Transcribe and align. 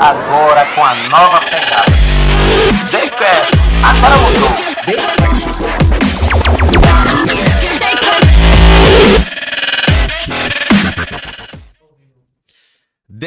Agora 0.00 0.64
com 0.74 0.84
a 0.84 0.94
nova 1.08 1.40
pegada. 1.40 1.90
Daycast, 2.92 3.52
agora 3.82 4.16
mudou. 4.18 4.68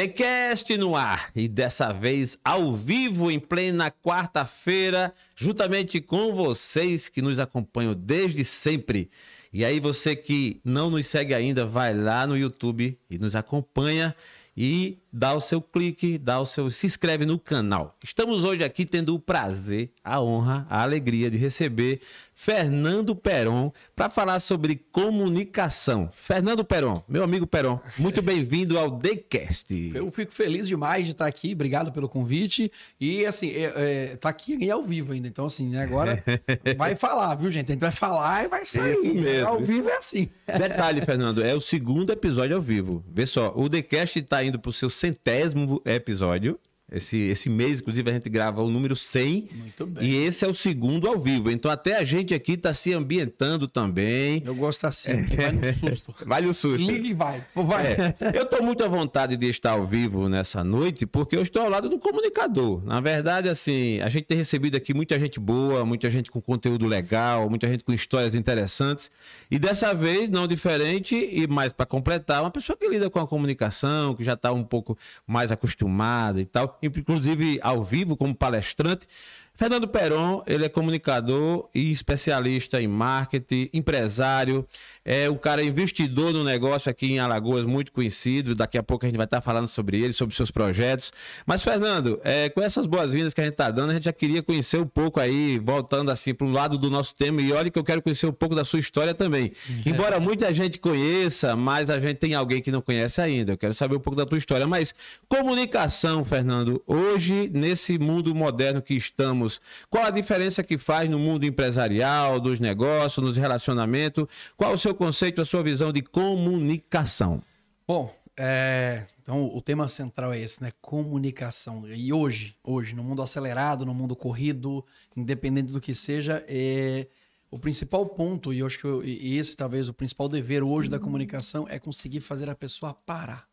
TheCast 0.02 0.76
no 0.78 0.96
ar 0.96 1.30
e 1.36 1.46
dessa 1.46 1.92
vez 1.92 2.38
ao 2.44 2.74
vivo 2.74 3.30
em 3.30 3.38
plena 3.38 3.90
quarta-feira, 3.90 5.12
juntamente 5.36 6.00
com 6.00 6.34
vocês 6.34 7.08
que 7.08 7.20
nos 7.20 7.38
acompanham 7.38 7.94
desde 7.94 8.44
sempre. 8.44 9.10
E 9.52 9.64
aí 9.64 9.78
você 9.78 10.16
que 10.16 10.60
não 10.64 10.90
nos 10.90 11.06
segue 11.06 11.34
ainda, 11.34 11.66
vai 11.66 11.94
lá 11.94 12.26
no 12.26 12.36
YouTube 12.36 12.98
e 13.10 13.18
nos 13.18 13.36
acompanha 13.36 14.16
e 14.56 15.01
dá 15.12 15.34
o 15.34 15.40
seu 15.40 15.60
clique, 15.60 16.16
dá 16.16 16.40
o 16.40 16.46
seu 16.46 16.70
se 16.70 16.86
inscreve 16.86 17.26
no 17.26 17.38
canal. 17.38 17.98
Estamos 18.02 18.44
hoje 18.44 18.64
aqui 18.64 18.86
tendo 18.86 19.14
o 19.14 19.20
prazer, 19.20 19.90
a 20.02 20.20
honra, 20.22 20.66
a 20.70 20.82
alegria 20.82 21.30
de 21.30 21.36
receber 21.36 22.00
Fernando 22.34 23.14
Peron 23.14 23.70
para 23.94 24.08
falar 24.08 24.40
sobre 24.40 24.74
comunicação. 24.90 26.10
Fernando 26.12 26.64
Peron, 26.64 27.02
meu 27.06 27.22
amigo 27.22 27.46
Peron, 27.46 27.78
muito 27.98 28.22
bem-vindo 28.22 28.78
ao 28.78 28.98
TheCast. 28.98 29.92
Eu 29.94 30.10
fico 30.10 30.32
feliz 30.32 30.66
demais 30.66 31.04
de 31.04 31.12
estar 31.12 31.26
aqui, 31.26 31.52
obrigado 31.52 31.92
pelo 31.92 32.08
convite. 32.08 32.72
E 32.98 33.26
assim, 33.26 33.50
é, 33.50 33.72
é, 33.76 34.16
tá 34.16 34.30
aqui 34.30 34.70
ao 34.70 34.82
vivo 34.82 35.12
ainda, 35.12 35.28
então 35.28 35.46
assim, 35.46 35.68
né, 35.68 35.82
agora 35.82 36.24
vai 36.76 36.96
falar, 36.96 37.34
viu 37.34 37.50
gente? 37.52 37.70
A 37.70 37.74
gente 37.74 37.80
vai 37.80 37.92
falar 37.92 38.44
e 38.44 38.48
vai 38.48 38.64
sair. 38.64 39.14
Né? 39.14 39.42
Ao 39.42 39.60
vivo 39.60 39.88
é 39.88 39.96
assim. 39.96 40.28
Detalhe, 40.46 41.02
Fernando, 41.02 41.44
é 41.44 41.54
o 41.54 41.60
segundo 41.60 42.10
episódio 42.10 42.56
ao 42.56 42.62
vivo. 42.62 43.04
Vê 43.12 43.26
só, 43.26 43.52
o 43.54 43.68
TheCast 43.68 44.18
está 44.18 44.42
indo 44.42 44.58
para 44.58 44.70
o 44.70 44.72
seu 44.72 44.88
centésimo 45.02 45.82
episódio. 45.84 46.60
Esse, 46.92 47.16
esse 47.16 47.48
mês, 47.48 47.80
inclusive, 47.80 48.10
a 48.10 48.12
gente 48.12 48.28
grava 48.28 48.62
o 48.62 48.68
número 48.68 48.94
100. 48.94 49.48
Muito 49.50 49.86
bem. 49.86 50.04
E 50.04 50.16
esse 50.26 50.44
é 50.44 50.48
o 50.48 50.54
segundo 50.54 51.08
ao 51.08 51.18
vivo. 51.18 51.50
Então, 51.50 51.70
até 51.70 51.96
a 51.96 52.04
gente 52.04 52.34
aqui 52.34 52.52
está 52.52 52.74
se 52.74 52.92
ambientando 52.92 53.66
também. 53.66 54.42
Eu 54.44 54.54
gosto 54.54 54.86
assim, 54.86 55.24
que 55.24 55.36
vai 55.36 55.52
no 55.52 55.74
susto. 55.74 56.14
Vale 56.28 56.46
o 56.48 56.54
susto. 56.54 56.76
Liga 56.76 57.08
e 57.08 57.14
vai. 57.14 57.42
vai. 57.54 57.86
É, 57.92 58.14
eu 58.34 58.42
estou 58.42 58.62
muito 58.62 58.84
à 58.84 58.88
vontade 58.88 59.38
de 59.38 59.48
estar 59.48 59.72
ao 59.72 59.86
vivo 59.86 60.28
nessa 60.28 60.62
noite, 60.62 61.06
porque 61.06 61.34
eu 61.34 61.42
estou 61.42 61.62
ao 61.62 61.70
lado 61.70 61.88
do 61.88 61.98
comunicador. 61.98 62.84
Na 62.84 63.00
verdade, 63.00 63.48
assim, 63.48 63.98
a 64.00 64.10
gente 64.10 64.24
tem 64.24 64.36
recebido 64.36 64.76
aqui 64.76 64.92
muita 64.92 65.18
gente 65.18 65.40
boa, 65.40 65.86
muita 65.86 66.10
gente 66.10 66.30
com 66.30 66.42
conteúdo 66.42 66.86
legal, 66.86 67.48
muita 67.48 67.68
gente 67.68 67.84
com 67.84 67.92
histórias 67.92 68.34
interessantes. 68.34 69.10
E 69.50 69.58
dessa 69.58 69.94
vez, 69.94 70.28
não 70.28 70.46
diferente, 70.46 71.16
e 71.16 71.46
mais 71.46 71.72
para 71.72 71.86
completar, 71.86 72.42
uma 72.42 72.50
pessoa 72.50 72.76
que 72.76 72.86
lida 72.86 73.08
com 73.08 73.18
a 73.18 73.26
comunicação, 73.26 74.14
que 74.14 74.22
já 74.22 74.34
está 74.34 74.52
um 74.52 74.64
pouco 74.64 74.98
mais 75.26 75.50
acostumada 75.50 76.38
e 76.38 76.44
tal 76.44 76.78
inclusive 76.82 77.58
ao 77.62 77.82
vivo 77.84 78.16
como 78.16 78.34
palestrante. 78.34 79.06
Fernando 79.54 79.86
Peron, 79.86 80.42
ele 80.46 80.64
é 80.64 80.68
comunicador 80.68 81.68
e 81.74 81.90
especialista 81.90 82.80
em 82.80 82.88
marketing, 82.88 83.68
empresário, 83.72 84.66
é 85.04 85.28
um 85.28 85.36
cara 85.36 85.62
investidor 85.62 86.32
no 86.32 86.44
negócio 86.44 86.90
aqui 86.90 87.12
em 87.12 87.18
Alagoas, 87.18 87.64
muito 87.64 87.90
conhecido. 87.92 88.54
Daqui 88.54 88.78
a 88.78 88.82
pouco 88.82 89.04
a 89.04 89.08
gente 89.08 89.16
vai 89.16 89.24
estar 89.24 89.40
falando 89.40 89.66
sobre 89.66 90.00
ele, 90.00 90.12
sobre 90.12 90.34
seus 90.34 90.50
projetos. 90.50 91.12
Mas, 91.44 91.62
Fernando, 91.62 92.20
é, 92.22 92.48
com 92.48 92.60
essas 92.60 92.86
boas-vindas 92.86 93.34
que 93.34 93.40
a 93.40 93.44
gente 93.44 93.54
está 93.54 93.70
dando, 93.70 93.90
a 93.90 93.94
gente 93.94 94.04
já 94.04 94.12
queria 94.12 94.42
conhecer 94.42 94.78
um 94.78 94.86
pouco 94.86 95.18
aí, 95.18 95.58
voltando 95.58 96.10
assim 96.10 96.32
para 96.32 96.46
um 96.46 96.52
lado 96.52 96.78
do 96.78 96.88
nosso 96.88 97.14
tema. 97.14 97.40
E 97.40 97.52
olha 97.52 97.70
que 97.70 97.78
eu 97.78 97.84
quero 97.84 98.00
conhecer 98.00 98.26
um 98.26 98.32
pouco 98.32 98.54
da 98.54 98.64
sua 98.64 98.78
história 98.78 99.12
também. 99.12 99.52
É. 99.84 99.88
Embora 99.90 100.20
muita 100.20 100.52
gente 100.54 100.78
conheça, 100.78 101.56
mas 101.56 101.90
a 101.90 101.98
gente 101.98 102.18
tem 102.18 102.34
alguém 102.34 102.62
que 102.62 102.70
não 102.70 102.80
conhece 102.80 103.20
ainda. 103.20 103.52
Eu 103.52 103.58
quero 103.58 103.74
saber 103.74 103.96
um 103.96 104.00
pouco 104.00 104.16
da 104.16 104.24
tua 104.24 104.38
história. 104.38 104.66
Mas 104.66 104.94
comunicação, 105.28 106.24
Fernando, 106.24 106.80
hoje, 106.86 107.50
nesse 107.52 107.98
mundo 107.98 108.32
moderno 108.34 108.80
que 108.80 108.94
estamos, 108.94 109.60
qual 109.90 110.04
a 110.04 110.10
diferença 110.10 110.62
que 110.62 110.78
faz 110.78 111.10
no 111.10 111.18
mundo 111.18 111.44
empresarial, 111.44 112.38
dos 112.38 112.60
negócios, 112.60 113.24
nos 113.24 113.36
relacionamentos? 113.36 114.26
Qual 114.56 114.72
o 114.72 114.78
seu 114.78 114.91
conceito, 114.94 115.40
a 115.40 115.44
sua 115.44 115.62
visão 115.62 115.92
de 115.92 116.02
comunicação? 116.02 117.42
Bom, 117.86 118.14
é, 118.38 119.06
então 119.20 119.54
o 119.54 119.60
tema 119.60 119.88
central 119.88 120.32
é 120.32 120.40
esse, 120.40 120.62
né? 120.62 120.72
Comunicação. 120.80 121.86
E 121.88 122.12
hoje, 122.12 122.56
hoje, 122.62 122.94
no 122.94 123.04
mundo 123.04 123.22
acelerado, 123.22 123.84
no 123.84 123.94
mundo 123.94 124.16
corrido, 124.16 124.84
independente 125.16 125.72
do 125.72 125.80
que 125.80 125.94
seja, 125.94 126.44
é, 126.48 127.06
o 127.50 127.58
principal 127.58 128.06
ponto, 128.06 128.52
e 128.52 128.60
eu 128.60 128.66
acho 128.66 128.78
que 128.78 128.84
eu, 128.84 129.04
e 129.04 129.36
esse 129.36 129.54
talvez 129.54 129.88
o 129.88 129.94
principal 129.94 130.28
dever 130.28 130.62
hoje 130.62 130.88
da 130.88 130.98
comunicação 130.98 131.66
é 131.68 131.78
conseguir 131.78 132.20
fazer 132.20 132.48
a 132.48 132.54
pessoa 132.54 132.94
parar. 132.94 133.46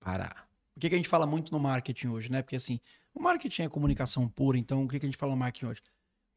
Parar. 0.00 0.48
O 0.76 0.80
que, 0.80 0.88
que 0.88 0.94
a 0.94 0.98
gente 0.98 1.08
fala 1.08 1.26
muito 1.26 1.52
no 1.52 1.60
marketing 1.60 2.08
hoje, 2.08 2.30
né? 2.30 2.42
Porque 2.42 2.56
assim, 2.56 2.80
o 3.14 3.22
marketing 3.22 3.62
é 3.62 3.68
comunicação 3.68 4.28
pura, 4.28 4.58
então 4.58 4.84
o 4.84 4.88
que, 4.88 4.98
que 4.98 5.06
a 5.06 5.08
gente 5.08 5.18
fala 5.18 5.32
no 5.32 5.38
marketing 5.38 5.66
hoje? 5.66 5.82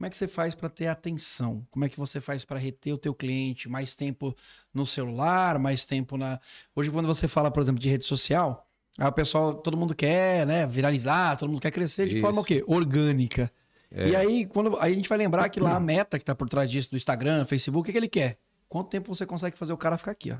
Como 0.03 0.07
é 0.07 0.09
que 0.09 0.17
você 0.17 0.27
faz 0.27 0.53
para 0.53 0.67
ter 0.67 0.87
atenção? 0.87 1.65
Como 1.71 1.85
é 1.85 1.87
que 1.87 1.97
você 1.97 2.19
faz 2.19 2.43
para 2.43 2.59
reter 2.59 2.91
o 2.93 2.97
teu 2.97 3.15
cliente 3.15 3.69
mais 3.69 3.95
tempo 3.95 4.35
no 4.73 4.85
celular, 4.85 5.57
mais 5.57 5.85
tempo 5.85 6.17
na... 6.17 6.41
Hoje, 6.75 6.91
quando 6.91 7.05
você 7.05 7.25
fala, 7.25 7.49
por 7.49 7.63
exemplo, 7.63 7.79
de 7.79 7.87
rede 7.87 8.03
social, 8.03 8.67
a 8.99 9.09
pessoal, 9.13 9.53
todo 9.53 9.77
mundo 9.77 9.95
quer, 9.95 10.45
né, 10.45 10.67
viralizar, 10.67 11.37
todo 11.37 11.47
mundo 11.47 11.61
quer 11.61 11.71
crescer 11.71 12.09
de 12.09 12.15
Isso. 12.15 12.21
forma 12.21 12.41
o 12.41 12.43
quê? 12.43 12.61
Orgânica. 12.67 13.49
É. 13.89 14.09
E 14.09 14.13
aí, 14.13 14.45
quando 14.45 14.77
aí 14.81 14.91
a 14.91 14.95
gente 14.95 15.07
vai 15.07 15.17
lembrar 15.17 15.47
que 15.47 15.61
lá 15.61 15.77
a 15.77 15.79
meta 15.79 16.19
que 16.19 16.25
tá 16.25 16.35
por 16.35 16.49
trás 16.49 16.69
disso, 16.69 16.91
do 16.91 16.97
Instagram, 16.97 17.45
Facebook, 17.45 17.83
o 17.83 17.85
que, 17.85 17.93
que 17.93 17.97
ele 17.97 18.09
quer? 18.09 18.37
Quanto 18.67 18.89
tempo 18.89 19.15
você 19.15 19.25
consegue 19.25 19.57
fazer 19.57 19.71
o 19.71 19.77
cara 19.77 19.97
ficar 19.97 20.11
aqui, 20.11 20.33
ó? 20.33 20.37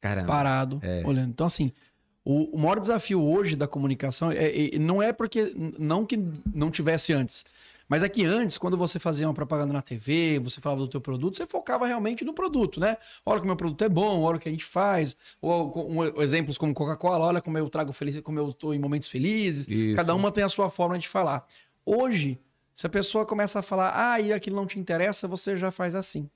Caramba. 0.00 0.26
Parado, 0.26 0.80
é. 0.82 1.06
olhando. 1.06 1.30
Então, 1.30 1.46
assim, 1.46 1.70
o, 2.24 2.56
o 2.56 2.58
maior 2.58 2.80
desafio 2.80 3.22
hoje 3.22 3.54
da 3.54 3.68
comunicação 3.68 4.32
é, 4.32 4.74
é, 4.74 4.78
não 4.80 5.00
é 5.00 5.12
porque 5.12 5.54
não 5.78 6.04
que 6.04 6.18
não 6.52 6.68
tivesse 6.68 7.12
antes, 7.12 7.44
mas 7.88 8.02
é 8.02 8.08
que 8.08 8.24
antes, 8.24 8.56
quando 8.58 8.76
você 8.76 8.98
fazia 8.98 9.26
uma 9.26 9.34
propaganda 9.34 9.72
na 9.72 9.82
TV, 9.82 10.38
você 10.38 10.60
falava 10.60 10.80
do 10.80 10.88
teu 10.88 11.00
produto, 11.00 11.36
você 11.36 11.46
focava 11.46 11.86
realmente 11.86 12.24
no 12.24 12.32
produto, 12.32 12.80
né? 12.80 12.96
Olha 13.24 13.40
que 13.40 13.46
meu 13.46 13.56
produto 13.56 13.82
é 13.82 13.88
bom, 13.88 14.22
olha 14.22 14.36
o 14.36 14.40
que 14.40 14.48
a 14.48 14.52
gente 14.52 14.64
faz. 14.64 15.16
Ou 15.40 15.90
um, 15.90 16.22
exemplos 16.22 16.56
como 16.56 16.72
Coca-Cola, 16.72 17.26
olha 17.26 17.40
como 17.40 17.58
eu 17.58 17.68
trago 17.68 17.92
feliz, 17.92 18.18
como 18.20 18.38
eu 18.38 18.50
estou 18.50 18.74
em 18.74 18.78
momentos 18.78 19.08
felizes. 19.08 19.68
Isso. 19.68 19.96
Cada 19.96 20.14
uma 20.14 20.32
tem 20.32 20.44
a 20.44 20.48
sua 20.48 20.70
forma 20.70 20.98
de 20.98 21.08
falar. 21.08 21.46
Hoje, 21.84 22.40
se 22.74 22.86
a 22.86 22.90
pessoa 22.90 23.26
começa 23.26 23.58
a 23.58 23.62
falar, 23.62 23.92
ah, 23.94 24.20
e 24.20 24.32
aquilo 24.32 24.56
não 24.56 24.66
te 24.66 24.78
interessa, 24.78 25.28
você 25.28 25.56
já 25.56 25.70
faz 25.70 25.94
assim. 25.94 26.28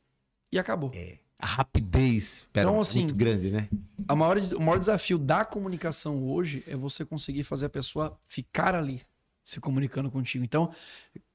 E 0.52 0.58
acabou. 0.58 0.90
É 0.94 1.18
a 1.38 1.46
rapidez 1.46 2.48
pera, 2.52 2.68
então, 2.68 2.80
assim, 2.80 3.00
muito 3.00 3.14
grande, 3.14 3.50
né? 3.50 3.68
A 4.08 4.16
maior, 4.16 4.38
o 4.56 4.60
maior 4.60 4.78
desafio 4.78 5.16
da 5.16 5.44
comunicação 5.44 6.28
hoje 6.28 6.64
é 6.66 6.74
você 6.74 7.04
conseguir 7.04 7.44
fazer 7.44 7.66
a 7.66 7.70
pessoa 7.70 8.18
ficar 8.24 8.74
ali 8.74 9.00
se 9.44 9.60
comunicando 9.60 10.10
contigo. 10.10 10.44
Então, 10.44 10.70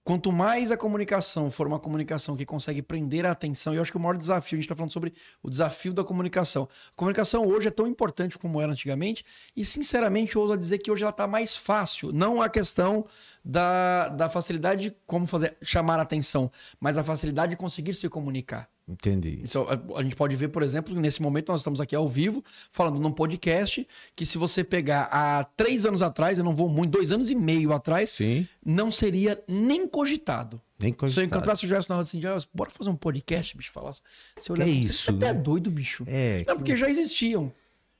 quanto 0.03 0.31
mais 0.31 0.71
a 0.71 0.77
comunicação 0.77 1.49
for 1.49 1.65
uma 1.65 1.79
comunicação 1.79 2.35
que 2.35 2.45
consegue 2.45 2.81
prender 2.81 3.25
a 3.25 3.31
atenção, 3.31 3.73
e 3.73 3.77
eu 3.77 3.81
acho 3.81 3.91
que 3.91 3.97
o 3.97 3.99
maior 3.99 4.17
desafio, 4.17 4.57
a 4.57 4.57
gente 4.57 4.65
está 4.65 4.75
falando 4.75 4.91
sobre 4.91 5.13
o 5.41 5.49
desafio 5.49 5.93
da 5.93 6.03
comunicação. 6.03 6.67
A 6.91 6.95
comunicação 6.95 7.47
hoje 7.47 7.67
é 7.67 7.71
tão 7.71 7.87
importante 7.87 8.37
como 8.37 8.61
era 8.61 8.71
antigamente, 8.71 9.23
e 9.55 9.63
sinceramente 9.63 10.35
eu 10.35 10.41
ouso 10.41 10.57
dizer 10.57 10.79
que 10.79 10.91
hoje 10.91 11.03
ela 11.03 11.11
está 11.11 11.27
mais 11.27 11.55
fácil. 11.55 12.11
Não 12.11 12.41
a 12.41 12.49
questão 12.49 13.05
da, 13.43 14.07
da 14.09 14.29
facilidade 14.29 14.89
de 14.89 14.95
como 15.05 15.27
fazer 15.27 15.57
chamar 15.61 15.99
a 15.99 16.03
atenção, 16.03 16.51
mas 16.79 16.97
a 16.97 17.03
facilidade 17.03 17.51
de 17.51 17.57
conseguir 17.57 17.93
se 17.93 18.07
comunicar. 18.07 18.69
Entendi. 18.87 19.39
Isso, 19.43 19.59
a, 19.61 19.99
a, 19.99 20.03
gente 20.03 20.15
pode 20.15 20.35
ver, 20.35 20.49
por 20.49 20.61
exemplo, 20.61 20.93
nesse 20.99 21.21
momento 21.21 21.51
nós 21.51 21.61
estamos 21.61 21.79
aqui 21.79 21.95
ao 21.95 22.07
vivo, 22.07 22.43
falando 22.71 22.99
num 22.99 23.11
podcast 23.11 23.87
que 24.15 24.25
se 24.25 24.37
você 24.37 24.63
pegar 24.63 25.07
há 25.11 25.43
três 25.43 25.85
anos 25.85 26.01
atrás, 26.01 26.37
eu 26.37 26.43
não 26.43 26.55
vou 26.55 26.67
muito, 26.67 26.91
dois 26.91 27.11
anos 27.11 27.29
e 27.29 27.35
meio 27.35 27.71
atrás, 27.71 28.09
Sim. 28.09 28.47
não 28.65 28.91
seria 28.91 29.41
nem 29.47 29.87
cogitado. 29.87 30.61
Nem 30.77 30.91
cogitado. 30.91 31.13
Se 31.13 31.19
eu 31.21 31.25
encontrasse 31.25 31.65
o 31.65 31.69
Gerson 31.69 31.93
na 31.93 31.97
roda 31.97 32.09
assim, 32.09 32.47
bora 32.53 32.69
fazer 32.69 32.89
um 32.89 32.95
podcast, 32.95 33.55
bicho, 33.55 33.71
falar. 33.71 33.93
Se 33.93 34.49
eu 34.49 34.55
olhar, 34.55 34.67
é 34.67 34.71
isso, 34.71 34.93
você 34.93 35.11
é 35.11 35.13
até 35.13 35.33
doido, 35.33 35.71
bicho. 35.71 36.03
É. 36.05 36.43
Não, 36.45 36.57
porque 36.57 36.75
já 36.75 36.89
existiam. 36.89 37.53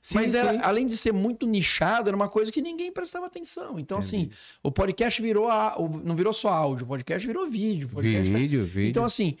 Sim, 0.06 0.16
Mas 0.16 0.34
era, 0.34 0.60
além 0.66 0.86
de 0.86 0.98
ser 0.98 1.14
muito 1.14 1.46
nichado, 1.46 2.10
era 2.10 2.14
uma 2.14 2.28
coisa 2.28 2.52
que 2.52 2.60
ninguém 2.60 2.92
prestava 2.92 3.24
atenção. 3.24 3.78
Então, 3.78 4.00
Entendi. 4.00 4.26
assim, 4.26 4.30
o 4.62 4.70
podcast 4.70 5.22
virou. 5.22 5.48
A, 5.48 5.76
não 6.04 6.14
virou 6.14 6.30
só 6.30 6.50
áudio, 6.50 6.84
o 6.84 6.88
podcast 6.88 7.26
virou 7.26 7.48
vídeo. 7.48 7.88
Podcast 7.88 8.30
vídeo, 8.30 8.66
vídeo. 8.66 8.90
Então, 8.90 9.02
assim, 9.06 9.38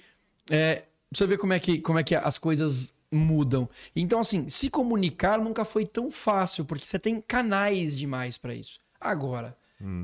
é, 0.50 0.84
você 1.12 1.26
vê 1.26 1.36
como 1.36 1.52
é, 1.52 1.58
que, 1.60 1.80
como 1.82 1.98
é 1.98 2.02
que 2.02 2.14
as 2.14 2.38
coisas 2.38 2.94
mudam. 3.12 3.68
Então, 3.94 4.20
assim, 4.20 4.48
se 4.48 4.70
comunicar 4.70 5.38
nunca 5.38 5.66
foi 5.66 5.84
tão 5.84 6.10
fácil, 6.10 6.64
porque 6.64 6.86
você 6.86 6.98
tem 6.98 7.20
canais 7.20 7.94
demais 7.94 8.38
para 8.38 8.54
isso. 8.54 8.80
Agora, 8.98 9.54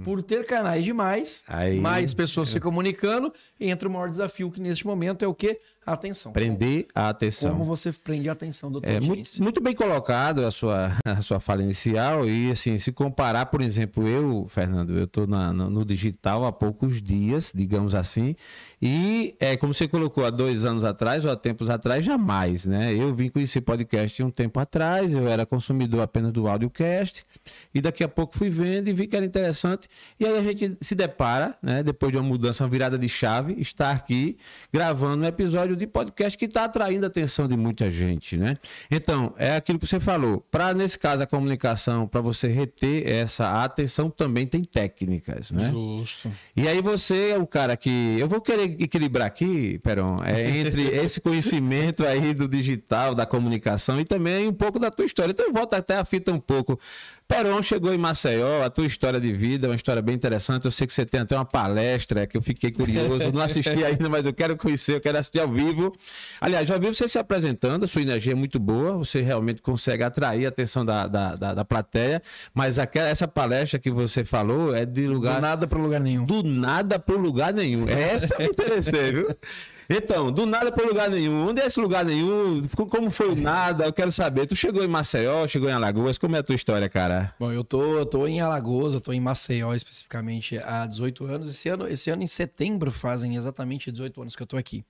por 0.05 0.23
ter 0.23 0.45
canais 0.45 0.85
demais, 0.85 1.43
Aí- 1.49 1.81
mais 1.81 2.13
pessoas 2.13 2.51
se 2.51 2.61
comunicando, 2.61 3.33
entra 3.59 3.89
o 3.89 3.91
maior 3.91 4.11
desafio 4.11 4.51
que 4.51 4.61
neste 4.61 4.87
momento 4.87 5.25
é 5.25 5.29
o 5.29 5.35
quê? 5.35 5.59
A 5.87 5.95
atenção. 5.95 6.33
Prender 6.33 6.87
a 6.95 7.09
atenção. 7.09 7.53
Como 7.53 7.65
você 7.65 7.91
prende 7.91 8.29
a 8.29 8.33
atenção 8.33 8.71
tua 8.71 8.83
É 8.85 9.01
muito, 9.01 9.43
muito 9.43 9.61
bem 9.63 9.75
colocado 9.75 10.45
a 10.45 10.51
sua, 10.51 10.93
a 11.05 11.21
sua 11.23 11.41
fala 11.41 11.63
inicial 11.63 12.29
e 12.29 12.51
assim, 12.51 12.77
se 12.77 12.93
comparar, 12.93 13.47
por 13.47 13.63
exemplo, 13.63 14.07
eu, 14.07 14.47
Fernando, 14.49 14.97
eu 14.97 15.05
estou 15.05 15.27
no, 15.27 15.53
no 15.53 15.85
digital 15.85 16.45
há 16.45 16.53
poucos 16.53 17.01
dias, 17.01 17.53
digamos 17.55 17.95
assim, 17.95 18.37
e 18.81 19.35
é 19.41 19.57
como 19.57 19.73
você 19.73 19.89
colocou 19.89 20.25
há 20.25 20.31
dois 20.31 20.67
anos 20.67 20.85
atrás 20.85 21.25
ou 21.25 21.31
há 21.31 21.37
tempos 21.37 21.71
atrás, 21.71 22.05
jamais, 22.05 22.67
né? 22.67 22.95
Eu 22.95 23.15
vim 23.15 23.31
conhecer 23.31 23.63
podcast 23.63 24.23
um 24.23 24.31
tempo 24.31 24.61
atrás, 24.61 25.15
eu 25.15 25.27
era 25.27 25.47
consumidor 25.47 26.03
apenas 26.03 26.31
do 26.31 26.47
audiocast 26.47 27.25
e 27.75 27.81
daqui 27.81 28.05
a 28.05 28.09
pouco 28.09 28.37
fui 28.37 28.51
vendo 28.51 28.89
e 28.89 28.93
vi 28.93 29.07
que 29.07 29.17
era 29.17 29.25
interessante 29.25 29.89
e 30.19 30.27
aí 30.27 30.39
a 30.39 30.43
gente 30.43 30.77
se 30.81 30.95
depara, 30.95 31.57
né? 31.63 31.83
Depois 31.83 32.13
de 32.13 32.19
uma 32.19 32.29
mudança, 32.29 32.65
uma 32.65 32.71
virada 32.71 32.99
de 32.99 33.09
chave, 33.09 33.55
estar 33.61 33.91
aqui 33.91 34.37
gravando 34.73 35.25
um 35.25 35.27
episódio 35.27 35.70
de 35.77 35.87
podcast 35.87 36.37
que 36.37 36.45
está 36.45 36.65
atraindo 36.65 37.05
a 37.05 37.09
atenção 37.09 37.47
de 37.47 37.57
muita 37.57 37.91
gente, 37.91 38.37
né? 38.37 38.57
Então, 38.91 39.35
é 39.37 39.57
aquilo 39.57 39.79
que 39.79 39.87
você 39.87 40.01
falou. 40.01 40.45
Para, 40.51 40.75
nesse 40.75 40.99
caso, 40.99 41.23
a 41.23 41.27
comunicação, 41.27 42.07
para 42.07 42.21
você 42.21 42.49
reter 42.49 43.09
essa 43.09 43.63
atenção, 43.63 44.11
também 44.11 44.47
tem 44.47 44.63
técnicas, 44.63 45.51
né? 45.51 45.71
Justo. 45.71 46.31
E 46.57 46.69
aí 46.69 46.81
você 46.81 47.31
é 47.31 47.39
o 47.39 47.47
cara 47.47 47.77
que. 47.77 48.17
Eu 48.19 48.29
vou 48.29 48.41
querer 48.41 48.77
equilibrar 48.81 49.27
aqui, 49.27 49.79
Peron, 49.79 50.17
é, 50.25 50.59
entre 50.59 50.83
esse 50.97 51.21
conhecimento 51.21 52.05
aí 52.05 52.35
do 52.35 52.49
digital, 52.49 53.15
da 53.15 53.27
comunicação 53.27 54.01
e 54.01 54.05
também 54.05 54.49
um 54.49 54.55
pouco 54.55 54.79
da 54.79 54.91
tua 54.91 55.05
história. 55.05 55.33
Então 55.33 55.47
eu 55.47 55.53
volto 55.53 55.75
até 55.75 55.97
a 55.97 56.05
fita 56.05 56.33
um 56.33 56.41
pouco. 56.41 56.79
Peron 57.31 57.63
chegou 57.63 57.95
em 57.95 57.97
Maceió, 57.97 58.65
a 58.65 58.69
tua 58.69 58.85
história 58.85 59.21
de 59.21 59.33
vida, 59.33 59.69
é 59.69 59.71
uma 59.71 59.77
história 59.77 60.03
bem 60.03 60.17
interessante. 60.17 60.65
Eu 60.65 60.73
sei 60.73 60.85
que 60.85 60.93
você 60.93 61.07
tem 61.07 61.21
até 61.21 61.37
uma 61.37 61.45
palestra 61.45 62.27
que 62.27 62.37
eu 62.37 62.43
fiquei 62.43 62.73
curioso. 62.73 63.23
Eu 63.23 63.33
não 63.33 63.41
assisti 63.41 63.71
ainda, 63.87 64.09
mas 64.09 64.27
eu 64.27 64.33
quero 64.33 64.57
conhecer, 64.57 64.97
eu 64.97 65.01
quero 65.01 65.17
assistir 65.17 65.39
ao 65.39 65.49
vivo. 65.49 65.93
Aliás, 66.41 66.67
já 66.67 66.77
vi 66.77 66.89
você 66.89 67.07
se 67.07 67.21
apresentando, 67.21 67.85
a 67.85 67.87
sua 67.87 68.03
energia 68.03 68.33
é 68.33 68.35
muito 68.35 68.59
boa, 68.59 68.99
você 68.99 69.21
realmente 69.21 69.63
consegue 69.63 70.03
atrair 70.03 70.45
a 70.45 70.49
atenção 70.49 70.85
da, 70.85 71.07
da, 71.07 71.37
da, 71.37 71.55
da 71.55 71.65
plateia. 71.65 72.21
Mas 72.53 72.81
aquela, 72.81 73.09
essa 73.09 73.29
palestra 73.29 73.79
que 73.79 73.93
você 73.93 74.25
falou 74.25 74.75
é 74.75 74.85
de 74.85 75.07
lugar 75.07 75.37
Do 75.37 75.43
nada 75.43 75.67
para 75.69 75.79
lugar 75.79 76.01
nenhum. 76.01 76.27
do 76.27 76.43
nada 76.43 76.99
para 76.99 77.15
lugar 77.15 77.55
nenhum. 77.55 77.89
Essa 77.89 78.35
eu 78.35 78.41
me 78.41 78.47
interessei, 78.47 79.13
viu? 79.13 79.29
Então, 79.93 80.31
do 80.31 80.47
nada 80.47 80.71
para 80.71 80.87
lugar 80.87 81.11
nenhum. 81.11 81.49
Onde 81.49 81.61
é 81.61 81.67
esse 81.67 81.81
lugar 81.81 82.05
nenhum? 82.05 82.65
Como 82.69 83.11
foi 83.11 83.31
o 83.31 83.35
nada? 83.35 83.87
Eu 83.87 83.93
quero 83.93 84.13
saber. 84.13 84.47
Tu 84.47 84.55
chegou 84.55 84.85
em 84.85 84.87
Maceió, 84.87 85.49
chegou 85.49 85.69
em 85.69 85.73
Alagoas. 85.73 86.17
Como 86.17 86.37
é 86.37 86.39
a 86.39 86.43
tua 86.45 86.55
história, 86.55 86.89
cara? 86.89 87.35
Bom, 87.41 87.51
eu 87.51 87.65
tô, 87.65 87.99
eu 87.99 88.07
tô 88.07 88.25
em 88.25 88.41
Alagoas, 88.41 88.95
eu 88.95 89.01
tô 89.01 89.13
em 89.13 89.19
Maceió 89.19 89.75
especificamente 89.75 90.57
há 90.59 90.87
18 90.87 91.25
anos. 91.25 91.49
Esse 91.49 91.69
ano, 91.69 91.89
esse 91.89 92.09
ano 92.09 92.23
em 92.23 92.29
setembro 92.29 92.93
fazem 92.93 93.35
exatamente 93.35 93.91
18 93.91 94.21
anos 94.23 94.37
que 94.37 94.43
eu 94.45 94.47
tô 94.47 94.57
aqui. 94.57 94.85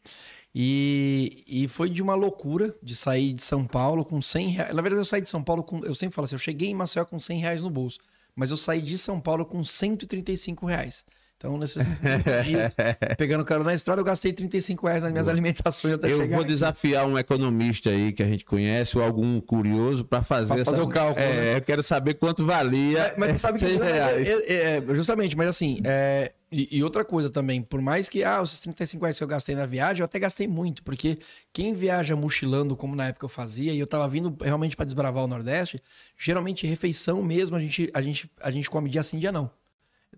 E, 0.55 1.45
e 1.47 1.67
foi 1.67 1.89
de 1.89 2.03
uma 2.03 2.15
loucura 2.15 2.77
de 2.83 2.95
sair 2.95 3.33
de 3.33 3.43
São 3.43 3.65
Paulo 3.65 4.05
com 4.05 4.21
100 4.21 4.49
reais. 4.49 4.75
Na 4.75 4.83
verdade, 4.83 5.01
eu 5.01 5.07
saí 5.07 5.23
de 5.23 5.31
São 5.31 5.43
Paulo 5.43 5.63
com. 5.63 5.83
Eu 5.83 5.95
sempre 5.95 6.15
falo 6.15 6.27
assim, 6.27 6.35
eu 6.35 6.39
cheguei 6.39 6.69
em 6.69 6.75
Maceió 6.75 7.07
com 7.07 7.19
100 7.19 7.39
reais 7.39 7.63
no 7.63 7.71
bolso. 7.71 7.99
Mas 8.37 8.51
eu 8.51 8.57
saí 8.59 8.83
de 8.83 8.99
São 8.99 9.19
Paulo 9.19 9.47
com 9.47 9.65
135 9.65 10.67
reais. 10.67 11.07
Então, 11.41 11.57
nesses 11.57 12.03
dias, 12.45 12.77
pegando 13.17 13.43
carro 13.47 13.65
na 13.65 13.73
estrada, 13.73 13.99
eu 13.99 14.05
gastei 14.05 14.31
35 14.31 14.87
reais 14.87 15.03
nas 15.03 15.11
minhas 15.11 15.27
alimentações 15.27 15.95
até 15.95 16.13
Eu 16.13 16.29
vou 16.29 16.41
aqui. 16.41 16.49
desafiar 16.49 17.07
um 17.07 17.19
economista 17.19 17.89
aí 17.89 18.13
que 18.13 18.23
a 18.23 18.27
gente 18.27 18.45
conhece, 18.45 18.99
ou 18.99 19.03
algum 19.03 19.41
curioso, 19.41 20.05
para 20.05 20.23
fazer, 20.23 20.55
Pra 20.55 20.65
fazer 20.67 20.83
o 20.83 20.87
cálculo, 20.89 21.25
É, 21.25 21.35
né? 21.53 21.57
eu 21.57 21.63
quero 21.63 21.83
saber 21.83 22.13
quanto 22.13 22.45
valia. 22.45 23.15
Mas, 23.17 23.31
mas 23.31 23.41
sabe 23.41 23.59
que 23.59 23.67
100 23.67 23.79
reais. 23.79 24.29
é, 24.29 24.33
é, 24.33 24.77
é, 24.77 24.95
justamente, 24.95 25.35
mas 25.35 25.49
assim, 25.49 25.81
é, 25.83 26.31
e, 26.53 26.77
e 26.77 26.85
outra 26.85 27.07
coisa 27.07 27.31
também, 27.31 27.63
por 27.63 27.81
mais 27.81 28.07
que 28.07 28.23
ah, 28.23 28.43
os 28.43 28.61
35 28.61 29.03
reais 29.03 29.17
que 29.17 29.25
eu 29.25 29.29
gastei 29.29 29.55
na 29.55 29.65
viagem, 29.65 30.01
eu 30.01 30.05
até 30.05 30.19
gastei 30.19 30.47
muito, 30.47 30.83
porque 30.83 31.21
quem 31.55 31.73
viaja 31.73 32.15
mochilando, 32.15 32.77
como 32.77 32.95
na 32.95 33.07
época 33.09 33.25
eu 33.25 33.31
fazia, 33.31 33.73
e 33.73 33.79
eu 33.79 33.87
tava 33.87 34.07
vindo 34.09 34.37
realmente 34.43 34.77
para 34.77 34.85
desbravar 34.85 35.25
o 35.25 35.27
Nordeste, 35.27 35.81
geralmente 36.19 36.67
refeição 36.67 37.23
mesmo 37.23 37.57
a 37.57 37.61
gente, 37.61 37.91
a 37.95 38.03
gente, 38.03 38.31
a 38.43 38.51
gente 38.51 38.69
come 38.69 38.91
dia 38.91 39.03
sim, 39.03 39.19
dia 39.19 39.33
não. 39.33 39.51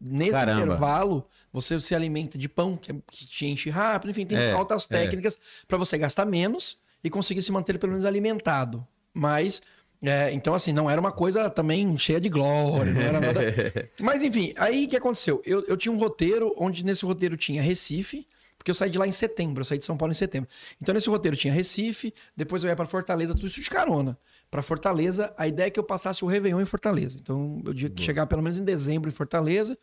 Nesse 0.05 0.33
Caramba. 0.33 0.63
intervalo, 0.63 1.25
você 1.53 1.81
se 1.81 1.95
alimenta 1.95 2.37
de 2.37 2.49
pão, 2.49 2.77
que, 2.77 2.91
é- 2.91 2.97
que 3.11 3.25
te 3.27 3.47
enche 3.47 3.71
rápido, 3.71 4.11
enfim, 4.11 4.27
tem 4.27 4.37
É, 4.37 4.51
altas 4.53 4.85
é. 4.91 4.99
técnicas 4.99 5.39
para 5.69 5.79
você 5.79 5.97
gastar 5.97 6.27
menos 6.27 6.77
e 7.05 7.09
conseguir 7.09 7.41
se 7.43 7.53
manter 7.53 7.79
pelo 7.79 7.93
menos 7.93 8.05
alimentado. 8.05 8.85
Mas, 9.15 9.63
é, 10.03 10.33
então 10.33 10.55
assim, 10.55 10.73
não 10.73 10.91
era 10.91 11.01
uma 11.01 11.13
coisa 11.13 11.49
também 11.49 11.97
cheia 11.97 12.21
de 12.21 12.29
glória, 12.29 12.93
não 12.93 13.01
era 13.01 13.21
nada. 13.21 13.41
Mas 14.03 14.23
enfim, 14.25 14.53
aí 14.57 14.87
o 14.87 14.89
que 14.89 14.97
aconteceu? 14.97 15.41
Eu, 15.47 15.65
eu 15.67 15.77
tinha 15.77 15.93
um 15.93 15.99
roteiro 15.99 16.53
onde 16.59 16.85
nesse 16.85 17.05
roteiro 17.05 17.37
tinha 17.37 17.63
Recife, 17.63 18.27
porque 18.59 18.71
eu 18.71 18.75
saí 18.75 18.91
de 18.91 18.99
lá 18.99 19.07
em 19.07 19.13
setembro, 19.13 19.61
eu 19.61 19.65
saí 19.65 19.79
de 19.79 19.85
São 19.85 19.97
Paulo 19.97 20.11
em 20.13 20.15
setembro. 20.17 20.49
Então 20.81 20.93
nesse 20.95 21.09
roteiro 21.09 21.37
tinha 21.37 21.53
Recife, 21.53 22.13
depois 22.37 22.65
eu 22.65 22.71
ia 22.71 22.77
para 22.77 22.87
Fortaleza, 22.87 23.35
tudo 23.35 23.47
isso 23.47 23.61
de 23.61 23.71
carona. 23.71 24.19
Para 24.53 24.61
Fortaleza, 24.61 25.33
a 25.39 25.49
ideia 25.49 25.69
é 25.69 25.71
que 25.71 25.81
eu 25.81 25.83
passasse 25.83 26.23
o 26.23 26.29
Réveillon 26.29 26.61
em 26.61 26.67
Fortaleza. 26.67 27.17
Então 27.19 27.63
eu 27.65 27.73
tinha 27.73 27.89
que 27.89 28.03
chegar 28.03 28.27
pelo 28.27 28.43
menos 28.43 28.59
em 28.59 28.65
dezembro 28.65 29.09
em 29.09 29.13
Fortaleza. 29.13 29.79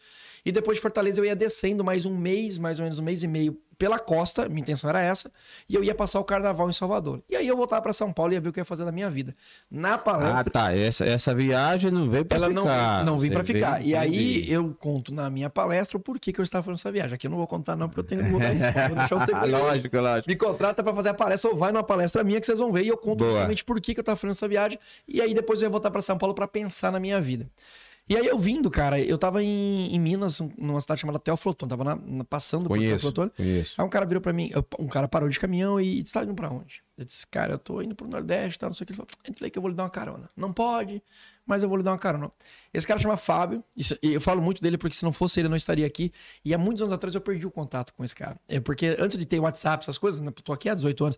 E 0.45 0.51
depois 0.51 0.77
de 0.77 0.81
Fortaleza 0.81 1.19
eu 1.19 1.25
ia 1.25 1.35
descendo 1.35 1.83
mais 1.83 2.05
um 2.05 2.15
mês, 2.17 2.57
mais 2.57 2.79
ou 2.79 2.83
menos 2.83 2.99
um 2.99 3.03
mês 3.03 3.23
e 3.23 3.27
meio 3.27 3.57
pela 3.77 3.97
costa, 3.97 4.49
minha 4.49 4.59
intenção 4.59 4.89
era 4.89 5.01
essa, 5.01 5.31
e 5.69 5.73
eu 5.73 5.81
ia 5.81 5.95
passar 5.95 6.19
o 6.19 6.23
carnaval 6.25 6.69
em 6.69 6.73
Salvador. 6.73 7.21
E 7.29 7.35
aí 7.37 7.47
eu 7.47 7.55
voltava 7.55 7.81
para 7.81 7.93
São 7.93 8.11
Paulo 8.11 8.33
e 8.33 8.35
ia 8.35 8.41
ver 8.41 8.49
o 8.49 8.51
que 8.51 8.59
eu 8.59 8.61
ia 8.61 8.65
fazer 8.65 8.83
da 8.83 8.91
minha 8.91 9.09
vida. 9.09 9.33
Na 9.71 9.97
palestra, 9.97 10.39
Ah, 10.41 10.43
tá. 10.43 10.75
Essa, 10.75 11.05
essa 11.05 11.33
viagem 11.33 11.89
não 11.89 12.09
veio 12.09 12.25
para 12.25 12.35
ela 12.35 12.49
ficar. 12.49 13.05
não, 13.05 13.13
não 13.13 13.19
vim 13.19 13.27
Você 13.29 13.33
pra 13.35 13.43
ficar. 13.45 13.77
veio- 13.77 13.87
E 13.87 13.95
aí 13.95 14.51
eu 14.51 14.75
conto 14.77 15.13
na 15.13 15.29
minha 15.29 15.49
palestra 15.49 15.95
o 15.97 15.99
porquê 16.01 16.33
que 16.33 16.41
eu 16.41 16.43
estava 16.43 16.61
fazendo 16.61 16.75
essa 16.77 16.91
viagem. 16.91 17.13
Aqui 17.13 17.27
eu 17.27 17.31
não 17.31 17.37
vou 17.37 17.47
contar 17.47 17.77
não, 17.77 17.87
porque 17.87 18.01
eu 18.01 18.03
tenho 18.03 18.21
que 18.21 18.29
mudar 18.29 18.53
isso. 18.53 18.65
Vou 18.65 18.95
deixar 18.97 19.15
você 19.15 19.31
lógico, 19.49 19.97
lógico. 19.97 20.29
Me 20.29 20.35
contrata 20.35 20.83
pra 20.83 20.93
fazer 20.93 21.09
a 21.09 21.13
palestra 21.13 21.49
ou 21.49 21.55
vai 21.55 21.71
numa 21.71 21.83
palestra 21.83 22.21
minha 22.21 22.41
que 22.41 22.45
vocês 22.47 22.59
vão 22.59 22.73
ver 22.73 22.83
e 22.83 22.89
eu 22.89 22.97
conto 22.97 23.19
Boa. 23.23 23.31
realmente 23.33 23.63
por 23.63 23.79
que 23.79 23.93
que 23.93 23.99
eu 24.01 24.03
tava 24.03 24.17
fazendo 24.17 24.31
essa 24.31 24.47
viagem. 24.49 24.77
E 25.07 25.21
aí 25.21 25.33
depois 25.33 25.61
eu 25.61 25.67
ia 25.67 25.69
voltar 25.69 25.89
pra 25.89 26.01
São 26.01 26.17
Paulo 26.17 26.35
pra 26.35 26.49
pensar 26.49 26.91
na 26.91 26.99
minha 26.99 27.21
vida. 27.21 27.47
E 28.09 28.17
aí 28.17 28.25
eu 28.25 28.39
vindo, 28.39 28.71
cara, 28.71 28.99
eu 28.99 29.17
tava 29.19 29.43
em, 29.43 29.93
em 29.95 29.99
Minas, 29.99 30.41
um- 30.41 30.49
numa 30.57 30.81
cidade 30.81 31.01
chamada 31.01 31.19
Teoflotone, 31.19 31.69
tava 31.69 31.83
na- 31.83 31.95
na- 31.95 32.23
passando 32.23 32.63
por 32.63 32.69
Conheço, 32.77 32.89
Teoflotone. 33.11 33.31
conheço. 33.37 33.79
Aí 33.79 33.85
um 33.85 33.89
cara 33.89 34.05
virou 34.05 34.19
pra 34.21 34.33
mim, 34.33 34.49
um 34.79 34.87
cara 34.87 35.07
parou 35.07 35.29
de 35.29 35.39
caminhão 35.39 35.79
e 35.79 36.01
disse, 36.01 36.13
tá 36.15 36.23
indo 36.23 36.33
pra 36.33 36.49
onde? 36.49 36.81
Eu 36.99 37.05
disse, 37.05 37.25
cara, 37.25 37.53
eu 37.53 37.57
tô 37.57 37.81
indo 37.81 37.95
pro 37.95 38.05
Nordeste, 38.05 38.59
tá, 38.59 38.67
não 38.67 38.73
sei 38.73 38.83
o 38.83 38.87
que. 38.87 38.91
Ele 38.91 38.97
falou, 38.97 39.09
entra 39.25 39.45
aí 39.45 39.49
que 39.49 39.57
eu 39.57 39.61
vou 39.61 39.69
lhe 39.69 39.75
dar 39.75 39.83
uma 39.83 39.89
carona. 39.89 40.29
Não 40.35 40.51
pode, 40.51 41.01
mas 41.47 41.63
eu 41.63 41.69
vou 41.69 41.77
lhe 41.77 41.83
dar 41.83 41.91
uma 41.91 41.97
carona. 41.97 42.29
Esse 42.73 42.85
cara 42.85 42.99
chama 42.99 43.15
Fábio, 43.15 43.63
isso- 43.75 43.97
e 44.03 44.13
eu 44.13 44.19
falo 44.19 44.41
muito 44.41 44.61
dele 44.61 44.77
porque 44.77 44.97
se 44.97 45.03
não 45.05 45.13
fosse 45.13 45.39
ele 45.39 45.47
eu 45.47 45.49
não 45.49 45.55
estaria 45.55 45.87
aqui. 45.87 46.11
E 46.43 46.53
há 46.53 46.57
muitos 46.57 46.81
anos 46.81 46.91
atrás 46.91 47.15
eu 47.15 47.21
perdi 47.21 47.47
o 47.47 47.51
contato 47.51 47.93
com 47.93 48.03
esse 48.03 48.13
cara. 48.13 48.37
É 48.49 48.59
porque 48.59 48.97
antes 48.99 49.17
de 49.17 49.25
ter 49.25 49.39
WhatsApp, 49.39 49.81
essas 49.81 49.97
coisas, 49.97 50.19
né, 50.19 50.27
eu 50.27 50.31
tô 50.33 50.51
aqui 50.51 50.67
há 50.67 50.73
18 50.73 51.05
anos, 51.05 51.17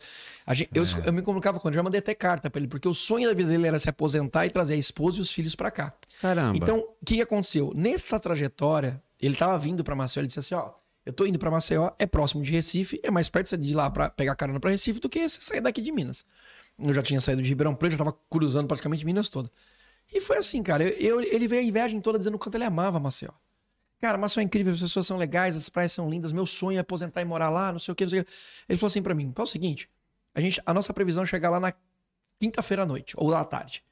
gente- 0.53 0.69
eu, 0.75 0.83
eu 1.07 1.11
me 1.13 1.23
comunicava 1.23 1.59
com 1.59 1.67
ele, 1.67 1.75
já 1.75 1.81
mandei 1.81 1.97
até 1.99 2.13
carta 2.13 2.47
pra 2.47 2.59
ele, 2.59 2.67
porque 2.67 2.87
o 2.87 2.93
sonho 2.93 3.27
da 3.27 3.33
vida 3.33 3.49
dele 3.49 3.65
era 3.65 3.79
se 3.79 3.89
aposentar 3.89 4.45
e 4.45 4.51
trazer 4.51 4.75
a 4.75 4.77
esposa 4.77 5.17
e 5.17 5.21
os 5.21 5.31
filhos 5.31 5.55
pra 5.55 5.71
cá. 5.71 5.91
Caramba. 6.21 6.55
Então, 6.57 6.77
o 6.77 7.05
que, 7.05 7.15
que 7.15 7.21
aconteceu? 7.21 7.71
Nesta 7.75 8.19
trajetória, 8.19 9.01
ele 9.19 9.35
tava 9.35 9.57
vindo 9.57 9.83
pra 9.83 9.95
Maceió, 9.95 10.21
ele 10.21 10.27
disse 10.27 10.39
assim, 10.39 10.53
ó, 10.53 10.73
eu 11.05 11.13
tô 11.13 11.25
indo 11.25 11.39
pra 11.39 11.49
Maceió, 11.51 11.91
é 11.97 12.05
próximo 12.05 12.43
de 12.43 12.51
Recife, 12.51 12.99
é 13.03 13.09
mais 13.11 13.29
perto 13.29 13.57
de 13.57 13.73
lá 13.73 13.89
pra 13.89 14.09
pegar 14.09 14.35
carona 14.35 14.59
pra 14.59 14.69
Recife 14.71 14.99
do 14.99 15.09
que 15.09 15.27
você 15.27 15.41
sair 15.41 15.61
daqui 15.61 15.81
de 15.81 15.91
Minas. 15.91 16.23
Eu 16.77 16.93
já 16.93 17.01
tinha 17.03 17.19
saído 17.21 17.41
de 17.41 17.49
Ribeirão 17.49 17.75
Preto, 17.75 17.91
já 17.93 17.97
tava 17.97 18.15
cruzando 18.29 18.67
praticamente 18.67 19.05
Minas 19.05 19.29
toda. 19.29 19.51
E 20.11 20.19
foi 20.21 20.37
assim, 20.37 20.61
cara, 20.63 20.83
eu, 20.83 21.19
eu- 21.19 21.21
ele 21.21 21.47
veio 21.47 21.67
a 21.67 21.71
viagem 21.71 21.99
toda 22.01 22.17
dizendo 22.17 22.35
o 22.35 22.39
quanto 22.39 22.55
ele 22.55 22.63
amava 22.65 22.99
Maceió. 22.99 23.31
Cara, 23.99 24.17
Maceió 24.17 24.41
é 24.41 24.45
incrível, 24.45 24.73
as 24.73 24.79
pessoas 24.81 25.05
são 25.05 25.17
legais, 25.17 25.55
as 25.55 25.69
praias 25.69 25.91
são 25.91 26.09
lindas, 26.09 26.31
meu 26.31 26.45
sonho 26.45 26.77
é 26.77 26.81
aposentar 26.81 27.21
e 27.21 27.25
morar 27.25 27.49
lá, 27.49 27.71
não 27.71 27.79
sei 27.79 27.91
o 27.91 27.95
que, 27.95 28.03
não 28.03 28.09
sei 28.09 28.19
o 28.21 28.25
que. 28.25 28.31
Ele 28.67 28.77
falou 28.77 28.87
assim 28.87 29.01
pra 29.01 29.13
mim, 29.13 29.31
é 29.37 29.41
o 29.41 29.45
seguinte, 29.45 29.89
a, 30.33 30.41
gente, 30.41 30.61
a 30.65 30.73
nossa 30.73 30.91
previsão 30.93 31.23
é 31.23 31.25
chegar 31.25 31.49
lá 31.49 31.59
na 31.59 31.73
quinta-feira 32.39 32.83
à 32.83 32.85
noite, 32.85 33.13
ou 33.17 33.33
à 33.35 33.43
tarde. 33.45 33.83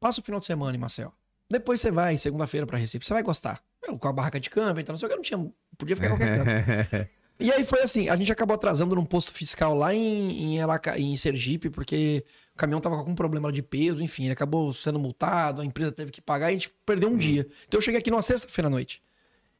Passa 0.00 0.20
o 0.20 0.24
final 0.24 0.40
de 0.40 0.46
semana 0.46 0.76
em 0.76 0.80
Maceió. 0.80 1.10
Depois 1.48 1.80
você 1.80 1.90
vai, 1.90 2.18
segunda-feira, 2.18 2.66
pra 2.66 2.76
Recife. 2.76 3.06
Você 3.06 3.14
vai 3.14 3.22
gostar. 3.22 3.62
Eu, 3.82 3.98
com 3.98 4.08
a 4.08 4.12
barraca 4.12 4.40
de 4.40 4.50
câmbio, 4.50 4.80
então 4.80 4.92
não 4.92 4.98
sei 4.98 5.06
o 5.06 5.08
que, 5.08 5.12
eu 5.14 5.16
não 5.18 5.22
tinha. 5.22 5.52
Podia 5.78 5.96
ficar 5.96 6.08
qualquer 6.08 6.36
canto. 6.44 7.08
E 7.40 7.50
aí 7.50 7.64
foi 7.64 7.82
assim, 7.82 8.08
a 8.08 8.14
gente 8.14 8.30
acabou 8.30 8.54
atrasando 8.54 8.94
num 8.94 9.04
posto 9.04 9.34
fiscal 9.34 9.74
lá 9.74 9.92
em, 9.92 10.54
em, 10.54 10.58
Elaca- 10.58 10.96
em 10.96 11.16
Sergipe, 11.16 11.68
porque 11.68 12.24
o 12.54 12.56
caminhão 12.56 12.80
tava 12.80 12.94
com 12.94 13.00
algum 13.00 13.14
problema 13.16 13.50
de 13.50 13.60
peso, 13.60 14.00
enfim, 14.00 14.22
ele 14.22 14.32
acabou 14.32 14.72
sendo 14.72 15.00
multado, 15.00 15.60
a 15.60 15.64
empresa 15.64 15.90
teve 15.90 16.12
que 16.12 16.20
pagar 16.22 16.46
e 16.46 16.50
a 16.50 16.52
gente 16.52 16.70
perdeu 16.86 17.08
um 17.08 17.16
dia. 17.16 17.44
Então 17.66 17.78
eu 17.78 17.82
cheguei 17.82 17.98
aqui 17.98 18.08
numa 18.08 18.22
sexta-feira 18.22 18.68
à 18.68 18.70
noite. 18.70 19.02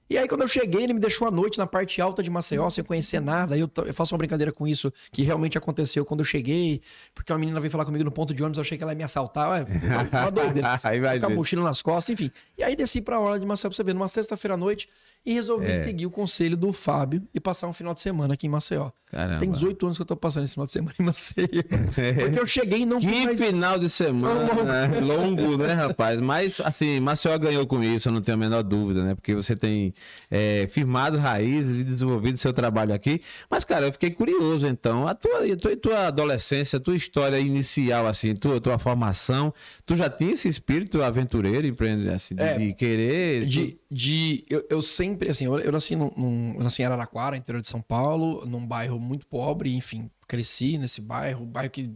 E 0.09 0.19
aí, 0.19 0.29
quando 0.29 0.43
eu 0.43 0.49
cheguei, 0.49 0.85
ele 0.85 0.93
me 0.93 1.01
deixou 1.01 1.27
à 1.27 1.31
noite 1.31 1.57
na 1.59 1.67
parte 1.67 1.99
alta 2.01 2.23
de 2.23 2.29
Maceió, 2.29 2.69
sem 2.69 2.85
conhecer 2.85 3.21
nada. 3.21 3.55
Aí 3.55 3.61
eu, 3.61 3.71
eu 3.87 3.95
faço 3.95 4.15
uma 4.15 4.19
brincadeira 4.19 4.53
com 4.53 4.69
isso, 4.69 4.93
que 5.11 5.23
realmente 5.23 5.57
aconteceu 5.57 6.05
quando 6.05 6.21
eu 6.21 6.27
cheguei, 6.27 6.83
porque 7.15 7.33
uma 7.33 7.39
menina 7.39 7.59
veio 7.59 7.71
falar 7.71 7.87
comigo 7.87 8.05
no 8.05 8.11
ponto 8.13 8.35
de 8.35 8.43
ônibus, 8.43 8.59
eu 8.59 8.63
achei 8.63 8.77
que 8.77 8.85
ela 8.85 8.93
ia 8.93 8.97
me 8.99 9.03
assaltar. 9.03 9.51
Ué, 9.51 9.65
uma 10.13 10.31
doideira. 10.31 10.69
Vai 11.01 11.19
com 11.19 11.27
a 11.27 11.29
mochila 11.31 11.65
nas 11.65 11.81
costas, 11.83 12.13
enfim. 12.13 12.31
E 12.57 12.63
aí 12.63 12.77
desci 12.77 13.01
pra 13.01 13.19
hora 13.19 13.41
de 13.41 13.47
Maceió 13.47 13.71
pra 13.71 13.77
você 13.77 13.83
ver, 13.83 13.95
numa 13.95 14.07
sexta-feira 14.07 14.55
à 14.55 14.57
noite, 14.59 14.91
E 15.27 15.33
resolvi 15.33 15.67
É. 15.67 15.85
seguir 15.85 16.05
o 16.07 16.11
conselho 16.11 16.57
do 16.57 16.73
Fábio 16.73 17.23
e 17.33 17.41
passar 17.41 17.67
um 17.67 17.73
final 17.73 17.95
de 17.95 18.01
semana 18.01 18.35
aqui 18.35 18.47
em 18.47 18.51
Maceió. 18.51 18.91
Caramba. 19.11 19.39
Tem 19.39 19.51
18 19.51 19.87
anos 19.87 19.97
que 19.97 20.03
eu 20.03 20.07
tô 20.07 20.17
passando 20.17 20.45
esse 20.45 20.55
final 20.55 20.67
de 20.67 20.73
semana 20.73 20.95
em 20.99 21.03
Maceió. 21.05 21.47
Porque 22.21 22.41
eu 22.41 22.47
cheguei 22.47 22.81
e 22.81 22.87
não 22.87 22.99
Que 22.99 23.25
mais... 23.25 23.41
final 23.41 23.79
de 23.79 23.89
semana 23.89 24.63
né? 24.65 25.01
longo, 25.01 25.57
né, 25.57 25.73
rapaz? 25.73 26.21
Mas, 26.21 26.61
assim, 26.61 26.99
Maceió 27.01 27.39
ganhou 27.39 27.65
com 27.67 27.83
isso, 27.83 28.09
eu 28.09 28.13
não 28.13 28.21
tenho 28.21 28.37
a 28.37 28.39
menor 28.39 28.63
dúvida, 28.63 29.05
né? 29.05 29.15
Porque 29.15 29.35
você 29.35 29.55
tem 29.55 29.95
é, 30.31 30.67
firmado 30.69 31.17
raízes 31.17 31.81
e 31.81 31.85
desenvolvido 31.85 32.37
seu 32.39 32.53
trabalho 32.53 32.93
aqui. 32.93 33.21
Mas, 33.49 33.65
cara, 33.65 33.87
eu 33.87 33.93
fiquei 33.93 34.11
curioso, 34.11 34.67
então. 34.67 35.07
A 35.07 35.15
tua, 35.15 35.45
a 35.45 35.57
tua, 35.57 35.77
tua 35.77 36.07
adolescência, 36.09 36.77
a 36.79 36.81
tua 36.81 36.97
história 36.97 37.39
inicial, 37.39 38.07
assim, 38.09 38.35
tua, 38.35 38.61
tua 38.61 38.79
formação, 38.79 39.55
tu 39.87 39.95
já 39.97 40.11
tinha 40.11 40.33
esse 40.33 40.49
espírito 40.49 41.03
aventureiro, 41.03 41.67
empreender, 41.67 42.11
assim, 42.11 42.35
de, 42.35 42.43
É, 42.43 42.59
de 42.59 42.75
querer... 42.75 43.47
De, 43.47 43.79
de 43.95 44.43
eu, 44.51 44.67
eu 44.69 44.83
sempre, 44.83 45.31
assim, 45.31 45.45
eu, 45.45 45.57
eu 45.61 45.71
nasci 45.71 45.95
num, 45.95 46.11
num- 46.17 46.55
eu 46.57 46.65
nasci 46.65 46.83
em 46.83 46.85
Araraquara, 46.85 47.37
interior 47.37 47.61
de 47.61 47.69
São 47.69 47.81
Paulo, 47.81 48.45
num 48.45 48.67
bairro 48.67 48.99
muito 48.99 49.25
pobre, 49.27 49.73
enfim, 49.75 50.11
cresci 50.27 50.77
nesse 50.77 51.01
bairro, 51.01 51.47
bairro 51.47 51.71
que 51.71 51.91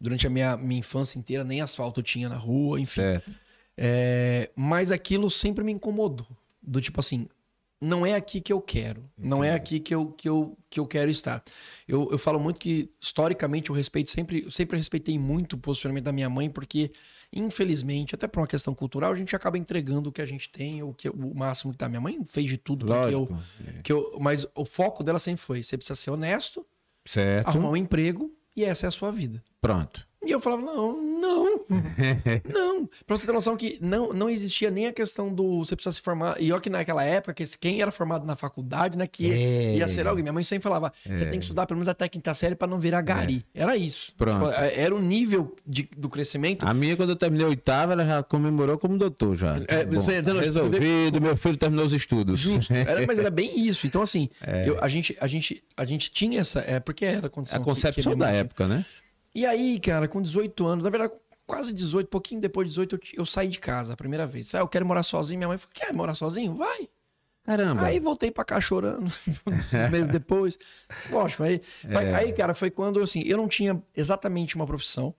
durante 0.00 0.26
a 0.26 0.30
minha, 0.30 0.56
minha 0.56 0.78
infância 0.78 1.18
inteira 1.18 1.42
nem 1.42 1.60
asfalto 1.60 2.02
tinha 2.02 2.28
na 2.28 2.36
rua, 2.36 2.80
enfim. 2.80 3.00
Certo. 3.00 3.30
É, 3.76 4.50
mas 4.54 4.92
aquilo 4.92 5.28
sempre 5.28 5.64
me 5.64 5.72
incomodou. 5.72 6.26
Do 6.62 6.80
tipo 6.80 7.00
assim, 7.00 7.26
não 7.80 8.04
é 8.06 8.14
aqui 8.14 8.40
que 8.40 8.52
eu 8.52 8.60
quero. 8.60 9.02
Não 9.18 9.42
é 9.42 9.52
aqui 9.52 9.80
que 9.80 9.94
eu, 9.94 10.12
que 10.12 10.28
eu, 10.28 10.56
que 10.68 10.78
eu 10.78 10.86
quero 10.86 11.10
estar. 11.10 11.42
Eu, 11.88 12.08
eu 12.12 12.18
falo 12.18 12.38
muito 12.38 12.60
que, 12.60 12.90
historicamente, 13.00 13.70
eu 13.70 13.74
respeito 13.76 14.10
sempre, 14.10 14.44
eu 14.44 14.50
sempre 14.50 14.76
respeitei 14.76 15.18
muito 15.18 15.54
o 15.54 15.58
posicionamento 15.58 16.04
da 16.04 16.12
minha 16.12 16.28
mãe, 16.30 16.48
porque, 16.48 16.90
infelizmente, 17.32 18.14
até 18.14 18.26
por 18.26 18.40
uma 18.40 18.46
questão 18.46 18.74
cultural, 18.74 19.12
a 19.12 19.16
gente 19.16 19.34
acaba 19.36 19.56
entregando 19.56 20.10
o 20.10 20.12
que 20.12 20.20
a 20.22 20.26
gente 20.26 20.48
tem, 20.50 20.82
o, 20.82 20.92
que, 20.92 21.08
o 21.08 21.34
máximo 21.34 21.72
que 21.72 21.78
tá. 21.78 21.88
Minha 21.88 22.00
mãe 22.00 22.18
fez 22.24 22.48
de 22.48 22.56
tudo 22.56 22.86
para 22.86 23.08
que 23.08 23.14
eu, 23.14 23.20
Lógico. 23.30 23.40
é. 23.78 23.82
que 23.82 23.92
eu. 23.92 24.18
Mas 24.20 24.46
o 24.54 24.64
foco 24.64 25.04
dela 25.04 25.18
sempre 25.18 25.40
foi: 25.42 25.62
você 25.62 25.76
precisa 25.76 25.94
ser 25.94 26.10
honesto, 26.10 26.66
Certo. 27.04 27.46
arrumar 27.48 27.70
um 27.70 27.76
emprego, 27.76 28.32
e 28.56 28.64
essa 28.64 28.86
é 28.86 28.88
a 28.88 28.92
sua 28.92 29.10
vida. 29.10 29.42
Pronto. 29.60 30.06
E 30.22 30.30
eu 30.32 30.38
falava, 30.38 30.60
não, 30.62 31.00
não, 31.02 31.60
não. 32.52 32.86
Pra 33.06 33.16
você 33.16 33.24
ter 33.26 33.32
noção 33.32 33.56
que 33.56 33.78
não, 33.80 34.12
não 34.12 34.28
existia 34.28 34.70
nem 34.70 34.86
a 34.86 34.92
questão 34.92 35.32
do 35.32 35.58
você 35.64 35.74
precisa 35.74 35.94
se 35.94 36.00
formar. 36.02 36.36
E 36.40 36.52
olha 36.52 36.60
que 36.60 36.68
naquela 36.68 37.02
época, 37.02 37.32
que 37.32 37.46
quem 37.58 37.80
era 37.80 37.90
formado 37.90 38.26
na 38.26 38.36
faculdade, 38.36 38.98
né, 38.98 39.06
que 39.06 39.32
É. 39.32 39.76
ia 39.76 39.88
ser 39.88 40.06
alguém. 40.06 40.22
Minha 40.22 40.32
mãe 40.34 40.44
sempre 40.44 40.62
falava, 40.64 40.92
você 41.04 41.24
tem 41.24 41.38
que 41.38 41.44
estudar 41.44 41.66
pelo 41.66 41.78
menos 41.78 41.88
até 41.88 42.04
a 42.04 42.08
quinta 42.08 42.34
série 42.34 42.54
pra 42.54 42.68
não 42.68 42.78
virar 42.78 43.00
gari. 43.00 43.44
Era 43.54 43.76
isso. 43.76 44.12
Pronto. 44.16 44.46
Tipo, 44.50 44.60
era 44.60 44.94
o 44.94 45.00
nível 45.00 45.56
de- 45.66 45.88
do 45.96 46.08
crescimento. 46.10 46.66
A 46.66 46.74
minha, 46.74 46.96
quando 46.96 47.10
eu 47.10 47.16
terminei 47.16 47.46
a 47.46 47.48
oitava, 47.48 47.94
ela 47.94 48.04
já 48.04 48.22
comemorou 48.22 48.76
como 48.78 48.98
doutor 48.98 49.34
já. 49.36 49.54
É, 49.68 49.84
Bom, 49.86 50.02
você- 50.02 50.20
resolvido, 50.20 51.20
meu 51.20 51.36
filho 51.36 51.56
terminou 51.56 51.86
os 51.86 51.92
estudos. 51.92 52.38
Justo. 52.38 52.72
Era- 52.74 53.06
mas 53.06 53.18
era 53.18 53.30
bem 53.30 53.58
isso. 53.66 53.86
Então, 53.86 54.02
assim, 54.02 54.28
É. 54.46 54.68
eu- 54.68 54.76
a, 54.82 54.88
gente, 54.88 55.16
a, 55.20 55.26
gente, 55.26 55.62
a 55.76 55.84
gente 55.84 56.10
tinha 56.10 56.40
essa. 56.40 56.60
É, 56.60 56.78
porque 56.78 57.04
era 57.04 57.26
a 57.26 57.30
condição. 57.30 57.56
A 57.56 57.60
que- 57.60 57.64
concepção 57.64 58.12
que 58.12 58.16
minha 58.18 58.28
da 58.28 58.34
época, 58.34 58.66
né? 58.68 58.84
E 59.34 59.46
aí, 59.46 59.78
cara, 59.80 60.08
com 60.08 60.20
18 60.20 60.66
anos, 60.66 60.84
na 60.84 60.90
verdade, 60.90 61.12
quase 61.46 61.72
18, 61.72 62.08
pouquinho 62.08 62.40
depois 62.40 62.66
de 62.66 62.70
18, 62.70 62.94
eu, 62.96 63.00
eu 63.18 63.26
saí 63.26 63.48
de 63.48 63.58
casa 63.58 63.92
a 63.92 63.96
primeira 63.96 64.26
vez. 64.26 64.54
Ah, 64.54 64.58
eu 64.58 64.68
quero 64.68 64.84
morar 64.86 65.02
sozinho. 65.02 65.38
Minha 65.38 65.48
mãe 65.48 65.58
falou: 65.58 65.72
quer 65.74 65.92
morar 65.92 66.14
sozinho? 66.14 66.54
Vai. 66.54 66.88
Caramba. 67.44 67.82
Aí 67.86 67.98
voltei 67.98 68.30
pra 68.30 68.44
cá 68.44 68.60
chorando, 68.60 69.10
meses 69.90 70.08
depois. 70.12 70.58
Lógico, 71.10 71.42
aí, 71.42 71.60
vai- 71.84 72.12
aí, 72.14 72.32
cara, 72.32 72.54
foi 72.54 72.70
quando, 72.70 73.00
assim, 73.00 73.22
eu 73.24 73.36
não 73.36 73.48
tinha 73.48 73.82
exatamente 73.96 74.56
uma 74.56 74.66
profissão, 74.66 75.14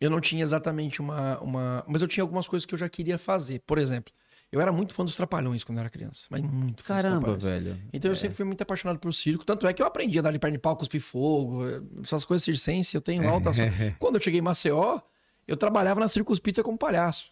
eu 0.00 0.10
não 0.10 0.20
tinha 0.20 0.42
exatamente 0.42 1.00
uma, 1.00 1.38
uma. 1.40 1.84
Mas 1.86 2.02
eu 2.02 2.08
tinha 2.08 2.24
algumas 2.24 2.48
coisas 2.48 2.66
que 2.66 2.74
eu 2.74 2.78
já 2.78 2.88
queria 2.88 3.18
fazer. 3.18 3.60
Por 3.66 3.78
exemplo, 3.78 4.12
eu 4.52 4.60
era 4.60 4.72
muito 4.72 4.92
fã 4.92 5.04
dos 5.04 5.14
Trapalhões 5.14 5.62
quando 5.62 5.78
eu 5.78 5.80
era 5.80 5.90
criança, 5.90 6.26
mas 6.28 6.42
muito 6.42 6.82
fã 6.82 6.94
dos 6.94 7.02
Caramba, 7.02 7.20
Trapalhões. 7.20 7.44
velho. 7.44 7.82
Então 7.92 8.10
eu 8.10 8.16
sempre 8.16 8.36
fui 8.36 8.44
muito 8.44 8.60
apaixonado 8.62 8.98
pelo 8.98 9.12
circo. 9.12 9.44
Tanto 9.44 9.66
é 9.66 9.72
que 9.72 9.80
eu 9.80 9.86
aprendi 9.86 10.18
a 10.18 10.22
dar 10.22 10.32
de 10.32 10.38
perna 10.38 10.56
de 10.56 10.60
pau, 10.60 10.76
cuspir 10.76 11.00
fogo, 11.00 11.62
essas 12.02 12.24
coisas 12.24 12.44
circense, 12.44 12.94
eu 12.94 13.00
tenho 13.00 13.28
altas. 13.28 13.56
Quando 13.98 14.16
eu 14.16 14.20
cheguei 14.22 14.40
em 14.40 14.42
Maceió, 14.42 15.00
eu 15.46 15.56
trabalhava 15.56 16.00
na 16.00 16.08
Circus 16.08 16.38
Pizza 16.38 16.62
como 16.62 16.76
palhaço. 16.76 17.30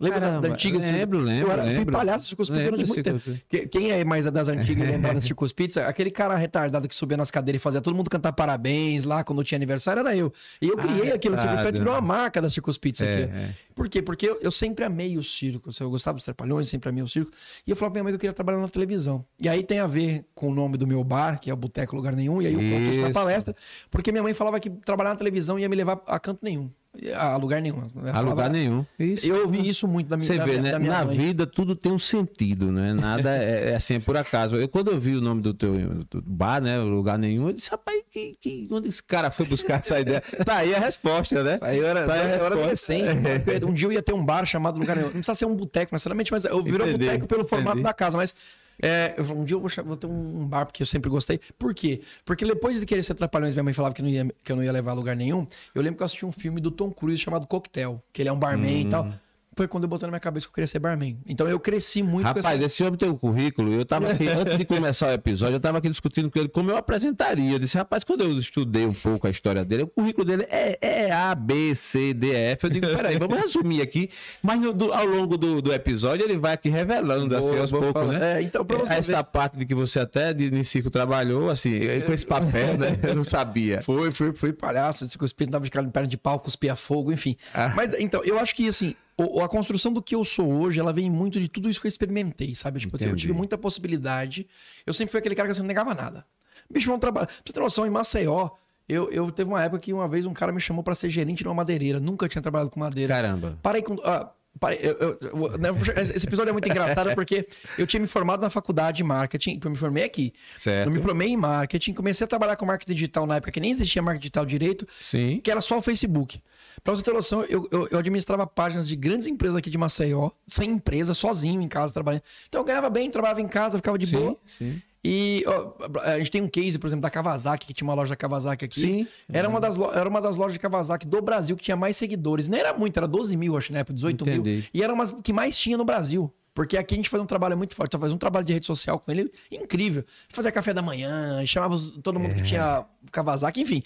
Lembra 0.00 0.18
da- 0.20 0.26
da, 0.26 0.32
Caramba, 0.34 0.54
antiga 0.54 0.78
lembro, 0.78 1.18
lembro, 1.20 1.46
Eu 1.48 1.52
era 1.52 1.62
lembro. 1.62 1.92
palhaço 1.92 2.24
da 2.24 2.28
Circus 2.28 2.50
Pizza 2.50 2.62
Lembro 2.64 2.78
da 2.78 2.86
muito 2.86 3.02
tempo. 3.02 3.40
Que- 3.48 3.66
Quem 3.68 3.92
é 3.92 4.04
mais 4.04 4.24
das 4.26 4.48
antigas 4.48 4.82
e 4.88 4.90
lembra 4.90 5.14
da 5.14 5.20
Circus 5.20 5.52
Pizza? 5.52 5.86
Aquele 5.86 6.10
cara 6.10 6.34
retardado 6.34 6.88
que 6.88 6.94
subia 6.96 7.16
nas 7.16 7.30
cadeiras 7.30 7.60
e 7.60 7.62
fazia 7.62 7.80
todo 7.80 7.94
mundo 7.94 8.10
cantar 8.10 8.32
parabéns 8.32 9.04
lá 9.04 9.22
quando 9.22 9.44
tinha 9.44 9.56
aniversário, 9.56 10.00
era 10.00 10.16
eu. 10.16 10.32
E 10.60 10.66
eu 10.66 10.76
criei 10.76 11.12
Ah, 11.12 11.14
aquilo, 11.14 11.38
Circus 11.38 11.56
Pizza 11.62 11.78
virou 11.78 11.94
a 11.94 12.00
marca 12.00 12.42
da 12.42 12.50
Circus 12.50 12.76
Pizza 12.76 13.04
É, 13.04 13.14
aqui. 13.24 13.32
é. 13.36 13.50
Por 13.72 13.88
quê? 13.88 14.02
Porque 14.02 14.28
eu, 14.28 14.38
eu 14.40 14.50
sempre 14.50 14.84
amei 14.84 15.16
o 15.16 15.22
circo. 15.22 15.70
Eu 15.80 15.90
gostava 15.90 16.16
dos 16.16 16.24
trapalhões, 16.24 16.68
sempre 16.68 16.88
amei 16.88 17.02
o 17.02 17.08
circo. 17.08 17.30
E 17.64 17.70
eu 17.70 17.76
falava 17.76 17.92
pra 17.92 17.98
minha 18.00 18.04
mãe 18.04 18.12
que 18.12 18.16
eu 18.16 18.20
queria 18.20 18.32
trabalhar 18.32 18.58
na 18.58 18.68
televisão. 18.68 19.24
E 19.40 19.48
aí 19.48 19.62
tem 19.62 19.78
a 19.78 19.86
ver 19.86 20.24
com 20.34 20.48
o 20.50 20.54
nome 20.54 20.76
do 20.76 20.86
meu 20.88 21.02
bar, 21.04 21.38
que 21.40 21.50
é 21.50 21.54
o 21.54 21.56
Boteco 21.56 21.94
Lugar 21.94 22.14
Nenhum. 22.16 22.42
E 22.42 22.46
aí 22.48 22.54
eu 22.54 22.60
isso 22.60 23.00
na 23.00 23.04
Isso. 23.08 23.12
palestra. 23.14 23.54
Porque 23.92 24.10
minha 24.10 24.22
mãe 24.24 24.34
falava 24.34 24.58
que 24.58 24.68
trabalhar 24.70 25.10
na 25.10 25.16
televisão 25.16 25.56
ia 25.58 25.68
me 25.68 25.76
levar 25.76 26.02
a 26.06 26.18
canto 26.18 26.40
nenhum. 26.42 26.68
A 27.16 27.36
lugar 27.36 27.60
nenhum. 27.60 27.90
A 28.12 28.20
lugar 28.20 28.48
nenhum. 28.50 28.86
Isso. 28.98 29.26
Eu 29.26 29.42
ouvi 29.42 29.68
isso 29.68 29.86
muito 29.88 30.08
da 30.08 30.16
minha, 30.16 30.26
Você 30.26 30.38
da 30.38 30.44
vê, 30.44 30.52
minha- 30.52 30.62
né? 30.62 30.70
da 30.72 30.78
minha 30.78 30.92
Na 30.92 31.04
mãe. 31.04 31.16
vida 31.16 31.46
tudo 31.46 31.74
tem 31.74 31.90
um 31.90 31.98
sentido, 31.98 32.70
né? 32.70 32.92
Nada 32.94 33.36
é, 33.36 33.70
é 33.70 33.74
assim, 33.74 33.94
é 33.96 33.98
por 34.00 34.16
acaso. 34.16 34.56
Eu, 34.56 34.68
quando 34.68 34.90
eu 34.92 35.00
vi 35.00 35.16
o 35.16 35.20
nome 35.20 35.42
do 35.42 35.52
teu 35.52 35.74
do 36.10 36.22
bar, 36.22 36.60
né? 36.62 36.78
Lugar 36.78 37.18
nenhum, 37.18 37.48
eu 37.48 37.52
disse, 37.52 37.70
rapaz, 37.70 38.00
que, 38.10 38.36
que, 38.40 38.64
onde 38.70 38.88
esse 38.88 39.02
cara 39.02 39.30
foi 39.30 39.44
buscar 39.46 39.80
essa 39.80 39.98
ideia? 40.00 40.22
Tá 40.44 40.58
aí 40.58 40.74
a 40.74 40.78
resposta, 40.78 41.42
né? 41.42 41.58
Aí 41.60 41.78
eu 41.78 41.86
era, 41.86 42.06
Tá 42.06 42.12
aí 42.14 42.20
a 42.20 42.22
eu 42.22 42.28
era 42.28 42.38
resposta. 42.38 42.58
adolescente. 42.60 43.64
Um 43.66 43.72
dia 43.74 43.88
eu 43.88 43.92
ia 43.92 44.02
ter 44.02 44.12
um 44.12 44.24
bar 44.24 44.44
chamado 44.46 44.78
Lugar 44.78 44.94
Nenhum. 44.96 45.06
Não 45.08 45.12
precisa 45.14 45.34
ser 45.34 45.46
um 45.46 45.56
boteco 45.56 45.94
necessariamente, 45.94 46.30
mas 46.30 46.44
eu 46.44 46.62
virou 46.62 46.86
boteco 46.90 47.26
pelo 47.26 47.46
formato 47.46 47.70
entendi. 47.78 47.82
da 47.84 47.92
casa. 47.94 48.16
Mas 48.16 48.34
é, 48.82 49.14
eu 49.16 49.24
um 49.34 49.44
dia 49.44 49.56
eu 49.56 49.60
vou, 49.60 49.70
vou 49.84 49.96
ter 49.96 50.06
um 50.06 50.46
bar, 50.46 50.66
porque 50.66 50.82
eu 50.82 50.86
sempre 50.86 51.10
gostei. 51.10 51.40
Por 51.58 51.74
quê? 51.74 52.00
Porque 52.24 52.44
depois 52.44 52.80
de 52.80 52.86
querer 52.86 53.02
ser 53.02 53.14
Trapalhões, 53.14 53.54
minha 53.54 53.64
mãe 53.64 53.72
falava 53.72 53.94
que, 53.94 54.02
não 54.02 54.08
ia, 54.08 54.26
que 54.42 54.52
eu 54.52 54.56
não 54.56 54.62
ia 54.62 54.72
levar 54.72 54.92
a 54.92 54.94
lugar 54.94 55.16
nenhum. 55.16 55.46
Eu 55.74 55.82
lembro 55.82 55.96
que 55.96 56.02
eu 56.02 56.06
assisti 56.06 56.26
um 56.26 56.32
filme 56.32 56.60
do 56.60 56.70
Tom 56.70 56.90
Cruise 56.90 57.20
chamado 57.20 57.46
Coquetel, 57.46 58.02
que 58.12 58.22
ele 58.22 58.28
é 58.28 58.32
um 58.32 58.38
barman 58.38 58.80
e 58.80 58.88
tal. 58.88 59.08
Foi 59.56 59.68
quando 59.68 59.84
eu 59.84 59.88
botei 59.88 60.06
na 60.06 60.10
minha 60.10 60.20
cabeça 60.20 60.46
que 60.46 60.50
eu 60.50 60.54
queria 60.54 60.66
ser 60.66 60.78
barman. 60.78 61.18
Então 61.26 61.48
eu 61.48 61.60
cresci 61.60 62.02
muito 62.02 62.22
com 62.22 62.34
Rapaz, 62.34 62.56
essa... 62.56 62.64
esse 62.66 62.82
homem 62.82 62.96
tem 62.98 63.08
um 63.08 63.16
currículo. 63.16 63.72
Eu 63.72 63.84
tava 63.84 64.10
aqui, 64.10 64.26
antes 64.28 64.58
de 64.58 64.64
começar 64.64 65.08
o 65.08 65.12
episódio, 65.12 65.56
eu 65.56 65.60
tava 65.60 65.78
aqui 65.78 65.88
discutindo 65.88 66.30
com 66.30 66.38
ele 66.38 66.48
como 66.48 66.70
eu 66.70 66.76
apresentaria. 66.76 67.52
Eu 67.52 67.58
disse, 67.58 67.76
rapaz, 67.76 68.02
quando 68.04 68.22
eu 68.22 68.38
estudei 68.38 68.84
um 68.84 68.92
pouco 68.92 69.26
a 69.26 69.30
história 69.30 69.64
dele, 69.64 69.84
o 69.84 69.86
currículo 69.86 70.24
dele 70.26 70.46
é, 70.50 70.78
é 70.80 71.12
A, 71.12 71.34
B, 71.34 71.74
C, 71.74 72.12
D, 72.14 72.32
F. 72.32 72.64
Eu 72.66 72.70
digo, 72.70 72.86
peraí, 72.88 73.16
vamos 73.18 73.38
resumir 73.38 73.80
aqui. 73.82 74.10
Mas 74.42 74.60
no- 74.60 74.72
do- 74.72 74.92
ao 74.92 75.04
longo 75.06 75.36
do, 75.38 75.62
do 75.62 75.72
episódio, 75.72 76.24
ele 76.24 76.36
vai 76.36 76.54
aqui 76.54 76.68
revelando 76.68 77.36
assim 77.36 77.48
Vou- 77.48 77.60
aos 77.60 77.70
vou 77.70 77.80
poucos, 77.92 78.06
né? 78.08 78.38
É, 78.38 78.42
então, 78.42 78.64
pra 78.64 78.78
você 78.78 78.94
Essa 78.94 79.16
ver. 79.18 79.24
parte 79.24 79.56
de 79.56 79.64
que 79.66 79.74
você 79.74 80.00
até 80.00 80.32
de 80.32 80.50
Nicico 80.50 80.90
trabalhou, 80.90 81.48
assim, 81.50 81.78
com 82.04 82.12
esse 82.12 82.26
papel, 82.26 82.76
né? 82.76 82.98
Eu 83.04 83.14
não 83.14 83.24
sabia. 83.24 83.82
Foi, 83.82 84.10
fui, 84.10 84.32
fui 84.34 84.52
palhaço, 84.52 85.08
se 85.08 85.16
cuspia, 85.16 85.46
dava 85.46 85.64
de 85.64 85.70
cara 85.70 85.86
de 85.86 85.92
perna 85.92 86.08
de 86.08 86.16
pau, 86.16 86.38
cuspia 86.40 86.74
fogo, 86.74 87.12
enfim. 87.12 87.36
Ah. 87.54 87.72
Mas, 87.76 87.92
então, 87.98 88.22
eu 88.24 88.38
acho 88.38 88.54
que, 88.54 88.68
assim, 88.68 88.94
o- 89.16 89.40
a 89.40 89.48
construção 89.48 89.92
do 89.92 90.02
que 90.02 90.14
eu 90.14 90.24
sou 90.24 90.50
hoje, 90.52 90.80
ela 90.80 90.92
vem 90.92 91.10
muito 91.10 91.40
de 91.40 91.48
tudo 91.48 91.68
isso 91.70 91.80
que 91.80 91.86
eu 91.86 91.88
experimentei, 91.88 92.54
sabe? 92.54 92.80
Tipo, 92.80 92.96
assim, 92.96 93.06
eu 93.06 93.16
tive 93.16 93.32
muita 93.32 93.56
possibilidade. 93.58 94.46
Eu 94.86 94.92
sempre 94.92 95.10
fui 95.12 95.18
aquele 95.20 95.34
cara 95.34 95.48
que 95.48 95.52
assim, 95.52 95.60
não 95.60 95.68
negava 95.68 95.94
nada. 95.94 96.24
Bicho, 96.70 96.86
vamos 96.86 97.00
trabalhar. 97.00 97.26
Pra 97.26 97.36
você 97.44 97.52
ter 97.52 97.60
noção, 97.60 97.86
em 97.86 97.90
Maceió, 97.90 98.50
eu, 98.88 99.10
eu 99.10 99.30
teve 99.30 99.48
uma 99.50 99.62
época 99.62 99.80
que 99.80 99.92
uma 99.92 100.08
vez 100.08 100.26
um 100.26 100.32
cara 100.32 100.50
me 100.52 100.60
chamou 100.60 100.82
pra 100.82 100.94
ser 100.94 101.10
gerente 101.10 101.44
numa 101.44 101.54
madeireira. 101.54 102.00
Nunca 102.00 102.28
tinha 102.28 102.42
trabalhado 102.42 102.70
com 102.70 102.80
madeira. 102.80 103.14
Caramba. 103.14 103.58
Parei 103.62 103.82
com. 103.82 103.94
ah, 104.04 104.30
parei- 104.58 104.78
eu- 104.82 104.92
eu- 104.98 105.18
eu- 105.20 105.58
né, 105.58 105.68
esse 106.14 106.26
episódio 106.26 106.50
é 106.50 106.52
muito 106.52 106.68
engraçado 106.68 107.12
porque 107.14 107.46
eu 107.78 107.86
tinha 107.86 108.00
me 108.00 108.06
formado 108.06 108.40
na 108.40 108.50
faculdade 108.50 108.98
de 108.98 109.04
marketing, 109.04 109.60
eu 109.62 109.70
me 109.70 109.76
formei 109.76 110.04
aqui. 110.04 110.32
Certo. 110.56 110.86
Eu 110.86 110.92
me 110.92 111.00
formei 111.02 111.28
em 111.28 111.36
marketing, 111.36 111.92
comecei 111.92 112.24
a 112.24 112.28
trabalhar 112.28 112.56
com 112.56 112.64
marketing 112.66 112.94
digital 112.94 113.26
na 113.26 113.36
época 113.36 113.50
que 113.52 113.60
nem 113.60 113.70
existia 113.70 114.00
marketing 114.02 114.20
digital 114.22 114.46
direito, 114.46 114.86
Sim. 115.00 115.40
que 115.42 115.50
era 115.50 115.60
só 115.60 115.78
o 115.78 115.82
Facebook. 115.82 116.40
Pra 116.82 116.94
você 116.94 117.02
ter 117.02 117.12
noção, 117.12 117.42
eu, 117.44 117.68
eu, 117.70 117.88
eu 117.90 117.98
administrava 117.98 118.46
páginas 118.46 118.88
de 118.88 118.96
grandes 118.96 119.26
empresas 119.26 119.56
aqui 119.56 119.70
de 119.70 119.78
Maceió, 119.78 120.30
sem 120.48 120.70
empresa, 120.70 121.14
sozinho 121.14 121.60
em 121.62 121.68
casa 121.68 121.92
trabalhando. 121.92 122.22
Então 122.48 122.60
eu 122.60 122.64
ganhava 122.64 122.90
bem, 122.90 123.10
trabalhava 123.10 123.40
em 123.40 123.48
casa, 123.48 123.78
ficava 123.78 123.98
de 123.98 124.06
Sim, 124.06 124.16
boa. 124.16 124.36
sim. 124.46 124.82
E 125.06 125.44
ó, 125.46 125.72
a 126.00 126.16
gente 126.18 126.30
tem 126.30 126.40
um 126.40 126.48
case, 126.48 126.78
por 126.78 126.86
exemplo, 126.86 127.02
da 127.02 127.10
Kawasaki, 127.10 127.66
que 127.66 127.74
tinha 127.74 127.86
uma 127.86 127.92
loja 127.92 128.10
da 128.10 128.16
Kawasaki 128.16 128.64
aqui. 128.64 128.80
Sim. 128.80 129.06
Era, 129.30 129.46
uma 129.48 129.60
das, 129.60 129.76
lo- 129.76 129.92
era 129.92 130.08
uma 130.08 130.18
das 130.18 130.34
lojas 130.34 130.54
de 130.54 130.58
Kawasaki 130.58 131.06
do 131.06 131.20
Brasil 131.20 131.54
que 131.58 131.62
tinha 131.62 131.76
mais 131.76 131.94
seguidores. 131.98 132.48
Não 132.48 132.56
era 132.56 132.72
muito, 132.72 132.96
era 132.96 133.06
12 133.06 133.36
mil, 133.36 133.54
acho, 133.54 133.70
na 133.70 133.80
época, 133.80 133.92
18 133.92 134.24
mil. 134.24 134.34
Entendi. 134.36 134.68
E 134.72 134.82
era 134.82 134.92
uma 134.94 135.04
das 135.04 135.14
que 135.20 135.30
mais 135.32 135.58
tinha 135.58 135.76
no 135.76 135.84
Brasil. 135.84 136.32
Porque 136.54 136.78
aqui 136.78 136.94
a 136.94 136.96
gente 136.96 137.10
faz 137.10 137.22
um 137.22 137.26
trabalho 137.26 137.54
muito 137.58 137.74
forte. 137.74 137.98
Faz 137.98 138.12
um 138.14 138.16
trabalho 138.16 138.46
de 138.46 138.54
rede 138.54 138.64
social 138.64 138.98
com 138.98 139.10
ele 139.12 139.30
incrível. 139.50 140.04
Fazia 140.30 140.50
café 140.50 140.72
da 140.72 140.80
manhã, 140.80 141.44
chamava 141.44 141.74
todo 142.02 142.18
mundo 142.18 142.34
que 142.34 142.40
É. 142.40 142.44
tinha 142.44 142.86
Kawasaki, 143.12 143.60
enfim. 143.60 143.82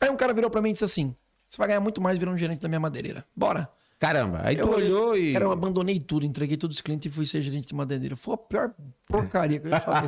Aí 0.00 0.08
um 0.08 0.16
cara 0.16 0.32
virou 0.32 0.50
pra 0.50 0.60
mim 0.62 0.68
e 0.70 0.72
disse 0.72 0.84
assim: 0.84 1.12
Você 1.54 1.58
vai 1.58 1.68
ganhar 1.68 1.80
muito 1.80 2.00
mais 2.02 2.18
virando 2.18 2.36
gerente 2.36 2.60
da 2.60 2.66
minha 2.68 2.80
madeireira. 2.80 3.24
Bora. 3.36 3.68
Caramba, 4.00 4.40
aí 4.42 4.56
tu 4.56 4.62
Eu 4.62 4.68
olhei- 4.70 4.88
olhou 4.92 5.16
e. 5.16 5.32
Cara, 5.32 5.44
eu 5.44 5.52
abandonei 5.52 6.00
tudo, 6.00 6.26
entreguei 6.26 6.56
todos 6.56 6.76
os 6.76 6.80
clientes 6.82 7.10
e 7.10 7.14
fui 7.14 7.24
ser 7.24 7.40
gerente 7.40 7.68
de 7.68 7.74
madeireira. 7.76 8.16
Foi 8.16 8.34
a 8.34 8.36
pior 8.36 8.74
porcaria 9.06 9.60
que 9.60 9.66
eu 9.68 9.70
ia 9.70 9.80
falar. 9.80 10.04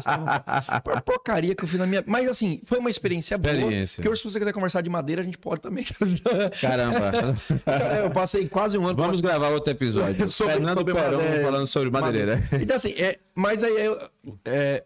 A 0.67 0.81
pior 0.81 1.01
porcaria 1.03 1.55
que 1.55 1.63
eu 1.65 1.69
fiz 1.69 1.79
na 1.79 1.87
minha. 1.87 2.03
Mas 2.05 2.29
assim, 2.29 2.61
foi 2.65 2.79
uma 2.79 2.91
experiência, 2.91 3.39
boa. 3.39 3.55
Experiência. 3.55 4.03
Que 4.03 4.09
hoje, 4.09 4.21
se 4.23 4.29
você 4.29 4.39
quiser 4.41 4.53
conversar 4.53 4.81
de 4.83 4.91
madeira, 4.91 5.23
a 5.23 5.25
gente 5.25 5.39
pode 5.39 5.61
também. 5.61 5.85
Caramba. 6.61 7.13
eu 8.05 8.11
passei 8.11 8.49
quase 8.49 8.77
um 8.77 8.87
ano. 8.87 8.97
Vamos 8.97 9.21
gravar 9.21 9.49
outro 9.51 9.71
episódio. 9.73 10.27
Sobre- 10.29 10.55
Fernando 10.55 10.79
sobre 10.79 10.93
Perão 10.95 11.19
madeira. 11.19 11.43
falando 11.45 11.67
sobre 11.67 11.91
madeireira. 11.91 12.49
Então, 12.61 12.77
assim, 12.77 12.91
é, 12.99 13.19
mas 13.35 13.63
aí 13.63 13.73
eu. 13.87 13.99
é, 14.45 14.85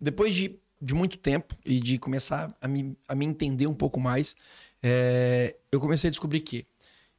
depois 0.00 0.34
de, 0.34 0.58
de 0.80 0.94
muito 0.94 1.18
tempo 1.18 1.54
e 1.64 1.78
de 1.78 1.98
começar 1.98 2.50
a 2.60 2.66
me, 2.66 2.96
a 3.06 3.14
me 3.14 3.24
entender 3.24 3.66
um 3.66 3.74
pouco 3.74 4.00
mais, 4.00 4.34
é, 4.82 5.56
eu 5.70 5.80
comecei 5.80 6.08
a 6.08 6.10
descobrir 6.10 6.40
que 6.40 6.66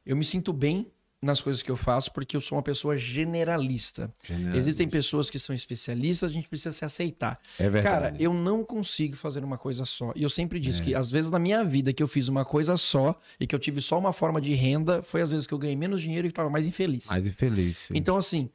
eu 0.06 0.16
me 0.16 0.24
sinto 0.24 0.52
bem 0.52 0.86
nas 1.20 1.40
coisas 1.40 1.62
que 1.62 1.70
eu 1.70 1.76
faço 1.76 2.12
porque 2.12 2.36
eu 2.36 2.40
sou 2.40 2.56
uma 2.56 2.62
pessoa 2.62 2.96
generalista. 2.96 4.12
Generalista. 4.22 4.56
Existem 4.58 4.88
pessoas 4.88 5.28
que 5.28 5.38
são 5.38 5.54
especialistas, 5.54 6.30
a 6.30 6.32
gente 6.32 6.48
precisa 6.48 6.70
se 6.72 6.84
aceitar. 6.84 7.40
É. 7.58 7.68
Cara, 7.82 8.14
eu 8.20 8.32
não 8.32 8.62
consigo 8.64 9.16
fazer 9.16 9.42
uma 9.42 9.58
coisa 9.58 9.84
só. 9.84 10.12
E 10.14 10.22
eu 10.22 10.30
sempre 10.30 10.58
É. 10.58 10.60
disse 10.60 10.80
que 10.80 10.94
às 10.94 11.10
vezes 11.10 11.30
na 11.30 11.38
minha 11.38 11.64
vida 11.64 11.92
que 11.92 12.02
eu 12.02 12.08
fiz 12.08 12.28
uma 12.28 12.44
coisa 12.44 12.76
só 12.76 13.18
e 13.40 13.46
que 13.46 13.54
eu 13.54 13.58
tive 13.58 13.80
só 13.80 13.98
uma 13.98 14.12
forma 14.12 14.40
de 14.40 14.54
renda, 14.54 15.02
foi 15.02 15.20
às 15.20 15.30
vezes 15.32 15.46
que 15.46 15.52
eu 15.54 15.58
ganhei 15.58 15.76
menos 15.76 16.00
dinheiro 16.00 16.26
e 16.26 16.30
estava 16.30 16.48
mais 16.48 16.66
infeliz. 16.68 17.06
Mais 17.06 17.26
infeliz. 17.26 17.76
sim. 17.88 17.94
Então, 17.96 18.16
assim, 18.16 18.48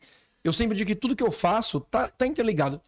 eu 0.44 0.54
sempre 0.54 0.78
digo 0.78 0.88
que 0.88 0.96
tudo 0.96 1.16
que 1.18 1.24
eu 1.24 1.32
faço 1.32 1.82
tá, 1.82 2.08
tá 2.08 2.26
interligado. 2.26 2.82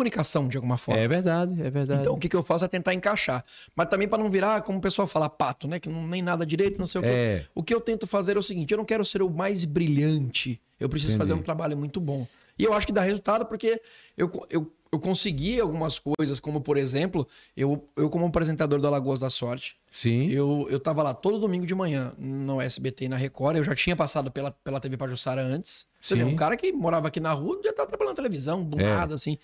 Comunicação, 0.00 0.48
de 0.48 0.56
alguma 0.56 0.78
forma. 0.78 0.98
É 0.98 1.06
verdade, 1.06 1.60
é 1.60 1.70
verdade. 1.70 2.00
Então, 2.00 2.14
o 2.14 2.18
que, 2.18 2.26
que 2.26 2.34
eu 2.34 2.42
faço 2.42 2.64
é 2.64 2.68
tentar 2.68 2.94
encaixar. 2.94 3.44
Mas 3.76 3.86
também 3.88 4.08
para 4.08 4.22
não 4.22 4.30
virar, 4.30 4.62
como 4.62 4.78
o 4.78 4.80
pessoal 4.80 5.06
fala, 5.06 5.28
pato, 5.28 5.68
né? 5.68 5.78
Que 5.78 5.90
não 5.90 6.06
nem 6.06 6.22
nada 6.22 6.46
direito, 6.46 6.78
não 6.78 6.86
sei 6.86 7.00
o 7.02 7.04
quê. 7.04 7.10
É. 7.10 7.44
O 7.54 7.62
que 7.62 7.74
eu 7.74 7.80
tento 7.82 8.06
fazer 8.06 8.34
é 8.34 8.38
o 8.38 8.42
seguinte: 8.42 8.72
eu 8.72 8.78
não 8.78 8.84
quero 8.86 9.04
ser 9.04 9.20
o 9.20 9.28
mais 9.28 9.66
brilhante. 9.66 10.58
Eu 10.78 10.88
preciso 10.88 11.12
Entendi. 11.12 11.28
fazer 11.28 11.38
um 11.38 11.42
trabalho 11.42 11.76
muito 11.76 12.00
bom. 12.00 12.26
E 12.58 12.64
eu 12.64 12.72
acho 12.72 12.86
que 12.86 12.92
dá 12.92 13.02
resultado 13.02 13.44
porque 13.44 13.80
eu, 14.16 14.30
eu, 14.48 14.72
eu 14.90 14.98
consegui 14.98 15.60
algumas 15.60 15.98
coisas, 15.98 16.40
como 16.40 16.60
por 16.60 16.78
exemplo, 16.78 17.26
eu, 17.54 17.86
eu 17.96 18.08
como 18.08 18.24
apresentador 18.26 18.80
do 18.80 18.86
Alagoas 18.86 19.20
da 19.20 19.28
Sorte, 19.30 19.76
Sim. 19.92 20.28
eu, 20.30 20.66
eu 20.70 20.80
tava 20.80 21.02
lá 21.02 21.12
todo 21.14 21.38
domingo 21.38 21.66
de 21.66 21.74
manhã 21.74 22.12
no 22.18 22.60
SBT 22.60 23.04
e 23.04 23.08
na 23.08 23.16
Record. 23.16 23.56
Eu 23.58 23.64
já 23.64 23.74
tinha 23.74 23.94
passado 23.94 24.30
pela, 24.30 24.50
pela 24.64 24.80
TV 24.80 24.96
Pajussara 24.96 25.42
antes. 25.42 25.86
Você 26.00 26.14
Sim. 26.14 26.24
vê, 26.24 26.24
um 26.24 26.36
cara 26.36 26.56
que 26.56 26.72
morava 26.72 27.08
aqui 27.08 27.20
na 27.20 27.32
rua, 27.32 27.60
já 27.62 27.72
tava 27.74 27.88
trabalhando 27.88 28.12
na 28.12 28.16
televisão, 28.16 28.64
do 28.64 28.80
É. 28.80 28.84
nada, 28.84 29.14
assim. 29.14 29.38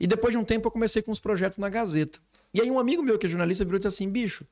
E 0.00 0.06
depois 0.06 0.32
de 0.32 0.38
um 0.38 0.44
tempo 0.44 0.66
eu 0.66 0.72
comecei 0.72 1.02
com 1.02 1.12
os 1.12 1.20
projetos 1.20 1.58
na 1.58 1.68
Gazeta. 1.68 2.18
E 2.54 2.60
aí 2.60 2.70
um 2.70 2.78
amigo 2.78 3.02
meu 3.02 3.18
que 3.18 3.26
é 3.26 3.30
jornalista 3.30 3.64
virou 3.64 3.76
e 3.76 3.80
disse 3.80 3.88
assim, 3.88 4.08
bicho, 4.08 4.44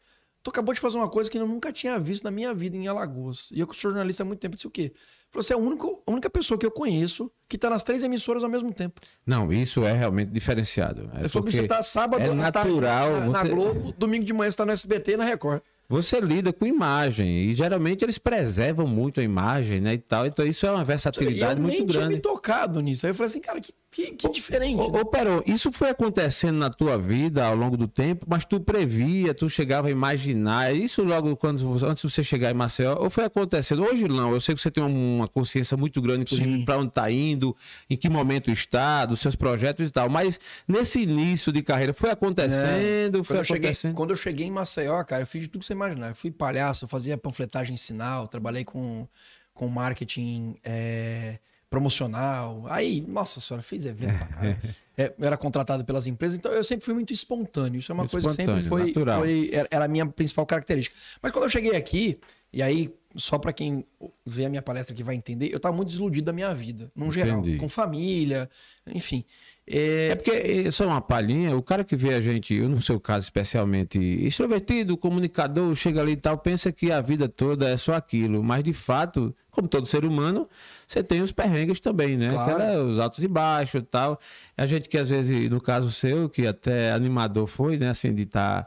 tu 0.43 0.51
acabou 0.51 0.73
de 0.75 0.79
fazer 0.81 0.99
uma 0.99 1.09
coisa 1.09 1.31
que 1.31 1.39
eu 1.39 1.47
nunca 1.47 1.73
tinha 1.73 1.99
visto 1.99 2.23
na 2.25 2.31
minha 2.31 2.53
vida 2.55 2.77
em 2.77 2.87
Alagoas. 2.87 3.49
E 3.51 3.59
eu 3.61 3.67
que 3.67 3.75
sou 3.75 3.91
jornalista 3.91 4.23
há 4.23 4.27
muito 4.27 4.41
tempo, 4.41 4.55
disse 4.57 4.67
o 4.67 4.71
quê? 4.71 4.93
Falou, 5.31 5.43
você 5.43 5.53
é 5.53 5.57
a 5.57 5.59
única, 5.59 5.87
a 5.87 6.11
única 6.11 6.31
pessoa 6.31 6.57
que 6.59 6.65
eu 6.65 6.71
conheço 6.71 7.31
que 7.49 7.59
tá 7.59 7.69
nas 7.71 7.83
três 7.83 8.03
emissoras 8.03 8.45
ao 8.45 8.51
mesmo 8.51 8.73
tempo. 8.73 9.01
Não, 9.27 9.53
isso 9.53 9.85
é 9.85 9.93
realmente 9.93 10.31
diferenciado. 10.31 11.11
É 11.15 11.25
eu 11.25 11.29
falei, 11.31 11.45
porque 11.45 11.51
você 11.57 11.67
tá 11.67 11.83
sábado 11.83 12.23
é 12.23 12.31
natural. 12.33 13.11
na, 13.13 13.27
na 13.27 13.43
você- 13.43 13.49
Globo, 13.51 13.93
domingo 13.99 14.25
de 14.25 14.33
manhã 14.33 14.51
você 14.51 14.57
tá 14.57 14.67
no 14.67 14.73
SBT 14.73 15.13
e 15.13 15.17
na 15.17 15.25
Record. 15.25 15.61
Você 15.91 16.21
lida 16.21 16.53
com 16.53 16.67
imagem 16.67 17.45
e 17.45 17.55
geralmente 17.55 18.05
eles 18.05 18.19
preservam 18.19 18.87
muito 18.87 19.21
a 19.21 19.23
imagem, 19.23 19.81
né, 19.81 19.95
e 19.95 19.99
tal. 19.99 20.27
Então 20.27 20.47
isso 20.47 20.67
é 20.67 20.71
uma 20.71 20.81
E 20.81 20.83
eu 20.83 20.87
versatilidade 20.87 21.61
nem 21.61 21.63
muito 21.63 21.91
tinha 21.91 22.01
grande. 22.01 22.15
me 22.17 22.21
tocado 22.21 22.81
nisso. 22.83 23.07
Aí 23.07 23.11
eu 23.11 23.15
falei 23.15 23.27
assim, 23.27 23.41
cara, 23.41 23.59
que, 23.59 23.73
que, 23.91 24.11
que 24.13 24.29
diferente. 24.31 24.79
Ô, 24.79 24.85
ô 24.85 25.05
Perão, 25.07 25.43
isso 25.47 25.73
foi 25.73 25.89
acontecendo 25.89 26.59
na 26.59 26.69
tua 26.69 26.99
vida 26.99 27.43
ao 27.47 27.57
longo 27.57 27.75
do 27.75 27.89
tempo, 27.89 28.27
mas 28.29 28.45
tu 28.45 28.61
previa, 28.61 29.33
tu 29.33 29.49
chegava 29.49 29.89
a 29.89 29.91
imaginar, 29.91 30.75
isso 30.77 31.03
logo 31.03 31.35
quando 31.37 31.59
antes 31.87 32.03
de 32.03 32.11
você 32.11 32.23
chegar 32.23 32.51
em 32.51 32.55
Maceió, 32.55 32.97
ou 33.01 33.09
foi 33.09 33.25
acontecendo? 33.25 33.83
Hoje 33.83 34.07
não, 34.07 34.33
eu 34.35 34.41
sei 34.43 34.55
que 34.55 34.61
você 34.61 34.71
tem 34.71 34.85
uma 34.85 35.27
consciência 35.27 35.75
muito 35.75 36.03
grande, 36.03 36.23
inclusive, 36.23 36.65
para 36.67 36.77
onde 36.77 36.89
está 36.89 37.11
indo, 37.11 37.57
em 37.89 37.97
que 37.97 38.11
momento 38.11 38.51
está, 38.51 39.07
dos 39.07 39.21
seus 39.21 39.35
projetos 39.35 39.89
e 39.89 39.91
tal, 39.91 40.11
mas 40.11 40.39
nesse 40.69 41.01
início 41.01 41.51
de 41.51 41.63
carreira 41.63 41.95
foi 41.95 42.11
acontecendo, 42.11 43.25
foi 43.25 43.37
Quando 43.37 43.39
eu, 43.39 43.45
cheguei, 43.45 43.71
acontecendo. 43.71 43.95
quando 43.95 44.11
eu 44.11 44.17
cheguei 44.17 44.47
em 44.47 44.51
Maceió, 44.51 45.03
cara, 45.05 45.23
eu 45.23 45.27
fiz 45.27 45.49
tudo 45.49 45.61
que 45.61 45.65
você 45.67 45.78
imaginar. 45.79 46.09
Eu 46.11 46.15
fui 46.15 46.31
palhaço, 46.31 46.85
eu 46.85 46.89
fazia 46.89 47.17
panfletagem 47.17 47.77
sinal, 47.77 48.29
trabalhei 48.29 48.65
com, 48.65 49.07
com 49.55 49.69
marketing 49.69 50.57
é, 50.65 51.39
promocional. 51.71 52.65
Aí, 52.69 53.01
nossa 53.07 53.41
senhora, 53.41 53.63
fiz 53.63 53.85
evento 53.87 54.17
pra 54.17 54.27
caralho. 54.27 54.59
É, 55.01 55.15
eu 55.17 55.27
era 55.29 55.37
contratado 55.37 55.85
pelas 55.85 56.09
empresas, 56.09 56.37
então 56.37 56.51
eu 56.51 56.65
sempre 56.65 56.85
fui 56.85 56.93
muito 56.93 57.13
espontâneo. 57.13 57.79
Isso 57.79 57.93
é 57.93 57.95
uma 57.95 58.03
Muito 58.03 58.11
coisa 58.11 58.31
que 58.31 58.35
sempre 58.35 58.65
foi, 58.65 58.93
foi- 58.93 59.49
era, 59.71 59.85
a 59.85 59.87
minha 59.87 60.05
principal 60.05 60.45
característica. 60.45 60.97
Mas 61.23 61.31
quando 61.31 61.45
eu 61.45 61.49
cheguei 61.49 61.77
aqui, 61.77 62.19
e 62.53 62.61
aí, 62.61 62.93
só 63.15 63.39
pra 63.39 63.53
quem 63.53 63.85
vê 64.27 64.47
a 64.47 64.49
minha 64.51 64.61
palestra 64.61 64.93
aqui 64.93 65.05
vai 65.05 65.15
entender, 65.15 65.55
eu 65.55 65.61
tava 65.61 65.77
muito 65.77 65.91
desiludido 65.91 66.27
da 66.27 66.33
minha 66.33 66.53
vida, 66.53 66.91
num 66.97 67.13
geral. 67.13 67.39
Entendi. 67.39 67.59
Com 67.59 67.69
família, 67.69 68.51
enfim. 68.89 69.25
É 69.71 70.09
É, 70.11 70.15
porque, 70.15 70.31
eh, 70.31 70.71
só 70.71 70.87
uma 70.87 71.01
palhinha, 71.01 71.57
o 71.57 71.63
cara 71.63 71.85
que 71.85 71.95
vê 71.95 72.15
a 72.15 72.21
gente, 72.21 72.55
eu 72.55 72.69
no 72.69 72.81
seu 72.81 72.99
caso 72.99 73.25
especialmente, 73.25 73.99
extrovertido, 73.99 74.97
comunicador, 74.97 75.75
chega 75.75 76.01
ali 76.01 76.13
e 76.13 76.17
tal, 76.17 76.39
pensa 76.39 76.73
que 76.73 76.91
a 76.91 77.01
vida 77.01 77.29
toda 77.29 77.69
é 77.69 77.77
só 77.77 77.95
aquilo. 77.95 78.43
Mas 78.43 78.63
de 78.65 78.73
fato, 78.73 79.35
como 79.51 79.69
todo 79.69 79.87
ser 79.87 80.05
humano, 80.05 80.49
você 80.87 81.03
tem 81.03 81.21
os 81.21 81.33
perrengues 81.33 81.81
também, 81.81 82.17
né? 82.17 82.29
Claro. 82.31 82.87
Os 82.87 82.99
altos 82.99 83.23
e 83.23 83.29
baixos 83.29 83.83
e 83.83 83.85
tal. 83.85 84.19
A 84.57 84.65
gente 84.67 84.89
que 84.89 84.97
às 84.97 85.11
vezes, 85.11 85.51
no 85.51 85.61
caso 85.61 85.91
seu, 85.91 86.29
que 86.29 86.47
até 86.47 86.93
animador 86.93 87.47
foi, 87.47 87.77
né? 87.77 87.91
Assim, 87.91 88.15
de 88.15 88.23
estar. 88.23 88.67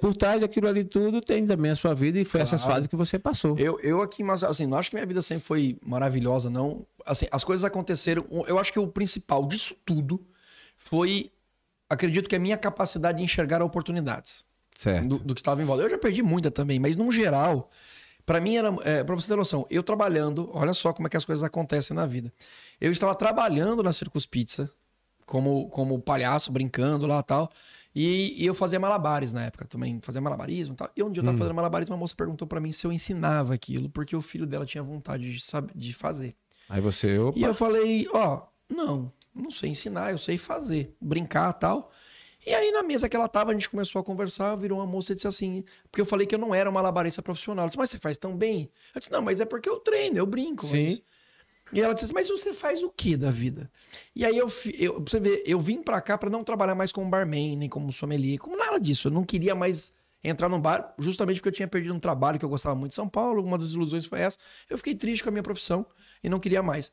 por 0.00 0.16
trás 0.16 0.40
daquilo 0.40 0.68
ali 0.68 0.84
tudo, 0.84 1.20
tem 1.20 1.44
também 1.46 1.70
a 1.70 1.76
sua 1.76 1.94
vida 1.94 2.18
e 2.18 2.24
foi 2.24 2.40
essas 2.40 2.60
Claro. 2.60 2.74
fases 2.76 2.86
que 2.86 2.96
você 2.96 3.18
passou. 3.18 3.56
Eu, 3.58 3.78
eu 3.82 4.00
aqui, 4.00 4.22
mas 4.22 4.42
assim, 4.44 4.66
não 4.66 4.78
acho 4.78 4.90
que 4.90 4.96
minha 4.96 5.06
vida 5.06 5.20
sempre 5.22 5.44
foi 5.44 5.76
maravilhosa, 5.84 6.48
não. 6.48 6.84
Assim, 7.08 7.26
as 7.30 7.42
coisas 7.42 7.64
aconteceram. 7.64 8.26
Eu 8.46 8.58
acho 8.58 8.72
que 8.72 8.78
o 8.78 8.86
principal 8.86 9.46
disso 9.46 9.74
tudo 9.84 10.24
foi, 10.76 11.32
acredito 11.88 12.28
que 12.28 12.36
a 12.36 12.38
minha 12.38 12.56
capacidade 12.56 13.18
de 13.18 13.24
enxergar 13.24 13.62
oportunidades 13.62 14.44
Certo. 14.76 15.08
do, 15.08 15.18
do 15.18 15.34
que 15.34 15.40
estava 15.40 15.62
em 15.62 15.64
volta. 15.64 15.82
Eu 15.82 15.90
já 15.90 15.98
perdi 15.98 16.22
muita 16.22 16.50
também, 16.50 16.78
mas 16.78 16.96
no 16.96 17.10
geral, 17.10 17.70
para 18.24 18.40
mim 18.40 18.56
era, 18.56 18.68
é, 18.84 19.02
para 19.02 19.14
você 19.14 19.26
ter 19.26 19.36
noção, 19.36 19.66
eu 19.70 19.82
trabalhando, 19.82 20.50
olha 20.52 20.74
só 20.74 20.92
como 20.92 21.08
é 21.08 21.10
que 21.10 21.16
as 21.16 21.24
coisas 21.24 21.42
acontecem 21.42 21.96
na 21.96 22.06
vida. 22.06 22.32
Eu 22.80 22.92
estava 22.92 23.14
trabalhando 23.14 23.82
na 23.82 23.92
Circus 23.92 24.26
Pizza 24.26 24.70
como 25.26 25.68
como 25.68 26.00
palhaço 26.00 26.50
brincando 26.50 27.06
lá 27.06 27.20
e 27.20 27.22
tal. 27.22 27.50
E, 27.94 28.42
e 28.42 28.46
eu 28.46 28.54
fazia 28.54 28.78
malabares 28.78 29.32
na 29.32 29.44
época 29.46 29.64
também, 29.64 29.98
fazia 30.00 30.20
malabarismo 30.20 30.74
e 30.74 30.76
tal. 30.76 30.90
E 30.96 31.02
um 31.02 31.10
dia 31.10 31.20
eu 31.20 31.24
tava 31.24 31.36
fazendo 31.38 31.54
malabarismo, 31.54 31.94
a 31.94 31.98
moça 31.98 32.14
perguntou 32.14 32.46
para 32.46 32.60
mim 32.60 32.70
se 32.70 32.86
eu 32.86 32.92
ensinava 32.92 33.54
aquilo, 33.54 33.88
porque 33.88 34.14
o 34.14 34.22
filho 34.22 34.46
dela 34.46 34.64
tinha 34.64 34.82
vontade 34.82 35.32
de, 35.32 35.40
sabe, 35.40 35.72
de 35.74 35.92
fazer. 35.92 36.36
Aí 36.68 36.80
você, 36.80 37.18
opa, 37.18 37.38
E 37.38 37.42
eu 37.42 37.54
falei, 37.54 38.08
ó, 38.12 38.42
não, 38.68 39.12
não 39.34 39.50
sei 39.50 39.70
ensinar, 39.70 40.12
eu 40.12 40.18
sei 40.18 40.36
fazer, 40.36 40.94
brincar 41.00 41.52
tal. 41.54 41.90
E 42.46 42.54
aí 42.54 42.70
na 42.70 42.82
mesa 42.82 43.08
que 43.08 43.16
ela 43.16 43.28
tava, 43.28 43.50
a 43.50 43.54
gente 43.54 43.68
começou 43.68 44.00
a 44.00 44.04
conversar, 44.04 44.54
virou 44.56 44.78
uma 44.78 44.86
moça 44.86 45.12
e 45.12 45.14
disse 45.14 45.28
assim, 45.28 45.64
porque 45.90 46.00
eu 46.00 46.06
falei 46.06 46.26
que 46.26 46.34
eu 46.34 46.38
não 46.38 46.54
era 46.54 46.68
uma 46.68 46.74
malabarista 46.80 47.22
profissional. 47.22 47.64
Ela 47.64 47.68
disse, 47.68 47.78
mas 47.78 47.90
você 47.90 47.98
faz 47.98 48.16
tão 48.16 48.36
bem? 48.36 48.70
Eu 48.94 48.98
disse, 48.98 49.12
não, 49.12 49.20
mas 49.20 49.40
é 49.40 49.44
porque 49.44 49.68
eu 49.68 49.78
treino, 49.80 50.18
eu 50.18 50.26
brinco. 50.26 50.66
Sim. 50.66 51.00
E 51.72 51.80
ela 51.80 51.92
disse, 51.92 52.12
mas 52.14 52.28
você 52.28 52.54
faz 52.54 52.82
o 52.82 52.88
que 52.88 53.16
da 53.16 53.30
vida? 53.30 53.70
E 54.14 54.24
aí 54.24 54.36
eu, 54.38 54.50
eu 54.78 55.04
você 55.06 55.20
ver, 55.20 55.42
eu 55.46 55.60
vim 55.60 55.82
pra 55.82 56.00
cá 56.00 56.16
pra 56.16 56.30
não 56.30 56.42
trabalhar 56.42 56.74
mais 56.74 56.92
como 56.92 57.10
barman, 57.10 57.56
nem 57.56 57.68
como 57.68 57.92
sommelier, 57.92 58.38
como 58.38 58.56
nada 58.56 58.78
disso. 58.80 59.08
Eu 59.08 59.12
não 59.12 59.24
queria 59.24 59.54
mais 59.54 59.92
entrar 60.22 60.48
num 60.48 60.60
bar, 60.60 60.94
justamente 60.98 61.36
porque 61.36 61.48
eu 61.48 61.52
tinha 61.52 61.68
perdido 61.68 61.94
um 61.94 62.00
trabalho 62.00 62.38
que 62.38 62.44
eu 62.44 62.48
gostava 62.48 62.74
muito 62.74 62.90
de 62.90 62.96
São 62.96 63.08
Paulo, 63.08 63.42
uma 63.42 63.56
das 63.58 63.68
ilusões 63.72 64.06
foi 64.06 64.20
essa. 64.20 64.38
Eu 64.68 64.76
fiquei 64.78 64.94
triste 64.94 65.22
com 65.22 65.28
a 65.28 65.32
minha 65.32 65.42
profissão 65.42 65.86
e 66.22 66.28
não 66.28 66.38
queria 66.40 66.62
mais. 66.62 66.90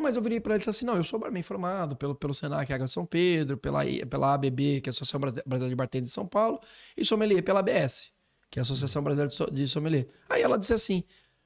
Mas 0.00 0.16
eu 0.16 0.22
virei 0.22 0.40
pra 0.40 0.54
ele 0.54 0.58
e 0.58 0.60
disse 0.60 0.70
assim: 0.70 0.84
não, 0.84 0.96
eu 0.96 1.04
sou 1.04 1.20
barman 1.20 1.40
formado 1.42 1.94
pelo, 1.94 2.16
pelo 2.16 2.34
Senac 2.34 2.72
Água 2.72 2.86
de 2.86 2.92
São 2.92 3.06
Pedro, 3.06 3.56
pela, 3.56 3.82
pela 4.10 4.34
ABB, 4.34 4.80
que 4.80 4.88
é 4.88 4.90
a 4.90 4.90
Associação 4.90 5.20
Brasi- 5.20 5.42
Brasileira 5.46 5.68
de 5.70 5.76
Bartender 5.76 6.04
de 6.06 6.10
São 6.12 6.26
Paulo, 6.26 6.58
e 6.96 7.04
sommelier 7.04 7.44
pela 7.44 7.60
ABS, 7.60 8.10
que 8.50 8.58
é 8.58 8.60
a 8.60 8.62
Associação 8.64 9.02
Brasileira 9.04 9.28
de, 9.28 9.34
So- 9.36 9.50
de 9.50 9.68
Sommelier. 9.68 10.08
Aí 10.28 10.42
ela 10.42 10.58
disse 10.58 10.74
assim: 10.74 11.04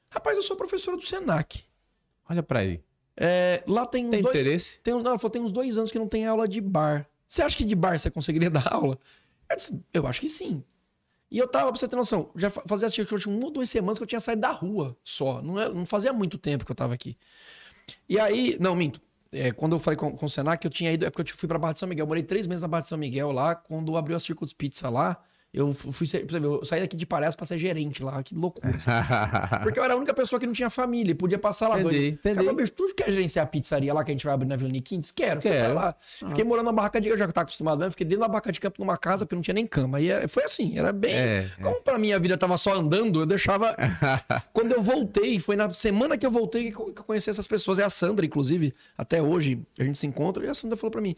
rapaz, 0.09 0.35
eu 0.35 0.41
sou 0.41 0.55
professora 0.55 0.97
do 0.97 1.03
Senac. 1.03 1.63
olha 2.27 2.41
pra 2.41 2.61
aí. 2.61 2.81
É, 3.15 3.63
lá 3.67 3.85
tem 3.85 4.09
Tem 4.09 4.21
dois, 4.23 4.33
interesse? 4.35 4.79
tem, 4.81 4.93
não, 4.95 5.01
ela 5.01 5.19
falou, 5.19 5.29
tem 5.29 5.41
uns 5.43 5.51
dois 5.51 5.77
anos 5.77 5.91
que 5.91 5.99
não 5.99 6.07
tem 6.07 6.25
aula 6.25 6.47
de 6.47 6.59
bar. 6.59 7.07
Você 7.27 7.43
acha 7.43 7.55
que 7.55 7.65
de 7.65 7.75
bar 7.75 7.99
você 7.99 8.09
conseguiria 8.09 8.49
dar 8.49 8.73
aula? 8.73 8.97
Eu, 9.47 9.55
disse, 9.57 9.79
eu 9.93 10.07
acho 10.07 10.21
que 10.21 10.29
sim. 10.29 10.63
E 11.31 11.37
eu 11.37 11.47
tava, 11.47 11.69
pra 11.71 11.79
você 11.79 11.87
ter 11.87 11.95
noção, 11.95 12.31
já 12.35 12.49
fa- 12.49 12.63
fazia 12.67 12.89
tinha 12.89 13.05
uma 13.27 13.45
ou 13.45 13.51
duas 13.51 13.69
semanas 13.69 13.97
que 13.99 14.03
eu 14.03 14.07
tinha 14.07 14.19
saído 14.19 14.41
da 14.41 14.51
rua 14.51 14.97
só. 15.03 15.41
Não, 15.41 15.59
é- 15.59 15.69
não 15.69 15.85
fazia 15.85 16.11
muito 16.11 16.37
tempo 16.37 16.65
que 16.65 16.71
eu 16.71 16.75
tava 16.75 16.93
aqui. 16.93 17.15
E 18.07 18.19
aí, 18.19 18.57
não, 18.59 18.75
minto. 18.75 18.99
É, 19.31 19.51
quando 19.51 19.73
eu 19.75 19.79
falei 19.79 19.95
com, 19.95 20.11
com 20.15 20.25
o 20.25 20.29
Senac, 20.29 20.65
eu 20.65 20.71
tinha 20.71 20.91
ido, 20.91 21.05
é 21.05 21.09
porque 21.11 21.31
eu 21.31 21.37
fui 21.37 21.47
pra 21.47 21.59
Barra 21.59 21.73
de 21.73 21.79
São 21.79 21.87
Miguel. 21.87 22.03
Eu 22.03 22.07
morei 22.07 22.23
três 22.23 22.47
meses 22.47 22.63
na 22.63 22.67
Barra 22.67 22.81
de 22.81 22.87
São 22.87 22.97
Miguel 22.97 23.31
lá, 23.31 23.53
quando 23.53 23.95
abriu 23.95 24.17
a 24.17 24.19
Circus 24.19 24.53
Pizza 24.53 24.89
lá. 24.89 25.21
Eu 25.51 25.71
fui 25.73 26.05
ser, 26.05 26.23
exemplo, 26.29 26.59
eu 26.61 26.65
saí 26.65 26.79
daqui 26.79 26.95
de 26.95 27.07
palhaço 27.07 27.35
pra 27.35 27.43
ser 27.43 27.57
gerente 27.57 28.03
lá, 28.03 28.21
que 28.21 28.35
loucura. 28.35 28.71
Porque 29.63 29.79
eu 29.79 29.83
era 29.83 29.95
a 29.95 29.97
única 29.97 30.13
pessoa 30.13 30.39
que 30.39 30.45
não 30.45 30.53
tinha 30.53 30.69
família, 30.69 31.15
podia 31.15 31.39
passar 31.39 31.67
lá 31.69 31.79
Entendi, 31.79 31.95
dois. 31.99 32.13
entendi. 32.13 32.35
Cara, 32.45 32.53
bicho, 32.53 32.71
tu 32.71 32.93
quer 32.95 33.11
gerenciar 33.11 33.45
a 33.45 33.47
pizzaria 33.47 33.91
lá 33.91 34.03
que 34.03 34.11
a 34.11 34.13
gente 34.13 34.23
vai 34.25 34.33
abrir 34.35 34.47
na 34.47 34.55
Vila 34.55 34.69
Niquintes? 34.69 35.09
Quero, 35.09 35.41
fui 35.41 35.49
Quero. 35.49 35.65
pra 35.65 35.73
lá. 35.73 35.95
Fiquei 36.01 36.43
morando 36.43 36.67
na 36.67 36.71
barraca 36.71 37.01
de 37.01 37.07
eu 37.07 37.17
já 37.17 37.27
tava 37.31 37.43
acostumado, 37.45 37.79
né? 37.79 37.89
Fiquei 37.89 38.05
dentro 38.05 38.21
da 38.21 38.27
barraca 38.27 38.51
de 38.51 38.59
campo 38.59 38.79
numa 38.79 38.95
casa 38.95 39.25
porque 39.25 39.33
não 39.35 39.41
tinha 39.41 39.55
nem 39.55 39.65
cama. 39.65 39.99
E 39.99 40.11
é- 40.11 40.27
foi 40.27 40.43
assim, 40.43 40.77
era 40.77 40.93
bem. 40.93 41.15
É, 41.15 41.49
Como 41.61 41.81
pra 41.81 41.97
mim 41.97 42.13
a 42.13 42.19
vida 42.19 42.37
tava 42.37 42.55
só 42.55 42.75
andando, 42.75 43.19
eu 43.21 43.25
deixava. 43.25 43.75
Quando 44.53 44.71
eu 44.73 44.83
voltei, 44.83 45.39
foi 45.39 45.55
na 45.55 45.67
semana 45.71 46.15
que 46.15 46.25
eu 46.27 46.31
voltei 46.31 46.71
que 46.71 46.79
eu 46.79 46.93
que 46.93 47.01
eu 47.01 47.05
conheci 47.05 47.27
essas 47.29 47.47
pessoas. 47.47 47.79
É 47.79 47.83
a 47.83 47.89
Sandra, 47.89 48.23
inclusive, 48.23 48.71
até 48.95 49.19
hoje 49.19 49.59
a 49.79 49.83
gente 49.83 49.97
se 49.97 50.05
encontra. 50.05 50.45
E 50.45 50.47
a 50.49 50.53
Sandra 50.53 50.77
falou 50.77 50.91
pra 50.91 51.01
mim: 51.01 51.15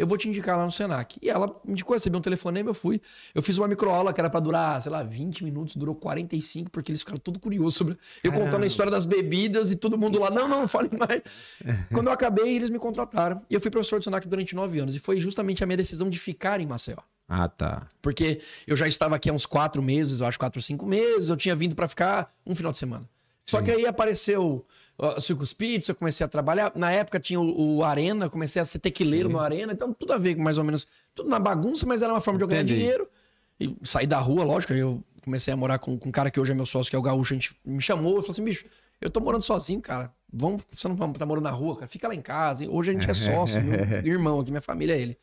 eu 0.00 0.06
vou 0.06 0.16
te 0.16 0.28
indicar 0.28 0.56
lá 0.56 0.64
no 0.64 0.72
Senac. 0.72 1.18
E 1.20 1.28
ela 1.28 1.46
me 1.64 1.72
indicou, 1.72 1.94
recebi 1.94 2.16
um 2.16 2.20
telefonema, 2.20 2.70
eu 2.70 2.74
fui. 2.74 3.00
Eu 3.34 3.42
fiz 3.42 3.58
uma 3.58 3.68
microaula 3.68 4.12
que 4.12 4.20
era 4.20 4.30
pra 4.30 4.40
durar, 4.40 4.82
sei 4.82 4.90
lá, 4.90 5.02
20 5.02 5.44
minutos, 5.44 5.76
durou 5.76 5.94
45, 5.94 6.70
porque 6.70 6.90
eles 6.90 7.02
ficaram 7.02 7.18
tudo 7.18 7.38
curiosos 7.38 7.74
sobre. 7.74 7.98
Eu 8.24 8.32
contando 8.32 8.62
a 8.62 8.66
história 8.66 8.90
das 8.90 9.04
bebidas 9.04 9.70
e 9.72 9.76
todo 9.76 9.98
mundo 9.98 10.18
lá, 10.18 10.30
não, 10.30 10.48
não, 10.48 10.62
não 10.62 10.68
fale 10.68 10.88
mais. 10.96 11.20
Quando 11.92 12.06
eu 12.06 12.12
acabei, 12.12 12.56
eles 12.56 12.70
me 12.70 12.78
contrataram. 12.78 13.42
E 13.50 13.54
eu 13.54 13.60
fui 13.60 13.70
professor 13.70 13.98
do 13.98 14.04
Senac 14.04 14.26
durante 14.26 14.54
nove 14.54 14.78
anos. 14.78 14.94
E 14.94 14.98
foi 14.98 15.20
justamente 15.20 15.62
a 15.62 15.66
minha 15.66 15.76
decisão 15.76 16.08
de 16.08 16.18
ficar 16.18 16.60
em 16.60 16.66
Maceió. 16.66 16.96
ah, 17.28 17.48
tá. 17.48 17.86
Porque 18.00 18.40
eu 18.66 18.76
já 18.76 18.88
estava 18.88 19.16
aqui 19.16 19.28
há 19.28 19.32
uns 19.32 19.44
quatro 19.44 19.82
meses, 19.82 20.20
eu 20.20 20.26
acho 20.26 20.38
quatro 20.38 20.58
ou 20.58 20.62
cinco 20.62 20.86
meses, 20.86 21.28
eu 21.28 21.36
tinha 21.36 21.54
vindo 21.54 21.74
pra 21.74 21.86
ficar 21.86 22.34
um 22.46 22.54
final 22.54 22.72
de 22.72 22.78
semana. 22.78 23.06
Só 23.46 23.60
que 23.60 23.70
aí 23.70 23.84
apareceu 23.84 24.64
Circus 25.20 25.52
Pizza, 25.52 25.92
eu 25.92 25.94
comecei 25.94 26.24
a 26.24 26.28
trabalhar. 26.28 26.72
Na 26.74 26.90
época 26.90 27.18
tinha 27.18 27.40
o, 27.40 27.76
o 27.76 27.84
Arena, 27.84 28.28
comecei 28.28 28.60
a 28.60 28.64
ser 28.64 28.78
tequileiro 28.78 29.28
no 29.28 29.38
Arena, 29.38 29.72
então 29.72 29.92
tudo 29.92 30.12
a 30.12 30.18
ver 30.18 30.34
com 30.34 30.42
mais 30.42 30.58
ou 30.58 30.64
menos, 30.64 30.86
tudo 31.14 31.28
na 31.28 31.38
bagunça, 31.38 31.86
mas 31.86 32.02
era 32.02 32.12
uma 32.12 32.20
forma 32.20 32.38
de 32.38 32.44
eu 32.44 32.48
ganhar 32.48 32.62
Entendi. 32.62 32.80
dinheiro. 32.80 33.08
E 33.58 33.76
sair 33.84 34.06
da 34.06 34.18
rua, 34.18 34.44
lógico, 34.44 34.72
aí 34.72 34.78
eu 34.78 35.02
comecei 35.22 35.52
a 35.52 35.56
morar 35.56 35.78
com, 35.78 35.98
com 35.98 36.08
um 36.08 36.12
cara 36.12 36.30
que 36.30 36.40
hoje 36.40 36.52
é 36.52 36.54
meu 36.54 36.66
sócio, 36.66 36.90
que 36.90 36.96
é 36.96 36.98
o 36.98 37.02
Gaúcho, 37.02 37.34
a 37.34 37.36
gente 37.36 37.54
me 37.64 37.80
chamou 37.80 38.12
e 38.12 38.20
falou 38.20 38.30
assim, 38.30 38.44
bicho, 38.44 38.64
eu 39.00 39.10
tô 39.10 39.20
morando 39.20 39.42
sozinho, 39.42 39.80
cara. 39.80 40.12
Vamos, 40.32 40.62
você 40.70 40.86
não 40.86 41.12
tá 41.12 41.26
morando 41.26 41.44
na 41.44 41.50
rua, 41.50 41.74
cara. 41.74 41.88
Fica 41.88 42.06
lá 42.06 42.14
em 42.14 42.20
casa. 42.20 42.68
Hoje 42.68 42.90
a 42.90 42.92
gente 42.94 43.10
é 43.10 43.14
sócio, 43.14 43.60
meu 43.62 43.74
irmão 44.04 44.40
aqui, 44.40 44.50
minha 44.50 44.60
família 44.60 44.94
é 44.94 45.00
ele. 45.00 45.18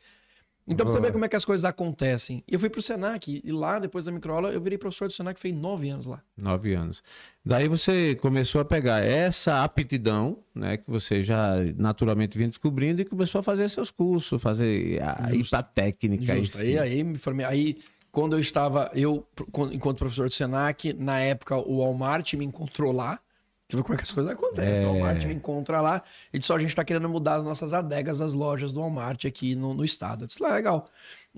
Então, 0.68 0.84
pra 0.84 0.94
você 0.94 1.00
ver 1.00 1.12
como 1.12 1.24
é 1.24 1.28
que 1.28 1.36
as 1.36 1.44
coisas 1.44 1.64
acontecem. 1.64 2.44
E 2.46 2.54
eu 2.54 2.60
fui 2.60 2.68
pro 2.68 2.82
Senac, 2.82 3.40
e 3.42 3.50
lá, 3.50 3.78
depois 3.78 4.04
da 4.04 4.12
microaula, 4.12 4.50
eu 4.50 4.60
virei 4.60 4.76
professor 4.76 5.08
do 5.08 5.14
Senac, 5.14 5.40
fez 5.40 5.54
nove 5.54 5.88
anos 5.88 6.06
lá. 6.06 6.22
Nove 6.36 6.74
anos. 6.74 7.02
Daí 7.44 7.66
você 7.66 8.14
começou 8.16 8.60
a 8.60 8.64
pegar 8.64 9.02
essa 9.02 9.64
aptidão, 9.64 10.38
né, 10.54 10.76
que 10.76 10.90
você 10.90 11.22
já 11.22 11.54
naturalmente 11.76 12.36
vinha 12.36 12.48
descobrindo 12.48 13.00
e 13.00 13.04
começou 13.04 13.38
a 13.38 13.42
fazer 13.42 13.68
seus 13.70 13.90
cursos, 13.90 14.42
fazer 14.42 15.00
a, 15.02 15.34
ir 15.34 15.48
para 15.48 15.62
técnica. 15.62 16.36
Justo. 16.36 16.58
Aí, 16.58 16.78
aí 16.78 17.02
me 17.02 17.16
formei. 17.16 17.46
Aí, 17.46 17.76
quando 18.12 18.34
eu 18.34 18.40
estava, 18.40 18.90
eu, 18.94 19.26
enquanto 19.72 19.98
professor 19.98 20.28
do 20.28 20.34
Senac, 20.34 20.92
na 20.92 21.18
época 21.18 21.56
o 21.56 21.78
Walmart 21.78 22.34
me 22.34 22.44
encontrou 22.44 22.92
lá. 22.92 23.18
Você 23.70 23.76
vê 23.76 23.82
como 23.82 23.94
é 23.94 23.96
que 23.98 24.04
as 24.04 24.12
coisas 24.12 24.32
acontecem. 24.32 24.86
O 24.86 24.92
Walmart 24.92 25.24
me 25.26 25.34
encontra 25.34 25.80
lá 25.82 26.02
e 26.32 26.38
disse: 26.38 26.50
ó, 26.50 26.56
a 26.56 26.58
gente 26.58 26.74
tá 26.74 26.82
querendo 26.82 27.06
mudar 27.06 27.34
as 27.34 27.44
nossas 27.44 27.74
adegas 27.74 28.18
das 28.18 28.32
lojas 28.32 28.72
do 28.72 28.80
Walmart 28.80 29.26
aqui 29.26 29.54
no, 29.54 29.74
no 29.74 29.84
estado. 29.84 30.24
Eu 30.24 30.26
disse: 30.26 30.42
"Ah, 30.42 30.54
legal. 30.54 30.88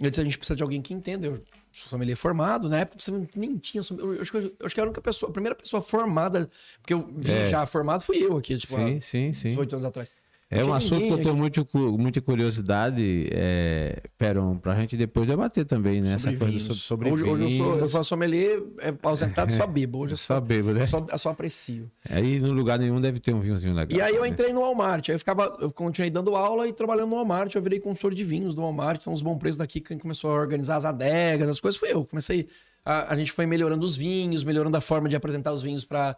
Eu 0.01 0.09
disse: 0.11 0.21
a 0.21 0.25
gente 0.25 0.38
precisa 0.38 0.55
de 0.55 0.62
alguém 0.62 0.81
que 0.81 0.95
entenda. 0.95 1.27
Eu 1.27 1.43
sou 1.73 1.88
sommelier 1.88 2.16
formado. 2.16 2.69
Na 2.69 2.79
época 2.79 3.03
você 3.03 3.11
nem 3.35 3.59
tinha. 3.59 3.83
Eu 3.99 4.21
acho, 4.23 4.31
que, 4.31 4.38
eu 4.38 4.55
acho 4.64 4.75
que 4.75 4.81
a 4.81 4.85
única 4.85 5.01
pessoa, 5.01 5.29
a 5.29 5.33
primeira 5.33 5.57
pessoa 5.57 5.83
formada, 5.83 6.49
porque 6.81 6.95
eu 6.95 7.01
vim 7.16 7.33
É. 7.33 7.47
já 7.47 7.66
formado, 7.66 8.01
fui 8.03 8.19
eu 8.25 8.37
aqui, 8.37 8.57
tipo, 8.57 8.77
Sim, 8.77 8.99
há 8.99 9.01
sim, 9.01 9.33
sim. 9.33 9.49
18 9.49 9.73
anos 9.75 9.85
atrás. 9.87 10.09
É 10.52 10.64
um 10.64 10.72
assunto 10.74 11.00
que 11.00 11.10
eu 11.10 11.18
tenho 11.18 11.36
muito, 11.36 11.64
muita 11.96 12.20
curiosidade, 12.20 13.28
é, 13.30 14.02
Peron, 14.18 14.58
pra 14.58 14.74
gente 14.74 14.96
depois 14.96 15.24
debater 15.24 15.64
também, 15.64 16.00
né? 16.00 16.14
Essa 16.14 16.24
sobre 16.24 16.38
coisa 16.38 16.52
vinhos. 16.52 16.82
sobre, 16.82 17.08
sobre 17.08 17.10
hoje, 17.10 17.22
hoje 17.22 17.44
eu 17.44 17.50
sou, 17.64 17.78
eu 17.78 17.88
sou 17.88 18.02
sommelier 18.02 18.60
é, 18.80 18.92
ausentado, 19.00 19.52
só 19.52 19.64
bebo. 19.64 20.00
Hoje 20.00 20.14
eu 20.14 20.16
Só 20.18 20.34
só, 20.34 20.40
bebo, 20.40 20.72
né? 20.72 20.86
só, 20.88 21.06
eu 21.08 21.18
só 21.18 21.30
aprecio. 21.30 21.88
Aí 22.08 22.40
no 22.40 22.50
lugar 22.50 22.80
nenhum 22.80 23.00
deve 23.00 23.20
ter 23.20 23.32
um 23.32 23.40
vinhozinho 23.40 23.74
legal. 23.74 23.96
E 23.96 24.02
aí 24.02 24.16
eu 24.16 24.22
né? 24.22 24.28
entrei 24.28 24.52
no 24.52 24.60
Walmart. 24.62 25.08
Aí 25.08 25.14
eu 25.14 25.20
ficava, 25.20 25.56
eu 25.60 25.70
continuei 25.70 26.10
dando 26.10 26.34
aula 26.34 26.66
e 26.66 26.72
trabalhando 26.72 27.10
no 27.10 27.16
Walmart. 27.16 27.54
Eu 27.54 27.62
virei 27.62 27.78
consultor 27.78 28.12
de 28.12 28.24
vinhos 28.24 28.52
do 28.52 28.62
Walmart. 28.62 29.00
Então, 29.00 29.12
os 29.12 29.22
bons 29.22 29.38
preços 29.38 29.56
daqui, 29.56 29.80
quem 29.80 29.98
começou 29.98 30.32
a 30.32 30.34
organizar 30.34 30.76
as 30.76 30.84
adegas, 30.84 31.48
as 31.48 31.60
coisas, 31.60 31.78
foi 31.78 31.92
eu. 31.92 32.04
Comecei. 32.04 32.48
A, 32.84 33.12
a 33.12 33.16
gente 33.16 33.30
foi 33.30 33.46
melhorando 33.46 33.86
os 33.86 33.96
vinhos, 33.96 34.42
melhorando 34.42 34.76
a 34.76 34.80
forma 34.80 35.08
de 35.08 35.14
apresentar 35.14 35.52
os 35.52 35.62
vinhos 35.62 35.84
para 35.84 36.16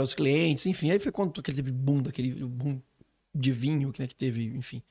os 0.00 0.14
clientes, 0.14 0.64
enfim. 0.66 0.92
Aí 0.92 1.00
foi 1.00 1.10
quando 1.10 1.40
aquele 1.40 1.60
boom, 1.62 2.02
daquele 2.02 2.44
boom 2.44 2.80
de 3.34 3.52
vinho 3.52 3.92
que, 3.92 4.00
né, 4.00 4.06
que 4.06 4.14
teve, 4.14 4.46
enfim. 4.56 4.82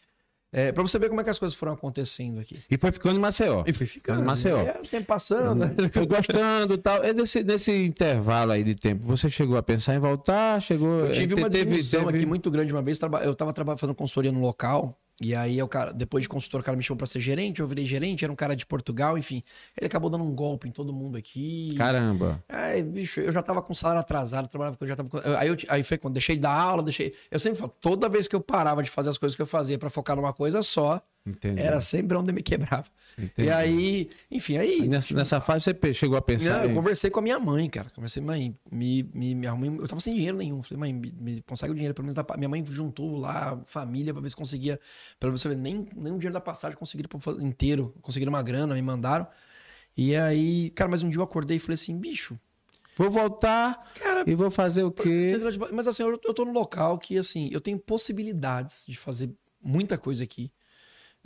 É, 0.50 0.72
para 0.72 0.82
você 0.82 0.98
ver 0.98 1.10
como 1.10 1.20
é 1.20 1.24
que 1.26 1.30
as 1.30 1.38
coisas 1.38 1.58
foram 1.58 1.74
acontecendo 1.74 2.40
aqui. 2.40 2.58
E 2.72 2.78
foi 2.78 2.90
ficando 2.92 3.18
em 3.18 3.20
Maceió. 3.20 3.64
E 3.68 3.74
foi 3.74 3.86
ficando. 3.86 4.22
Em 4.22 4.24
Maceió. 4.24 4.60
É, 4.60 4.80
o 4.80 4.88
tempo 4.88 5.06
passando, 5.06 5.56
né? 5.66 5.76
Foi 5.92 6.06
gostando 6.08 6.74
e 6.74 6.78
tal. 6.78 7.04
E 7.04 7.14
nesse, 7.14 7.44
nesse 7.44 7.72
intervalo 7.86 8.54
aí 8.54 8.64
de 8.64 8.74
tempo, 8.74 9.04
você 9.06 9.30
chegou 9.30 9.58
a 9.58 9.62
pensar 9.62 9.96
em 9.96 10.00
voltar? 10.00 10.62
Chegou. 10.62 11.02
Eu 11.02 11.12
tive 11.12 11.34
uma 11.36 11.50
teve- 11.50 11.66
desilusão 11.66 12.06
teve- 12.06 12.18
aqui 12.20 12.26
muito 12.26 12.50
grande 12.50 12.72
uma 12.72 12.82
vez. 12.82 12.98
Eu 13.24 13.36
tava 13.36 13.54
fazendo 13.78 13.94
consultoria 13.94 14.32
no 14.32 14.40
local. 14.40 14.98
E 15.20 15.34
aí, 15.36 15.60
o 15.62 15.68
cara, 15.68 15.92
depois 15.92 16.24
de 16.24 16.30
consultor, 16.30 16.62
o 16.62 16.64
cara 16.64 16.78
me 16.78 16.84
chamou 16.84 16.98
pra 16.98 17.08
ser 17.08 17.20
gerente. 17.20 17.60
Eu 17.60 17.68
virei 17.68 17.88
gerente. 17.88 18.24
Era 18.24 18.32
um 18.32 18.36
cara 18.36 18.56
de 18.56 18.66
Portugal, 18.66 19.18
enfim. 19.18 19.42
Ele 19.76 19.88
acabou 19.88 20.10
dando 20.10 20.24
um 20.24 20.34
golpe 20.34 20.68
em 20.68 20.72
todo 20.72 20.94
mundo 20.94 21.18
aqui. 21.18 21.74
Caramba. 21.76 22.44
Ai, 22.48 22.84
bicho, 22.84 23.20
eu 23.20 23.32
já 23.32 23.42
tava 23.42 23.62
com 23.62 23.74
salário 23.74 24.00
atrasado, 24.00 24.48
trabalhava 24.48 24.78
eu 24.80 24.88
já 24.88 24.96
tava 24.96 25.10
com, 25.10 25.18
aí, 25.38 25.48
eu, 25.48 25.58
aí 25.70 25.84
foi 25.84 25.98
quando 25.98 26.14
deixei 26.14 26.38
da 26.38 26.52
aula, 26.52 26.84
deixei. 26.84 27.16
Eu 27.32 27.40
sempre 27.40 27.60
falo, 27.60 27.74
toda 27.82 28.08
vez 28.08 28.28
que 28.28 28.36
eu 28.36 28.42
parava 28.42 28.84
de 28.84 28.90
fazer 28.92 29.10
as 29.10 29.18
coisas 29.18 29.36
que 29.36 29.42
eu 29.42 29.48
fazia 29.48 29.78
pra 29.80 29.90
focar 29.90 30.16
numa 30.16 30.34
coisa 30.34 30.62
só, 30.62 31.02
Entendi. 31.28 31.62
era 31.62 31.82
sempre 31.82 32.16
onde 32.16 32.32
me 32.32 32.42
quebrava. 32.42 32.86
Entendi. 33.18 33.50
E 33.50 33.52
aí, 33.52 34.10
enfim, 34.32 34.58
aí. 34.58 34.82
Aí 34.82 34.88
nessa, 34.88 35.14
nessa 35.14 35.42
fase 35.42 35.66
você 35.66 35.94
chegou 35.94 36.18
a 36.18 36.22
pensar. 36.22 36.60
Não, 36.60 36.70
eu 36.70 36.76
conversei 36.76 37.10
com 37.10 37.20
a 37.20 37.24
minha 37.24 37.38
mãe, 37.40 37.70
cara. 37.70 37.90
Conversei, 37.94 38.22
mãe, 38.24 38.54
me, 38.72 39.04
me, 39.14 39.36
me 39.36 39.48
arrumei. 39.48 39.70
Eu 39.70 39.88
tava 39.88 40.00
sem 40.00 40.14
dinheiro 40.14 40.38
nenhum. 40.38 40.64
Falei, 40.64 40.80
mãe, 40.80 40.94
me, 40.94 41.12
me 41.12 41.42
consegue 41.42 41.72
o 41.72 41.76
dinheiro, 41.76 41.94
pelo 41.94 42.06
menos 42.06 42.16
da. 42.16 42.24
pa-" 42.24 42.38
Minha 42.38 42.48
mãe 42.50 42.64
juntou 42.66 43.18
lá, 43.18 43.60
família, 43.66 44.14
pra 44.14 44.22
ver 44.22 44.30
se 44.30 44.36
conseguia. 44.36 44.80
Pelo 45.20 45.32
menos 45.32 45.44
nem, 45.46 45.88
nem 45.96 46.14
o 46.14 46.18
dinheiro 46.18 46.34
da 46.34 46.40
passagem 46.42 46.78
conseguiram 46.78 47.10
inteiro. 47.42 47.94
Conseguiram 48.02 48.32
uma 48.32 48.42
grana, 48.44 48.74
me 48.76 48.82
mandaram. 48.82 49.28
E 49.98 50.16
aí, 50.16 50.70
cara, 50.70 50.90
mas 50.90 51.02
um 51.02 51.10
dia 51.10 51.20
eu 51.20 51.24
acordei 51.24 51.58
e 51.58 51.60
falei 51.60 51.74
assim, 51.74 51.98
bicho, 51.98 52.40
Vou 52.96 53.12
voltar 53.12 53.92
cara. 54.00 54.24
e 54.28 54.34
vou 54.34 54.50
fazer 54.50 54.84
o 54.84 54.92
quê? 54.92 55.38
Ba- 55.60 55.70
Mas 55.72 55.88
assim, 55.88 56.04
eu, 56.04 56.20
eu 56.24 56.34
tô 56.34 56.46
num 56.46 56.52
local 56.52 56.98
que, 56.98 57.18
assim, 57.18 57.50
eu 57.52 57.60
tenho 57.62 57.78
possibilidades 57.80 58.84
de 58.88 58.98
fazer 58.98 59.32
muita 59.62 59.98
coisa 59.98 60.24
aqui. 60.24 60.52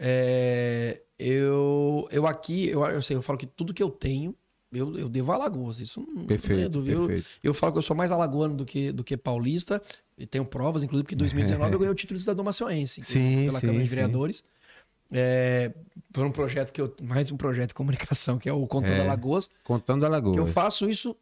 É, 0.03 0.99
eu, 1.19 2.07
eu 2.11 2.25
aqui, 2.25 2.67
eu, 2.69 2.83
eu 2.85 3.01
sei, 3.03 3.15
eu 3.15 3.21
falo 3.21 3.37
que 3.37 3.45
tudo 3.45 3.71
que 3.71 3.83
eu 3.83 3.89
tenho, 3.91 4.35
eu, 4.73 4.97
eu 4.97 5.07
devo 5.07 5.31
a 5.31 5.35
Alagoas. 5.35 5.79
Isso 5.79 6.03
não- 6.15 6.25
Perfeito, 6.25 6.63
é 6.63 6.67
dúvida. 6.69 6.97
Eu-. 6.97 7.23
Eu, 7.43 7.53
falo 7.53 7.71
que 7.73 7.77
eu 7.77 7.83
sou 7.83 7.95
mais 7.95 8.11
alagoano 8.11 8.55
do 8.55 8.65
que, 8.65 8.91
do 8.91 9.03
que 9.03 9.15
paulista. 9.15 9.79
E 10.17 10.25
tenho 10.25 10.43
provas, 10.43 10.81
inclusive, 10.81 11.07
que 11.07 11.13
em 11.13 11.17
2019 11.17 11.73
eu 11.73 11.79
ganhei 11.79 11.91
o 11.91 11.95
título 11.95 12.17
de 12.17 12.23
cidadão 12.23 12.43
macioense. 12.43 13.03
Sim, 13.03 13.45
Pela 13.45 13.59
sim, 13.59 13.67
Câmara 13.67 13.83
de 13.83 13.89
sim. 13.89 13.95
Vereadores. 13.95 14.43
É, 15.11 15.71
por 16.13 16.25
um 16.25 16.31
projeto 16.31 16.71
que 16.71 16.79
eu... 16.81 16.95
Mais 17.01 17.31
um 17.31 17.37
projeto 17.37 17.69
de 17.69 17.73
comunicação, 17.73 18.37
que 18.39 18.47
é 18.49 18.53
o 18.53 18.65
Contando 18.65 18.93
É. 18.93 19.01
Alagoas. 19.01 19.49
Contando 19.63 20.05
Alagoas. 20.05 20.33
Que 20.35 20.39
eu 20.39 20.47
faço 20.47 20.89
isso. 20.89 21.15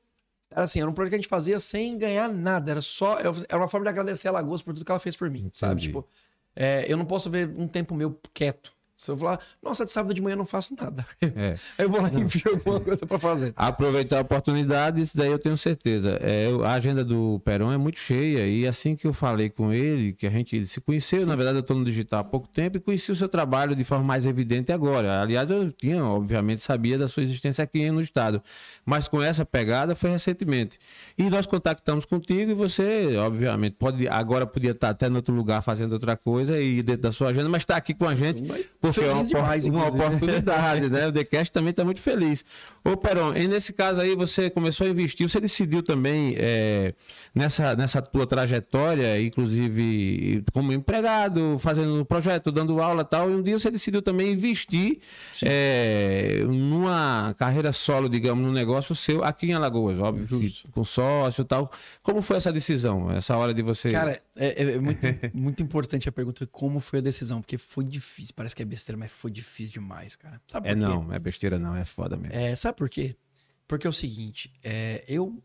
Era 0.52 0.64
assim, 0.64 0.80
era 0.80 0.90
um 0.90 0.94
projeto 0.94 1.10
que 1.12 1.16
a 1.16 1.20
gente 1.20 1.28
fazia 1.30 1.60
sem 1.60 1.98
ganhar 1.98 2.28
nada. 2.30 2.72
Era 2.72 2.82
só. 2.82 3.18
Era 3.20 3.32
uma 3.58 3.68
forma 3.68 3.84
de 3.86 3.90
agradecer 3.90 4.28
a 4.28 4.32
Lagoas 4.32 4.62
por 4.62 4.74
tudo 4.74 4.86
que 4.86 4.92
ela 4.92 5.00
fez 5.00 5.16
por 5.16 5.30
mim, 5.30 5.50
sabe? 5.54 5.74
Entendi. 5.74 5.88
Tipo, 5.88 6.08
é, 6.56 6.92
eu 6.92 6.98
não 6.98 7.06
posso 7.06 7.30
ver 7.30 7.50
um 7.58 7.68
tempo 7.68 7.96
meu 7.96 8.20
quieto. 8.34 8.76
Se 9.00 9.12
eu 9.12 9.18
falar, 9.18 9.40
nossa, 9.64 9.86
de 9.86 9.92
sábado 9.92 10.14
de 10.14 10.22
manhã 10.22 10.34
eu 10.34 10.40
não 10.40 10.46
faço 10.46 10.76
nada. 10.78 11.06
É. 11.22 11.56
Aí 11.80 11.86
eu 11.86 11.90
vou 11.90 12.02
lá 12.02 12.12
e 12.12 12.20
enfio 12.20 12.52
alguma 12.52 12.82
coisa 12.84 13.06
pra 13.06 13.18
fazer. 13.18 13.54
Aproveitar 13.56 14.18
a 14.18 14.22
oportunidade, 14.22 15.02
isso 15.02 15.16
daí 15.16 15.32
eu 15.32 15.40
tenho 15.40 15.56
certeza. 15.56 16.20
É, 16.22 16.50
a 16.66 16.74
agenda 16.74 17.02
do 17.02 17.40
Perón 17.46 17.72
é 17.72 17.78
muito 17.78 17.98
cheia 17.98 18.46
e 18.46 18.68
assim 18.68 18.98
que 18.98 19.08
eu 19.08 19.14
falei 19.14 19.50
com 19.50 19.72
ele, 19.72 20.12
que 20.12 20.28
a 20.28 20.30
gente 20.30 20.68
se 20.68 20.82
conheceu, 20.82 21.26
na 21.26 21.38
verdade 21.38 21.58
eu 21.58 21.62
estou 21.62 21.78
no 21.78 21.86
digital 21.86 22.20
há 22.20 22.24
pouco 22.26 22.50
tempo 22.50 22.76
e 22.76 22.82
conheci 22.82 23.10
o 23.10 23.16
seu 23.16 23.30
trabalho 23.30 23.74
de 23.74 23.86
forma 23.86 24.04
mais 24.04 24.26
evidente 24.26 24.74
agora. 24.74 25.22
Aliás, 25.22 25.50
eu 25.50 25.72
tinha, 25.72 26.04
obviamente, 26.04 26.62
sabia 26.62 26.98
da 26.98 27.08
sua 27.08 27.24
existência 27.24 27.64
aqui 27.64 27.90
no 27.90 28.02
estado, 28.02 28.44
mas 28.86 29.08
com 29.08 29.24
essa 29.24 29.46
pegada 29.46 29.96
foi 29.96 30.10
recentemente. 30.10 30.78
E 31.18 31.30
nós 31.30 31.46
contactamos 31.46 32.04
contigo 32.04 32.52
e 32.52 32.54
você, 32.54 33.16
obviamente, 33.16 33.78
pode 33.80 34.10
agora 34.10 34.46
podia 34.46 34.72
estar 34.72 34.90
até 34.90 35.08
em 35.08 35.16
outro 35.16 35.34
lugar 35.34 35.62
fazendo 35.62 35.94
outra 35.94 36.18
coisa 36.18 36.60
e 36.60 36.84
dentro 36.84 37.04
da 37.04 37.14
sua 37.14 37.30
agenda, 37.30 37.48
mas 37.48 37.62
está 37.62 37.78
aqui 37.78 37.94
com 37.94 38.06
a 38.06 38.14
gente 38.14 38.44
porque 38.94 39.10
é 39.10 39.14
uma, 39.14 39.24
demais, 39.24 39.66
uma 39.66 39.88
oportunidade, 39.88 40.90
né? 40.90 41.08
O 41.08 41.12
TheCast 41.12 41.52
também 41.52 41.72
está 41.72 41.84
muito 41.84 42.02
feliz. 42.02 42.46
Ô, 42.84 42.96
Peron, 42.96 43.36
e 43.36 43.48
nesse 43.48 43.74
caso 43.74 44.00
aí 44.00 44.16
você 44.16 44.50
começou 44.50 44.88
a 44.88 44.90
investir, 44.90 45.30
você 45.30 45.40
decidiu 45.40 45.84
também 45.84 46.36
é, 46.38 46.94
nessa, 47.34 47.76
nessa 47.76 48.02
tua 48.02 48.26
trajetória, 48.26 49.22
inclusive 49.22 50.44
como 50.54 50.72
empregado, 50.72 51.58
fazendo 51.60 52.04
projeto, 52.06 52.52
dando 52.52 52.82
aula 52.82 53.02
e 53.02 53.06
tal, 53.06 53.30
e 53.30 53.36
um 53.36 53.42
dia 53.42 53.58
você 53.58 53.70
decidiu 53.70 54.02
também 54.02 54.32
investir 54.32 55.00
é, 55.44 56.44
numa 56.48 57.36
carreira 57.38 57.72
solo, 57.72 58.10
digamos, 58.10 58.46
num 58.46 58.54
negócio 58.54 58.96
seu 58.96 59.24
aqui 59.24 59.48
em 59.48 59.54
Alagoas, 59.54 60.00
óbvio, 60.00 60.40
que 60.40 60.54
com 60.72 60.84
sócio 60.84 61.42
e 61.42 61.46
tal. 61.46 61.72
Como 62.02 62.22
foi 62.22 62.38
essa 62.38 62.52
decisão, 62.52 63.12
essa 63.12 63.36
hora 63.38 63.54
de 63.54 63.62
você... 63.62 63.92
Cara, 63.92 64.20
É, 64.40 64.64
é- 64.64 64.72
é 64.76 64.80
muito, 64.80 65.06
muito 65.34 65.62
importante 65.62 66.08
a 66.08 66.12
pergunta 66.12 66.48
como 66.48 66.80
foi 66.80 67.00
a 67.00 67.02
decisão, 67.02 67.42
porque 67.42 67.58
foi 67.58 67.84
difícil. 67.84 68.34
Parece 68.36 68.56
que 68.56 68.62
é 68.62 68.66
besteira, 68.66 68.98
mas 68.98 69.12
foi 69.12 69.30
difícil 69.32 69.74
demais, 69.74 70.16
cara. 70.16 70.42
Sabe 70.48 70.70
É 70.70 70.74
quê? 70.74 70.80
não, 70.80 71.12
é 71.14 71.20
besteira 71.20 71.60
não, 71.60 71.76
é 71.76 71.84
foda 71.86 72.16
mesmo. 72.16 72.36
É, 72.36 72.56
sabe 72.56 72.78
por 72.78 72.90
quê? 72.90 73.16
Porque 73.68 73.86
é 73.86 73.90
o 73.90 73.94
seguinte, 73.94 74.52
é, 74.64 75.04
eu, 75.08 75.44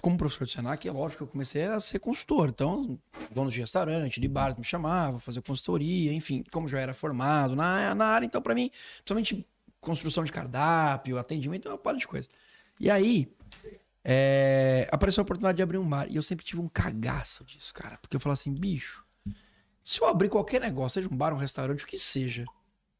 como 0.00 0.16
professor 0.16 0.46
de 0.46 0.52
Senac, 0.52 0.86
é 0.88 0.92
lógico 0.92 1.18
que 1.18 1.22
eu 1.24 1.32
comecei 1.32 1.64
a 1.64 1.78
ser 1.80 1.98
consultor. 1.98 2.48
Então, 2.48 2.98
donos 3.34 3.52
de 3.52 3.60
restaurante, 3.60 4.20
de 4.20 4.28
bares 4.28 4.56
me 4.56 4.64
chamavam, 4.64 5.18
fazer 5.20 5.42
consultoria, 5.42 6.12
enfim, 6.12 6.44
como 6.50 6.66
já 6.68 6.78
era 6.78 6.94
formado 6.94 7.54
na, 7.56 7.94
na 7.94 8.06
área, 8.06 8.24
então, 8.24 8.40
para 8.40 8.54
mim, 8.54 8.70
principalmente 8.98 9.46
construção 9.80 10.24
de 10.24 10.32
cardápio, 10.32 11.18
atendimento, 11.18 11.68
é 11.68 11.70
uma 11.72 11.78
parte 11.78 12.00
de 12.00 12.08
coisa. 12.08 12.28
E 12.80 12.88
aí, 12.90 13.30
é, 14.10 14.88
apareceu 14.90 15.20
a 15.20 15.24
oportunidade 15.24 15.56
de 15.56 15.62
abrir 15.62 15.76
um 15.76 15.86
bar. 15.86 16.06
E 16.08 16.16
eu 16.16 16.22
sempre 16.22 16.42
tive 16.42 16.62
um 16.62 16.68
cagaço 16.68 17.44
disso, 17.44 17.74
cara. 17.74 17.98
Porque 17.98 18.16
eu 18.16 18.20
falava 18.20 18.40
assim, 18.40 18.54
bicho, 18.54 19.04
se 19.84 20.00
eu 20.00 20.08
abrir 20.08 20.30
qualquer 20.30 20.62
negócio, 20.62 21.02
seja 21.02 21.12
um 21.12 21.16
bar, 21.16 21.34
um 21.34 21.36
restaurante, 21.36 21.84
o 21.84 21.86
que 21.86 21.98
seja, 21.98 22.46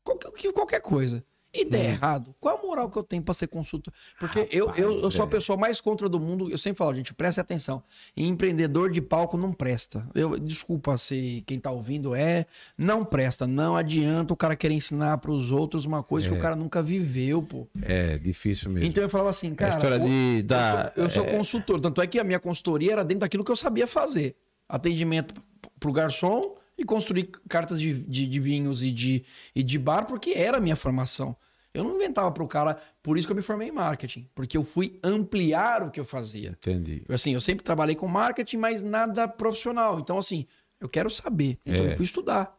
qualquer, 0.05 0.31
que- 0.33 0.53
qualquer 0.53 0.83
coisa, 0.83 1.25
e 1.61 1.65
der 1.65 1.91
errado, 1.91 2.35
qual 2.41 2.59
a 2.59 2.63
moral 2.63 2.89
que 2.91 2.97
eu 2.99 3.03
tenho 3.03 3.23
pra 3.23 3.35
ser 3.35 3.47
consultor? 3.49 3.93
Porque 4.19 4.49
eu, 4.51 4.71
eu, 4.77 5.01
eu 5.01 5.11
sou 5.11 5.25
a 5.25 5.29
pessoa 5.29 5.57
mais 5.59 5.81
contra 5.81 6.09
do 6.09 6.19
mundo. 6.21 6.51
Eu 6.51 6.59
sempre 6.59 6.79
falo, 6.79 6.95
gente, 6.95 7.13
preste 7.15 7.41
atenção. 7.41 7.83
Empreendedor 8.17 8.91
de 8.91 9.01
palco 9.01 9.37
não 9.37 9.53
presta. 9.53 10.07
Eu, 10.15 10.39
desculpa 10.39 10.97
se 10.99 11.43
quem 11.47 11.59
tá 11.59 11.71
ouvindo 11.71 12.15
é, 12.15 12.47
não 12.77 13.05
presta. 13.05 13.47
Não 13.47 13.77
adianta 13.77 14.33
o 14.33 14.37
cara 14.37 14.55
querer 14.57 14.75
ensinar 14.75 15.19
pros 15.19 15.51
outros 15.51 15.85
uma 15.85 16.03
coisa 16.03 16.29
que 16.29 16.35
o 16.35 16.39
cara 16.39 16.55
nunca 16.57 16.83
viveu, 16.83 17.43
pô. 17.43 17.67
É 17.83 18.19
difícil 18.19 18.71
mesmo. 18.71 18.87
Então 18.89 19.03
eu 19.03 19.09
falava 19.09 19.31
assim, 19.31 19.55
cara. 19.55 19.75
história 19.75 19.97
o- 20.03 20.07
de 20.09 20.37
eu 20.39 20.43
dar- 20.45 20.93
sou, 20.95 21.05
eu 21.05 21.11
sou 21.11 21.25
consultor. 21.27 21.81
Tanto 21.81 22.01
é 22.03 22.07
que 22.07 22.19
a 22.19 22.25
minha 22.25 22.39
consultoria 22.41 22.93
era 22.93 23.05
dentro 23.05 23.21
daquilo 23.21 23.43
que 23.45 23.51
eu 23.51 23.57
sabia 23.57 23.87
fazer: 23.87 24.37
atendimento 24.69 25.35
pro 25.81 25.93
garçom 25.93 26.55
e 26.77 26.85
construir 26.85 27.25
cartas 27.49 27.81
de, 27.81 27.93
de, 27.95 28.27
de 28.27 28.41
vinhos 28.41 28.83
e 28.83 28.91
de, 28.91 29.25
e 29.55 29.63
de 29.63 29.79
bar, 29.79 30.07
porque 30.07 30.31
era 30.31 30.59
a 30.59 30.61
minha 30.61 30.77
formação. 30.77 31.37
Eu 31.79 31.85
não 31.85 31.97
inventava 31.97 32.31
pro 32.33 32.47
cara, 32.47 32.77
por 33.03 33.17
isso 33.17 33.27
que 33.27 33.33
eu 33.33 33.37
me 33.37 33.43
formei 33.43 33.69
em 33.69 33.73
marketing, 33.73 34.29
porque 34.35 34.57
eu 34.57 34.63
fui 34.65 34.99
ampliar 35.03 35.83
o 35.83 35.91
que 35.91 35.99
eu 36.01 36.05
fazia. 36.05 36.51
Entendi. 36.51 37.03
Assim, 37.09 37.33
eu 37.35 37.41
sempre 37.41 37.65
trabalhei 37.65 37.95
com 37.95 38.07
marketing, 38.09 38.57
mas 38.57 38.83
nada 38.83 39.27
profissional. 39.29 39.99
Então, 40.01 40.19
assim, 40.19 40.45
eu 40.81 40.89
quero 40.89 41.09
saber. 41.11 41.59
Então, 41.65 41.85
É. 41.87 41.93
eu 41.93 41.97
fui 41.97 42.05
estudar. 42.05 42.57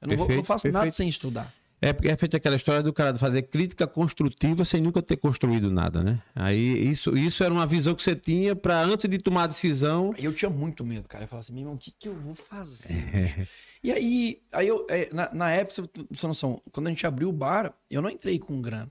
Eu 0.00 0.08
não, 0.08 0.16
vou- 0.16 0.26
Perfeito, 0.26 0.38
não 0.38 0.44
faço 0.44 0.66
nada 0.68 0.78
perfeito. 0.84 0.94
sem 0.96 1.08
estudar. 1.08 1.52
É 1.82 1.94
porque 1.94 2.10
é 2.10 2.16
feita 2.16 2.36
aquela 2.36 2.56
história 2.56 2.82
do 2.82 2.92
cara 2.92 3.14
fazer 3.14 3.40
crítica 3.42 3.86
construtiva 3.86 4.66
sem 4.66 4.82
nunca 4.82 5.00
ter 5.00 5.16
construído 5.16 5.70
nada, 5.70 6.02
né? 6.04 6.20
Aí 6.34 6.86
isso, 6.86 7.16
isso 7.16 7.42
era 7.42 7.52
uma 7.54 7.66
visão 7.66 7.94
que 7.94 8.02
você 8.02 8.14
tinha 8.14 8.54
para 8.54 8.78
antes 8.82 9.08
de 9.08 9.16
tomar 9.16 9.44
a 9.44 9.46
decisão. 9.46 10.12
Eu 10.18 10.34
tinha 10.34 10.50
muito 10.50 10.84
medo, 10.84 11.08
cara. 11.08 11.24
Eu 11.24 11.28
falava 11.28 11.40
assim, 11.40 11.54
meu 11.54 11.62
irmão, 11.62 11.74
o 11.76 11.78
que, 11.78 11.90
que 11.90 12.06
eu 12.06 12.14
vou 12.14 12.34
fazer? 12.34 12.94
bicho?" 13.36 13.48
E 13.82 13.92
aí, 13.92 14.42
aí 14.52 14.68
eu, 14.68 14.86
é, 14.88 15.08
na, 15.12 15.32
na 15.32 15.50
época, 15.50 15.74
você 15.74 15.88
tem 15.88 16.06
noção, 16.28 16.60
quando 16.70 16.88
a 16.88 16.90
gente 16.90 17.06
abriu 17.06 17.28
o 17.28 17.32
bar, 17.32 17.74
eu 17.90 18.02
não 18.02 18.10
entrei 18.10 18.38
com 18.38 18.60
grana. 18.60 18.90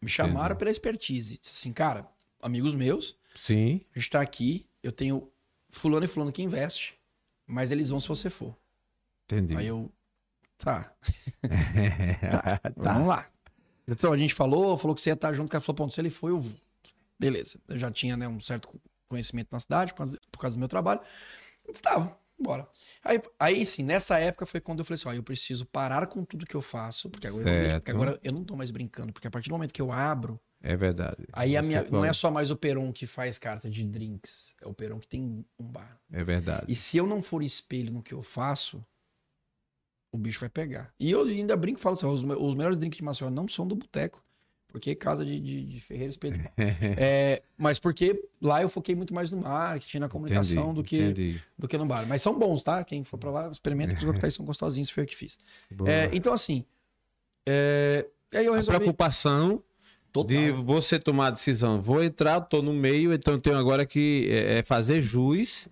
Me 0.00 0.08
chamaram 0.08 0.56
pela 0.56 0.70
expertise. 0.70 1.38
Disse 1.38 1.54
assim, 1.54 1.72
cara, 1.72 2.08
amigos 2.40 2.74
meus, 2.74 3.16
Sim. 3.38 3.82
a 3.94 3.98
gente 3.98 4.10
tá 4.10 4.20
aqui, 4.20 4.66
eu 4.82 4.92
tenho 4.92 5.30
fulano 5.68 6.04
e 6.04 6.08
fulano 6.08 6.32
que 6.32 6.42
investe, 6.42 6.98
mas 7.46 7.70
eles 7.70 7.90
vão 7.90 8.00
se 8.00 8.08
você 8.08 8.30
for. 8.30 8.56
Entendi. 9.26 9.54
Aí 9.56 9.66
eu, 9.66 9.92
tá. 10.56 10.92
tá, 12.30 12.60
vamos 12.76 13.08
lá. 13.08 13.28
Então, 13.86 14.12
a 14.12 14.16
gente 14.16 14.34
falou, 14.34 14.78
falou 14.78 14.94
que 14.94 15.02
você 15.02 15.10
ia 15.10 15.14
estar 15.14 15.34
junto, 15.34 15.48
o 15.48 15.50
cara 15.50 15.60
falou, 15.60 15.76
ponto, 15.76 15.94
se 15.94 16.00
ele 16.00 16.10
foi, 16.10 16.30
eu 16.30 16.40
vou. 16.40 16.56
Beleza. 17.18 17.60
Eu 17.68 17.78
já 17.78 17.90
tinha 17.90 18.16
né, 18.16 18.26
um 18.26 18.40
certo 18.40 18.70
conhecimento 19.08 19.48
na 19.52 19.60
cidade, 19.60 19.92
por 19.92 19.98
causa, 19.98 20.20
por 20.30 20.38
causa 20.38 20.56
do 20.56 20.60
meu 20.60 20.68
trabalho. 20.68 21.00
Estava, 21.68 22.16
bora. 22.42 22.68
Aí, 23.04 23.20
aí 23.38 23.66
sim, 23.66 23.82
nessa 23.82 24.18
época 24.18 24.46
foi 24.46 24.60
quando 24.60 24.80
eu 24.80 24.84
falei 24.84 24.94
assim, 24.94 25.08
ó, 25.08 25.12
eu 25.12 25.22
preciso 25.22 25.64
parar 25.66 26.06
com 26.06 26.24
tudo 26.24 26.46
que 26.46 26.54
eu 26.54 26.62
faço, 26.62 27.08
porque 27.10 27.26
agora, 27.26 27.50
eu, 27.50 27.80
porque 27.80 27.90
agora 27.90 28.20
eu 28.22 28.32
não 28.32 28.44
tô 28.44 28.56
mais 28.56 28.70
brincando, 28.70 29.12
porque 29.12 29.26
a 29.28 29.30
partir 29.30 29.48
do 29.48 29.52
momento 29.52 29.72
que 29.72 29.82
eu 29.82 29.90
abro, 29.92 30.40
É 30.62 30.76
verdade. 30.76 31.26
aí 31.32 31.56
a 31.56 31.62
minha, 31.62 31.82
não 31.82 31.88
falou. 31.88 32.04
é 32.04 32.12
só 32.12 32.30
mais 32.30 32.50
o 32.50 32.56
Peron 32.56 32.92
que 32.92 33.06
faz 33.06 33.38
carta 33.38 33.70
de 33.70 33.84
drinks, 33.84 34.54
é 34.60 34.66
o 34.68 34.74
Peron 34.74 34.98
que 34.98 35.08
tem 35.08 35.44
um 35.58 35.64
bar. 35.66 35.98
É 36.12 36.22
verdade. 36.24 36.64
E 36.68 36.74
se 36.76 36.96
eu 36.96 37.06
não 37.06 37.22
for 37.22 37.42
espelho 37.42 37.92
no 37.92 38.02
que 38.02 38.12
eu 38.14 38.22
faço, 38.22 38.84
o 40.12 40.18
bicho 40.18 40.40
vai 40.40 40.48
pegar. 40.48 40.92
E 40.98 41.10
eu 41.10 41.22
ainda 41.24 41.56
brinco 41.56 41.78
e 41.78 41.82
falo 41.82 41.92
assim: 41.94 42.06
ó, 42.06 42.10
os, 42.10 42.22
os 42.24 42.54
melhores 42.54 42.76
drinks 42.78 42.96
de 42.98 43.04
Maceió 43.04 43.30
não 43.30 43.46
são 43.46 43.66
do 43.66 43.76
boteco. 43.76 44.22
Porque 44.72 44.94
casa 44.94 45.24
de, 45.24 45.40
de, 45.40 45.64
de 45.64 46.18
Pau. 46.18 46.30
é, 46.96 47.42
mas 47.58 47.78
porque 47.78 48.22
lá 48.40 48.62
eu 48.62 48.68
foquei 48.68 48.94
muito 48.94 49.12
mais 49.12 49.30
no 49.30 49.38
marketing, 49.38 49.98
na 49.98 50.08
comunicação 50.08 50.70
Entendi, 50.70 50.74
do 50.74 50.84
que, 50.84 51.00
entendi. 51.02 51.42
do 51.58 51.68
que 51.68 51.76
no 51.76 51.86
bar. 51.86 52.06
Mas 52.06 52.22
são 52.22 52.38
bons, 52.38 52.62
tá? 52.62 52.82
Quem 52.84 53.02
for 53.02 53.18
pra 53.18 53.30
lá, 53.30 53.48
experimenta 53.50 53.94
que 53.94 54.00
os 54.00 54.06
coquetéis 54.06 54.34
são 54.34 54.44
gostosinhos, 54.44 54.90
foi 54.90 55.02
eu 55.02 55.06
que 55.06 55.16
fiz. 55.16 55.38
É, 55.86 56.08
então, 56.12 56.32
assim. 56.32 56.64
é, 57.46 58.06
aí 58.32 58.46
eu 58.46 58.54
a 58.54 58.56
resolvi. 58.56 58.78
preocupação 58.78 59.62
Total. 60.12 60.36
de 60.36 60.50
você 60.52 60.98
tomar 60.98 61.28
a 61.28 61.30
decisão. 61.30 61.82
Vou 61.82 62.02
entrar, 62.02 62.40
tô 62.42 62.62
no 62.62 62.72
meio, 62.72 63.12
então 63.12 63.34
eu 63.34 63.40
tenho 63.40 63.56
agora 63.56 63.84
que 63.84 64.28
é, 64.30 64.58
é 64.58 64.62
fazer 64.62 65.00
jus. 65.00 65.68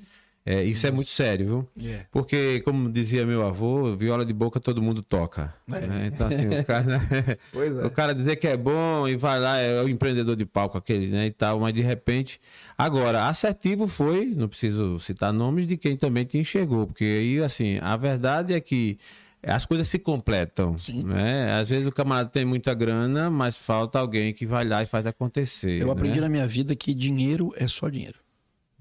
É, 0.51 0.65
isso 0.65 0.87
é 0.87 0.91
muito 0.91 1.11
sério, 1.11 1.47
viu? 1.77 1.91
É. 1.91 2.07
Porque, 2.11 2.61
como 2.61 2.91
dizia 2.91 3.27
meu 3.27 3.47
avô, 3.47 3.95
viola 3.95 4.25
de 4.25 4.33
boca 4.33 4.59
todo 4.59 4.81
mundo 4.81 5.03
toca. 5.03 5.53
É. 5.71 5.81
né? 5.87 6.11
Então, 6.11 6.27
assim, 6.27 6.49
o 6.49 6.65
cara, 6.65 7.03
Pois 7.53 7.77
é. 7.77 7.85
o 7.85 7.91
cara 7.91 8.15
dizer 8.15 8.37
que 8.37 8.47
é 8.47 8.57
bom 8.57 9.07
e 9.07 9.15
vai 9.15 9.39
lá, 9.39 9.59
é 9.59 9.83
o 9.83 9.89
empreendedor 9.91 10.35
de 10.35 10.47
palco 10.47 10.79
aquele, 10.79 11.09
né, 11.09 11.27
e 11.27 11.31
tal, 11.31 11.61
mas 11.61 11.75
de 11.75 11.83
repente... 11.83 12.41
Agora, 12.79 13.29
assertivo 13.29 13.87
foi, 13.87 14.25
não 14.25 14.49
preciso 14.49 14.99
citar 15.01 15.35
nomes, 15.35 15.67
de 15.67 15.77
quem 15.77 15.99
também 15.99 16.25
te 16.25 16.39
enxergou, 16.39 16.87
porque 16.87 17.05
aí, 17.05 17.43
assim, 17.43 17.79
a 17.83 17.95
verdade 17.99 18.55
é 18.55 18.61
que 18.61 18.97
as 19.43 19.67
coisas 19.67 19.87
se 19.87 19.99
completam, 19.99 20.79
Sim. 20.79 21.03
né? 21.03 21.61
Às 21.61 21.69
vezes 21.69 21.87
o 21.87 21.93
camarada 21.93 22.31
tem 22.31 22.47
muita 22.47 22.73
grana, 22.73 23.29
mas 23.29 23.55
falta 23.55 23.99
alguém 23.99 24.33
que 24.33 24.47
vai 24.47 24.65
lá 24.65 24.83
e 24.83 24.87
faz 24.87 25.07
acontecer, 25.07 25.83
Eu 25.83 25.91
aprendi 25.91 26.17
né? 26.17 26.23
na 26.23 26.29
minha 26.31 26.47
vida 26.47 26.75
que 26.75 26.95
dinheiro 26.95 27.53
é 27.55 27.69
só 27.69 27.91
dinheiro. 27.91 28.19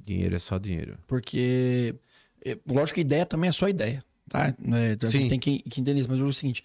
Dinheiro 0.07 0.35
é 0.35 0.39
só 0.39 0.57
dinheiro. 0.57 0.97
Porque, 1.05 1.93
é, 2.45 2.57
lógico 2.65 2.95
que 2.95 3.01
ideia 3.01 3.25
também 3.25 3.49
é 3.49 3.51
só 3.51 3.67
ideia, 3.67 4.01
tá? 4.29 4.47
É, 4.47 5.05
a 5.05 5.09
gente 5.09 5.23
Sim. 5.23 5.27
tem 5.27 5.37
que, 5.39 5.59
que 5.63 5.81
entender 5.81 5.99
isso. 5.99 6.09
Mas 6.09 6.19
é 6.19 6.23
o 6.23 6.31
seguinte, 6.31 6.63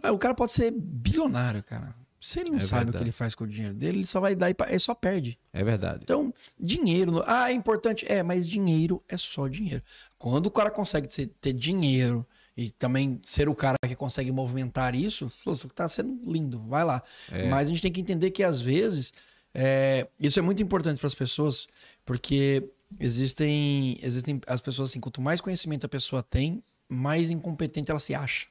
ah, 0.00 0.12
o 0.12 0.18
cara 0.18 0.32
pode 0.32 0.52
ser 0.52 0.70
bilionário, 0.70 1.62
cara. 1.64 1.92
Se 2.20 2.38
ele 2.40 2.50
não 2.50 2.58
É 2.60 2.64
sabe 2.64 2.82
o 2.82 2.84
verdade. 2.84 2.98
que 2.98 3.04
ele 3.04 3.12
faz 3.12 3.34
com 3.34 3.42
o 3.44 3.46
dinheiro 3.48 3.74
dele, 3.74 3.98
ele 3.98 4.06
só 4.06 4.20
vai 4.20 4.36
dar 4.36 4.48
e 4.48 4.54
ele 4.68 4.78
só 4.78 4.94
perde. 4.94 5.36
É 5.52 5.62
verdade. 5.64 6.00
Então, 6.04 6.32
dinheiro... 6.58 7.22
Ah, 7.26 7.50
é 7.50 7.52
importante. 7.52 8.06
É, 8.08 8.22
mas 8.22 8.48
dinheiro 8.48 9.02
é 9.08 9.16
só 9.18 9.48
dinheiro. 9.48 9.82
Quando 10.16 10.46
o 10.46 10.50
cara 10.50 10.70
consegue 10.70 11.08
ter 11.40 11.52
dinheiro 11.52 12.24
e 12.56 12.70
também 12.70 13.18
ser 13.24 13.48
o 13.48 13.54
cara 13.54 13.76
que 13.86 13.96
consegue 13.96 14.30
movimentar 14.30 14.94
isso, 14.94 15.30
isso 15.46 15.68
tá 15.68 15.88
sendo 15.88 16.18
lindo, 16.24 16.62
vai 16.62 16.84
lá. 16.84 17.02
É. 17.30 17.48
Mas 17.48 17.66
a 17.66 17.70
gente 17.70 17.82
tem 17.82 17.92
que 17.92 18.00
entender 18.00 18.30
que 18.30 18.42
às 18.44 18.60
vezes 18.60 19.12
é, 19.52 20.08
isso 20.18 20.38
é 20.38 20.42
muito 20.42 20.62
importante 20.62 20.98
para 20.98 21.06
as 21.06 21.14
pessoas, 21.14 21.66
porque 22.06 22.66
existem, 23.00 23.98
existem 24.02 24.40
as 24.46 24.60
pessoas 24.60 24.90
assim, 24.90 25.00
quanto 25.00 25.20
mais 25.20 25.40
conhecimento 25.40 25.86
a 25.86 25.88
pessoa 25.88 26.22
tem, 26.22 26.62
mais 26.88 27.30
incompetente 27.30 27.90
ela 27.90 28.00
se 28.00 28.14
acha. 28.14 28.46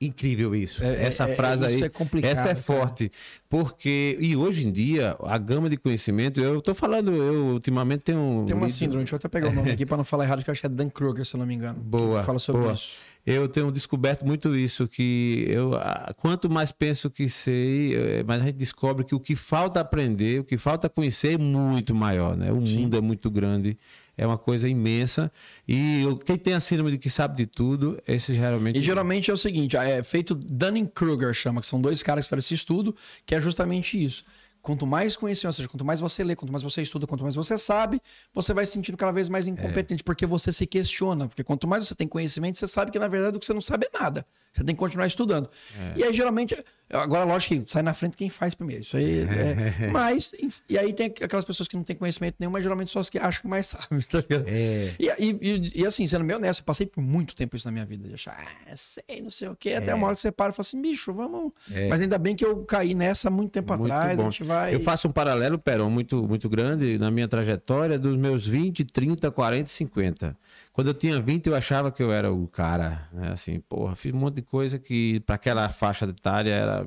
Incrível 0.00 0.54
isso. 0.54 0.82
É, 0.84 1.04
essa 1.06 1.28
é, 1.28 1.34
frase 1.36 1.62
isso 1.64 1.74
aí. 1.76 1.82
é 1.84 1.88
complicado, 1.88 2.30
essa 2.32 2.42
é 2.42 2.44
cara. 2.46 2.56
forte. 2.56 3.10
Porque, 3.48 4.18
e 4.20 4.36
hoje 4.36 4.66
em 4.66 4.72
dia, 4.72 5.16
a 5.22 5.38
gama 5.38 5.70
de 5.70 5.76
conhecimento, 5.76 6.40
eu 6.40 6.60
tô 6.60 6.74
falando, 6.74 7.12
eu 7.12 7.46
ultimamente 7.54 8.00
tenho. 8.02 8.44
Tem 8.46 8.54
uma 8.54 8.66
lido- 8.66 8.76
síndrome, 8.76 9.04
deixa 9.04 9.14
eu 9.14 9.18
até 9.18 9.28
pegar 9.28 9.48
o 9.48 9.52
nome 9.52 9.70
aqui 9.70 9.86
para 9.86 9.96
não 9.96 10.04
falar 10.04 10.24
errado, 10.24 10.42
que 10.42 10.50
eu 10.50 10.52
acho 10.52 10.60
que 10.60 10.66
é 10.66 10.70
Dan 10.70 10.90
Kruger, 10.90 11.24
se 11.24 11.34
eu 11.36 11.38
não 11.38 11.46
me 11.46 11.54
engano. 11.54 11.78
Boa, 11.80 12.22
Fala 12.22 12.38
sobre 12.38 12.62
boa. 12.62 12.72
isso. 12.74 12.96
Eu 13.24 13.48
tenho 13.48 13.72
descoberto 13.72 14.26
muito 14.26 14.54
isso, 14.54 14.86
que 14.86 15.46
eu, 15.48 15.70
quanto 16.18 16.50
mais 16.50 16.70
penso 16.70 17.08
que 17.08 17.26
sei, 17.26 17.94
eh, 17.96 18.22
mais 18.22 18.42
a 18.42 18.44
gente 18.44 18.56
descobre 18.56 19.02
que 19.02 19.14
o 19.14 19.20
que 19.20 19.34
falta 19.34 19.80
aprender, 19.80 20.40
o 20.40 20.44
que 20.44 20.58
falta 20.58 20.90
conhecer 20.90 21.34
é 21.34 21.38
muito 21.38 21.94
maior, 21.94 22.36
né? 22.36 22.52
O 22.52 22.60
mundo 22.60 22.94
é 22.98 23.00
muito 23.00 23.30
grande, 23.30 23.78
é 24.16 24.26
uma 24.26 24.38
coisa 24.38 24.68
imensa. 24.68 25.30
E 25.66 26.02
quem 26.24 26.36
tem 26.36 26.54
a 26.54 26.60
síndrome 26.60 26.92
de 26.92 26.98
que 26.98 27.10
sabe 27.10 27.36
de 27.36 27.46
tudo, 27.46 28.00
esse 28.06 28.32
geralmente. 28.32 28.78
E 28.78 28.82
geralmente 28.82 29.30
é 29.30 29.34
o 29.34 29.36
seguinte, 29.36 29.76
é 29.76 30.02
feito 30.02 30.34
Dunning-Kruger, 30.34 31.32
chama, 31.34 31.60
que 31.60 31.66
são 31.66 31.80
dois 31.80 32.02
caras 32.02 32.24
que 32.24 32.28
fizeram 32.28 32.40
esse 32.40 32.54
estudo, 32.54 32.94
que 33.26 33.34
é 33.34 33.40
justamente 33.40 34.02
isso. 34.02 34.24
Quanto 34.62 34.86
mais 34.86 35.14
conhecimento, 35.14 35.48
ou 35.48 35.52
seja, 35.52 35.68
quanto 35.68 35.84
mais 35.84 36.00
você 36.00 36.24
lê, 36.24 36.34
quanto 36.34 36.50
mais 36.50 36.62
você 36.62 36.80
estuda, 36.80 37.06
quanto 37.06 37.22
mais 37.22 37.34
você 37.34 37.58
sabe, 37.58 38.00
você 38.32 38.54
vai 38.54 38.64
se 38.64 38.72
sentindo 38.72 38.96
cada 38.96 39.12
vez 39.12 39.28
mais 39.28 39.46
incompetente, 39.46 40.02
porque 40.02 40.24
você 40.24 40.54
se 40.54 40.66
questiona. 40.66 41.28
Porque 41.28 41.44
quanto 41.44 41.68
mais 41.68 41.86
você 41.86 41.94
tem 41.94 42.08
conhecimento, 42.08 42.56
você 42.56 42.66
sabe 42.66 42.90
que 42.90 42.98
na 42.98 43.06
verdade 43.06 43.36
o 43.36 43.40
que 43.40 43.44
você 43.44 43.52
não 43.52 43.60
sabe 43.60 43.86
é 43.92 43.98
nada. 43.98 44.26
Você 44.54 44.64
tem 44.64 44.74
que 44.74 44.78
continuar 44.78 45.06
estudando. 45.06 45.50
E 45.96 46.02
aí, 46.02 46.14
geralmente, 46.14 46.56
agora, 46.90 47.24
lógico 47.24 47.64
que 47.64 47.70
sai 47.72 47.82
na 47.82 47.94
frente 47.94 48.16
quem 48.16 48.28
faz 48.30 48.54
primeiro. 48.54 48.82
Isso 48.82 48.96
aí 48.96 49.20
é. 49.20 49.88
mas, 49.92 50.32
e 50.68 50.78
aí 50.78 50.92
tem 50.92 51.06
aquelas 51.06 51.44
pessoas 51.44 51.68
que 51.68 51.76
não 51.76 51.82
têm 51.82 51.96
conhecimento 51.96 52.36
nenhum, 52.38 52.50
mas 52.52 52.62
geralmente 52.62 52.90
são 52.92 53.00
as 53.00 53.08
que 53.10 53.18
acham 53.18 53.42
que 53.42 53.48
mais 53.48 53.66
sabem, 53.66 54.00
tá 54.10 54.18
ligado? 54.18 54.44
É. 54.46 54.92
E, 54.98 55.06
e- 55.18 55.72
e- 55.80 55.86
assim, 55.86 56.06
sendo 56.06 56.24
bem 56.24 56.36
honesto, 56.36 56.60
eu 56.60 56.64
passei 56.64 56.86
por 56.86 57.00
muito 57.02 57.34
tempo 57.34 57.56
isso 57.56 57.66
na 57.66 57.72
minha 57.72 57.84
vida. 57.84 58.06
De 58.08 58.14
achar, 58.14 58.36
ah, 58.38 58.74
sei, 58.76 59.20
não 59.22 59.30
sei 59.30 59.48
o 59.48 59.56
quê. 59.56 59.74
Até 59.74 59.94
uma 59.94 60.06
hora 60.06 60.14
que 60.14 60.20
você 60.20 60.30
para 60.30 60.50
e 60.50 60.52
fala 60.52 60.60
assim, 60.60 60.80
bicho, 60.80 61.12
vamos. 61.12 61.52
É. 61.72 61.88
Mas 61.88 62.00
ainda 62.00 62.18
bem 62.18 62.36
que 62.36 62.44
eu 62.44 62.64
caí 62.64 62.94
nessa 62.94 63.30
muito 63.30 63.50
tempo 63.52 63.76
Muito 63.76 63.92
atrás. 63.92 64.16
bom. 64.18 64.28
A 64.28 64.30
gente 64.30 64.44
vai. 64.44 64.74
Eu 64.74 64.80
faço 64.80 65.08
um 65.08 65.12
paralelo, 65.12 65.58
Perão, 65.58 65.90
muito, 65.90 66.26
muito 66.26 66.48
grande 66.48 66.98
na 66.98 67.10
minha 67.10 67.26
trajetória 67.28 67.98
dos 67.98 68.16
meus 68.16 68.46
20, 68.46 68.84
30, 68.84 69.30
40 69.30 69.68
e 69.68 69.72
50. 69.72 70.36
Quando 70.74 70.88
eu 70.88 70.94
tinha 70.94 71.20
20, 71.20 71.46
eu 71.46 71.54
achava 71.54 71.92
que 71.92 72.02
eu 72.02 72.12
era 72.12 72.32
o 72.32 72.48
cara, 72.48 73.08
né? 73.12 73.30
Assim, 73.30 73.60
porra, 73.60 73.94
fiz 73.94 74.12
um 74.12 74.16
monte 74.16 74.34
de 74.34 74.42
coisa 74.42 74.76
que 74.76 75.20
para 75.20 75.36
aquela 75.36 75.68
faixa 75.68 76.04
etária 76.04 76.50
era. 76.50 76.84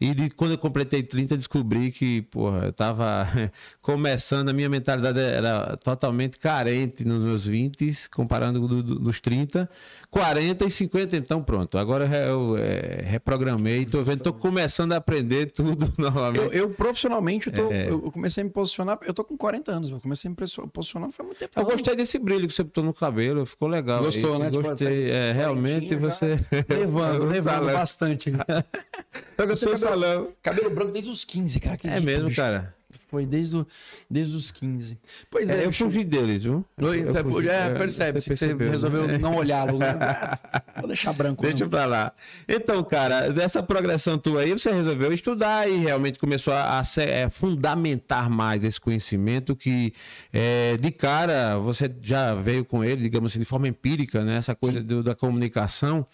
E 0.00 0.12
de, 0.12 0.30
quando 0.30 0.50
eu 0.50 0.58
completei 0.58 1.00
30, 1.00 1.36
descobri 1.36 1.92
que, 1.92 2.22
porra, 2.22 2.66
eu 2.66 2.72
tava 2.72 3.28
começando, 3.80 4.48
a 4.48 4.52
minha 4.52 4.68
mentalidade 4.68 5.20
era 5.20 5.76
totalmente 5.76 6.40
carente 6.40 7.04
nos 7.04 7.22
meus 7.22 7.46
20, 7.46 8.10
comparando 8.10 8.66
do, 8.66 8.82
do, 8.82 8.98
dos 8.98 9.20
30. 9.20 9.70
40 10.10 10.64
e 10.64 10.70
50, 10.70 11.16
então 11.16 11.40
pronto. 11.40 11.78
Agora 11.78 12.04
eu, 12.06 12.56
eu 12.56 12.56
é, 12.58 13.02
reprogramei, 13.04 13.86
tô 13.86 14.02
vendo, 14.02 14.22
tô 14.22 14.32
começando 14.32 14.92
a 14.92 14.96
aprender 14.96 15.52
tudo 15.52 15.88
novamente. 15.96 16.46
Eu, 16.46 16.62
eu 16.64 16.70
profissionalmente, 16.70 17.46
eu, 17.46 17.52
tô, 17.52 17.70
é. 17.70 17.88
eu 17.88 18.00
comecei 18.10 18.40
a 18.40 18.44
me 18.44 18.50
posicionar, 18.50 18.98
eu 19.06 19.14
tô 19.14 19.22
com 19.22 19.36
40 19.36 19.70
anos, 19.70 19.90
eu 19.90 20.00
comecei 20.00 20.28
a 20.28 20.30
me 20.32 20.36
posicionar 20.72 21.12
faz 21.12 21.24
muito 21.24 21.38
tempo. 21.38 21.52
Eu 21.54 21.64
gostei 21.64 21.94
desse 21.94 22.18
brilho 22.18 22.48
que 22.48 22.54
você 22.54 22.64
botou 22.64 22.82
no 22.82 22.92
cabelo, 22.92 23.19
ficou 23.46 23.68
legal. 23.68 24.02
Gostou, 24.02 24.38
né? 24.38 24.50
Tipo, 24.50 24.62
gostei, 24.62 25.04
tipo, 25.04 25.12
é, 25.12 25.32
realmente 25.32 25.94
você... 25.96 26.38
Levando, 26.68 27.24
levando 27.30 27.72
bastante. 27.72 28.32
eu 29.38 29.56
sou 29.56 29.76
salão. 29.76 30.28
Cabelo 30.42 30.70
branco 30.70 30.92
desde 30.92 31.10
os 31.10 31.24
15, 31.24 31.60
cara. 31.60 31.78
É 31.84 32.00
mesmo, 32.00 32.28
bicho. 32.28 32.40
cara. 32.40 32.74
Foi 33.10 33.26
desde, 33.26 33.56
o, 33.56 33.66
desde 34.08 34.36
os 34.36 34.50
15. 34.50 34.98
Pois 35.28 35.50
é, 35.50 35.62
é 35.62 35.66
eu 35.66 35.72
fugi 35.72 36.04
deles, 36.04 36.44
viu? 36.44 36.64
Oi, 36.80 37.02
eu 37.02 37.24
fugi, 37.24 37.48
é, 37.48 37.74
percebe, 37.74 38.20
você, 38.20 38.36
você 38.36 38.54
resolveu 38.54 39.06
né? 39.06 39.18
não 39.18 39.34
olhá-lo. 39.34 39.78
Né? 39.78 39.98
Vou 40.78 40.86
deixar 40.86 41.12
branco. 41.12 41.42
Deixa 41.42 41.64
não. 41.64 41.70
pra 41.70 41.86
lá. 41.86 42.12
Então, 42.48 42.82
cara, 42.84 43.32
dessa 43.32 43.62
progressão 43.62 44.16
tua 44.16 44.42
aí, 44.42 44.52
você 44.52 44.72
resolveu 44.72 45.12
estudar 45.12 45.68
e 45.68 45.76
realmente 45.76 46.18
começou 46.18 46.52
a, 46.52 46.80
a 46.80 46.82
é, 47.02 47.28
fundamentar 47.28 48.30
mais 48.30 48.62
esse 48.64 48.80
conhecimento 48.80 49.56
que, 49.56 49.92
é, 50.32 50.76
de 50.76 50.90
cara, 50.90 51.58
você 51.58 51.90
já 52.00 52.34
veio 52.34 52.64
com 52.64 52.84
ele, 52.84 53.02
digamos 53.02 53.32
assim, 53.32 53.40
de 53.40 53.44
forma 53.44 53.66
empírica, 53.66 54.24
né? 54.24 54.36
Essa 54.36 54.54
coisa 54.54 54.80
do, 54.80 55.02
da 55.02 55.14
comunicação 55.14 56.06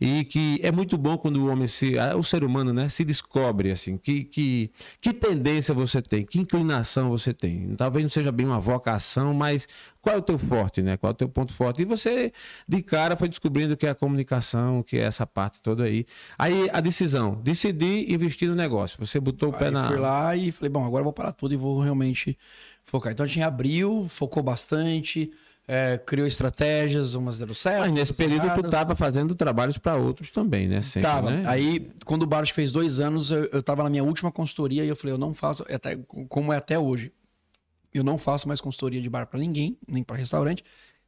e 0.00 0.24
que 0.24 0.60
é 0.62 0.70
muito 0.70 0.96
bom 0.96 1.16
quando 1.16 1.36
o 1.38 1.48
homem 1.48 1.66
se, 1.66 1.94
o 2.16 2.22
ser 2.22 2.44
humano, 2.44 2.72
né, 2.72 2.88
se 2.88 3.04
descobre, 3.04 3.70
assim, 3.70 3.96
que, 3.96 4.24
que, 4.24 4.70
que 5.00 5.12
tendência 5.12 5.74
você 5.74 6.02
tem, 6.02 6.24
que 6.24 6.38
inclinação 6.44 7.10
você 7.10 7.34
tem. 7.34 7.74
Talvez 7.76 8.02
não 8.02 8.10
seja 8.10 8.30
bem 8.30 8.46
uma 8.46 8.60
vocação, 8.60 9.34
mas 9.34 9.68
qual 10.00 10.16
é 10.16 10.18
o 10.18 10.22
teu 10.22 10.38
forte, 10.38 10.82
né? 10.82 10.96
Qual 10.96 11.10
é 11.10 11.12
o 11.12 11.16
teu 11.16 11.28
ponto 11.28 11.52
forte? 11.52 11.82
E 11.82 11.84
você, 11.84 12.32
de 12.68 12.82
cara, 12.82 13.16
foi 13.16 13.28
descobrindo 13.28 13.76
que 13.76 13.86
é 13.86 13.90
a 13.90 13.94
comunicação, 13.94 14.82
que 14.82 14.96
é 14.96 15.02
essa 15.02 15.26
parte 15.26 15.60
toda 15.60 15.84
aí. 15.84 16.06
Aí 16.38 16.68
a 16.72 16.80
decisão, 16.80 17.40
decidir 17.42 18.12
investir 18.12 18.48
no 18.48 18.54
negócio. 18.54 19.04
Você 19.04 19.18
botou 19.18 19.48
o 19.48 19.52
pé 19.52 19.66
aí 19.66 19.70
na. 19.70 19.88
Fui 19.88 19.96
lá 19.96 20.36
e 20.36 20.52
falei, 20.52 20.70
bom, 20.70 20.84
agora 20.84 21.00
eu 21.00 21.04
vou 21.04 21.12
parar 21.12 21.32
tudo 21.32 21.54
e 21.54 21.56
vou 21.56 21.80
realmente 21.80 22.38
focar. 22.84 23.12
Então 23.12 23.24
a 23.24 23.26
gente 23.26 23.42
abriu, 23.42 24.06
focou 24.08 24.42
bastante 24.42 25.30
é, 25.66 25.98
criou 25.98 26.26
estratégias, 26.26 27.14
umas 27.14 27.38
deram 27.38 27.54
certo. 27.54 27.80
Mas 27.80 27.92
nesse 27.92 28.14
período 28.14 28.44
erradas. 28.44 28.62
tu 28.62 28.66
estava 28.66 28.94
fazendo 28.94 29.34
trabalhos 29.34 29.78
para 29.78 29.96
outros 29.96 30.30
também, 30.30 30.68
né? 30.68 30.82
Sempre, 30.82 31.08
tava. 31.08 31.30
Né? 31.30 31.42
Aí, 31.46 31.90
quando 32.04 32.24
o 32.24 32.26
Baros 32.26 32.50
fez 32.50 32.70
dois 32.70 33.00
anos, 33.00 33.30
eu, 33.30 33.60
estava 33.60 33.82
na 33.82 33.90
minha 33.90 34.04
última 34.04 34.30
consultoria 34.30 34.84
e 34.84 34.88
eu 34.88 34.96
falei, 34.96 35.14
eu 35.14 35.18
não 35.18 35.32
faço, 35.32 35.64
até, 35.70 35.96
como 36.28 36.52
é 36.52 36.56
até 36.56 36.78
hoje, 36.78 37.12
eu 37.92 38.04
não 38.04 38.18
faço 38.18 38.46
mais 38.46 38.60
consultoria 38.60 39.00
de 39.00 39.08
bar 39.08 39.26
para 39.26 39.38
ninguém, 39.38 39.78
nem 39.88 40.02
para 40.02 40.16
restaurante. 40.16 40.62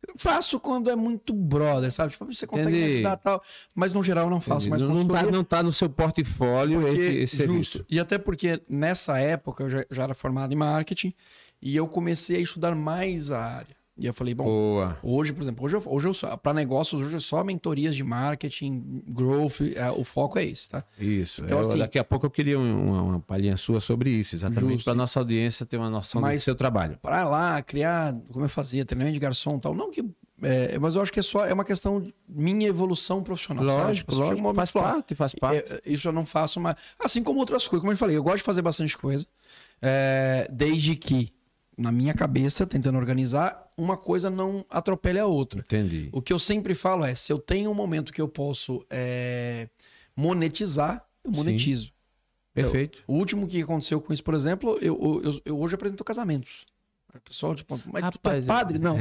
Eu 0.07 0.15
faço 0.19 0.61
quando 0.61 0.89
é 0.89 0.95
muito 0.95 1.35
brother, 1.35 1.91
sabe? 1.91 2.13
Tipo, 2.13 2.27
você 2.27 2.47
consegue 2.47 2.77
Entendi. 2.77 2.95
ajudar 2.95 3.17
tal. 3.17 3.43
Mas 3.75 3.93
no 3.93 4.05
geral 4.05 4.25
eu 4.25 4.31
não 4.31 4.41
faço 4.41 4.69
Entendi. 4.69 4.71
mais 4.71 4.83
não, 4.83 4.91
consultoria. 4.91 5.23
Não 5.23 5.31
tá, 5.31 5.37
não 5.37 5.45
tá 5.45 5.63
no 5.63 5.73
seu 5.73 5.91
portfólio 5.91 6.83
porque, 6.83 7.01
esse 7.01 7.37
serviço. 7.37 7.85
E 7.91 7.99
até 7.99 8.17
porque 8.17 8.63
nessa 8.69 9.19
época 9.19 9.65
eu 9.65 9.71
já, 9.71 9.85
já 9.91 10.03
era 10.05 10.15
formado 10.15 10.53
em 10.53 10.57
marketing 10.57 11.13
e 11.61 11.75
eu 11.75 11.89
comecei 11.89 12.37
a 12.37 12.41
estudar 12.41 12.75
mais 12.75 13.31
a 13.31 13.43
área. 13.43 13.77
E 13.99 14.05
eu 14.05 14.13
falei, 14.13 14.35
bom, 14.35 14.45
Boa. 14.45 14.99
hoje, 15.03 15.33
por 15.33 15.43
exemplo, 15.43 15.65
hoje 15.65 15.77
eu, 15.77 15.83
hoje 15.87 16.09
eu 16.09 16.39
para 16.39 16.53
negócios, 16.53 17.01
hoje 17.01 17.17
é 17.17 17.19
só 17.19 17.43
mentorias 17.43 17.97
de 17.97 18.05
marketing, 18.05 19.03
growth, 19.09 19.63
é, 19.75 19.91
o 19.91 20.05
foco 20.05 20.39
é 20.39 20.45
esse, 20.45 20.69
tá? 20.69 20.85
Isso. 20.99 21.43
Então, 21.43 21.61
assim, 21.61 21.79
daqui 21.79 21.99
a 21.99 22.05
pouco 22.05 22.27
eu 22.27 22.31
queria 22.31 22.59
uma, 22.59 23.03
uma 23.03 23.21
palhinha 23.21 23.57
sua 23.57 23.81
sobre 23.81 24.11
isso, 24.11 24.37
exatamente 24.37 24.85
para 24.85 24.95
nossa 24.95 25.19
audiência 25.19 25.65
ter 25.65 25.79
uma 25.79 25.89
noção 25.89 26.21
mas, 26.21 26.37
do 26.37 26.41
seu 26.43 26.55
trabalho. 26.55 26.99
Para 27.01 27.27
lá, 27.27 27.63
criar, 27.63 28.15
como 28.31 28.45
eu 28.45 28.51
fazia, 28.51 28.85
treinamento 28.85 29.15
de 29.15 29.21
garçom 29.21 29.57
e 29.57 29.61
tal, 29.61 29.75
não 29.75 29.91
que 29.91 30.05
é, 30.43 30.79
mas 30.79 30.95
eu 30.95 31.01
acho 31.01 31.11
que 31.11 31.21
é 31.21 31.23
só 31.23 31.47
é 31.47 31.55
uma 31.55 31.65
questão 31.65 31.99
de 31.99 32.15
minha 32.29 32.69
evolução 32.69 33.23
profissional. 33.23 33.65
Lógico, 33.65 34.13
sabe? 34.13 34.29
lógico, 34.29 34.55
faz 34.55 34.71
parte, 34.71 35.15
faz 35.15 35.35
parte. 35.35 35.73
É, 35.73 35.81
isso 35.87 36.07
eu 36.07 36.13
não 36.13 36.27
faço, 36.27 36.61
mas 36.61 36.77
assim 37.03 37.23
como 37.23 37.39
outras 37.39 37.67
coisas, 37.67 37.81
como 37.81 37.93
eu 37.93 37.97
falei, 37.97 38.17
eu 38.17 38.23
gosto 38.23 38.39
de 38.39 38.43
fazer 38.43 38.61
bastante 38.61 38.99
coisa, 38.99 39.27
é, 39.81 40.47
desde 40.53 40.95
que 40.95 41.33
na 41.77 41.93
minha 41.93 42.15
cabeça, 42.15 42.67
tentando 42.67 42.97
organizar, 42.97 43.67
uma 43.77 43.97
coisa 43.97 44.31
não 44.31 44.65
atropele 44.71 45.19
a 45.19 45.27
outra. 45.27 45.61
Entendi. 45.61 46.09
O 46.11 46.23
que 46.23 46.33
eu 46.33 46.39
sempre 46.39 46.75
falo 46.75 47.05
é: 47.05 47.15
se 47.15 47.33
eu 47.33 47.39
tenho 47.39 47.71
um 47.71 47.75
momento 47.75 48.13
que 48.13 48.21
eu 48.21 48.29
posso 48.29 48.85
é, 48.89 49.69
monetizar, 50.17 51.07
eu 51.23 51.31
monetizo. 51.31 51.87
Sim. 51.87 51.93
Perfeito. 52.55 53.01
Então, 53.03 53.15
o 53.15 53.19
último 53.19 53.47
que 53.47 53.61
aconteceu 53.61 54.01
com 54.01 54.13
isso, 54.15 54.25
por 54.25 54.33
exemplo, 54.33 54.79
eu, 54.81 55.21
eu, 55.23 55.43
eu 55.45 55.61
hoje 55.61 55.75
apresento 55.75 56.03
casamentos. 56.03 56.65
O 57.15 57.21
pessoal, 57.21 57.55
tipo, 57.55 57.79
mas 57.93 58.03
Rapaz, 58.03 58.13
tu 58.13 58.19
tá 58.19 58.35
é 58.37 58.43
padre? 58.43 58.79
Não. 58.79 58.97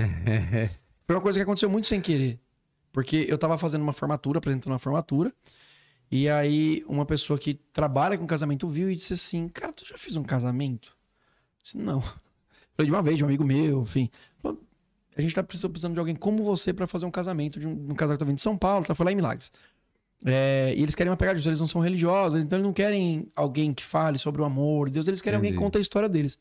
Foi 1.08 1.16
uma 1.16 1.22
coisa 1.22 1.40
que 1.40 1.44
aconteceu 1.44 1.70
muito 1.70 1.88
sem 1.88 2.02
querer. 2.02 2.40
Porque 2.92 3.26
eu 3.30 3.38
tava 3.38 3.58
fazendo 3.58 3.82
uma 3.82 3.94
formatura, 3.94 4.40
apresentando 4.40 4.74
uma 4.74 4.80
formatura. 4.80 5.34
E 6.12 6.30
aí, 6.30 6.84
uma 6.88 7.06
pessoa 7.06 7.40
que 7.40 7.54
trabalha 7.54 8.18
com 8.18 8.28
casamento 8.28 8.68
viu 8.68 8.90
e 8.90 8.96
disse 8.96 9.14
assim: 9.14 9.48
Cara, 9.48 9.72
tu 9.72 9.86
já 9.86 9.98
fez 9.98 10.18
um 10.18 10.24
casamento? 10.24 10.90
Eu 10.90 11.64
disse, 11.64 11.78
não. 11.78 12.04
Falei 12.76 12.90
de 12.90 12.96
uma 12.96 13.02
vez, 13.02 13.18
de 13.18 13.24
um 13.24 13.28
amigo 13.28 13.44
meu, 13.44 13.82
enfim. 13.82 14.10
A 15.18 15.22
gente 15.22 15.34
tá 15.34 15.42
precisando 15.42 15.94
de 15.94 16.00
alguém 16.00 16.14
como 16.14 16.44
você 16.44 16.74
para 16.74 16.86
fazer 16.86 17.06
um 17.06 17.12
casamento, 17.12 17.60
de 17.60 17.66
um, 17.66 17.92
um 17.92 17.96
casal 17.96 18.16
que 18.16 18.20
tá 18.20 18.26
vindo 18.26 18.36
de 18.36 18.42
São 18.42 18.58
Paulo, 18.58 18.86
tá? 18.86 18.94
Foi 18.94 19.06
lá 19.06 19.12
em 19.12 19.16
Milagres. 19.16 19.50
É, 20.26 20.74
e 20.76 20.82
eles 20.82 20.94
querem 20.96 21.10
uma 21.10 21.18
pegada 21.18 21.38
disso, 21.38 21.48
eles 21.48 21.60
não 21.60 21.68
são 21.68 21.82
religiosos, 21.82 22.44
então 22.44 22.58
eles 22.58 22.66
não 22.66 22.74
querem 22.74 23.28
alguém 23.36 23.74
que 23.74 23.84
fale 23.84 24.18
sobre 24.18 24.42
o 24.42 24.46
amor 24.46 24.88
de 24.88 24.96
Deus, 24.96 25.08
eles 25.08 25.22
querem 25.22 25.38
Entendi. 25.38 25.54
alguém 25.54 25.58
que 25.58 25.64
conte 25.64 25.78
a 25.78 25.82
história 25.82 26.10
deles. 26.10 26.38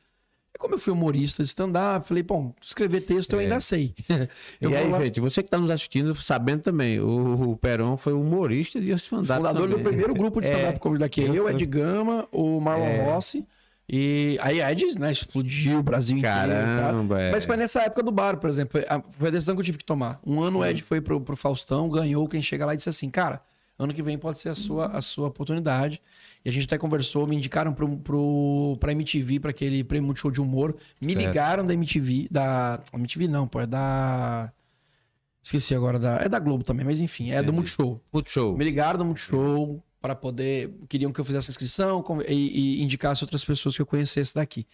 E 0.54 0.58
como 0.58 0.74
eu 0.74 0.78
fui 0.78 0.92
humorista 0.92 1.42
de 1.42 1.48
stand-up, 1.48 2.06
falei, 2.06 2.22
bom, 2.22 2.54
escrever 2.64 3.00
texto 3.02 3.32
eu 3.32 3.40
é. 3.40 3.42
ainda 3.42 3.60
sei. 3.60 3.94
eu 4.60 4.70
e 4.70 4.76
aí, 4.76 4.88
lá... 4.88 5.00
gente, 5.02 5.20
você 5.20 5.42
que 5.42 5.48
está 5.48 5.58
nos 5.58 5.70
assistindo, 5.70 6.14
sabendo 6.14 6.62
também, 6.62 7.00
o, 7.00 7.50
o 7.50 7.56
Peron 7.56 7.96
foi 7.96 8.12
humorista 8.12 8.80
de 8.80 8.90
stand-up. 8.92 9.26
Fundador 9.26 9.68
também. 9.68 9.76
do 9.76 9.88
primeiro 9.88 10.14
grupo 10.14 10.40
de 10.40 10.46
stand-up 10.50 10.76
é. 10.76 10.78
como 10.78 10.98
daqui. 10.98 11.22
Eu, 11.22 11.48
Ed 11.48 11.66
Gama, 11.66 12.26
o 12.32 12.60
Marlon 12.60 12.84
é. 12.84 13.04
Rossi. 13.04 13.46
E 13.88 14.38
aí 14.40 14.62
a 14.62 14.72
Ed 14.72 14.98
né, 14.98 15.12
explodiu 15.12 15.78
o 15.78 15.82
Brasil 15.82 16.20
Caramba, 16.20 17.02
inteiro. 17.02 17.20
É. 17.20 17.30
Mas 17.32 17.44
foi 17.44 17.56
nessa 17.56 17.82
época 17.82 18.02
do 18.02 18.10
bar, 18.10 18.38
por 18.38 18.48
exemplo. 18.48 18.80
Foi 19.12 19.28
a 19.28 19.30
decisão 19.30 19.54
que 19.54 19.60
eu 19.60 19.64
tive 19.64 19.78
que 19.78 19.84
tomar. 19.84 20.18
Um 20.26 20.40
ano 20.40 20.60
o 20.60 20.64
Ed 20.64 20.82
foi 20.82 21.00
pro, 21.00 21.20
pro 21.20 21.36
Faustão, 21.36 21.88
ganhou. 21.88 22.26
Quem 22.26 22.40
chega 22.40 22.64
lá 22.64 22.72
e 22.72 22.76
disse 22.78 22.88
assim: 22.88 23.10
Cara, 23.10 23.42
ano 23.78 23.92
que 23.92 24.02
vem 24.02 24.16
pode 24.16 24.38
ser 24.38 24.48
a 24.48 24.54
sua, 24.54 24.86
a 24.86 25.02
sua 25.02 25.28
oportunidade. 25.28 26.00
E 26.44 26.48
a 26.48 26.52
gente 26.52 26.64
até 26.64 26.78
conversou, 26.78 27.26
me 27.26 27.36
indicaram 27.36 27.72
pro, 27.72 27.96
pro, 27.98 28.76
pra 28.80 28.92
MTV, 28.92 29.40
para 29.40 29.50
aquele 29.50 29.84
prêmio 29.84 30.06
Multishow 30.06 30.30
de 30.30 30.40
humor. 30.40 30.74
Me 31.00 31.12
certo. 31.12 31.26
ligaram 31.26 31.66
da 31.66 31.74
MTV, 31.74 32.28
da. 32.30 32.80
MTV 32.94 33.28
não, 33.28 33.46
pô, 33.46 33.60
é 33.60 33.66
da. 33.66 34.50
Esqueci 35.42 35.74
agora 35.74 35.98
da. 35.98 36.16
É 36.16 36.28
da 36.28 36.38
Globo 36.38 36.64
também, 36.64 36.86
mas 36.86 37.00
enfim, 37.00 37.30
é 37.30 37.34
Entendi. 37.34 37.46
do 37.46 37.52
Multishow. 37.52 38.00
Multishow. 38.10 38.56
Me 38.56 38.64
ligaram 38.64 38.98
do 38.98 39.04
Multishow 39.04 39.82
para 40.04 40.14
poder. 40.14 40.70
Queriam 40.86 41.10
que 41.10 41.18
eu 41.18 41.24
fizesse 41.24 41.48
a 41.48 41.52
inscrição 41.52 42.04
e, 42.28 42.34
e, 42.78 42.82
indicasse 42.82 43.24
outras 43.24 43.42
pessoas 43.42 43.74
que 43.74 43.80
eu 43.80 43.86
conhecesse 43.86 44.34
daqui. 44.34 44.66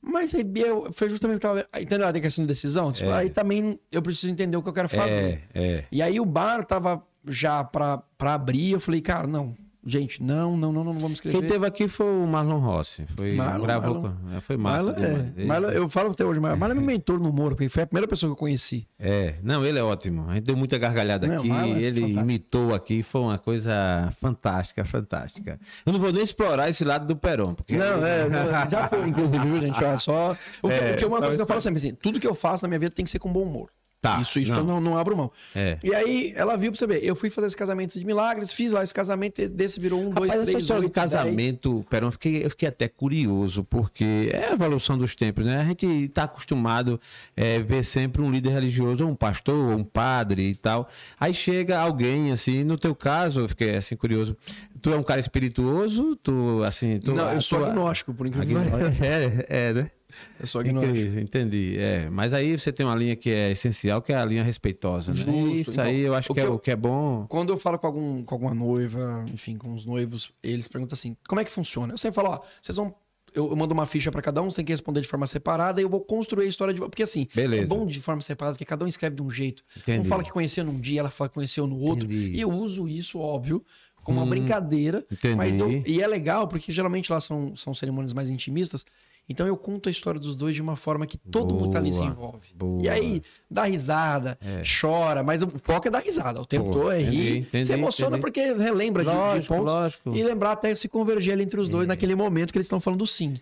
Mas 0.00 0.34
aí 0.34 0.42
eu, 0.56 0.90
foi 0.90 1.10
justamente 1.10 1.38
que 1.38 1.46
eu 1.46 1.50
tava. 1.50 1.66
Entendeu 1.78 2.08
a 2.08 2.12
questão 2.14 2.44
de 2.44 2.48
decisão? 2.48 2.90
Tipo, 2.90 3.10
é. 3.10 3.18
Aí 3.18 3.28
também 3.28 3.78
eu 3.92 4.00
preciso 4.00 4.32
entender 4.32 4.56
o 4.56 4.62
que 4.62 4.70
eu 4.70 4.72
quero 4.72 4.88
fazer. 4.88 5.42
É, 5.52 5.62
é. 5.62 5.84
E 5.92 6.00
aí 6.00 6.18
o 6.18 6.24
bar 6.24 6.64
tava 6.64 7.06
já 7.28 7.62
para 7.62 8.02
abrir, 8.20 8.70
eu 8.70 8.80
falei, 8.80 9.02
cara, 9.02 9.26
não, 9.26 9.54
Gente, 9.84 10.22
não, 10.22 10.58
não, 10.58 10.70
não, 10.72 10.84
não 10.84 10.92
vamos 10.94 11.12
escrever. 11.12 11.38
Quem 11.38 11.48
teve 11.48 11.66
aqui 11.66 11.88
foi 11.88 12.06
o 12.06 12.26
Marlon 12.26 12.58
Rossi. 12.58 13.04
Foi, 13.16 13.34
Marlon, 13.34 13.64
gravou, 13.64 14.02
Marlon. 14.02 14.36
É, 14.36 14.40
foi. 14.40 14.56
Marlon, 14.58 14.92
é. 14.92 15.44
Marlon, 15.44 15.68
eu 15.70 15.88
falo 15.88 16.10
até 16.10 16.22
hoje, 16.22 16.38
Marlon 16.38 16.66
é 16.66 16.74
meu 16.74 16.82
mentor 16.84 17.18
no 17.18 17.30
humor, 17.30 17.52
porque 17.52 17.68
foi 17.70 17.84
a 17.84 17.86
primeira 17.86 18.06
pessoa 18.06 18.28
que 18.28 18.32
eu 18.32 18.36
conheci. 18.36 18.86
É, 18.98 19.36
não, 19.42 19.64
ele 19.64 19.78
é 19.78 19.82
ótimo. 19.82 20.28
A 20.28 20.34
gente 20.34 20.44
deu 20.44 20.56
muita 20.56 20.76
gargalhada 20.76 21.26
não, 21.26 21.38
aqui, 21.38 21.50
é 21.50 21.68
ele 21.82 22.00
fantástico. 22.00 22.20
imitou 22.20 22.74
aqui, 22.74 23.02
foi 23.02 23.20
uma 23.22 23.38
coisa 23.38 24.12
fantástica, 24.20 24.84
fantástica. 24.84 25.58
Eu 25.86 25.94
não 25.94 26.00
vou 26.00 26.12
nem 26.12 26.22
explorar 26.22 26.68
esse 26.68 26.84
lado 26.84 27.06
do 27.06 27.16
Peron, 27.16 27.54
porque... 27.54 27.76
Não, 27.76 28.04
é, 28.04 28.28
já 28.70 28.86
foi, 28.86 29.08
inclusive, 29.08 29.38
viu, 29.38 29.60
gente? 29.60 29.82
Olha 29.82 29.96
só... 29.96 30.36
O 30.62 30.68
que, 30.68 30.74
é, 30.74 30.92
o 30.92 30.96
que 30.96 31.04
é 31.04 31.06
uma 31.06 31.18
coisa 31.20 31.36
que 31.36 31.42
eu 31.42 31.46
falo 31.46 31.60
sempre, 31.60 31.78
assim, 31.78 31.94
tudo 31.94 32.20
que 32.20 32.26
eu 32.26 32.34
faço 32.34 32.64
na 32.64 32.68
minha 32.68 32.80
vida 32.80 32.94
tem 32.94 33.04
que 33.04 33.10
ser 33.10 33.18
com 33.18 33.32
bom 33.32 33.42
humor. 33.42 33.70
Tá, 34.00 34.18
isso 34.18 34.38
isso 34.38 34.50
não. 34.52 34.60
eu 34.60 34.64
não, 34.64 34.80
não 34.80 34.98
abro 34.98 35.14
mão. 35.14 35.30
É. 35.54 35.78
E 35.84 35.94
aí 35.94 36.32
ela 36.34 36.56
viu 36.56 36.72
pra 36.72 36.78
você 36.78 36.86
ver. 36.86 37.04
Eu 37.04 37.14
fui 37.14 37.28
fazer 37.28 37.48
esse 37.48 37.56
casamento 37.56 37.98
de 37.98 38.04
milagres, 38.06 38.50
fiz 38.50 38.72
lá 38.72 38.82
esse 38.82 38.94
casamento, 38.94 39.46
desse 39.46 39.78
virou 39.78 40.00
um, 40.00 40.08
Rapaz, 40.08 40.32
dois, 40.32 40.48
três, 40.48 40.70
oito, 40.70 40.82
do 40.84 40.90
casamento, 40.90 41.84
pera, 41.90 42.06
eu 42.06 42.12
fiquei, 42.12 42.44
eu 42.44 42.48
fiquei 42.48 42.68
até 42.68 42.88
curioso, 42.88 43.62
porque 43.62 44.30
é 44.32 44.48
a 44.48 44.52
evolução 44.52 44.96
dos 44.96 45.14
tempos, 45.14 45.44
né? 45.44 45.60
A 45.60 45.64
gente 45.64 45.86
está 45.86 46.24
acostumado 46.24 46.98
a 47.36 47.42
é, 47.42 47.60
ver 47.60 47.82
sempre 47.82 48.22
um 48.22 48.30
líder 48.30 48.52
religioso, 48.52 49.06
um 49.06 49.14
pastor, 49.14 49.76
um 49.76 49.84
padre 49.84 50.48
e 50.48 50.54
tal. 50.54 50.88
Aí 51.18 51.34
chega 51.34 51.78
alguém, 51.78 52.32
assim, 52.32 52.64
no 52.64 52.78
teu 52.78 52.94
caso, 52.94 53.40
eu 53.40 53.48
fiquei 53.50 53.76
assim 53.76 53.96
curioso. 53.96 54.34
Tu 54.80 54.90
é 54.90 54.96
um 54.96 55.02
cara 55.02 55.20
espirituoso? 55.20 56.16
Tu, 56.16 56.62
assim, 56.66 56.98
tu, 56.98 57.12
Não, 57.12 57.34
eu 57.34 57.42
sou 57.42 57.58
tua... 57.58 57.68
agnóstico, 57.68 58.14
por 58.14 58.26
incrível 58.26 58.62
que 58.62 58.70
pareça. 58.70 59.04
É, 59.04 59.46
é, 59.48 59.72
né? 59.72 59.90
Eu 60.38 60.46
sou 60.46 60.60
é 60.62 60.64
ignorante. 60.66 61.18
Entendi. 61.20 61.76
É, 61.78 62.08
mas 62.10 62.32
aí 62.34 62.58
você 62.58 62.72
tem 62.72 62.84
uma 62.86 62.94
linha 62.94 63.14
que 63.16 63.30
é 63.30 63.50
essencial, 63.50 64.00
que 64.02 64.12
é 64.12 64.16
a 64.16 64.24
linha 64.24 64.42
respeitosa, 64.42 65.12
né? 65.12 65.18
Justo. 65.18 65.70
Isso 65.70 65.80
aí 65.80 66.00
Então, 66.00 66.06
eu 66.06 66.14
acho 66.14 66.32
que, 66.32 66.40
é 66.40 66.48
o 66.48 66.58
que 66.58 66.70
é 66.70 66.76
bom. 66.76 67.26
Quando 67.28 67.52
eu 67.52 67.58
falo 67.58 67.78
com, 67.78 67.86
algum, 67.86 68.22
com 68.22 68.34
alguma 68.34 68.54
noiva, 68.54 69.24
enfim, 69.32 69.56
com 69.56 69.72
os 69.74 69.84
noivos, 69.84 70.32
eles 70.42 70.66
perguntam 70.68 70.94
assim: 70.94 71.16
como 71.28 71.40
é 71.40 71.44
que 71.44 71.50
funciona? 71.50 71.92
Eu 71.92 71.98
sempre 71.98 72.14
falo: 72.16 72.28
ó, 72.30 72.40
vocês 72.60 72.76
vão. 72.76 72.94
Eu, 73.32 73.54
mando 73.54 73.72
uma 73.72 73.86
ficha 73.86 74.10
pra 74.10 74.20
cada 74.20 74.42
um, 74.42 74.50
você 74.50 74.56
tem 74.56 74.64
que 74.64 74.72
responder 74.72 75.00
de 75.00 75.06
forma 75.06 75.24
separada 75.24 75.80
e 75.80 75.84
eu 75.84 75.88
vou 75.88 76.00
construir 76.00 76.46
a 76.46 76.48
história 76.48 76.74
de. 76.74 76.80
Porque 76.80 77.04
assim, 77.04 77.28
Beleza. 77.32 77.62
é 77.62 77.66
bom 77.66 77.86
de 77.86 78.00
forma 78.00 78.20
separada, 78.22 78.54
porque 78.56 78.64
cada 78.64 78.84
um 78.84 78.88
escreve 78.88 79.14
de 79.14 79.22
um 79.22 79.30
jeito. 79.30 79.62
Entendi. 79.76 80.00
Um 80.00 80.04
fala 80.04 80.24
que 80.24 80.32
conheceu 80.32 80.64
num 80.64 80.80
dia, 80.80 80.98
ela 80.98 81.10
fala 81.10 81.28
que 81.28 81.34
conheceu 81.34 81.64
no 81.64 81.78
outro. 81.78 82.06
Entendi. 82.06 82.32
E 82.36 82.40
eu 82.40 82.50
uso 82.50 82.88
isso, 82.88 83.20
óbvio, 83.20 83.64
como 84.02 84.18
uma 84.18 84.26
Hum, 84.26 84.30
brincadeira. 84.30 85.06
entendi. 85.08 85.36
Mas 85.36 85.56
eu- 85.60 85.70
e 85.86 86.02
é 86.02 86.06
legal, 86.08 86.48
porque 86.48 86.72
geralmente 86.72 87.12
lá 87.12 87.20
são, 87.20 87.54
são 87.54 87.72
cerimônias 87.72 88.12
mais 88.12 88.28
intimistas. 88.30 88.84
Então 89.28 89.46
eu 89.46 89.56
conto 89.56 89.88
a 89.88 89.92
história 89.92 90.18
dos 90.18 90.34
dois 90.34 90.56
de 90.56 90.60
uma 90.62 90.74
forma 90.74 91.06
que 91.06 91.16
todo 91.16 91.54
mundo 91.54 91.70
tá 91.70 91.78
ali 91.78 91.92
se 91.92 92.00
Boa, 92.00 92.10
envolve. 92.10 92.48
boa. 92.54 92.82
E 92.82 92.88
aí, 92.88 93.22
dá 93.48 93.62
risada, 93.64 94.36
chora, 94.80 95.22
mas 95.22 95.40
o 95.42 95.48
foco 95.62 95.86
é 95.86 95.90
dar 95.90 96.00
risada. 96.00 96.40
O 96.40 96.44
tempo 96.44 96.70
todo 96.72 96.90
é 96.90 96.98
rir. 97.00 97.38
entendi, 97.38 97.64
se 97.66 97.72
emociona 97.72 98.16
entendi. 98.16 98.20
porque 98.22 98.52
relembra 98.60 99.04
de- 99.04 99.10
de, 99.10 99.16
Lógico, 99.16 99.54
pontos. 99.54 99.72
lógico. 99.72 100.16
E 100.16 100.22
lembrar 100.24 100.52
até 100.52 100.74
se 100.74 100.88
converger 100.88 101.32
ali 101.34 101.44
entre 101.44 101.60
os 101.60 101.68
dois 101.68 101.86
naquele 101.86 102.14
momento 102.16 102.50
que 102.52 102.58
eles 102.58 102.66
estão 102.66 102.80
falando 102.80 103.06
sim. 103.06 103.34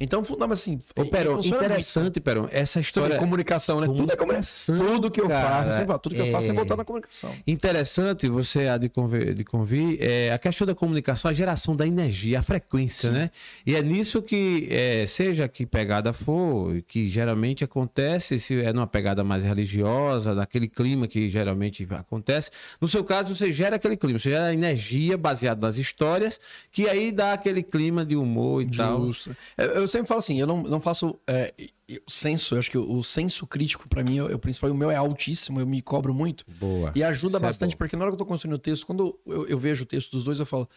Então, 0.00 0.24
fu- 0.24 0.36
não, 0.36 0.48
mas 0.48 0.58
assim. 0.60 0.80
Ô, 0.96 1.04
Peron, 1.04 1.38
interessante, 1.38 2.20
Peron, 2.20 2.48
essa 2.50 2.80
história. 2.80 3.16
comunicação, 3.16 3.80
né? 3.80 3.86
Tudo 3.86 4.12
é 4.12 4.16
comunicação. 4.16 4.76
Comunicação, 4.76 4.94
Tudo 5.00 5.10
que 5.10 5.20
eu 5.20 5.28
cara, 5.28 5.64
faço, 5.64 5.86
falo, 5.86 5.98
tudo 6.00 6.14
que 6.16 6.20
eu 6.20 6.30
faço 6.32 6.48
é 6.48 6.50
é- 6.50 6.54
voltar 6.54 6.76
na 6.76 6.84
comunicação. 6.84 7.32
Interessante, 7.46 8.28
você 8.28 8.66
há 8.66 8.76
de 8.76 8.88
convir, 8.88 9.34
de 9.34 9.44
convir 9.44 9.96
é, 10.00 10.32
a 10.32 10.38
questão 10.38 10.66
da 10.66 10.74
comunicação, 10.74 11.30
a 11.30 11.34
geração 11.34 11.76
da 11.76 11.86
energia, 11.86 12.40
a 12.40 12.42
frequência, 12.42 13.10
né? 13.12 13.30
E 13.64 13.76
é 13.76 13.82
nisso 13.82 14.20
que, 14.20 14.66
é, 14.70 15.06
seja 15.06 15.46
que 15.48 15.64
pegada 15.64 16.12
for, 16.12 16.82
que 16.88 17.08
geralmente 17.08 17.62
acontece, 17.62 18.40
se 18.40 18.60
é 18.62 18.72
numa 18.72 18.88
pegada 18.88 19.22
mais 19.22 19.44
religiosa, 19.44 20.34
naquele 20.34 20.66
clima 20.68 21.06
que 21.06 21.28
geralmente 21.30 21.86
acontece. 21.90 22.50
No 22.80 22.88
seu 22.88 23.04
caso, 23.04 23.34
você 23.34 23.52
gera 23.52 23.76
aquele 23.76 23.96
clima, 23.96 24.18
você 24.18 24.30
gera 24.30 24.52
energia 24.52 25.16
baseada 25.16 25.66
nas 25.66 25.76
histórias, 25.78 26.40
que 26.72 26.88
aí 26.88 27.12
dá 27.12 27.32
aquele 27.32 27.62
clima 27.62 28.04
de 28.04 28.16
humor 28.16 28.62
e 28.62 28.70
tal. 28.70 29.06
Justo. 29.06 29.36
Eu, 29.56 29.83
eu 29.84 29.88
sempre 29.88 30.08
falo 30.08 30.18
assim, 30.18 30.38
eu 30.40 30.46
não, 30.46 30.62
não 30.62 30.80
faço 30.80 31.18
é, 31.26 31.54
eu- 31.88 32.00
senso, 32.08 32.54
eu 32.54 32.58
acho 32.58 32.70
que 32.70 32.78
o, 32.78 32.98
o 32.98 33.04
senso 33.04 33.46
crítico 33.46 33.88
pra 33.88 34.02
mim, 34.02 34.18
é 34.18 34.22
o 34.34 34.38
principal, 34.38 34.70
o 34.70 34.74
meu 34.74 34.90
é 34.90 34.96
altíssimo, 34.96 35.60
eu 35.60 35.66
me 35.66 35.80
cobro 35.80 36.12
muito. 36.12 36.44
Boa. 36.58 36.92
E 36.94 37.02
ajuda 37.04 37.36
Isso 37.36 37.44
é 37.44 37.48
bastante, 37.48 37.72
bom. 37.72 37.78
porque 37.78 37.96
na 37.96 38.02
hora 38.04 38.10
que 38.12 38.14
eu 38.14 38.18
tô 38.18 38.26
construindo 38.26 38.54
o 38.54 38.58
texto, 38.58 38.86
quando 38.86 39.18
eu, 39.26 39.46
eu 39.46 39.58
vejo 39.58 39.84
o 39.84 39.86
texto 39.86 40.10
dos 40.10 40.24
dois, 40.24 40.40
eu 40.40 40.46
falo, 40.46 40.68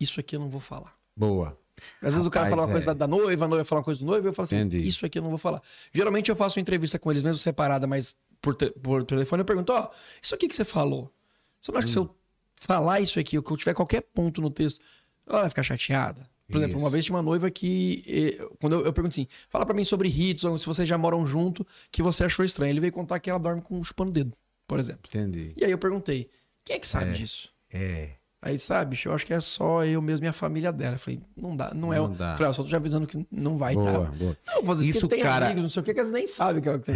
isso 0.00 0.20
aqui 0.20 0.36
eu 0.36 0.40
não 0.40 0.48
vou 0.48 0.60
falar. 0.60 0.94
Boa. 1.16 1.58
Às 2.02 2.14
vezes 2.14 2.26
o 2.26 2.30
cara 2.30 2.46
Rapaz, 2.46 2.56
fala 2.56 2.66
uma 2.68 2.72
coisa 2.72 2.90
é. 2.90 2.94
da, 2.94 3.06
noiva, 3.06 3.44
a 3.44 3.48
noiva 3.48 3.64
fala 3.64 3.80
uma 3.80 3.84
coisa 3.84 4.00
do 4.00 4.06
noivo, 4.06 4.26
eu 4.28 4.32
falo 4.32 4.44
assim, 4.44 4.56
Entendi. 4.56 4.88
isso 4.88 5.04
aqui 5.04 5.18
eu 5.18 5.22
não 5.22 5.28
vou 5.30 5.38
falar. 5.38 5.60
Geralmente 5.92 6.30
eu 6.30 6.36
faço 6.36 6.58
uma 6.58 6.62
entrevista 6.62 6.98
com 6.98 7.10
eles 7.10 7.22
mesmo 7.22 7.38
separada, 7.38 7.86
mas 7.86 8.16
por, 8.40 8.54
te- 8.54 8.70
por 8.70 9.04
telefone 9.04 9.42
eu 9.42 9.44
pergunto, 9.44 9.72
ó, 9.72 9.90
isso 10.22 10.34
aqui 10.34 10.48
que 10.48 10.54
você 10.54 10.64
falou, 10.64 11.12
você 11.60 11.70
não 11.70 11.78
acha 11.78 11.86
que 11.86 11.92
se 11.92 11.98
eu 11.98 12.14
falar 12.56 13.00
isso 13.00 13.18
aqui, 13.20 13.36
ou 13.36 13.42
que 13.42 13.52
eu 13.52 13.56
tiver 13.58 13.74
qualquer 13.74 14.00
ponto 14.00 14.40
no 14.40 14.50
texto, 14.50 14.80
ela 15.26 15.40
vai 15.42 15.48
ficar 15.50 15.62
chateada? 15.62 16.26
Por 16.48 16.58
exemplo, 16.58 16.76
Isso. 16.76 16.84
uma 16.84 16.90
vez 16.90 17.04
tinha 17.04 17.16
uma 17.16 17.22
noiva 17.22 17.50
que, 17.50 18.04
eh, 18.06 18.48
quando 18.60 18.74
eu, 18.74 18.86
eu 18.86 18.92
pergunto 18.92 19.14
assim, 19.14 19.26
fala 19.48 19.66
pra 19.66 19.74
mim 19.74 19.84
sobre 19.84 20.08
ritos, 20.08 20.44
ou 20.44 20.56
se 20.58 20.66
vocês 20.66 20.88
já 20.88 20.96
moram 20.96 21.26
junto, 21.26 21.66
que 21.90 22.02
você 22.02 22.24
achou 22.24 22.44
estranho. 22.44 22.70
Ele 22.70 22.80
veio 22.80 22.92
contar 22.92 23.18
que 23.18 23.28
ela 23.28 23.38
dorme 23.38 23.60
com 23.62 23.82
chupando 23.82 24.10
o 24.10 24.12
dedo, 24.14 24.32
por 24.66 24.78
exemplo. 24.78 25.02
Entendi. 25.08 25.52
E 25.56 25.64
aí 25.64 25.70
eu 25.70 25.78
perguntei, 25.78 26.28
quem 26.64 26.76
é 26.76 26.78
que 26.78 26.86
sabe 26.86 27.10
É. 27.10 27.14
disso? 27.14 27.48
É. 27.72 28.10
Aí, 28.40 28.58
sabe, 28.60 28.90
bicho, 28.90 29.08
eu 29.08 29.12
acho 29.14 29.26
que 29.26 29.34
é 29.34 29.40
só 29.40 29.84
eu 29.84 30.00
mesmo 30.00 30.24
e 30.24 30.28
a 30.28 30.32
família 30.32 30.72
dela. 30.72 30.94
Eu 30.94 30.98
falei, 31.00 31.20
não 31.36 31.56
dá, 31.56 31.72
não 31.74 31.92
é. 31.92 31.96
Não 31.98 32.12
dá. 32.12 32.36
Falei, 32.36 32.50
ó, 32.50 32.52
só 32.52 32.62
tô 32.62 32.68
te 32.68 32.76
avisando 32.76 33.04
que 33.06 33.26
não 33.32 33.56
vai 33.58 33.74
Boa, 33.74 33.90
dar. 33.92 34.12
boa. 34.12 34.36
Não, 34.46 34.62
vou 34.62 34.74
dizer, 34.74 34.86
Isso, 34.86 35.08
tem 35.08 35.20
cara- 35.22 35.46
amigos, 35.46 35.62
não 35.64 35.68
sei 35.70 35.80
o 35.82 35.84
que, 35.84 35.92
que 35.92 35.98
eles 35.98 36.12
nem 36.12 36.28
sabem 36.28 36.62
que, 36.62 36.78
que, 36.78 36.92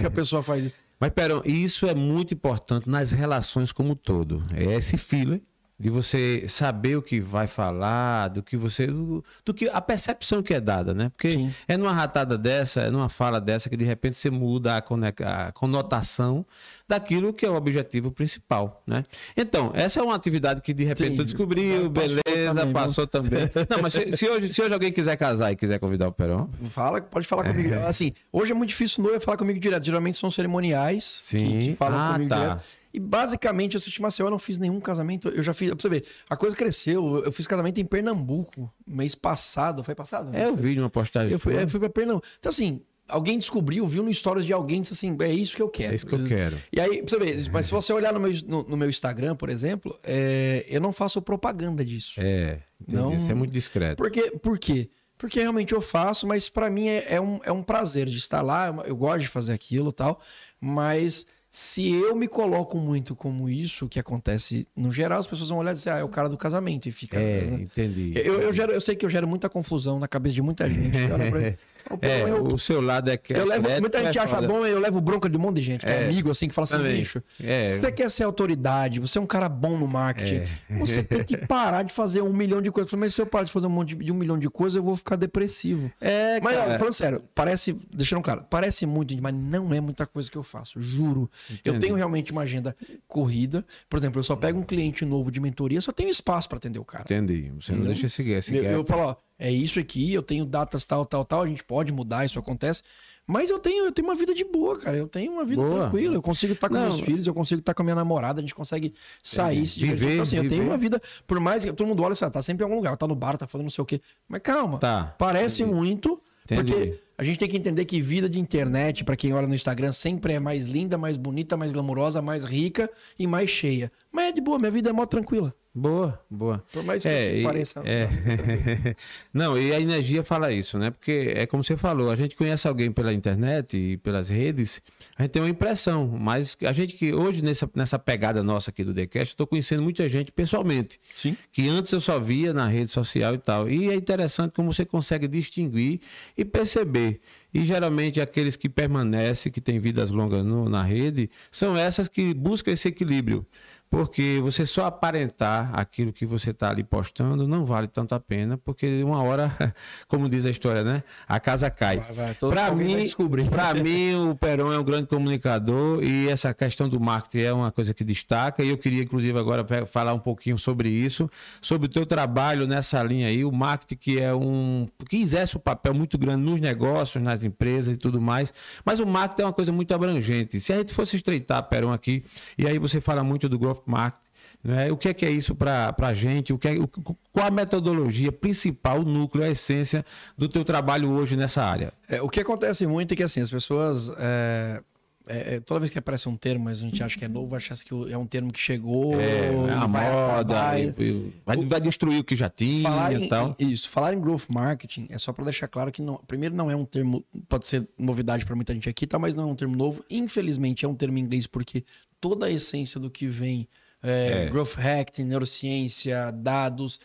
que 0.00 0.06
a 0.06 0.10
pessoa 0.10 0.42
faz. 0.42 0.70
Mas, 0.98 1.10
Perão, 1.10 1.40
isso 1.46 1.86
é 1.86 1.94
muito 1.94 2.34
importante 2.34 2.86
nas 2.86 3.12
relações 3.12 3.72
como 3.72 3.92
um 3.92 3.94
todo. 3.94 4.42
É 4.54 4.74
esse 4.74 4.98
feeling 4.98 5.40
de 5.80 5.88
você 5.88 6.44
saber 6.46 6.96
o 6.96 7.00
que 7.02 7.18
vai 7.20 7.46
falar, 7.46 8.28
do 8.28 8.42
que 8.42 8.54
você. 8.54 8.86
do, 8.86 9.24
do 9.42 9.54
que 9.54 9.66
a 9.70 9.80
percepção 9.80 10.42
que 10.42 10.52
é 10.52 10.60
dada, 10.60 10.92
né? 10.92 11.08
Porque 11.08 11.30
Sim. 11.30 11.54
é 11.66 11.78
numa 11.78 11.92
ratada 11.92 12.36
dessa, 12.36 12.82
é 12.82 12.90
numa 12.90 13.08
fala 13.08 13.40
dessa 13.40 13.70
que 13.70 13.78
de 13.78 13.84
repente 13.86 14.18
você 14.18 14.28
muda 14.28 14.74
a, 14.74 15.46
a 15.46 15.52
conotação 15.52 16.44
daquilo 16.86 17.32
que 17.32 17.46
é 17.46 17.50
o 17.50 17.54
objetivo 17.54 18.10
principal, 18.12 18.82
né? 18.86 19.02
Então, 19.34 19.70
essa 19.74 20.00
é 20.00 20.02
uma 20.02 20.14
atividade 20.14 20.60
que 20.60 20.74
de 20.74 20.84
repente 20.84 21.12
Sim. 21.12 21.16
tu 21.16 21.24
descobriu, 21.24 21.90
Passou 21.90 22.20
beleza, 22.24 22.48
também, 22.50 22.64
viu? 22.64 22.72
passou 22.74 23.06
também. 23.06 23.50
Não, 23.70 23.80
mas 23.80 23.92
se, 23.94 24.16
se 24.18 24.28
hoje, 24.28 24.52
se 24.52 24.60
hoje 24.60 24.74
alguém 24.74 24.92
quiser 24.92 25.16
casar 25.16 25.50
e 25.50 25.56
quiser 25.56 25.78
convidar 25.78 26.08
o 26.08 26.12
Perão, 26.12 26.50
Fala, 26.68 27.00
pode 27.00 27.26
falar 27.26 27.44
comigo. 27.44 27.72
Assim, 27.86 28.12
hoje 28.30 28.52
é 28.52 28.54
muito 28.54 28.68
difícil 28.68 29.02
noiva 29.02 29.18
falar 29.18 29.38
comigo 29.38 29.58
direto. 29.58 29.82
Geralmente 29.84 30.18
são 30.18 30.30
cerimoniais 30.30 31.04
Sim. 31.04 31.38
que, 31.38 31.58
que 31.70 31.76
falam 31.76 31.98
Ah, 31.98 32.12
comigo 32.12 32.28
tá. 32.28 32.36
direto. 32.38 32.79
E 32.92 32.98
basicamente, 32.98 33.74
eu 33.74 33.78
assisti 33.78 34.02
Maceió, 34.02 34.26
eu 34.26 34.30
não 34.30 34.38
fiz 34.38 34.58
nenhum 34.58 34.80
casamento. 34.80 35.28
Eu 35.28 35.42
já 35.42 35.54
fiz, 35.54 35.68
pra 35.70 35.78
você 35.80 35.88
ver, 35.88 36.04
a 36.28 36.36
coisa 36.36 36.56
cresceu. 36.56 37.22
Eu 37.24 37.30
fiz 37.32 37.46
casamento 37.46 37.78
em 37.80 37.84
Pernambuco, 37.84 38.72
mês 38.86 39.14
passado. 39.14 39.84
Foi 39.84 39.94
passado? 39.94 40.34
é, 40.34 40.46
eu 40.46 40.56
vi 40.56 40.78
uma 40.78 40.90
postagem. 40.90 41.32
Eu 41.32 41.38
fui, 41.38 41.54
eu 41.62 41.68
fui 41.68 41.78
pra 41.80 41.88
Pernambuco. 41.88 42.26
Então, 42.38 42.50
assim, 42.50 42.80
alguém 43.08 43.38
descobriu, 43.38 43.86
viu 43.86 44.02
no 44.02 44.12
stories 44.12 44.44
de 44.46 44.52
alguém, 44.52 44.80
disse 44.80 44.92
assim, 44.94 45.16
é 45.20 45.32
isso 45.32 45.54
que 45.56 45.62
eu 45.62 45.68
quero. 45.68 45.92
É 45.92 45.94
isso 45.94 46.06
que 46.06 46.14
eu 46.14 46.24
quero. 46.26 46.56
E 46.72 46.80
aí, 46.80 47.02
pra 47.02 47.08
você 47.10 47.18
ver, 47.18 47.50
mas 47.52 47.66
se 47.66 47.72
você 47.72 47.92
olhar 47.92 48.12
no 48.12 48.20
meu, 48.20 48.32
no, 48.46 48.62
no 48.64 48.76
meu 48.76 48.88
Instagram, 48.88 49.36
por 49.36 49.48
exemplo, 49.50 49.96
é, 50.04 50.64
eu 50.68 50.80
não 50.80 50.92
faço 50.92 51.20
propaganda 51.22 51.84
disso. 51.84 52.14
É, 52.18 52.58
entendi. 52.80 53.02
Não- 53.02 53.16
Isso 53.16 53.30
é 53.30 53.34
muito 53.34 53.52
discreto. 53.52 53.96
Por 53.96 54.10
quê? 54.10 54.32
Por 54.42 54.58
quê? 54.58 54.90
Porque 55.16 55.38
realmente 55.38 55.72
eu 55.74 55.80
faço, 55.82 56.26
mas 56.26 56.48
pra 56.48 56.70
mim 56.70 56.88
é, 56.88 57.04
é 57.14 57.20
um, 57.20 57.38
é 57.44 57.52
um 57.52 57.62
prazer 57.62 58.08
de 58.08 58.16
estar 58.16 58.40
lá, 58.42 58.68
eu- 58.68 58.82
eu 58.84 58.96
gosto 58.96 59.20
de 59.20 59.28
fazer 59.28 59.52
aquilo 59.52 59.90
e 59.90 59.92
tal, 59.92 60.18
mas 60.60 61.26
se 61.52 61.90
eu 61.90 62.14
me 62.14 62.28
coloco 62.28 62.78
muito 62.78 63.16
como 63.16 63.48
isso, 63.48 63.88
que 63.88 63.98
acontece 63.98 64.68
no 64.76 64.92
geral, 64.92 65.18
as 65.18 65.26
pessoas 65.26 65.48
vão 65.48 65.58
olhar 65.58 65.72
e 65.72 65.74
dizer, 65.74 65.90
ah, 65.90 65.98
é 65.98 66.04
o 66.04 66.08
cara 66.08 66.28
do 66.28 66.36
casamento, 66.36 66.88
e 66.88 66.92
fica... 66.92 67.18
É, 67.18 67.40
né? 67.42 67.62
entendi. 67.62 68.12
Eu, 68.14 68.40
eu, 68.40 68.52
gero- 68.52 68.70
eu 68.72 68.80
sei 68.80 68.94
que 68.94 69.04
eu 69.04 69.10
gero 69.10 69.26
muita 69.26 69.48
confusão 69.48 69.98
na 69.98 70.06
cabeça 70.06 70.36
de 70.36 70.42
muita 70.42 70.68
gente. 70.70 70.96
que 71.84 71.92
olha 71.92 71.98
pra 71.98 72.08
mim, 72.08 72.20
"Pô, 72.22 72.28
É, 72.28 72.30
eu, 72.30 72.44
o 72.54 72.58
seu 72.58 72.80
lado 72.80 73.10
é 73.10 73.16
que 73.16 73.32
eu 73.32 73.46
levo, 73.46 73.68
muita 73.80 74.02
gente 74.02 74.18
acha 74.18 74.40
bom, 74.42 74.64
eu 74.66 74.78
levo 74.78 75.00
bronca 75.00 75.28
de 75.28 75.36
um 75.36 75.40
monte 75.40 75.56
de 75.56 75.62
gente, 75.62 75.80
que 75.84 75.90
é, 75.90 76.02
É, 76.02 76.04
amigo, 76.04 76.30
assim, 76.30 76.48
que 76.48 76.54
fala 76.54 76.64
assim, 76.64 76.76
também. 76.76 76.96
bicho, 76.98 77.22
É. 77.42 77.78
você 77.78 77.92
quer 77.92 78.10
ser 78.10 78.24
autoridade, 78.24 79.00
você 79.00 79.18
é 79.18 79.20
um 79.20 79.26
cara 79.26 79.48
bom 79.48 79.76
no 79.78 79.86
marketing, 79.86 80.42
você 80.78 81.02
tem 81.02 81.22
que 81.24 81.36
parar 81.46 81.82
de 81.82 81.92
fazer 81.92 82.22
um 82.22 82.32
milhão 82.32 82.60
de 82.62 82.70
coisas. 82.70 82.92
Eu 82.92 82.98
mas 82.98 83.14
se 83.14 83.20
eu 83.20 83.26
parar 83.26 83.44
de 83.44 83.52
fazer 83.52 83.66
um 83.66 83.70
monte 83.70 83.94
de, 83.94 84.04
de 84.04 84.12
um 84.12 84.14
milhão 84.14 84.38
de 84.38 84.48
coisas, 84.50 84.76
eu 84.76 84.82
vou 84.82 84.96
ficar 84.96 85.16
depressivo. 85.16 85.90
É, 86.00 86.40
Mas, 86.40 86.56
ó, 86.56 86.60
cara. 86.64 86.78
falando 86.78 86.92
sério, 86.92 87.22
parece, 87.34 87.76
deixando 87.92 88.22
claro, 88.22 88.44
parece 88.50 88.84
muito, 88.86 89.14
mas 89.22 89.34
não 89.34 89.72
é 89.74 89.80
muita 89.80 90.06
coisa 90.06 90.30
que 90.30 90.36
eu 90.38 90.42
faço, 90.42 90.80
juro. 90.80 91.30
Eu 91.64 91.72
Entendi. 91.72 91.78
tenho 91.86 91.94
realmente 91.94 92.32
uma 92.32 92.42
agenda 92.42 92.76
corrida. 93.08 93.64
Por 93.88 93.98
exemplo, 93.98 94.18
eu 94.18 94.24
só 94.24 94.36
pego 94.36 94.58
um 94.58 94.62
cliente 94.62 95.04
novo 95.04 95.30
de 95.30 95.40
mentoria, 95.40 95.80
só 95.80 95.92
tenho 95.92 96.10
espaço 96.10 96.48
para 96.48 96.58
atender 96.58 96.78
o 96.78 96.84
cara. 96.84 97.04
Entendi. 97.04 97.50
Você 97.60 97.72
não 97.72 97.78
Entendeu? 97.80 97.84
deixa 97.86 98.08
seguir. 98.08 98.32
Eu, 98.32 98.42
seguir. 98.42 98.64
eu 98.64 98.84
falo, 98.84 99.02
ó, 99.02 99.16
é 99.40 99.50
isso 99.50 99.80
aqui, 99.80 100.12
eu 100.12 100.22
tenho 100.22 100.44
datas 100.44 100.84
tal, 100.86 101.04
tal, 101.04 101.24
tal, 101.24 101.42
a 101.42 101.46
gente 101.48 101.64
pode 101.64 101.90
mudar, 101.92 102.24
isso 102.24 102.38
acontece. 102.38 102.82
Mas 103.26 103.48
eu 103.48 103.58
tenho, 103.60 103.84
eu 103.86 103.92
tenho 103.92 104.08
uma 104.08 104.14
vida 104.16 104.34
de 104.34 104.42
boa, 104.44 104.76
cara. 104.76 104.96
Eu 104.96 105.06
tenho 105.06 105.30
uma 105.32 105.44
vida 105.44 105.62
Boa. 105.62 105.82
tranquila. 105.88 106.14
Eu 106.16 106.22
consigo 106.22 106.52
estar 106.52 106.68
com 106.68 106.74
Não, 106.74 106.82
meus 106.82 106.98
filhos, 107.00 107.26
eu 107.28 107.34
consigo 107.34 107.60
estar 107.60 107.72
com 107.74 107.82
a 107.82 107.84
minha 107.84 107.94
namorada, 107.94 108.40
a 108.40 108.42
gente 108.42 108.54
consegue 108.54 108.92
sair, 109.22 109.64
se 109.66 109.78
divertir. 109.78 109.98
Viver, 110.00 110.12
Então, 110.14 110.22
assim, 110.24 110.36
eu 110.36 110.42
tenho 110.42 110.54
viver. 110.62 110.68
uma 110.68 110.76
vida, 110.76 111.00
por 111.28 111.38
mais 111.38 111.64
que 111.64 111.72
todo 111.72 111.86
mundo 111.86 112.02
olha, 112.02 112.12
assim, 112.12 112.28
tá 112.28 112.42
sempre 112.42 112.62
em 112.62 112.64
algum 112.64 112.74
lugar, 112.76 112.96
tá 112.96 113.06
no 113.06 113.14
bar, 113.14 113.38
tá 113.38 113.46
fazendo 113.46 113.66
não 113.66 113.70
sei 113.70 113.82
o 113.82 113.86
quê. 113.86 114.00
Mas 114.28 114.40
calma, 114.42 114.78
Tá. 114.78 115.14
parece 115.16 115.64
muito, 115.64 116.20
Entendi. 116.44 116.72
porque 116.72 117.00
a 117.16 117.22
gente 117.22 117.38
tem 117.38 117.48
que 117.48 117.56
entender 117.56 117.84
que 117.84 118.00
vida 118.02 118.28
de 118.28 118.40
internet, 118.40 119.04
pra 119.04 119.14
quem 119.14 119.32
olha 119.32 119.46
no 119.46 119.54
Instagram, 119.54 119.92
sempre 119.92 120.32
é 120.32 120.40
mais 120.40 120.66
linda, 120.66 120.98
mais 120.98 121.16
bonita, 121.16 121.56
mais 121.56 121.70
glamourosa, 121.70 122.20
mais 122.20 122.44
rica 122.44 122.90
e 123.16 123.28
mais 123.28 123.48
cheia. 123.48 123.92
Mas 124.12 124.28
é 124.30 124.32
de 124.32 124.40
boa, 124.40 124.58
minha 124.58 124.70
vida 124.70 124.90
é 124.90 124.92
mó 124.92 125.06
tranquila. 125.06 125.54
Boa, 125.72 126.20
boa. 126.28 126.64
Por 126.72 126.82
mais 126.82 127.04
que 127.04 127.08
e- 127.08 127.44
pareça. 127.44 127.80
é. 127.84 128.08
Não, 129.32 129.56
e 129.56 129.72
a 129.72 129.80
energia 129.80 130.24
fala 130.24 130.50
isso, 130.52 130.76
né? 130.78 130.90
Porque 130.90 131.32
é 131.36 131.46
como 131.46 131.62
você 131.62 131.76
falou, 131.76 132.10
a 132.10 132.16
gente 132.16 132.34
conhece 132.34 132.66
alguém 132.66 132.90
pela 132.90 133.12
internet 133.12 133.76
e 133.76 133.96
pelas 133.98 134.28
redes, 134.28 134.82
a 135.16 135.22
gente 135.22 135.30
tem 135.30 135.40
uma 135.40 135.48
impressão, 135.48 136.08
mas 136.08 136.56
a 136.66 136.72
gente 136.72 136.94
que 136.94 137.14
hoje, 137.14 137.40
nessa, 137.40 137.70
nessa 137.72 138.00
pegada 138.00 138.42
nossa 138.42 138.70
aqui 138.72 138.82
do 138.82 138.92
TheCast, 138.92 139.34
eu 139.34 139.36
tô 139.36 139.46
conhecendo 139.46 139.80
muita 139.82 140.08
gente 140.08 140.32
pessoalmente. 140.32 140.98
Sim. 141.14 141.36
Que 141.52 141.68
antes 141.68 141.92
eu 141.92 142.00
só 142.00 142.18
via 142.18 142.52
na 142.52 142.66
rede 142.66 142.90
social 142.90 143.34
e 143.34 143.38
tal. 143.38 143.70
E 143.70 143.90
é 143.90 143.94
interessante 143.94 144.52
como 144.52 144.72
você 144.72 144.84
consegue 144.84 145.28
distinguir 145.28 146.00
e 146.36 146.44
perceber. 146.44 147.20
E 147.54 147.64
geralmente 147.64 148.20
aqueles 148.20 148.56
que 148.56 148.68
permanecem, 148.68 149.50
que 149.52 149.60
têm 149.60 149.78
vidas 149.78 150.10
longas 150.10 150.44
no- 150.44 150.68
na 150.68 150.82
rede, 150.82 151.30
são 151.50 151.76
essas 151.76 152.08
que 152.08 152.34
buscam 152.34 152.72
esse 152.72 152.88
equilíbrio. 152.88 153.46
Porque 153.90 154.38
você 154.40 154.64
só 154.64 154.84
aparentar 154.84 155.70
aquilo 155.72 156.12
que 156.12 156.24
você 156.24 156.50
está 156.50 156.70
ali 156.70 156.84
postando 156.84 157.48
não 157.48 157.64
vale 157.64 157.88
tanto 157.88 158.14
a 158.14 158.20
pena, 158.20 158.56
porque 158.56 159.02
uma 159.02 159.20
hora, 159.20 159.50
como 160.06 160.28
diz 160.28 160.46
a 160.46 160.50
história, 160.50 160.84
né? 160.84 161.02
A 161.26 161.40
casa 161.40 161.68
cai. 161.68 162.00
Para 162.38 162.70
mim, 162.72 163.04
para 163.50 163.74
mim, 163.82 164.14
o 164.14 164.36
Peron 164.36 164.72
é 164.72 164.78
um 164.78 164.84
grande 164.84 165.08
comunicador 165.08 166.04
e 166.04 166.28
essa 166.28 166.54
questão 166.54 166.88
do 166.88 167.00
marketing 167.00 167.44
é 167.44 167.52
uma 167.52 167.72
coisa 167.72 167.92
que 167.92 168.04
destaca. 168.04 168.62
E 168.62 168.68
eu 168.68 168.78
queria, 168.78 169.02
inclusive, 169.02 169.36
agora 169.36 169.66
falar 169.86 170.14
um 170.14 170.20
pouquinho 170.20 170.56
sobre 170.56 170.88
isso, 170.88 171.28
sobre 171.60 171.86
o 171.86 171.90
teu 171.90 172.06
trabalho 172.06 172.68
nessa 172.68 173.02
linha 173.02 173.26
aí, 173.26 173.44
o 173.44 173.50
marketing 173.50 173.96
que 173.96 174.20
é 174.20 174.32
um 174.32 174.88
que 175.08 175.16
exerce 175.16 175.56
um 175.56 175.60
papel 175.60 175.94
muito 175.94 176.16
grande 176.16 176.44
nos 176.44 176.60
negócios, 176.60 177.20
nas 177.20 177.42
empresas 177.42 177.94
e 177.94 177.96
tudo 177.96 178.20
mais. 178.20 178.54
Mas 178.84 179.00
o 179.00 179.06
marketing 179.06 179.42
é 179.42 179.44
uma 179.46 179.52
coisa 179.52 179.72
muito 179.72 179.92
abrangente. 179.92 180.60
Se 180.60 180.72
a 180.72 180.76
gente 180.76 180.94
fosse 180.94 181.16
estreitar, 181.16 181.60
Peron, 181.64 181.92
aqui, 181.92 182.22
e 182.56 182.68
aí 182.68 182.78
você 182.78 183.00
fala 183.00 183.24
muito 183.24 183.48
do 183.48 183.58
growth. 183.86 184.14
Né? 184.62 184.90
O 184.92 184.96
que 184.96 185.08
é 185.08 185.14
que 185.14 185.24
é 185.24 185.30
isso 185.30 185.54
para 185.54 185.94
a 185.98 186.12
gente? 186.14 186.52
O 186.52 186.58
que 186.58 186.68
é, 186.68 186.72
o- 186.78 186.86
qual 187.32 187.46
a 187.46 187.50
metodologia 187.50 188.30
principal, 188.30 189.00
o 189.00 189.04
núcleo, 189.04 189.42
a 189.44 189.48
essência 189.48 190.04
do 190.36 190.48
teu 190.48 190.64
trabalho 190.64 191.10
hoje 191.10 191.34
nessa 191.36 191.62
área? 191.64 191.92
É, 192.08 192.20
o 192.20 192.28
que 192.28 192.40
acontece 192.40 192.86
muito 192.86 193.12
é 193.12 193.16
que 193.16 193.22
assim, 193.22 193.40
as 193.40 193.50
pessoas. 193.50 194.10
é, 194.18 194.82
é, 195.30 195.54
é, 195.54 195.60
toda 195.60 195.80
vez 195.80 195.92
que 195.92 195.98
aparece 195.98 196.28
um 196.28 196.36
termo, 196.36 196.64
mas 196.64 196.78
a 196.78 196.82
gente 196.82 197.02
acha 197.02 197.16
que 197.16 197.24
é 197.24 197.28
novo, 197.28 197.54
acha 197.54 197.74
que 197.76 197.94
é 198.12 198.18
um 198.18 198.26
termo 198.26 198.52
que 198.52 198.58
chegou. 198.58 199.18
É, 199.20 199.50
e 199.52 199.70
a 199.70 199.86
vai 199.86 200.12
moda, 200.12 200.78
e 200.78 201.32
vai, 201.46 201.56
vai 201.64 201.80
destruir 201.80 202.18
o 202.18 202.24
que 202.24 202.34
já 202.34 202.50
tinha 202.50 202.82
Falar 202.82 203.12
e 203.12 203.24
em, 203.24 203.28
tal. 203.28 203.54
Isso, 203.58 203.88
falar 203.88 204.12
em 204.14 204.20
growth 204.20 204.48
marketing 204.48 205.06
é 205.08 205.18
só 205.18 205.32
para 205.32 205.44
deixar 205.44 205.68
claro 205.68 205.92
que 205.92 206.02
não, 206.02 206.16
primeiro 206.26 206.54
não 206.54 206.70
é 206.70 206.74
um 206.74 206.84
termo, 206.84 207.24
pode 207.48 207.68
ser 207.68 207.88
novidade 207.98 208.44
para 208.44 208.56
muita 208.56 208.74
gente 208.74 208.88
aqui, 208.88 209.06
tá? 209.06 209.18
Mas 209.18 209.34
não 209.34 209.48
é 209.48 209.52
um 209.52 209.54
termo 209.54 209.76
novo. 209.76 210.04
Infelizmente 210.10 210.84
é 210.84 210.88
um 210.88 210.94
termo 210.94 211.16
em 211.18 211.20
inglês 211.20 211.46
porque 211.46 211.84
toda 212.20 212.46
a 212.46 212.50
essência 212.50 212.98
do 212.98 213.10
que 213.10 213.26
vem 213.26 213.68
é, 214.02 214.46
É. 214.46 214.50
growth 214.50 214.76
hacking, 214.76 215.24
neurociência, 215.24 216.30
dados, 216.32 216.98
é, 216.98 216.98
é, 216.98 217.00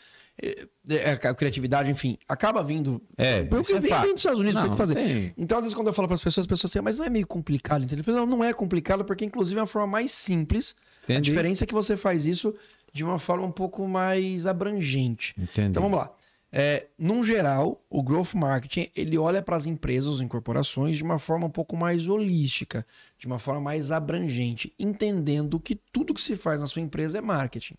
a 1.30 1.34
criatividade, 1.34 1.90
enfim, 1.90 2.18
acaba 2.28 2.64
vindo. 2.64 3.02
É, 3.18 3.44
porque 3.44 3.74
é 3.74 3.80
vem, 3.80 3.92
vem 3.92 4.12
dos 4.12 4.20
Estados 4.20 4.40
Unidos, 4.40 4.56
Não, 4.56 4.62
tem 4.64 4.72
que 4.72 4.78
fazer. 4.78 4.96
tem. 4.96 5.34
Então, 5.38 5.58
às 5.58 5.64
vezes, 5.64 5.74
quando 5.76 5.88
eu 5.88 5.94
falo 5.94 6.08
para 6.08 6.16
as 6.16 6.22
pessoas, 6.22 6.44
as 6.44 6.48
pessoas 6.48 6.72
assim, 6.72 6.80
"Ah, 6.80 6.82
mas 6.82 6.98
não 6.98 7.06
é 7.06 7.10
meio 7.10 7.26
complicado, 7.26 7.84
entendeu? 7.84 8.00
Eu 8.02 8.04
falo, 8.04 8.18
não, 8.18 8.38
não 8.38 8.44
é 8.44 8.54
complicado, 8.54 9.04
porque 9.06 9.24
inclusive 9.26 9.58
é 9.58 9.62
uma 9.62 9.68
forma 9.68 9.88
mais 9.88 10.12
simples. 10.12 10.76
A 11.02 11.04
Entendi. 11.14 11.32
diferença 11.32 11.64
é 11.64 11.68
que 11.68 11.74
você 11.74 11.96
faz 11.96 12.26
isso 12.26 12.54
de 12.94 13.04
uma 13.04 13.20
forma 13.20 13.46
um 13.46 13.52
pouco 13.52 13.88
mais 13.88 14.46
abrangente. 14.46 15.34
Entendi. 15.38 15.70
Então 15.70 15.84
vamos 15.84 16.00
lá. 16.00 16.12
É, 16.58 16.88
num 16.98 17.22
geral, 17.22 17.84
o 17.90 18.02
growth 18.02 18.34
marketing 18.34 18.90
ele 18.96 19.18
olha 19.18 19.42
para 19.42 19.58
as 19.58 19.66
empresas, 19.66 20.22
as 20.22 20.28
corporações, 20.28 20.96
de 20.96 21.04
uma 21.04 21.20
forma 21.20 21.48
um 21.48 21.50
pouco 21.50 21.76
mais 21.76 22.08
holística, 22.08 22.86
de 23.20 23.28
uma 23.28 23.38
forma 23.40 23.60
mais 23.60 23.92
abrangente, 23.92 24.74
entendendo 24.80 25.60
que 25.60 25.76
tudo 25.76 26.14
que 26.14 26.22
se 26.22 26.36
faz 26.38 26.62
na 26.62 26.68
sua 26.68 26.82
empresa 26.82 27.18
é 27.18 27.22
marketing. 27.22 27.76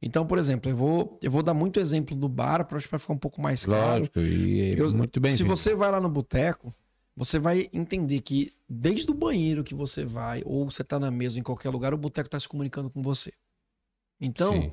Então, 0.00 0.26
por 0.26 0.38
exemplo, 0.38 0.70
eu 0.70 0.76
vou, 0.76 1.18
eu 1.22 1.30
vou 1.30 1.42
dar 1.42 1.54
muito 1.54 1.80
exemplo 1.80 2.14
do 2.16 2.28
bar 2.28 2.64
para 2.64 2.78
ficar 2.80 3.00
um 3.10 3.16
pouco 3.18 3.40
mais 3.40 3.64
claro. 3.64 4.00
Lógico, 4.00 4.20
e 4.20 4.70
é 4.72 4.80
Eu- 4.80 4.92
muito 4.92 5.20
bem. 5.20 5.36
Se 5.36 5.42
você 5.42 5.74
vai 5.74 5.90
lá 5.90 6.00
no 6.00 6.08
boteco, 6.08 6.72
você 7.16 7.38
vai 7.38 7.68
entender 7.72 8.20
que 8.20 8.52
desde 8.68 9.10
o 9.10 9.14
banheiro 9.14 9.64
que 9.64 9.74
você 9.74 10.04
vai, 10.04 10.42
ou 10.46 10.70
você 10.70 10.84
tá 10.84 11.00
na 11.00 11.10
mesa 11.10 11.38
em 11.38 11.42
qualquer 11.42 11.70
lugar, 11.70 11.92
o 11.92 11.98
boteco 11.98 12.30
tá 12.30 12.38
se 12.38 12.48
comunicando 12.48 12.88
com 12.88 13.02
você. 13.02 13.32
Então, 14.20 14.72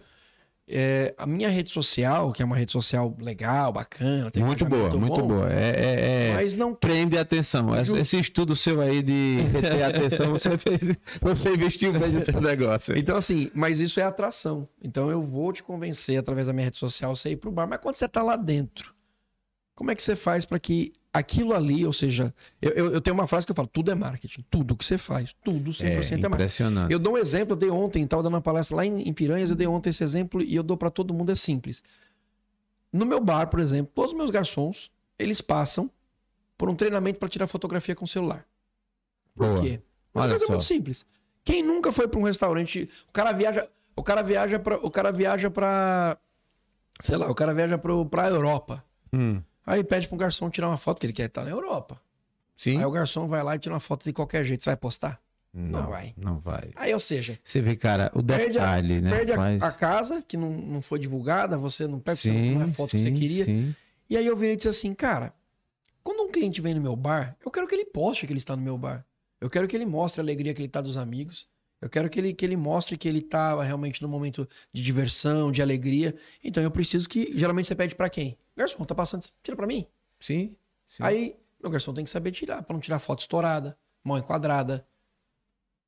é, 0.67 1.13
a 1.17 1.27
minha 1.27 1.47
rede 1.49 1.69
social, 1.71 2.31
que 2.31 2.41
é 2.41 2.45
uma 2.45 2.55
rede 2.55 2.71
social 2.71 3.15
legal, 3.19 3.71
bacana, 3.71 4.31
tem 4.31 4.43
muito 4.43 4.65
boa, 4.65 4.89
muito 4.97 5.17
bom, 5.21 5.27
boa. 5.27 5.53
É, 5.53 5.69
é- 5.69 6.29
é- 6.29 6.33
Mas 6.33 6.55
não 6.55 6.73
prende 6.73 7.17
atenção. 7.17 7.75
Esse, 7.75 7.85
Ju- 7.85 7.97
esse 7.97 8.19
estudo 8.19 8.55
seu 8.55 8.81
aí 8.81 9.03
de 9.03 9.41
reter 9.53 9.83
atenção, 9.83 10.31
você 10.31 10.57
fez, 10.57 10.97
você 11.21 11.49
investiu 11.53 11.93
bem 11.93 12.09
no 12.13 12.25
seu 12.25 12.41
negócio. 12.41 12.97
Então, 12.97 13.15
assim, 13.17 13.51
mas 13.53 13.79
isso 13.79 13.99
é 13.99 14.03
atração. 14.03 14.67
Então, 14.83 15.11
eu 15.11 15.21
vou 15.21 15.53
te 15.53 15.61
convencer 15.61 16.17
através 16.17 16.47
da 16.47 16.53
minha 16.53 16.65
rede 16.65 16.77
social 16.77 17.15
você 17.15 17.29
ir 17.31 17.35
pro 17.35 17.51
bar. 17.51 17.67
Mas 17.67 17.79
quando 17.79 17.95
você 17.95 18.07
tá 18.07 18.23
lá 18.23 18.35
dentro, 18.35 18.94
como 19.75 19.91
é 19.91 19.95
que 19.95 20.01
você 20.01 20.15
faz 20.15 20.45
para 20.45 20.57
que 20.57 20.91
aquilo 21.13 21.53
ali, 21.53 21.85
ou 21.85 21.93
seja, 21.93 22.33
eu, 22.61 22.71
eu, 22.71 22.93
eu 22.93 23.01
tenho 23.01 23.13
uma 23.13 23.27
frase 23.27 23.45
que 23.45 23.51
eu 23.51 23.55
falo: 23.55 23.67
tudo 23.67 23.91
é 23.91 23.95
marketing. 23.95 24.43
Tudo 24.49 24.75
que 24.75 24.85
você 24.85 24.97
faz, 24.97 25.33
tudo 25.43 25.71
100% 25.71 25.83
É 25.83 25.87
é, 25.91 25.95
marketing. 25.97 26.25
impressionante. 26.27 26.91
Eu 26.91 26.99
dou 26.99 27.13
um 27.13 27.17
exemplo, 27.17 27.53
eu 27.53 27.57
dei 27.57 27.69
ontem, 27.69 28.03
estava 28.03 28.23
dando 28.23 28.33
uma 28.33 28.41
palestra 28.41 28.77
lá 28.77 28.85
em, 28.85 29.01
em 29.07 29.13
Piranhas, 29.13 29.49
eu 29.49 29.55
dei 29.55 29.67
ontem 29.67 29.89
esse 29.89 30.03
exemplo 30.03 30.41
e 30.41 30.55
eu 30.55 30.63
dou 30.63 30.77
para 30.77 30.89
todo 30.89 31.13
mundo, 31.13 31.31
é 31.31 31.35
simples. 31.35 31.83
No 32.91 33.05
meu 33.05 33.19
bar, 33.19 33.47
por 33.47 33.59
exemplo, 33.59 33.91
todos 33.93 34.11
os 34.11 34.17
meus 34.17 34.29
garçons, 34.29 34.89
eles 35.19 35.41
passam 35.41 35.91
por 36.57 36.69
um 36.69 36.75
treinamento 36.75 37.19
para 37.19 37.27
tirar 37.27 37.47
fotografia 37.47 37.93
com 37.93 38.05
o 38.05 38.07
celular. 38.07 38.45
Por 39.35 39.47
Boa. 39.47 39.61
quê? 39.61 39.81
Uma 40.13 40.29
coisa 40.29 40.45
só. 40.45 40.53
muito 40.53 40.63
simples. 40.63 41.05
Quem 41.43 41.61
nunca 41.61 41.91
foi 41.91 42.07
para 42.07 42.17
um 42.19 42.23
restaurante, 42.23 42.89
o 43.09 43.11
cara 43.11 43.33
viaja, 43.33 43.67
o 43.95 44.01
cara 44.01 44.21
viaja 44.23 44.57
para, 44.57 44.77
o 44.77 44.89
cara 44.89 45.11
viaja 45.11 45.51
para 45.51 46.17
sei 47.01 47.17
lá, 47.17 47.29
o 47.29 47.35
cara 47.35 47.53
viaja 47.53 47.77
para 47.77 48.05
para 48.05 48.29
Europa. 48.29 48.83
Hum, 49.11 49.41
Aí 49.65 49.83
pede 49.83 50.07
para 50.07 50.15
um 50.15 50.17
garçom 50.17 50.49
tirar 50.49 50.67
uma 50.67 50.77
foto 50.77 50.99
que 50.99 51.05
ele 51.05 51.13
quer 51.13 51.25
estar 51.27 51.43
na 51.43 51.49
Europa. 51.51 51.99
sim? 52.55 52.77
Aí 52.77 52.85
o 52.85 52.91
garçom 52.91 53.27
vai 53.27 53.43
lá 53.43 53.55
e 53.55 53.59
tira 53.59 53.73
uma 53.73 53.79
foto 53.79 54.03
de 54.05 54.13
qualquer 54.13 54.45
jeito, 54.45 54.63
você 54.63 54.69
vai 54.71 54.77
postar? 54.77 55.21
não, 55.53 55.87
vai. 55.87 56.13
Não 56.17 56.37
vai. 56.39 56.71
Aí, 56.75 56.93
ou 56.93 56.99
seja, 56.99 57.39
Você 57.41 57.61
vê, 57.61 57.77
cara, 57.77 58.11
o 58.13 58.21
perde, 58.21 58.57
a, 58.59 58.61
detalhe, 58.61 58.99
né? 58.99 59.09
perde 59.09 59.31
a- 59.31 59.35
Faz- 59.37 59.63
a, 59.63 59.71
casa, 59.71 60.21
que 60.21 60.35
não, 60.35 60.49
não 60.51 60.81
foi 60.81 60.99
divulgada, 60.99 61.57
você 61.57 61.87
não 61.87 61.97
pega, 61.99 62.17
você 62.17 62.27
Sim, 62.29 62.51
não 62.55 62.61
é 62.61 62.65
a 62.65 62.73
foto 62.73 62.91
que 62.91 62.99
você 62.99 63.07
sim, 63.07 63.13
queria. 63.13 63.45
sim. 63.45 63.73
E 64.09 64.17
aí 64.17 64.27
eu 64.27 64.35
virei 64.35 64.53
e 64.53 64.55
disse 64.57 64.67
assim, 64.67 64.93
cara, 64.93 65.33
quando 66.03 66.21
um 66.27 66.29
cliente 66.31 66.59
vem 66.59 66.73
no 66.75 66.81
meu 66.81 66.95
bar, 66.95 67.37
eu 67.43 67.49
quero 67.49 67.65
que 67.67 67.73
ele 67.73 67.85
poste 67.85 68.27
que 68.27 68.33
ele 68.33 68.37
está 68.39 68.53
no 68.55 68.61
meu 68.61 68.77
bar. 68.77 69.05
Eu 69.39 69.49
quero 69.49 69.65
que 69.67 69.75
ele 69.77 69.85
mostre 69.85 70.19
a 70.19 70.23
alegria 70.23 70.53
que 70.53 70.61
ele 70.61 70.67
tá 70.67 70.81
dos 70.81 70.97
amigos. 70.97 71.47
Eu 71.81 71.89
quero 71.89 72.09
que 72.09 72.19
ele, 72.19 72.33
que 72.33 72.43
ele 72.45 72.57
mostre 72.57 72.97
que 72.97 73.07
ele 73.07 73.21
tá 73.21 73.61
realmente 73.63 74.01
no 74.01 74.07
momento 74.09 74.47
de 74.73 74.83
diversão, 74.83 75.51
de 75.51 75.61
alegria. 75.61 76.15
Então 76.43 76.61
eu 76.61 76.69
preciso 76.71 77.07
que. 77.07 77.31
Geralmente 77.37 77.67
você 77.67 77.75
pede 77.75 77.95
pra 77.95 78.09
quem? 78.09 78.37
Garçom, 78.55 78.83
tá 78.85 78.95
passando. 78.95 79.25
Tira 79.43 79.55
pra 79.57 79.67
mim. 79.67 79.85
Sim, 80.19 80.55
sim. 80.87 81.03
Aí, 81.03 81.35
meu 81.61 81.69
garçom 81.71 81.93
tem 81.93 82.05
que 82.05 82.11
saber 82.11 82.31
tirar, 82.31 82.63
pra 82.63 82.73
não 82.73 82.79
tirar 82.79 82.99
foto 82.99 83.19
estourada, 83.19 83.77
mão 84.03 84.17
enquadrada, 84.17 84.85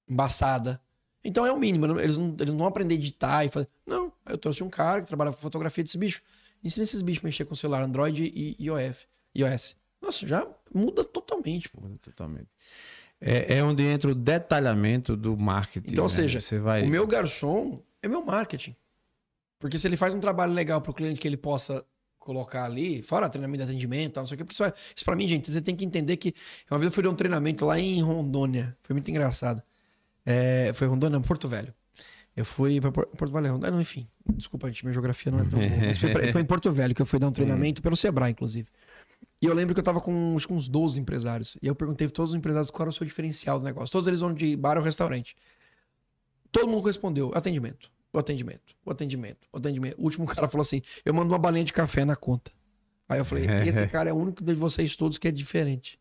embaçada. 0.07 0.82
Então 1.24 1.45
é 1.45 1.51
o 1.51 1.57
mínimo, 1.59 1.88
não- 1.88 1.99
eles 1.99 2.18
não, 2.18 2.36
eles 2.39 2.51
não 2.51 2.57
vão 2.59 2.68
aprender 2.68 2.93
a 2.95 2.97
editar 2.97 3.45
e 3.45 3.49
fazer. 3.49 3.68
Não, 3.86 4.11
eu 4.26 4.38
trouxe 4.38 4.63
um 4.63 4.70
cara 4.70 5.01
que 5.01 5.07
trabalha 5.07 5.32
com 5.32 5.38
fotografia 5.38 5.84
desse 5.84 5.97
bicho. 5.97 6.22
Ensina 6.63 6.84
esses 6.84 7.01
bichos 7.01 7.24
a 7.24 7.28
mexer 7.28 7.45
com 7.45 7.53
o 7.53 7.57
celular 7.57 7.84
Android 7.84 8.24
e 8.24 8.55
iOS. 8.59 9.07
iOS. 9.36 9.76
Nossa, 10.01 10.28
já 10.28 10.47
muda 10.74 11.03
totalmente. 11.03 11.70
pô. 11.70 11.82
Totalmente. 12.01 12.47
É, 13.20 13.57
é 13.57 13.63
onde 13.63 13.84
entra 13.84 14.11
o 14.11 14.15
detalhamento 14.15 15.15
do 15.18 15.36
marketing. 15.41 15.91
Então, 15.91 16.03
ou 16.05 16.09
né? 16.09 16.15
seja, 16.15 16.39
você 16.39 16.59
vai... 16.59 16.84
o 16.84 16.88
meu 16.88 17.05
garçom 17.07 17.82
é 18.01 18.07
meu 18.07 18.24
marketing. 18.24 18.76
Porque 19.59 19.78
se 19.78 19.88
ele 19.88 19.97
faz 19.97 20.13
um 20.13 20.20
trabalho 20.20 20.53
legal 20.53 20.82
pro 20.82 20.93
cliente 20.93 21.20
que 21.20 21.28
ele 21.28 21.38
possa 21.38 21.84
colocar 22.28 22.65
ali, 22.65 23.01
fora 23.01 23.28
treinamento 23.30 23.63
de 23.63 23.69
atendimento, 23.71 24.13
tal, 24.13 24.21
não 24.21 24.28
sei 24.28 24.36
o 24.36 24.38
quê, 24.38 24.43
porque 24.43 24.53
isso, 24.53 24.63
é, 24.63 24.71
isso 24.95 25.03
pra 25.05 25.15
mim, 25.15 25.28
gente, 25.28 25.51
você 25.51 25.61
tem 25.61 25.75
que 25.75 25.84
entender 25.86 26.15
que 26.17 26.34
uma 26.69 26.78
vez 26.78 26.91
eu 26.91 26.93
fui 26.93 27.01
dar 27.03 27.09
um 27.09 27.15
treinamento 27.15 27.65
lá 27.65 27.80
em 27.80 28.01
Rondônia, 28.01 28.75
foi 28.84 28.93
muito 28.93 29.09
engraçado. 29.09 29.61
É, 30.25 30.71
foi 30.73 30.86
Rondônia, 30.88 31.19
Porto 31.21 31.47
Velho. 31.47 31.73
Eu 32.36 32.45
fui 32.45 32.80
Por- 32.82 33.07
Porto 33.07 33.32
Velho, 33.32 33.53
Rondônia, 33.53 33.71
não, 33.71 33.82
enfim, 33.82 34.07
desculpa, 34.36 34.67
gente, 34.67 34.84
minha 34.86 34.93
geografia 34.93 35.32
não 35.32 35.39
é 35.39 35.43
tão 35.45 35.57
boa, 35.59 35.71
mas 35.88 35.97
foi, 35.97 36.11
pra- 36.11 36.21
foi 36.34 36.41
em 36.41 36.45
Porto 36.45 36.71
Velho 36.71 36.93
que 36.93 37.01
eu 37.01 37.05
fui 37.05 37.17
dar 37.17 37.28
um 37.28 37.32
treinamento 37.32 37.82
pelo 37.82 37.95
Sebrae, 37.95 38.32
inclusive. 38.32 38.67
E 39.41 39.45
eu 39.45 39.53
lembro 39.53 39.73
que 39.73 39.80
eu 39.80 39.84
tava 39.84 39.99
com 40.01 40.36
acho 40.36 40.47
que 40.47 40.53
uns 40.53 40.67
12 40.67 40.99
empresários. 40.99 41.57
E 41.61 41.67
eu 41.67 41.73
perguntei 41.75 42.07
pra 42.07 42.13
todos 42.13 42.32
os 42.32 42.38
empresários 42.38 42.69
qual 42.69 42.84
era 42.84 42.89
o 42.89 42.93
seu 42.93 43.05
diferencial 43.05 43.57
do 43.59 43.65
negócio. 43.65 43.91
Todos 43.91 44.07
eles 44.07 44.19
vão 44.19 44.34
de 44.34 44.55
bar 44.55 44.78
ou 44.78 44.84
restaurante. 44.84 45.36
Todo 46.51 46.67
mundo 46.67 46.84
respondeu: 46.86 47.32
atendimento, 47.36 47.91
o 48.18 48.20
atendimento, 48.20 48.76
o 48.86 48.91
atendimento, 48.91 49.47
o 49.51 49.57
atendimento. 49.57 49.99
O 49.99 50.03
último 50.03 50.26
cara 50.28 50.47
falou 50.47 50.61
assim: 50.61 50.82
eu 51.05 51.13
mando 51.13 51.32
uma 51.32 51.39
balinha 51.39 51.63
de 51.63 51.74
café 51.74 52.03
na 52.03 52.15
conta. 52.15 52.51
Aí 53.07 53.20
eu 53.20 53.26
falei: 53.26 53.45
esse 53.65 53.86
cara 53.88 54.09
é 54.09 54.13
o 54.13 54.18
único 54.18 54.43
de 54.43 54.53
vocês 54.53 54.95
todos 54.95 55.18
que 55.18 55.28
é 55.28 55.32
diferente. 55.32 55.99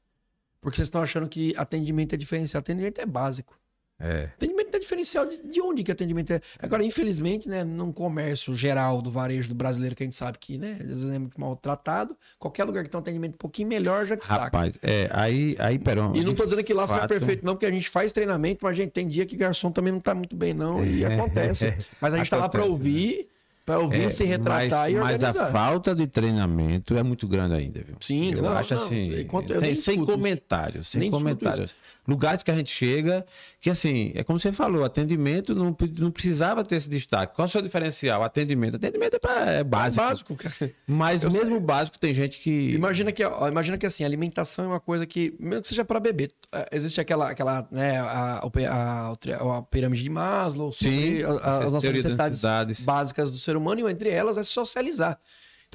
Porque 0.61 0.77
vocês 0.77 0.87
estão 0.89 1.03
achando 1.03 1.29
que 1.29 1.55
atendimento 1.57 2.15
é 2.15 2.17
diferencial. 2.17 2.59
Atendimento 2.59 3.01
é 3.01 3.07
básico. 3.07 3.59
É. 3.99 4.25
Atendimento 4.37 4.75
é 4.75 4.79
diferencial 4.79 5.25
de, 5.25 5.39
de 5.43 5.61
onde 5.61 5.83
que 5.83 5.91
atendimento 5.91 6.31
é. 6.31 6.41
Agora, 6.59 6.85
infelizmente, 6.85 7.49
né, 7.49 7.65
num 7.65 7.91
comércio 7.91 8.55
geral 8.55 9.01
do 9.01 9.11
varejo 9.11 9.49
do 9.49 9.55
brasileiro, 9.55 9.95
que 9.97 10.03
a 10.03 10.07
gente 10.07 10.17
sabe 10.17 10.37
que, 10.39 10.59
né, 10.59 10.77
às 10.81 10.87
vezes 10.87 11.05
é 11.11 11.19
muito 11.19 11.41
maltratado, 11.41 12.15
qualquer 12.39 12.65
lugar 12.65 12.85
que 12.85 12.91
tem 12.91 12.99
um 12.99 13.01
atendimento 13.01 13.35
um 13.35 13.39
pouquinho 13.39 13.69
melhor 13.69 14.07
já 14.07 14.15
destaca. 14.15 14.45
Rapaz, 14.45 14.79
é, 14.83 15.09
aí, 15.13 15.57
aí, 15.59 15.79
Perão. 15.79 16.13
E 16.15 16.23
não 16.23 16.35
tô 16.35 16.45
dizendo 16.45 16.63
que 16.63 16.75
lá 16.75 16.87
fato- 16.87 17.09
perfeito, 17.09 17.45
não, 17.45 17.55
porque 17.55 17.67
a 17.67 17.71
gente 17.71 17.89
faz 17.89 18.13
treinamento, 18.13 18.61
mas 18.63 18.73
a 18.73 18.83
gente 18.83 18.91
tem 18.91 19.09
dia 19.09 19.25
que 19.25 19.35
garçom 19.37 19.71
também 19.73 19.93
não 19.93 20.01
tá 20.01 20.15
muito 20.15 20.37
bem, 20.37 20.53
não. 20.53 20.85
E 20.85 21.03
É. 21.03 21.15
acontece. 21.15 21.75
Mas 22.01 22.13
a 22.15 22.19
gente 22.19 22.29
tá 22.31 22.37
lá 22.37 22.49
pra 22.49 22.61
Acontece, 22.61 22.73
ouvir 22.89 23.29
Pra 23.67 23.81
ouvir, 23.81 24.03
É, 24.03 24.09
se 24.11 24.23
retratar 24.23 24.83
mas, 24.85 24.93
e 24.93 24.95
mas 24.97 25.25
a 25.25 25.29
organizar. 25.31 25.51
falta 25.51 25.93
de 25.93 26.07
treinamento 26.07 26.97
é 26.97 27.03
muito 27.03 27.27
grande 27.27 27.53
ainda, 27.53 27.81
viu? 27.83 27.97
Sim, 28.01 28.33
eu 28.33 28.41
não, 28.41 28.53
acho 28.53 28.77
não, 28.77 28.81
assim, 28.85 29.19
enquanto 29.21 29.51
eu 29.53 29.59
sem, 29.59 29.75
sem 29.75 30.05
comentários, 30.05 30.87
sem 30.87 31.11
comentários. 31.11 31.75
Lugares 32.07 32.43
que 32.43 32.51
a 32.51 32.55
gente 32.55 32.71
chega, 32.71 33.25
que 33.61 33.69
assim, 33.69 34.13
é 34.15 34.23
como 34.23 34.39
você 34.39 34.53
falou, 34.53 34.85
atendimento 34.85 35.55
não, 35.55 35.77
não 35.99 36.11
precisava 36.11 36.65
ter 36.65 36.77
esse 36.77 36.89
destaque. 36.89 37.35
Qual 37.35 37.47
é 37.47 37.49
o 37.49 37.53
seu 37.53 37.61
diferencial? 37.63 38.23
Atendimento. 38.23 38.77
Atendimento 38.77 39.15
é, 39.15 39.19
pra, 39.19 39.51
é 39.51 39.65
básico. 39.65 40.05
Básico, 40.05 40.37
cara. 40.37 40.73
Mas 40.87 41.25
Eu 41.25 41.33
mesmo 41.33 41.59
básico 41.61 41.99
tem 41.99 42.15
gente 42.15 42.39
que. 42.39 42.71
Imagina 42.73 43.11
que, 43.11 43.25
ó, 43.25 43.49
imagina 43.49 43.77
que 43.77 43.87
assim, 43.87 44.05
alimentação 44.05 44.65
é 44.67 44.69
uma 44.69 44.81
coisa 44.81 45.05
que, 45.07 45.35
mesmo 45.41 45.63
que 45.63 45.69
seja 45.69 45.85
para 45.85 45.99
beber, 45.99 46.31
é, 46.53 46.69
existe 46.73 47.01
aquela, 47.01 47.31
aquela 47.31 47.67
né, 47.71 47.99
a, 47.99 48.39
a, 48.39 49.17
tri- 49.17 49.33
a 49.35 49.63
pirâmide 49.71 50.03
de 50.05 50.11
Maslow, 50.11 50.73
sobre 50.73 51.19
Sim, 51.19 51.23
a- 51.25 51.29
a- 51.31 51.59
as 51.67 51.73
nossas 51.73 51.93
necessidades. 51.93 52.81
básicas 52.85 53.33
do 53.33 53.39
ser 53.39 53.57
humano, 53.57 53.81
e 53.89 53.91
entre 53.93 54.09
elas 54.11 54.37
é 54.39 54.43
socializar. 54.43 55.19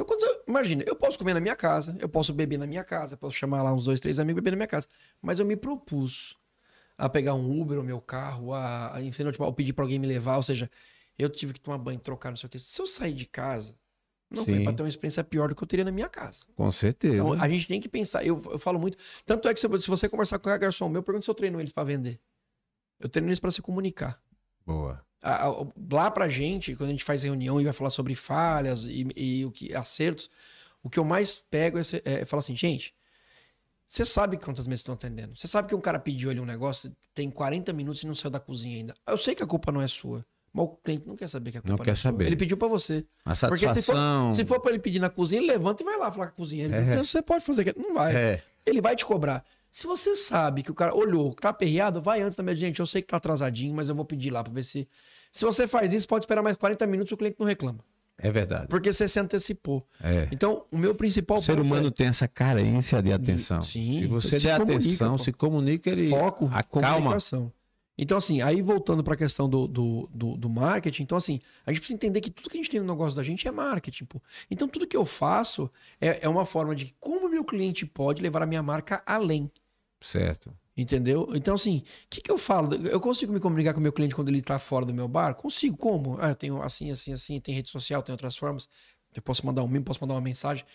Então, 0.01 0.05
quando 0.05 0.23
eu- 0.23 0.43
imagina, 0.47 0.83
eu 0.87 0.95
posso 0.95 1.17
comer 1.19 1.33
na 1.33 1.39
minha 1.39 1.55
casa, 1.55 1.95
eu 1.99 2.09
posso 2.09 2.33
beber 2.33 2.57
na 2.57 2.65
minha 2.65 2.83
casa, 2.83 3.15
posso 3.15 3.35
chamar 3.37 3.61
lá 3.61 3.71
uns 3.71 3.85
dois, 3.85 3.99
três 3.99 4.17
amigos 4.19 4.39
e 4.39 4.41
beber 4.41 4.51
na 4.51 4.57
minha 4.57 4.67
casa, 4.67 4.87
mas 5.21 5.39
eu 5.39 5.45
me 5.45 5.55
propus 5.55 6.35
a 6.97 7.07
pegar 7.07 7.33
um 7.35 7.61
Uber 7.61 7.77
ou 7.77 7.83
meu 7.83 8.01
carro, 8.01 8.53
a, 8.53 8.95
a, 8.95 9.01
entendeu? 9.01 9.31
Tipo, 9.31 9.43
a 9.45 9.53
pedir 9.53 9.73
pra 9.73 9.83
alguém 9.83 9.99
me 9.99 10.07
levar, 10.07 10.37
ou 10.37 10.43
seja, 10.43 10.69
eu 11.17 11.29
tive 11.29 11.53
que 11.53 11.59
tomar 11.59 11.77
banho, 11.77 11.99
trocar, 11.99 12.29
não 12.29 12.37
sei 12.37 12.47
o 12.47 12.49
quê. 12.49 12.57
Se 12.59 12.81
eu 12.81 12.87
sair 12.87 13.13
de 13.13 13.25
casa, 13.25 13.75
não 14.29 14.43
foi 14.45 14.55
Sim. 14.55 14.63
pra 14.63 14.73
ter 14.73 14.81
uma 14.83 14.89
experiência 14.89 15.23
pior 15.23 15.49
do 15.49 15.55
que 15.55 15.63
eu 15.63 15.67
teria 15.67 15.85
na 15.85 15.91
minha 15.91 16.09
casa. 16.09 16.45
Com 16.55 16.71
certeza. 16.71 17.13
Então, 17.15 17.33
a 17.33 17.47
gente 17.49 17.67
tem 17.67 17.79
que 17.81 17.89
pensar. 17.89 18.25
Eu, 18.25 18.41
eu 18.49 18.57
falo 18.59 18.79
muito. 18.79 18.97
Tanto 19.25 19.47
é 19.47 19.53
que 19.53 19.59
se, 19.59 19.67
se 19.79 19.87
você 19.87 20.07
conversar 20.09 20.39
com 20.39 20.49
o 20.49 20.57
garçom 20.59 20.89
meu, 20.89 21.03
pergunta 21.03 21.25
se 21.25 21.29
eu 21.29 21.35
treino 21.35 21.59
eles 21.59 21.71
pra 21.71 21.83
vender. 21.83 22.19
Eu 22.99 23.09
treino 23.09 23.27
eles 23.29 23.39
pra 23.39 23.51
se 23.51 23.61
comunicar. 23.61 24.21
Boa. 24.65 25.03
Lá 25.91 26.09
pra 26.09 26.28
gente, 26.30 26.76
quando 26.76 26.89
a 26.89 26.91
gente 26.91 27.03
faz 27.03 27.24
reunião 27.24 27.59
e 27.61 27.63
vai 27.63 27.74
falar 27.74 27.89
sobre 27.89 28.15
falhas 28.15 28.86
e, 28.86 29.07
e 29.15 29.45
o 29.45 29.51
que 29.51 29.74
acertos, 29.76 30.30
o 30.84 30.89
que 30.89 30.97
eu 30.99 31.03
mais 31.03 31.36
pego 31.36 31.78
é, 31.78 31.84
se- 31.84 32.01
é 32.03 32.26
falar 32.26 32.39
assim, 32.39 32.55
gente, 32.55 32.93
você 33.86 34.03
sabe 34.05 34.38
quantas 34.38 34.65
mesas 34.67 34.80
estão 34.82 34.95
atendendo? 34.95 35.38
Você 35.38 35.47
sabe 35.47 35.67
que 35.67 35.76
um 35.76 35.82
cara 35.82 35.99
pediu 35.99 36.30
ali 36.30 36.39
um 36.39 36.45
negócio, 36.45 36.95
tem 37.13 37.30
40 37.30 37.72
minutos 37.74 38.01
e 38.01 38.07
não 38.07 38.15
saiu 38.15 38.32
da 38.32 38.39
cozinha 38.39 38.78
ainda. 38.78 38.95
Eu 39.05 39.17
sei 39.17 39.36
que 39.36 39.43
a 39.43 39.47
culpa 39.47 39.72
não 39.72 39.82
é 39.82 39.88
sua. 39.88 40.26
Mas 40.53 40.65
o 40.65 40.69
cliente 40.84 41.07
não 41.07 41.15
quer 41.15 41.30
saber 41.30 41.51
que 41.51 41.57
a 41.57 41.61
culpa 41.61 41.72
Não 41.72 41.78
não, 41.78 41.86
quer 41.86 41.91
é 41.91 41.95
sua. 41.95 42.11
saber. 42.11 42.26
Ele 42.26 42.36
pediu 42.36 42.57
pra 42.57 42.67
você. 42.67 43.05
A 43.24 43.30
Porque 43.36 43.39
se 43.39 43.47
for, 43.47 43.57
satisfação. 43.69 44.34
se 44.34 44.45
for 44.45 44.59
pra 44.59 44.72
ele 44.72 44.80
pedir 44.80 44.99
na 44.99 45.09
cozinha, 45.09 45.39
ele 45.41 45.49
levanta 45.51 45.82
e 45.82 45.86
vai 45.86 45.97
lá 45.97 46.11
falar 46.11 46.28
com 46.28 46.34
a 46.34 46.36
cozinha. 46.36 46.65
Ele 46.65 46.78
diz, 46.82 46.89
É. 46.89 46.97
você 46.97 47.22
pode 47.22 47.45
fazer. 47.45 47.61
aquilo." 47.69 47.86
Não 47.88 47.93
vai. 47.93 48.13
É. 48.15 48.43
Ele 48.65 48.82
vai 48.82 48.95
te 48.95 49.05
cobrar. 49.05 49.45
Se 49.72 49.88
você 49.88 50.15
sabe 50.17 50.63
que 50.63 50.69
o 50.69 50.76
cara 50.76 50.93
olhou, 50.93 51.34
tá 51.34 51.49
aperreado, 51.49 52.01
vai 52.01 52.22
antes 52.22 52.36
também. 52.36 52.55
Gente, 52.55 52.82
eu 52.82 52.86
sei 52.86 53.01
que 53.01 53.07
tá 53.07 53.17
atrasadinho, 53.17 53.74
mas 53.74 53.88
eu 53.88 53.95
vou 53.95 54.03
pedir 54.03 54.30
lá 54.30 54.43
pra 54.43 54.51
ver 54.51 54.63
se. 54.63 54.88
Se 55.32 55.45
você 55.45 55.65
faz 55.65 55.93
isso, 55.93 56.05
pode 56.07 56.24
esperar 56.24 56.43
mais 56.43 56.57
40 56.57 56.86
minutos 56.88 57.11
e 57.11 57.13
o 57.13 57.17
cliente 57.17 57.38
não 57.39 57.47
reclama. 57.47 57.80
É 58.17 58.30
verdade. 58.30 58.67
Porque 58.67 58.91
você 58.91 59.07
se 59.07 59.19
antecipou. 59.19 59.88
É. 60.03 60.28
Então, 60.32 60.65
o 60.72 60.78
meu 60.78 60.93
principal 60.93 61.38
O 61.38 61.41
ser 61.41 61.59
humano 61.59 61.88
é 61.88 61.91
tem 61.91 62.07
essa 62.07 62.28
carência 62.28 63.01
de 63.01 63.11
atenção. 63.11 63.63
Sim, 63.63 63.99
se 63.99 64.07
você 64.07 64.39
se 64.39 64.45
der 64.45 64.61
atenção, 64.61 65.15
pô. 65.15 65.24
se 65.24 65.32
comunica, 65.32 65.89
ele 65.89 66.09
foco, 66.09 66.49
acalma. 66.53 66.97
comunicação. 66.97 67.51
Então, 67.97 68.17
assim, 68.17 68.41
aí 68.41 68.61
voltando 68.61 69.03
para 69.03 69.13
a 69.13 69.17
questão 69.17 69.49
do, 69.49 69.67
do, 69.67 70.09
do, 70.13 70.38
do 70.38 70.49
marketing, 70.49 71.03
então, 71.03 71.17
assim, 71.17 71.39
a 71.65 71.72
gente 71.72 71.82
precisa 71.82 71.95
entender 71.95 72.22
que 72.22 72.30
tudo 72.30 72.49
que 72.49 72.57
a 72.57 72.61
gente 72.61 72.69
tem 72.69 72.80
no 72.80 72.86
negócio 72.88 73.15
da 73.15 73.24
gente 73.24 73.47
é 73.47 73.51
marketing, 73.51 74.05
pô. 74.05 74.22
Então, 74.49 74.67
tudo 74.67 74.88
que 74.88 74.97
eu 74.97 75.05
faço 75.05 75.69
é, 75.99 76.19
é 76.22 76.30
uma 76.30 76.45
forma 76.45 76.76
de 76.76 76.93
como 76.99 77.28
o 77.28 77.30
meu 77.30 77.43
cliente 77.43 77.86
pode 77.86 78.22
levar 78.22 78.43
a 78.43 78.45
minha 78.45 78.63
marca 78.63 79.01
além. 79.05 79.51
Certo. 80.01 80.51
Entendeu? 80.75 81.29
Então, 81.33 81.53
assim, 81.53 81.77
o 81.77 81.83
que, 82.09 82.21
que 82.21 82.31
eu 82.31 82.37
falo? 82.37 82.73
Eu 82.87 82.99
consigo 82.99 83.31
me 83.31 83.39
comunicar 83.39 83.73
com 83.73 83.79
o 83.79 83.83
meu 83.83 83.93
cliente 83.93 84.15
quando 84.15 84.29
ele 84.29 84.41
tá 84.41 84.57
fora 84.57 84.85
do 84.85 84.93
meu 84.93 85.07
bar? 85.07 85.35
Consigo. 85.35 85.77
Como? 85.77 86.17
Ah, 86.19 86.29
eu 86.29 86.35
tenho 86.35 86.61
assim, 86.61 86.89
assim, 86.89 87.13
assim, 87.13 87.39
tem 87.39 87.53
rede 87.53 87.69
social, 87.69 88.01
tem 88.01 88.11
outras 88.13 88.35
formas. 88.35 88.67
Eu 89.13 89.21
posso 89.21 89.45
mandar 89.45 89.63
um 89.63 89.67
meme, 89.67 89.85
posso 89.85 89.99
mandar 90.01 90.15
uma 90.15 90.21
mensagem. 90.21 90.65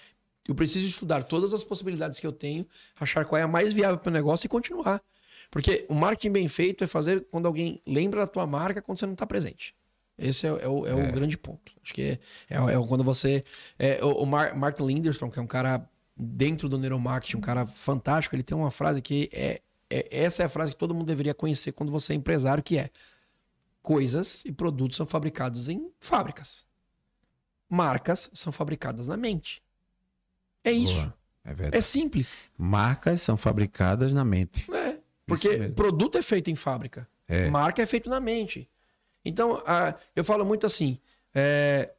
Eu 0.47 0.55
preciso 0.55 0.87
estudar 0.87 1.25
todas 1.25 1.53
as 1.53 1.65
possibilidades 1.65 2.21
que 2.21 2.27
eu 2.27 2.33
tenho, 2.33 2.67
achar 3.01 3.25
qual 3.25 3.39
é 3.39 3.43
a 3.43 3.49
mais 3.49 3.73
viável 3.73 3.99
para 3.99 4.11
o 4.11 4.13
negócio 4.13 4.47
e 4.47 4.49
continuar. 4.49 5.03
Porque 5.51 5.85
o 5.89 5.95
marketing 5.95 6.31
bem 6.31 6.49
feito 6.49 6.85
é 6.85 6.87
fazer 6.87 7.27
quando 7.31 7.47
alguém 7.47 7.81
lembra 7.87 8.21
da 8.21 8.27
tua 8.27 8.47
marca 8.47 8.81
quando 8.81 8.99
você 8.99 9.07
não 9.07 9.15
está 9.15 9.27
presente. 9.27 9.75
Esse 10.19 10.47
é, 10.47 10.51
é 10.51 10.69
o, 10.69 10.87
é 10.87 10.95
o 10.95 11.13
grande 11.13 11.37
ponto. 11.37 11.73
Acho 11.83 11.93
que 11.93 12.03
é, 12.03 12.19
é, 12.49 12.57
é 12.57 12.87
quando 12.87 13.03
você. 13.03 13.45
É, 13.79 14.05
o 14.05 14.23
o 14.23 14.27
Mar- 14.27 14.57
Martin 14.57 14.85
Linderstrom, 14.85 15.31
que 15.31 15.39
é 15.39 15.43
um 15.43 15.47
cara 15.47 15.89
dentro 16.17 16.69
do 16.69 16.79
neuromarketing, 16.79 17.37
um 17.37 17.41
cara 17.41 17.67
fantástico, 17.67 18.35
ele 18.35 18.43
tem 18.43 18.57
uma 18.57 18.71
frase 18.71 19.03
que 19.03 19.29
é, 19.33 19.61
é- 19.91 20.09
Essa 20.25 20.43
é 20.43 20.47
a 20.47 20.49
frase 20.49 20.73
que 20.73 20.79
todo 20.79 20.95
mundo 20.95 21.07
deveria 21.07 21.35
conhecer 21.35 21.73
quando 21.73 21.93
você 21.93 22.13
é 22.13 22.17
empresário, 22.17 22.63
que 22.63 22.77
é 22.79 22.91
coisas 23.83 24.43
e 24.45 24.51
produtos 24.53 24.97
são 24.97 25.07
fabricados 25.07 25.69
em 25.69 25.91
fábricas. 26.01 26.67
Marcas 27.69 28.31
são 28.33 28.53
fabricadas 28.53 29.09
na 29.09 29.17
mente. 29.17 29.63
É 30.65 30.73
isso. 30.73 31.01
Boa. 31.03 31.15
É 31.45 31.55
verdade. 31.55 31.77
É 31.77 31.81
simples. 31.81 32.39
Marcas 32.59 33.23
são 33.23 33.37
fabricadas 33.37 34.13
na 34.13 34.25
mente. 34.25 34.69
É. 34.73 34.99
Porque 35.27 35.69
produto 35.71 36.19
é 36.19 36.23
feito 36.23 36.51
em 36.51 36.57
fábrica. 36.57 37.09
É. 37.29 37.49
Marca 37.51 37.83
é 37.83 37.87
feito 37.87 38.09
na 38.11 38.19
mente. 38.21 38.69
Então, 39.25 39.63
a- 39.67 39.95
eu 40.15 40.25
falo 40.25 40.45
muito 40.45 40.67
assim. 40.67 40.99
é, 41.39 41.93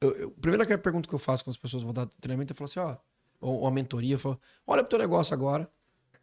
eu- 0.00 0.16
eu- 0.16 0.28
a 0.36 0.40
primeira 0.40 0.78
pergunta 0.78 1.06
que 1.06 1.14
eu 1.14 1.18
faço 1.18 1.44
quando 1.44 1.52
as 1.52 1.58
pessoas 1.58 1.82
vão 1.82 1.92
dar 1.92 2.06
treinamento, 2.20 2.52
eu 2.52 2.56
falo 2.56 2.64
assim, 2.64 2.80
ó, 2.80 2.96
ou 3.42 3.60
uma 3.62 3.70
mentoria, 3.70 4.14
eu 4.14 4.18
falo, 4.18 4.40
olha 4.66 4.82
pro 4.82 4.88
teu 4.90 4.98
negócio 5.00 5.34
agora 5.34 5.68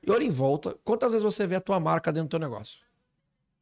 e 0.01 0.09
olha 0.09 0.24
em 0.24 0.30
volta, 0.30 0.76
quantas 0.84 1.11
vezes 1.11 1.24
você 1.24 1.45
vê 1.45 1.55
a 1.55 1.61
tua 1.61 1.80
marca 1.80 2.11
dentro 2.11 2.28
do 2.28 2.32
teu 2.32 2.39
negócio? 2.39 2.80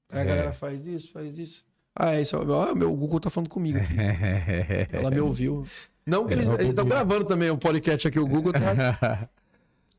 Aí 0.09 0.19
a 0.19 0.21
É. 0.21 0.25
galera 0.25 0.53
faz 0.53 0.85
isso, 0.87 1.11
faz 1.11 1.37
isso. 1.37 1.65
Ah, 1.93 2.13
é 2.15 2.21
isso. 2.21 2.37
Ó, 2.37 2.75
meu, 2.75 2.93
o 2.93 2.95
Google 2.95 3.19
tá 3.19 3.29
falando 3.29 3.49
comigo. 3.49 3.77
aqui. 3.79 3.87
Ela 4.95 5.09
me 5.11 5.19
ouviu. 5.19 5.65
Não 6.05 6.25
que 6.25 6.33
eles 6.33 6.47
eles 6.47 6.67
estão 6.69 6.85
gravando 6.85 7.25
também 7.25 7.49
o 7.49 7.57
podcast 7.57 8.07
aqui, 8.07 8.19
o 8.19 8.27
Google 8.27 8.53
tá. 8.53 9.27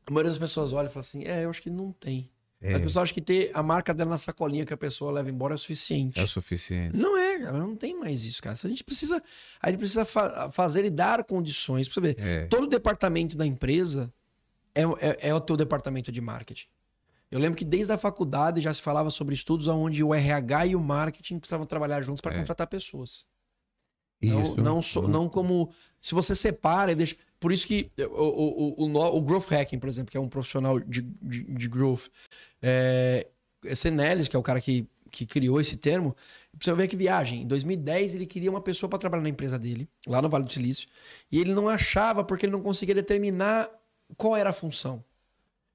A 0.07 0.11
maioria 0.11 0.31
das 0.31 0.39
pessoas 0.39 0.73
olha 0.73 0.87
e 0.87 0.89
fala 0.89 1.01
assim: 1.01 1.23
é, 1.25 1.43
eu 1.45 1.49
acho 1.51 1.61
que 1.61 1.69
não 1.69 1.91
tem. 1.91 2.31
É. 2.61 2.73
As 2.73 2.81
pessoas 2.81 3.03
acham 3.03 3.13
que 3.13 3.21
ter 3.21 3.51
a 3.53 3.63
marca 3.63 3.93
dela 3.93 4.09
na 4.11 4.17
sacolinha 4.17 4.65
que 4.65 4.73
a 4.73 4.77
pessoa 4.77 5.11
leva 5.13 5.29
embora 5.29 5.53
é 5.53 5.55
o 5.55 5.57
suficiente. 5.57 6.19
É 6.19 6.23
o 6.23 6.27
suficiente. 6.27 6.95
Não 6.97 7.17
é, 7.17 7.39
cara, 7.39 7.57
não 7.57 7.73
tem 7.75 7.97
mais 7.97 8.25
isso, 8.25 8.41
cara. 8.41 8.53
A 8.61 8.67
gente 8.67 8.83
precisa, 8.83 9.23
a 9.61 9.69
gente 9.69 9.79
precisa 9.79 10.03
fa- 10.03 10.51
fazer 10.51 10.83
e 10.83 10.89
dar 10.89 11.23
condições. 11.23 11.87
Pra 11.87 12.01
ver, 12.01 12.19
É. 12.19 12.45
todo 12.47 12.67
departamento 12.67 13.37
da 13.37 13.45
empresa 13.45 14.13
é, 14.75 14.81
é, 14.99 15.29
é 15.29 15.33
o 15.33 15.39
teu 15.39 15.55
departamento 15.55 16.11
de 16.11 16.19
marketing. 16.19 16.67
Eu 17.31 17.39
lembro 17.39 17.57
que 17.57 17.63
desde 17.63 17.93
a 17.93 17.97
faculdade 17.97 18.59
já 18.59 18.73
se 18.73 18.81
falava 18.81 19.09
sobre 19.09 19.35
estudos 19.35 19.67
onde 19.67 20.03
o 20.03 20.13
RH 20.13 20.65
e 20.67 20.75
o 20.75 20.81
marketing 20.81 21.39
precisavam 21.39 21.65
trabalhar 21.65 22.01
juntos 22.01 22.19
para 22.19 22.33
É. 22.35 22.39
contratar 22.39 22.67
pessoas. 22.67 23.23
Isso. 24.21 24.55
Não, 24.55 24.55
não, 24.57 24.81
so- 24.81 25.07
não 25.07 25.29
como. 25.29 25.71
Se 26.01 26.13
você 26.13 26.35
separa 26.35 26.91
e 26.91 26.95
deixa. 26.95 27.15
Por 27.39 27.51
isso 27.51 27.65
que 27.65 27.89
o, 27.97 28.03
o, 28.03 28.83
o, 28.83 28.91
o, 28.91 29.17
o 29.17 29.21
Growth 29.21 29.51
Hacking, 29.51 29.79
por 29.79 29.87
exemplo, 29.87 30.11
que 30.11 30.17
é 30.17 30.19
um 30.19 30.27
profissional 30.27 30.79
de, 30.79 31.01
de, 31.01 31.43
de 31.43 31.67
growth, 31.69 32.07
é, 32.61 33.27
é 33.65 33.75
Senelis, 33.75 34.27
que 34.27 34.35
é 34.35 34.39
o 34.39 34.43
cara 34.43 34.59
que, 34.59 34.85
que 35.09 35.25
criou 35.25 35.59
esse 35.61 35.77
termo, 35.77 36.15
precisa 36.57 36.75
ver 36.75 36.87
que 36.87 36.97
viagem. 36.97 37.43
Em 37.43 37.47
2010, 37.47 38.15
ele 38.15 38.25
queria 38.25 38.49
uma 38.49 38.61
pessoa 38.61 38.89
para 38.89 38.99
trabalhar 38.99 39.23
na 39.23 39.29
empresa 39.29 39.57
dele, 39.57 39.87
lá 40.05 40.21
no 40.21 40.29
Vale 40.29 40.45
do 40.45 40.51
Silício, 40.51 40.87
e 41.31 41.39
ele 41.39 41.53
não 41.53 41.69
achava 41.69 42.23
porque 42.23 42.45
ele 42.45 42.51
não 42.51 42.61
conseguia 42.61 42.95
determinar 42.95 43.69
qual 44.17 44.35
era 44.35 44.49
a 44.49 44.53
função. 44.53 45.03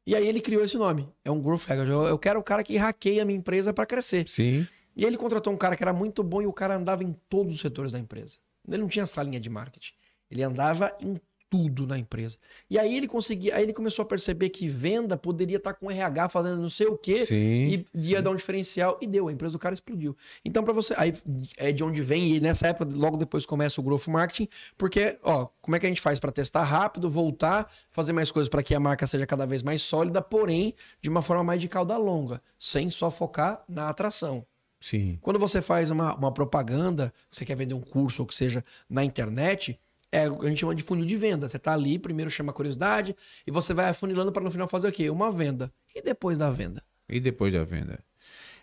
E 0.07 0.15
aí 0.15 0.29
ele 0.29 0.41
criou 0.41 0.63
esse 0.63 0.77
nome. 0.77 1.09
É 1.25 1.31
um 1.31 1.41
Growth 1.41 1.65
Hacker. 1.67 1.89
Eu, 1.89 2.03
eu 2.03 2.19
quero 2.19 2.39
o 2.39 2.43
cara 2.43 2.63
que 2.63 2.77
hackeia 2.77 3.23
a 3.23 3.25
minha 3.25 3.39
empresa 3.39 3.73
para 3.73 3.87
crescer. 3.87 4.29
Sim. 4.29 4.67
E 4.95 5.05
ele 5.05 5.17
contratou 5.17 5.51
um 5.53 5.57
cara 5.57 5.75
que 5.77 5.83
era 5.83 5.95
muito 5.95 6.23
bom 6.23 6.43
e 6.43 6.47
o 6.47 6.53
cara 6.53 6.77
andava 6.77 7.03
em 7.03 7.15
todos 7.29 7.55
os 7.55 7.61
setores 7.61 7.93
da 7.93 7.99
empresa. 7.99 8.37
Ele 8.69 8.79
não 8.79 8.89
tinha 8.89 9.07
salinha 9.07 9.41
de 9.41 9.49
marketing. 9.49 9.93
Ele 10.31 10.43
andava 10.43 10.95
em 11.01 11.19
tudo 11.49 11.87
na 11.87 11.99
empresa. 11.99 12.37
E 12.69 12.79
aí 12.79 12.97
ele 12.97 13.07
conseguia, 13.07 13.55
aí 13.57 13.63
ele 13.63 13.73
começou 13.73 14.03
a 14.03 14.07
perceber 14.07 14.51
que 14.51 14.69
venda 14.69 15.17
poderia 15.17 15.57
estar 15.57 15.75
com 15.75 15.91
RH 15.91 16.29
fazendo 16.29 16.61
não 16.61 16.69
sei 16.69 16.87
o 16.87 16.97
quê 16.97 17.27
Sim. 17.27 17.37
e 17.37 17.87
ia 17.95 18.21
dar 18.21 18.31
um 18.31 18.37
diferencial 18.37 18.99
e 19.01 19.07
deu, 19.07 19.29
a 19.29 19.33
empresa 19.33 19.53
do 19.53 19.59
cara 19.59 19.75
explodiu. 19.75 20.17
Então 20.45 20.65
para 20.65 20.73
você, 20.73 20.95
aí 20.97 21.13
é 21.57 21.73
de 21.73 21.85
onde 21.85 22.03
vem 22.03 22.35
e 22.35 22.41
nessa 22.41 22.69
época 22.69 22.91
logo 22.95 23.17
depois 23.17 23.47
começa 23.47 23.81
o 23.81 23.85
growth 23.85 24.09
marketing, 24.09 24.49
porque, 24.77 25.19
ó, 25.23 25.47
como 25.61 25.77
é 25.77 25.81
que 25.81 25.87
a 25.87 25.89
gente 25.89 26.01
faz 26.01 26.19
para 26.19 26.33
testar 26.33 26.65
rápido, 26.65 27.09
voltar, 27.09 27.71
fazer 27.91 28.13
mais 28.13 28.31
coisas 28.31 28.49
para 28.49 28.63
que 28.63 28.75
a 28.75 28.81
marca 28.81 29.07
seja 29.07 29.27
cada 29.27 29.47
vez 29.47 29.63
mais 29.63 29.83
sólida, 29.83 30.21
porém 30.21 30.75
de 31.01 31.09
uma 31.09 31.23
forma 31.23 31.45
mais 31.45 31.61
de 31.61 31.69
cauda 31.69 31.97
longa, 31.97 32.43
sem 32.59 32.91
só 32.91 33.11
focar 33.11 33.63
na 33.69 33.89
atração. 33.89 34.45
Sim. 34.85 35.19
Quando 35.23 35.39
você 35.39 35.63
faz 35.63 35.91
uma, 35.91 36.15
uma 36.15 36.31
propaganda, 36.31 37.11
você 37.33 37.43
quer 37.43 37.57
vender 37.57 37.73
um 37.73 37.81
curso 37.81 38.21
ou 38.21 38.27
que 38.27 38.35
seja 38.35 38.63
na 38.87 39.03
internet, 39.03 39.81
é, 40.15 40.31
o 40.31 40.39
que 40.39 40.47
a 40.47 40.49
gente 40.49 40.61
chama 40.61 40.75
de 40.75 40.83
funil 40.85 41.05
de 41.05 41.17
venda. 41.17 41.49
Você 41.49 41.59
tá 41.59 41.73
ali, 41.73 41.99
primeiro 41.99 42.31
chama 42.31 42.53
a 42.53 42.55
curiosidade 42.55 43.17
e 43.45 43.51
você 43.51 43.75
vai 43.75 43.89
afunilando 43.89 44.31
para 44.31 44.45
no 44.45 44.51
final 44.51 44.69
fazer 44.69 44.87
o 44.87 44.93
quê? 44.93 45.11
Uma 45.11 45.33
venda. 45.33 45.73
E 45.93 46.01
depois 46.01 46.39
da 46.39 46.51
venda? 46.51 46.83
E 47.09 47.19
depois 47.19 47.53
da 47.53 47.65
venda? 47.65 47.99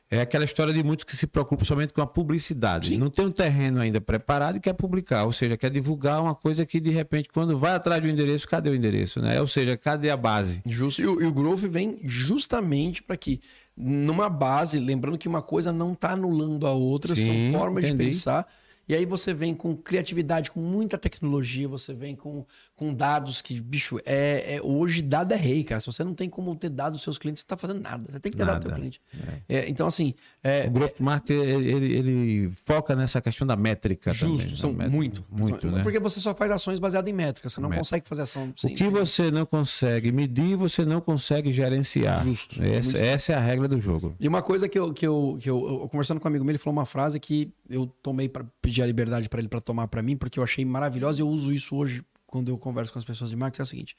É 0.10 0.22
aquela 0.22 0.44
história 0.44 0.74
de 0.74 0.84
muitos 0.84 1.06
que 1.06 1.16
se 1.16 1.28
preocupam 1.28 1.64
somente 1.64 1.94
com 1.94 2.02
a 2.02 2.08
publicidade. 2.08 2.90
Sim. 2.90 2.98
Não 2.98 3.10
tem 3.10 3.26
um 3.26 3.32
terreno 3.32 3.80
ainda 3.80 4.00
preparado 4.02 4.58
e 4.58 4.60
quer 4.60 4.74
publicar. 4.74 5.24
Ou 5.26 5.32
seja, 5.32 5.56
quer 5.56 5.70
divulgar 5.70 6.22
uma 6.22 6.36
coisa 6.36 6.66
que, 6.66 6.82
de 6.82 6.90
repente, 6.90 7.30
quando 7.34 7.58
vai 7.58 7.74
atrás 7.76 8.02
do 8.02 8.10
endereço, 8.10 8.48
cadê 8.48 8.70
o 8.70 8.76
endereço? 8.76 9.22
Né? 9.22 9.40
Ou 9.40 9.48
seja, 9.48 9.78
cadê 9.78 10.10
a 10.10 10.18
base? 10.18 10.62
Justo. 10.66 11.02
E 11.02 11.08
o, 11.08 11.22
e 11.22 11.26
o 11.26 11.32
growth 11.32 11.62
vem 11.62 12.00
justamente 12.04 13.02
para 13.02 13.16
que, 13.16 13.40
numa 13.76 14.30
base, 14.30 14.80
lembrando 14.80 15.18
que 15.18 15.30
uma 15.30 15.42
coisa 15.42 15.72
não 15.72 15.94
está 15.94 16.12
anulando 16.12 16.68
a 16.68 16.72
outra, 16.72 17.16
Sim, 17.16 17.52
são 17.52 17.60
formas 17.60 17.86
de 17.86 17.92
entendi. 17.92 18.10
pensar. 18.10 18.46
E 18.90 18.96
aí 18.96 19.06
você 19.06 19.34
vem 19.34 19.54
com 19.56 19.76
criatividade, 19.76 20.52
com 20.52 20.60
muita 20.60 20.98
tecnologia, 20.98 21.68
você 21.68 21.94
vem 21.94 22.16
com, 22.16 22.46
com 22.76 22.94
dados 22.94 23.42
que, 23.42 23.60
bicho, 23.62 24.00
é, 24.06 24.56
é- 24.56 24.62
hoje 24.62 25.02
dado 25.02 25.34
é 25.34 25.38
rei, 25.38 25.64
cara. 25.64 25.80
Se 25.80 25.88
você 25.88 26.04
não 26.04 26.14
tem 26.14 26.30
como 26.30 26.54
ter 26.56 26.70
dados 26.70 26.98
dos 27.00 27.04
seus 27.04 27.18
clientes, 27.18 27.42
você 27.42 27.46
não 27.50 27.58
tá 27.58 27.62
fazendo 27.62 27.82
nada. 27.82 28.06
Você 28.12 28.20
tem 28.20 28.32
que 28.32 28.38
ter 28.38 28.46
dado 28.46 28.60
do 28.60 28.64
seu 28.64 28.72
Nada. 28.72 28.80
cliente. 28.82 29.02
É, 29.48 29.70
então, 29.70 29.88
assim, 29.88 30.14
é, 30.44 30.68
O 30.68 30.72
Growth 30.72 31.00
Marketing, 31.00 31.40
ele, 31.42 31.94
ele- 31.94 32.52
foca 32.66 32.96
nessa 32.96 33.22
questão 33.22 33.48
da 33.48 33.56
métrica 33.56 34.12
justo, 34.14 34.42
também. 34.44 34.56
são 34.56 34.72
da 34.72 34.78
métrica. 34.80 34.96
muito. 34.98 35.26
Muito, 35.30 35.62
São- 35.62 35.72
né? 35.72 35.84
Porque 35.84 36.00
você 36.00 36.20
só 36.20 36.36
faz 36.36 36.52
ações 36.52 36.80
baseadas 36.80 37.10
em 37.10 37.14
métricas. 37.16 37.54
Você 37.54 37.62
não 37.62 37.70
Métrica. 37.70 37.84
consegue 37.86 38.08
fazer 38.10 38.22
ação 38.24 38.54
O 38.56 38.60
sem... 38.60 38.74
que 38.76 38.84
sem- 38.84 38.90
você 38.92 39.32
não 39.32 39.46
consegue 39.46 40.12
medir, 40.12 40.56
você 40.58 40.84
não 40.84 41.00
consegue 41.00 41.52
gerenciar. 41.52 42.26
Justo. 42.26 42.62
Essa, 42.62 42.98
essa 42.98 43.32
é 43.34 43.36
a 43.36 43.40
regra 43.40 43.68
do 43.68 43.80
jogo. 43.80 44.16
E 44.20 44.28
uma 44.28 44.42
coisa 44.42 44.68
que 44.68 44.78
eu, 44.78 44.94
que 44.94 45.06
eu, 45.08 45.38
que 45.42 45.50
eu, 45.50 45.58
eu- 45.82 45.88
conversando 45.90 46.20
com 46.20 46.28
um 46.28 46.30
amigo 46.32 46.44
meu, 46.44 46.52
ele 46.52 46.58
falou 46.58 46.78
uma 46.78 46.86
frase 46.86 47.20
que 47.20 47.52
eu 47.70 47.86
tomei 48.02 48.28
para 48.28 48.46
pedir 48.72 48.82
a 48.82 48.86
liberdade 48.86 49.28
para 49.28 49.40
ele 49.40 49.50
para 49.50 49.60
tomar 49.60 49.90
para 49.90 50.02
mim, 50.02 50.16
porque 50.16 50.40
eu 50.40 50.44
achei 50.44 50.64
maravilhosa 50.64 51.20
e 51.20 51.22
eu 51.22 51.28
uso 51.28 51.52
isso 51.52 51.76
hoje 51.76 52.04
quando 52.26 52.50
eu 52.50 52.58
converso 52.58 52.94
com 52.94 53.00
as 53.00 53.04
pessoas 53.04 53.30
de 53.30 53.36
marketing. 53.36 53.62
É 53.62 53.64
o 53.64 53.68
seguinte: 53.68 53.98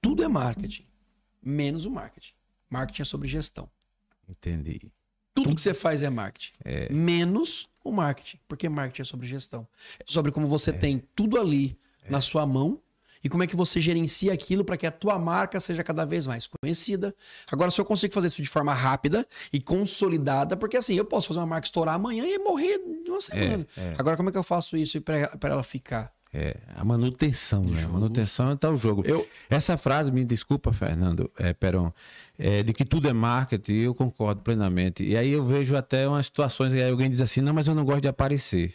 tudo 0.00 0.22
é 0.22 0.28
marketing, 0.28 0.86
menos 1.42 1.86
o 1.86 1.90
marketing. 1.90 2.34
Marketing 2.68 3.02
é 3.02 3.04
sobre 3.06 3.26
gestão. 3.26 3.68
Entendi. 4.28 4.92
Tudo 5.34 5.54
que 5.54 5.62
você 5.62 5.72
faz 5.72 6.02
é 6.02 6.10
marketing, 6.10 6.52
menos 6.90 7.68
o 7.82 7.90
marketing, 7.90 8.38
porque 8.46 8.68
marketing 8.68 9.02
é 9.02 9.04
sobre 9.04 9.26
gestão. 9.26 9.66
É 9.98 10.04
sobre 10.06 10.30
como 10.30 10.46
você 10.46 10.70
tem 10.70 10.98
tudo 11.16 11.40
ali 11.40 11.78
na 12.08 12.20
sua 12.20 12.46
mão 12.46 12.80
e 13.22 13.28
como 13.28 13.42
é 13.42 13.46
que 13.46 13.54
você 13.56 13.80
gerencia 13.80 14.32
aquilo 14.32 14.64
para 14.64 14.76
que 14.76 14.86
a 14.86 14.90
tua 14.90 15.18
marca 15.18 15.60
seja 15.60 15.82
cada 15.84 16.04
vez 16.04 16.26
mais 16.26 16.46
conhecida. 16.46 17.14
Agora, 17.50 17.70
se 17.70 17.80
eu 17.80 17.84
consigo 17.84 18.12
fazer 18.14 18.28
isso 18.28 18.40
de 18.42 18.48
forma 18.48 18.72
rápida 18.72 19.26
e 19.52 19.60
consolidada, 19.60 20.56
porque 20.56 20.76
assim, 20.76 20.94
eu 20.94 21.04
posso 21.04 21.28
fazer 21.28 21.40
uma 21.40 21.46
marca 21.46 21.66
estourar 21.66 21.94
amanhã 21.94 22.24
e 22.26 22.38
morrer 22.38 22.80
em 23.06 23.10
uma 23.10 23.20
semana. 23.20 23.66
Agora, 23.98 24.16
como 24.16 24.28
é 24.28 24.32
que 24.32 24.38
eu 24.38 24.42
faço 24.42 24.76
isso 24.76 25.00
para 25.00 25.28
ela 25.50 25.62
ficar? 25.62 26.12
É, 26.32 26.56
a 26.76 26.84
manutenção, 26.84 27.60
né? 27.62 27.82
A 27.82 27.88
manutenção 27.88 28.52
está 28.52 28.70
o 28.70 28.76
jogo. 28.76 29.02
Eu- 29.04 29.26
Essa 29.48 29.76
frase, 29.76 30.12
me 30.12 30.24
desculpa, 30.24 30.72
Fernando, 30.72 31.28
é, 31.36 31.52
Peron, 31.52 31.92
é, 32.38 32.62
de 32.62 32.72
que 32.72 32.84
tudo 32.84 33.08
é 33.08 33.12
marketing, 33.12 33.72
eu 33.80 33.94
concordo 33.96 34.40
plenamente. 34.40 35.02
E 35.02 35.16
aí 35.16 35.30
eu 35.32 35.44
vejo 35.44 35.76
até 35.76 36.06
umas 36.06 36.26
situações 36.26 36.72
que 36.72 36.80
aí 36.80 36.88
alguém 36.88 37.10
diz 37.10 37.20
assim, 37.20 37.40
não, 37.40 37.52
mas 37.52 37.66
eu 37.66 37.74
não 37.74 37.84
gosto 37.84 38.02
de 38.02 38.08
aparecer. 38.08 38.74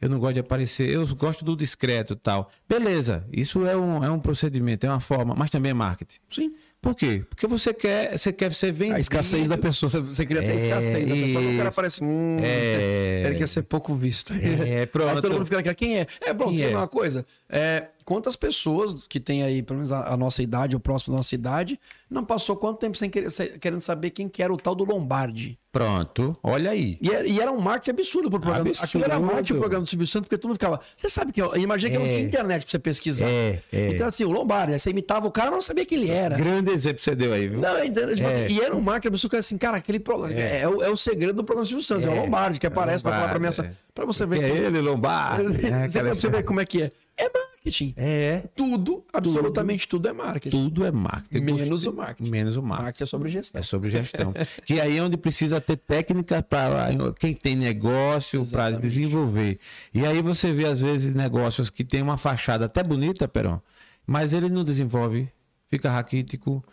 Eu 0.00 0.08
não 0.08 0.18
gosto 0.18 0.34
de 0.34 0.40
aparecer, 0.40 0.88
eu 0.88 1.06
gosto 1.16 1.44
do 1.44 1.56
discreto 1.56 2.14
tal. 2.14 2.50
Beleza, 2.68 3.26
isso 3.32 3.66
é 3.66 3.76
um, 3.76 4.04
é 4.04 4.10
um 4.10 4.20
procedimento, 4.20 4.86
é 4.86 4.90
uma 4.90 5.00
forma, 5.00 5.34
mas 5.34 5.50
também 5.50 5.70
é 5.70 5.74
marketing. 5.74 6.18
Sim. 6.28 6.54
Por 6.80 6.94
quê? 6.94 7.24
Porque 7.28 7.46
você 7.46 7.74
quer, 7.74 8.16
você 8.16 8.32
quer 8.32 8.52
ser 8.54 8.70
vendido. 8.72 8.96
A 8.96 9.00
escassez 9.00 9.48
da 9.48 9.58
pessoa. 9.58 9.90
Você- 9.90 10.00
Você 10.00 10.24
cria 10.24 10.40
até 10.40 10.50
a 10.50 10.54
É, 10.54 10.56
escassez 10.56 11.08
da 11.08 11.14
pessoa. 11.14 11.44
O 11.44 11.56
cara 11.56 11.68
isso. 11.68 11.76
parece. 11.76 12.04
Hum, 12.04 12.38
É. 12.42 13.22
Ele 13.26 13.34
quer 13.36 13.48
ser 13.48 13.62
pouco 13.62 13.94
visto. 13.94 14.32
É, 14.32 14.86
pronto. 14.86 15.08
Aí 15.16 15.20
todo 15.20 15.32
mundo 15.32 15.44
fica 15.44 15.56
naquela. 15.56 15.74
Quem 15.74 15.98
é? 15.98 16.06
É 16.20 16.32
bom, 16.32 16.54
você 16.54 16.64
é? 16.64 16.68
uma 16.76 16.86
coisa? 16.88 17.26
É, 17.50 17.88
quantas 18.04 18.36
pessoas 18.36 19.06
que 19.08 19.18
tem 19.18 19.42
aí, 19.42 19.62
pelo 19.62 19.78
menos 19.78 19.90
a, 19.90 20.12
a 20.12 20.16
nossa 20.16 20.42
idade, 20.42 20.76
o 20.76 20.80
próximo 20.80 21.14
da 21.14 21.18
nossa 21.18 21.34
idade, 21.34 21.80
não 22.08 22.24
passou 22.24 22.56
quanto 22.56 22.78
tempo 22.78 22.96
sem 22.96 23.08
querer, 23.10 23.28
querendo 23.58 23.80
saber 23.80 24.10
quem 24.10 24.28
que 24.28 24.42
era 24.42 24.52
o 24.52 24.56
tal 24.56 24.74
do 24.74 24.84
Lombardi? 24.84 25.58
Pronto, 25.72 26.36
olha 26.42 26.70
aí. 26.70 26.96
E 27.00 27.10
era, 27.10 27.26
e 27.26 27.40
era 27.40 27.52
um 27.52 27.60
marketing 27.60 27.90
absurdo 27.90 28.30
pro 28.30 28.40
programa. 28.40 28.68
Absurdo. 28.70 28.84
Aquilo 28.84 29.04
era 29.04 29.20
marketing 29.20 29.52
pro 29.52 29.60
programa 29.60 29.84
do 29.84 29.88
Silvio 29.88 30.06
Santos, 30.06 30.28
porque 30.28 30.38
todo 30.38 30.48
mundo 30.50 30.56
ficava. 30.56 30.80
Você 30.96 31.08
sabe 31.08 31.30
que 31.32 31.40
eu 31.40 31.54
imaginei 31.56 31.90
que 31.90 31.96
eu 31.96 32.00
não 32.00 32.06
É. 32.06 32.10
tinha 32.16 32.22
internet 32.26 32.62
pra 32.62 32.70
você 32.70 32.78
pesquisar. 32.78 33.26
É, 33.28 33.62
é. 33.72 33.88
Então, 33.92 34.08
assim, 34.08 34.24
o 34.24 34.30
Lombardi, 34.30 34.78
você 34.78 34.90
imitava 34.90 35.26
o 35.26 35.30
cara, 35.30 35.50
mas 35.50 35.56
não 35.56 35.62
sabia 35.62 35.84
quem 35.86 35.98
ele 36.02 36.10
era. 36.10 36.36
Grande 36.36 36.67
exemplo 36.70 36.98
que 36.98 37.04
você 37.04 37.14
deu 37.14 37.32
aí, 37.32 37.48
viu? 37.48 37.60
Não, 37.60 37.80
tipo 37.82 37.98
É. 38.28 38.44
assim, 38.44 38.54
e 38.54 38.60
era 38.60 38.74
um 38.74 38.80
marketing 38.80 39.08
absurdo, 39.08 39.30
que 39.30 39.36
assim, 39.36 39.58
cara, 39.58 39.76
aquele 39.76 39.98
programa. 40.00 40.32
É. 40.38 40.60
é 40.62 40.68
o, 40.68 40.82
é 40.82 40.90
o 40.90 40.96
segredo 40.96 41.34
do 41.34 41.44
programa 41.44 41.66
Silvio 41.66 41.84
Santos, 41.84 42.06
é, 42.06 42.08
o 42.10 42.12
É. 42.12 42.20
Lombardi 42.20 42.58
que 42.60 42.66
É 42.66 42.68
aparece 42.68 43.02
pra 43.02 43.12
falar 43.12 43.28
pra 43.28 43.38
mim 43.38 43.46
essa. 43.48 43.64
É. 43.66 43.72
Pra 43.94 44.04
você 44.04 44.24
ver. 44.26 44.42
É 44.42 44.48
ele, 44.48 44.80
Lombardi. 44.80 45.62
né? 45.70 45.88
Você, 45.88 46.00
pra 46.02 46.14
você 46.14 46.28
ver 46.30 46.42
como 46.44 46.60
é 46.60 46.64
que 46.64 46.82
é. 46.82 46.90
É 47.20 47.24
marketing. 47.24 47.94
É, 47.96 48.44
Tudo, 48.54 49.04
absolutamente 49.12 49.88
tudo, 49.88 50.08
é 50.08 50.12
marketing. 50.12 50.50
tudo 50.50 50.86
é 50.86 50.92
marketing. 50.92 51.44
Menos 51.44 51.84
o 51.86 51.92
marketing. 51.92 52.30
Menos 52.30 52.56
o 52.56 52.62
marketing. 52.62 52.82
Marketing 52.84 53.02
é 53.02 53.06
sobre 53.06 53.28
gestão. 53.28 53.58
É 53.58 53.62
sobre 53.62 53.90
gestão. 53.90 54.34
que 54.64 54.80
aí 54.80 54.96
é 54.98 55.02
onde 55.02 55.16
precisa 55.16 55.60
ter 55.60 55.76
técnica 55.76 56.40
para 56.42 56.90
quem 57.18 57.34
tem 57.34 57.56
negócio 57.56 58.46
para 58.46 58.70
desenvolver. 58.70 59.58
E 59.92 60.06
aí 60.06 60.22
você 60.22 60.52
vê, 60.52 60.66
às 60.66 60.80
vezes, 60.80 61.12
negócios 61.12 61.68
que 61.70 61.82
tem 61.82 62.00
uma 62.02 62.16
fachada 62.16 62.66
até 62.66 62.84
bonita, 62.84 63.26
Peron, 63.26 63.60
mas 64.06 64.32
ele 64.32 64.48
não 64.48 64.62
desenvolve, 64.62 65.28
fica 65.68 65.90
raquítico. 65.90 66.64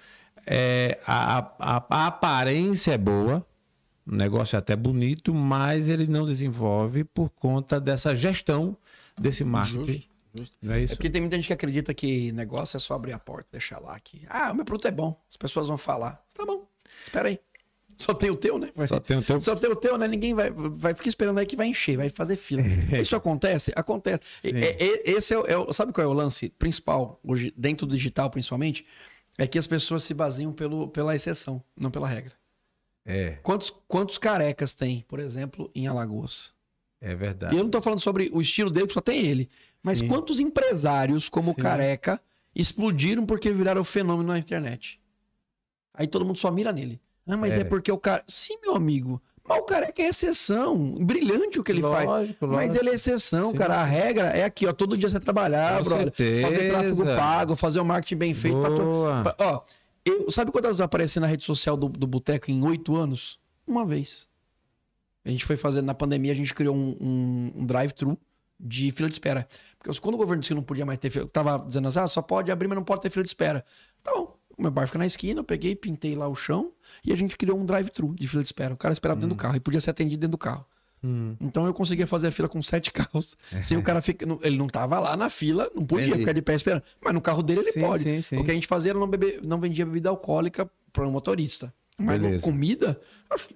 É, 0.45 0.99
a, 1.05 1.39
a- 1.59 1.85
a 1.89 2.07
aparência 2.07 2.91
é 2.93 2.97
boa, 2.97 3.45
o 4.05 4.15
negócio 4.15 4.55
é 4.55 4.59
até 4.59 4.75
bonito, 4.75 5.33
mas 5.33 5.89
ele 5.89 6.05
não 6.07 6.25
desenvolve 6.25 7.03
por 7.03 7.29
conta 7.29 7.79
dessa 7.79 8.15
gestão 8.15 8.77
desse 9.19 9.43
marketing. 9.43 10.03
Não 10.61 10.73
é 10.73 10.79
É 10.79 10.83
isso? 10.83 10.95
porque 10.95 11.09
tem 11.09 11.21
muita 11.21 11.37
gente 11.37 11.47
que 11.47 11.53
acredita 11.53 11.93
que 11.93 12.31
negócio 12.33 12.75
é 12.75 12.79
só 12.79 12.93
abrir 12.95 13.13
a 13.13 13.19
porta, 13.19 13.47
deixar 13.53 13.79
lá 13.79 13.95
aqui. 13.95 14.23
Ah, 14.29 14.51
o 14.51 14.55
meu 14.55 14.65
produto 14.65 14.87
é 14.87 14.91
bom. 14.91 15.17
As 15.29 15.37
pessoas 15.37 15.67
vão 15.69 15.77
falar. 15.77 16.21
Tá 16.35 16.45
bom, 16.45 16.67
espera 17.01 17.29
aí. 17.29 17.39
Só 17.97 18.13
tem 18.13 18.29
o 18.29 18.35
teu, 18.35 18.57
né? 18.59 18.69
Vai- 18.75 18.87
Só 18.87 18.99
tem 18.99 19.17
o 19.17 19.21
teu. 19.21 19.39
Só 19.39 19.55
tem 19.55 19.69
o 19.69 19.75
teu, 19.75 19.97
né? 19.97 20.07
Ninguém 20.07 20.33
vai, 20.33 20.51
vai 20.51 20.93
ficar 20.93 21.07
esperando 21.07 21.37
aí 21.37 21.45
que 21.45 21.55
vai 21.55 21.67
encher, 21.67 21.95
vai 21.97 22.09
fazer 22.09 22.35
fila. 22.35 22.61
Isso 23.01 23.15
acontece? 23.15 23.71
Acontece. 23.75 24.21
E- 24.43 24.49
é- 24.49 24.83
é- 24.83 25.11
esse 25.11 25.33
é, 25.33 25.37
o- 25.57 25.69
é 25.69 25.73
sabe 25.73 25.93
qual 25.93 26.03
é 26.03 26.07
o 26.07 26.13
lance 26.13 26.49
principal, 26.49 27.19
hoje, 27.23 27.53
dentro 27.55 27.85
do 27.85 27.95
digital 27.95 28.29
principalmente? 28.29 28.85
É 29.37 29.47
que 29.47 29.57
as 29.57 29.67
pessoas 29.67 30.03
se 30.03 30.13
baseiam 30.13 30.51
pelo, 30.53 30.87
pela 30.89 31.15
exceção, 31.15 31.61
não 31.75 31.89
pela 31.91 32.07
regra. 32.07 32.33
É, 33.05 33.37
Quantos, 33.43 33.71
quantos 33.87 34.17
carecas 34.17 34.73
tem, 34.73 35.05
por 35.07 35.19
exemplo, 35.19 35.69
em 35.75 35.87
Alagoas? 35.87 36.51
é 37.01 37.11
E 37.11 37.15
verdade. 37.15 37.55
eu 37.55 37.63
não 37.63 37.69
tô 37.69 37.81
falando 37.81 37.99
sobre 37.99 38.29
o 38.33 38.41
estilo 38.41 38.71
dele, 38.71 38.87
que 38.87 38.93
só 38.93 39.01
tem 39.01 39.25
ele. 39.25 39.47
Mas 39.83 39.99
Sim. 39.99 40.07
quantos 40.07 40.39
empresários 40.39 41.29
como 41.29 41.51
o 41.51 41.53
Sim. 41.55 41.61
Careca 41.61 42.19
explodiram 42.55 43.25
porque 43.25 43.51
viraram 43.51 43.83
fenômeno 43.83 44.29
na 44.29 44.39
internet? 44.39 44.99
Aí 45.93 46.07
todo 46.07 46.25
mundo 46.25 46.39
só 46.39 46.49
mira 46.49 46.71
nele. 46.73 46.99
Ah, 47.27 47.37
mas 47.37 47.53
é, 47.55 47.59
É. 47.61 47.63
porque 47.63 47.91
o 47.91 47.97
cara. 47.97 48.23
Sim, 48.27 48.57
meu 48.61 48.75
amigo. 48.75 49.21
Mas 49.47 49.59
o 49.59 49.63
Careca 49.63 50.01
é 50.01 50.07
exceção. 50.07 50.95
Brilhante 51.05 51.59
o 51.59 51.63
que 51.63 51.71
ele 51.71 51.81
faz. 51.81 52.07
Lógico, 52.09 52.47
Mas 52.47 52.67
lógico. 52.67 52.83
ele 52.83 52.89
é 52.89 52.93
exceção, 52.95 53.51
Sim. 53.51 53.57
cara. 53.57 53.75
A 53.75 53.83
regra 53.83 54.25
é 54.27 54.43
aqui, 54.43 54.65
ó. 54.65 54.73
Todo 54.73 54.97
dia 54.97 55.07
você 55.09 55.19
trabalhar, 55.19 55.77
Com 55.79 55.83
brother. 55.85 56.05
certeza. 56.05 56.47
Fazer 56.49 56.69
tráfego 56.71 57.05
pago, 57.05 57.55
fazer 57.55 57.79
o 57.79 57.85
marketing 57.85 58.15
bem 58.17 58.33
feito. 58.33 58.59
pra 58.59 58.69
to- 58.71 58.81
Boa. 58.81 59.21
pra- 59.23 59.35
Ó, 59.39 59.61
eu, 60.03 60.31
sabe 60.31 60.51
quantas 60.51 60.69
vezes 60.69 60.79
eu 60.79 60.85
apareci 60.85 61.19
na 61.19 61.27
rede 61.27 61.43
social 61.43 61.77
do, 61.77 61.87
do 61.89 62.07
Boteco 62.07 62.49
em 62.49 62.63
oito 62.65 62.95
anos? 62.95 63.39
Uma 63.67 63.85
vez. 63.85 64.27
A 65.23 65.29
gente 65.29 65.45
foi 65.45 65.57
fazer, 65.57 65.81
na 65.83 65.93
pandemia, 65.93 66.31
a 66.31 66.35
gente 66.35 66.53
criou 66.53 66.75
um, 66.75 66.95
um- 66.99 67.51
um 67.57 67.65
drive-thru 67.65 68.17
de 68.59 68.91
fila 68.91 69.07
de 69.09 69.13
espera. 69.13 69.47
Porque 69.77 69.99
quando 69.99 70.15
o 70.15 70.17
governo 70.17 70.39
disse 70.41 70.49
que 70.49 70.55
não 70.55 70.63
podia 70.63 70.85
mais 70.87 70.97
ter 70.97 71.09
fila, 71.11 71.27
tava 71.27 71.59
dizendo 71.67 71.87
assim, 71.87 71.99
ah, 71.99 72.07
só 72.07 72.21
pode 72.21 72.51
abrir, 72.51 72.67
mas 72.67 72.75
não 72.77 72.83
pode 72.83 73.01
ter 73.01 73.09
fila 73.11 73.21
de 73.23 73.29
espera. 73.29 73.63
Tá 74.03 74.11
bom. 74.11 74.35
O 74.57 74.61
meu 74.61 74.71
bar 74.71 74.85
fica 74.87 74.97
na 74.99 75.05
esquina, 75.05 75.39
eu 75.41 75.43
peguei, 75.43 75.75
pintei 75.75 76.15
lá 76.15 76.27
o 76.27 76.35
chão 76.35 76.71
e 77.03 77.11
a 77.11 77.15
gente 77.15 77.35
criou 77.37 77.57
um 77.59 77.65
drive-thru 77.65 78.15
de 78.17 78.27
fila 78.27 78.41
de 78.43 78.47
espera. 78.47 78.73
O 78.73 78.77
cara 78.77 78.93
esperava 78.93 79.19
dentro 79.19 79.35
do 79.35 79.39
carro 79.39 79.55
e 79.55 79.59
podia 79.59 79.81
ser 79.81 79.89
atendido 79.89 80.21
dentro 80.21 80.31
do 80.31 80.37
carro. 80.37 80.65
Hum. 81.03 81.35
Então 81.41 81.65
eu 81.67 81.73
conseguia 81.73 82.07
fazer 82.07 82.27
a 82.27 82.31
fila 82.31 82.47
com 82.47 82.61
sete 82.61 82.89
carros. 82.93 83.35
sem 83.61 83.77
o 83.77 83.83
cara 83.83 84.01
ficar. 84.01 84.25
não- 84.25 84.39
Ele 84.41 84.57
não 84.57 84.67
tava 84.67 84.97
lá 84.99 85.15
na 85.17 85.29
fila, 85.29 85.69
não 85.75 85.85
podia 85.85 86.05
Entendi. 86.07 86.19
ficar 86.21 86.33
de 86.33 86.41
pé 86.41 86.55
esperando. 86.55 86.83
Mas 87.03 87.13
no 87.13 87.21
carro 87.21 87.43
dele 87.43 87.59
ele 87.61 87.71
Sim, 87.73 87.81
pode. 87.81 88.03
sim, 88.03 88.21
sim. 88.21 88.37
O 88.39 88.43
que 88.43 88.51
a 88.51 88.53
gente 88.53 88.65
fazia 88.67 88.91
era 88.91 88.99
não, 88.99 89.07
beber, 89.07 89.39
não 89.43 89.59
vendia 89.59 89.85
bebida 89.85 90.09
alcoólica 90.09 90.69
para 90.93 91.05
o 91.07 91.11
motorista. 91.11 91.73
Mas 91.97 92.19
Beleza. 92.19 92.43
comida, 92.43 92.99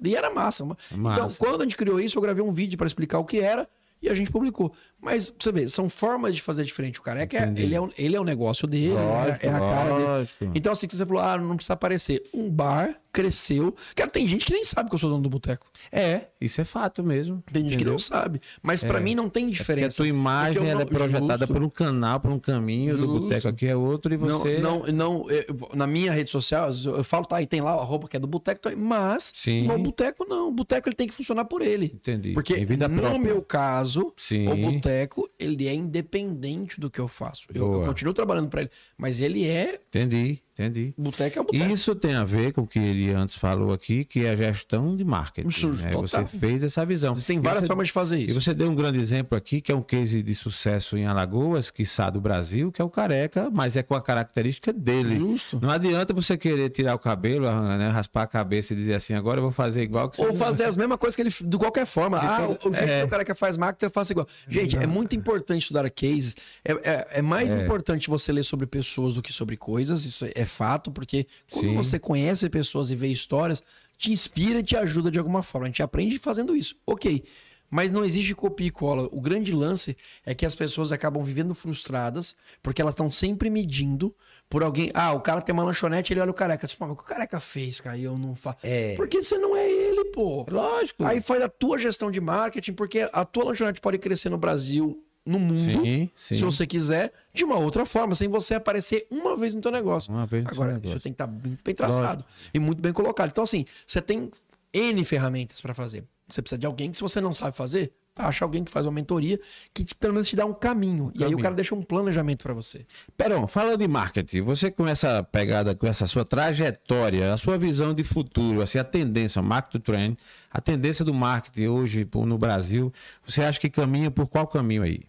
e 0.02 0.16
era 0.16 0.34
massa. 0.34 0.64
Então, 0.64 0.98
Massa. 0.98 1.38
quando 1.38 1.60
a 1.62 1.64
gente 1.66 1.76
criou 1.76 2.00
isso, 2.00 2.18
eu 2.18 2.22
gravei 2.22 2.42
um 2.44 2.54
vídeo 2.54 2.78
para 2.78 2.88
explicar 2.88 3.20
o 3.20 3.26
que 3.26 3.40
era 3.40 3.68
e 4.02 4.10
a 4.10 4.14
gente 4.14 4.32
publicou. 4.32 4.72
Mas, 5.02 5.34
você 5.40 5.50
ver, 5.52 5.70
são 5.70 5.88
formas 5.90 6.36
de 6.36 6.42
fazer 6.42 6.66
diferente. 6.66 7.00
O 7.00 7.02
careca, 7.02 7.38
é, 7.38 7.44
Entendi. 7.44 7.62
ele 7.64 7.76
é, 7.76 7.80
o, 7.80 7.90
ele 7.98 8.16
é 8.18 8.20
o 8.20 8.24
negócio 8.24 8.68
dele, 8.68 8.94
Lógico, 8.96 9.46
é 9.46 9.50
a 9.50 9.60
cara 9.60 9.94
dele. 9.94 10.04
lógico. 10.06 10.52
Então, 10.54 10.74
assim, 10.74 10.88
que 10.88 10.96
você 10.96 11.06
falou, 11.06 11.24
ah, 11.24 11.38
não 11.38 11.56
precisa 11.56 11.74
aparecer. 11.74 12.22
Um 12.34 12.50
bar 12.50 13.00
cresceu. 13.14 13.74
Cara, 13.96 14.10
tem 14.10 14.28
gente 14.28 14.46
que 14.46 14.52
nem 14.52 14.64
sabe 14.66 14.90
que 14.90 14.96
eu 14.96 15.00
sou 15.00 15.10
dono 15.10 15.24
do 15.24 15.30
boteco. 15.30 15.66
É, 15.90 16.28
isso 16.40 16.60
é 16.60 16.66
fato 16.66 17.02
mesmo. 17.02 17.42
Tem 17.52 17.64
gente 17.64 17.78
que 17.78 17.86
não 17.86 17.98
sabe. 17.98 18.42
Mas 18.62 18.84
pra 18.84 19.00
mim 19.00 19.16
não 19.16 19.30
tem 19.30 19.48
a 19.48 19.50
diferença. 19.50 19.98
tua 19.98 20.08
imagem 20.08 20.56
Porque 20.56 20.68
eu 20.68 20.72
ela 20.72 20.82
é 20.82 20.86
não- 20.86 20.92
projetada 20.92 21.38
justo. 21.40 21.54
por 21.54 21.64
um 21.64 21.70
canal, 21.70 22.20
por 22.20 22.32
um 22.32 22.38
caminho, 22.40 22.98
do 22.98 23.06
Justo. 23.06 23.20
boteco 23.22 23.48
aqui 23.48 23.68
é 23.68 23.76
outro 23.76 24.14
e 24.14 24.18
Não, 24.18 24.40
você. 24.40 24.58
não, 24.60 24.84
não, 24.88 25.30
eu- 25.32 25.46
na 25.74 25.88
minha 25.88 26.12
rede 26.12 26.30
social, 26.30 26.70
eu 26.86 27.04
falo, 27.06 27.26
tá, 27.26 27.38
aí 27.38 27.48
tem 27.48 27.62
lá 27.62 27.72
a 27.72 27.84
roupa 27.84 28.08
que 28.08 28.18
é 28.18 28.20
do 28.20 28.28
boteco, 28.28 28.60
tá 28.62 28.72
mas 28.76 29.32
Sim. 29.34 29.66
no 29.66 29.80
boteco 29.80 30.26
não. 30.28 30.50
O 30.50 30.52
boteco 30.52 30.90
ele 30.90 30.96
tem 30.96 31.08
que 31.08 31.14
funcionar 31.14 31.46
por 31.46 31.62
ele. 31.62 31.86
Entendi. 31.96 32.34
Porque 32.34 32.54
no 32.90 33.18
meu 33.18 33.42
caso, 33.42 33.89
Sim. 34.18 34.48
o 34.48 34.56
boteco, 34.56 35.30
ele 35.40 35.68
é 35.68 35.74
independente 35.74 36.80
do 36.80 36.90
que 36.90 37.00
eu 37.00 37.08
faço. 37.08 37.48
Eu, 37.54 37.74
eu 37.74 37.82
continuo 37.82 38.14
trabalhando 38.14 38.50
pra 38.50 38.62
ele, 38.62 38.70
mas 38.98 39.20
ele 39.20 39.46
é 39.46 39.80
Entendi, 39.88 40.42
entendi. 40.60 40.94
Boteco 40.98 41.38
é 41.38 41.42
o 41.42 41.44
boteco. 41.46 41.72
Isso 41.72 41.96
tem 41.96 42.14
a 42.16 42.24
ver 42.24 42.52
com 42.54 42.62
o 42.62 42.68
que 42.68 42.80
ele 42.80 43.12
antes 43.12 43.36
falou 43.36 43.72
aqui, 43.72 44.04
que 44.04 44.26
é 44.26 44.32
a 44.32 44.36
gestão 44.36 44.96
de 44.96 45.04
marketing. 45.04 45.48
Isso, 45.48 45.70
né? 45.70 45.92
Você 45.94 46.26
fez 46.26 46.64
essa 46.64 46.86
visão. 46.86 47.14
Existem 47.14 47.38
E 47.38 47.42
várias 47.42 47.64
você- 47.64 47.68
formas 47.68 47.88
de 47.88 47.94
fazer 47.94 48.18
E 48.20 48.26
isso. 48.28 48.42
você 48.42 48.54
deu 48.54 48.70
um 48.70 48.76
grande 48.76 49.00
exemplo 49.00 49.38
aqui, 49.38 49.62
que 49.62 49.72
é 49.72 49.76
um 49.76 49.82
case 49.82 50.22
de 50.22 50.36
sucesso 50.36 50.98
em 50.98 51.06
Alagoas, 51.06 51.72
quiçá 51.72 52.10
do 52.10 52.20
Brasil, 52.20 52.72
que 52.72 52.82
é 52.82 52.86
o 52.86 52.90
careca, 52.90 53.50
mas 53.52 53.78
é 53.78 53.84
com 53.84 53.96
a 53.96 54.02
característica 54.02 54.74
dele. 54.74 55.18
Justo. 55.18 55.60
Não 55.62 55.70
adianta 55.70 56.14
você 56.14 56.38
querer 56.38 56.70
tirar 56.70 56.96
o 56.96 57.00
cabelo, 57.00 57.46
né, 57.78 57.90
raspar 57.90 58.24
a 58.24 58.28
cabeça 58.28 58.74
e 58.74 58.76
dizer 58.76 58.96
assim, 58.96 59.14
agora 59.14 59.40
eu 59.40 59.44
vou 59.44 59.52
fazer 59.52 59.82
igual 59.82 60.10
que 60.10 60.18
você 60.18 60.24
Ou 60.24 60.30
não- 60.30 60.36
fazer 60.36 60.66
as 60.66 60.76
mesmas 60.76 60.98
coisas 60.98 61.16
que 61.16 61.22
ele. 61.22 61.30
De 61.30 61.58
qualquer 61.58 61.86
forma. 61.86 62.18
ah, 62.20 62.48
o, 62.48 62.70
o 62.70 62.74
jeito 62.74 62.90
é. 62.90 63.00
que 63.02 63.06
o 63.06 63.10
cara 63.10 63.24
que 63.26 63.34
faz 63.34 63.58
marketing, 63.58 63.86
eu 63.86 63.92
faço 63.92 64.12
igual. 64.14 64.28
Gente, 64.48 64.76
é 64.78 64.86
muito 64.88 65.16
importante 65.16 65.62
estudar 65.64 65.90
cases. 65.90 66.36
É, 66.66 66.72
é, 66.72 67.08
é 67.20 67.22
mais 67.22 67.54
importante 67.54 68.10
você 68.10 68.32
ler 68.32 68.44
sobre 68.44 68.66
pessoas 68.66 69.14
do 69.14 69.22
que 69.22 69.32
sobre 69.32 69.56
coisas. 69.58 70.04
Isso 70.06 70.26
é 70.36 70.46
fato, 70.50 70.92
porque 70.92 71.26
quando 71.50 71.68
Sim. 71.70 71.76
você 71.78 71.98
conhece 71.98 72.50
pessoas 72.50 72.92
e 72.92 72.96
vê 72.96 73.08
histórias, 73.08 73.64
te 73.98 74.12
inspira 74.12 74.60
e 74.60 74.64
te 74.64 74.76
ajuda 74.76 75.10
de 75.10 75.18
alguma 75.18 75.42
forma. 75.42 75.68
A 75.68 75.70
gente 75.70 75.82
aprende 75.82 76.18
fazendo 76.20 76.56
isso. 76.56 76.76
Ok. 76.86 77.24
Mas 77.72 77.92
não 77.92 78.04
existe 78.04 78.34
copia 78.34 78.68
e 78.68 78.72
cola. 78.72 79.08
O 79.12 79.22
grande 79.22 79.52
lance 79.54 79.96
é 80.26 80.34
que 80.34 80.46
as 80.46 80.56
pessoas 80.56 80.92
acabam 80.92 81.24
vivendo 81.24 81.54
frustradas 81.54 82.36
porque 82.64 82.82
elas 82.82 82.94
estão 82.94 83.12
sempre 83.12 83.50
medindo 83.50 84.14
por 84.50 84.64
alguém. 84.64 84.90
Ah, 84.94 85.14
o 85.14 85.22
cara 85.22 85.40
tem 85.40 85.54
uma 85.54 85.64
lanchonete, 85.64 86.12
ele 86.12 86.20
olha 86.20 86.32
o 86.32 86.34
careca. 86.34 86.66
Tipo, 86.66 86.84
"Mas 86.84 86.94
o 86.94 86.96
que 86.96 87.04
o 87.04 87.06
careca 87.06 87.40
fez, 87.40 87.80
cara? 87.80 87.96
E 87.96 88.04
eu 88.04 88.18
não 88.18 88.36
faço. 88.36 88.58
É. 88.64 88.96
Porque 88.96 89.22
você 89.22 89.38
não 89.38 89.56
é 89.56 89.70
ele, 89.70 90.06
pô. 90.06 90.48
Lógico. 90.50 91.04
Aí 91.06 91.22
faz 91.22 91.44
a 91.44 91.48
tua 91.50 91.78
gestão 91.78 92.10
de 92.10 92.20
marketing, 92.20 92.74
porque 92.74 93.08
a 93.14 93.24
tua 93.24 93.44
lanchonete 93.44 93.80
pode 93.80 94.00
crescer 94.00 94.30
no 94.30 94.38
Brasil, 94.40 95.04
no 95.30 95.40
mundo, 95.40 95.82
Sim, 95.84 96.10
sim. 96.16 96.36
se 96.36 96.44
você 96.44 96.66
quiser, 96.66 97.14
de 97.34 97.44
uma 97.44 97.58
outra 97.58 97.86
forma, 97.86 98.16
sem 98.16 98.28
você 98.28 98.56
aparecer 98.56 99.06
uma 99.12 99.38
vez 99.38 99.54
no 99.54 99.62
teu 99.62 99.72
negócio. 99.72 100.12
Uma 100.12 100.26
vez 100.26 100.44
no 100.44 100.50
seu 100.50 100.56
Agora, 100.56 100.74
negócio. 100.74 100.96
isso 100.96 101.04
tem 101.04 101.12
que 101.14 101.22
estar 101.22 101.28
muito 101.28 101.64
bem 101.64 101.76
traçado 101.76 102.26
e 102.54 102.60
muito 102.60 102.82
bem 102.82 102.92
colocado. 102.92 103.30
Então, 103.30 103.44
assim, 103.44 103.66
você 103.86 104.02
tem 104.02 104.32
N 104.74 105.06
ferramentas 105.06 105.62
para 105.62 105.74
fazer. 105.74 106.04
Você 106.28 106.42
precisa 106.42 106.60
de 106.60 106.66
alguém 106.66 106.92
que, 106.92 106.98
se 106.98 107.02
você 107.04 107.20
não 107.20 107.34
sabe 107.34 107.56
fazer, 107.58 107.92
acha 108.16 108.44
alguém 108.46 108.64
que 108.64 108.70
faz 108.70 108.86
uma 108.86 108.92
mentoria 108.92 109.40
que 109.74 109.84
te- 109.84 109.96
pelo 109.96 110.14
menos 110.14 110.28
te 110.28 110.36
dá 110.36 110.46
um 110.46 110.54
caminho. 110.54 111.12
E 111.16 111.24
aí 111.24 111.34
o 111.34 111.40
cara 111.40 111.56
deixa 111.56 111.74
um 111.74 111.82
planejamento 111.82 112.44
para 112.44 112.54
você. 112.54 112.86
Perão, 113.18 113.48
falando 113.48 113.78
de 113.80 113.88
marketing, 113.88 114.42
você 114.42 114.70
com 114.70 114.86
essa 114.88 115.24
pegada, 115.24 115.74
com 115.74 115.88
essa 115.88 116.06
sua 116.06 116.24
trajetória, 116.26 117.34
a 117.34 117.38
sua 117.38 117.58
visão 117.58 117.94
de 117.94 118.04
futuro, 118.04 118.62
assim, 118.62 118.78
a 118.78 118.84
tendência, 118.84 119.42
market 119.42 119.82
trend, 119.82 120.18
a 120.52 120.60
tendência 120.62 121.04
do 121.06 121.14
marketing 121.14 121.68
hoje 121.68 122.08
no 122.14 122.38
Brasil, 122.38 122.92
você 123.26 123.42
acha 123.42 123.60
que 123.60 123.70
caminha 123.70 124.12
por 124.12 124.28
qual 124.28 124.46
caminho 124.46 124.84
aí? 124.84 125.02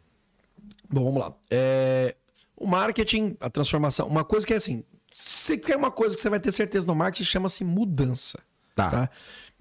Bom, 0.92 1.04
vamos 1.04 1.20
lá. 1.20 1.34
É, 1.50 2.16
O 2.56 2.66
marketing, 2.66 3.36
a 3.40 3.48
transformação, 3.48 4.06
uma 4.06 4.24
coisa 4.24 4.46
que 4.46 4.52
é 4.52 4.56
assim, 4.56 4.84
você 5.12 5.56
quer 5.56 5.76
uma 5.76 5.90
coisa 5.90 6.14
que 6.14 6.20
você 6.20 6.30
vai 6.30 6.40
ter 6.40 6.52
certeza 6.52 6.86
no 6.86 6.94
marketing, 6.94 7.24
chama-se 7.24 7.64
mudança. 7.64 8.38
Tá. 8.74 9.10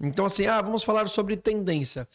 Então, 0.00 0.24
assim, 0.24 0.46
ah, 0.46 0.60
vamos 0.62 0.82
falar 0.82 1.08
sobre 1.08 1.36
tendência. 1.36 2.08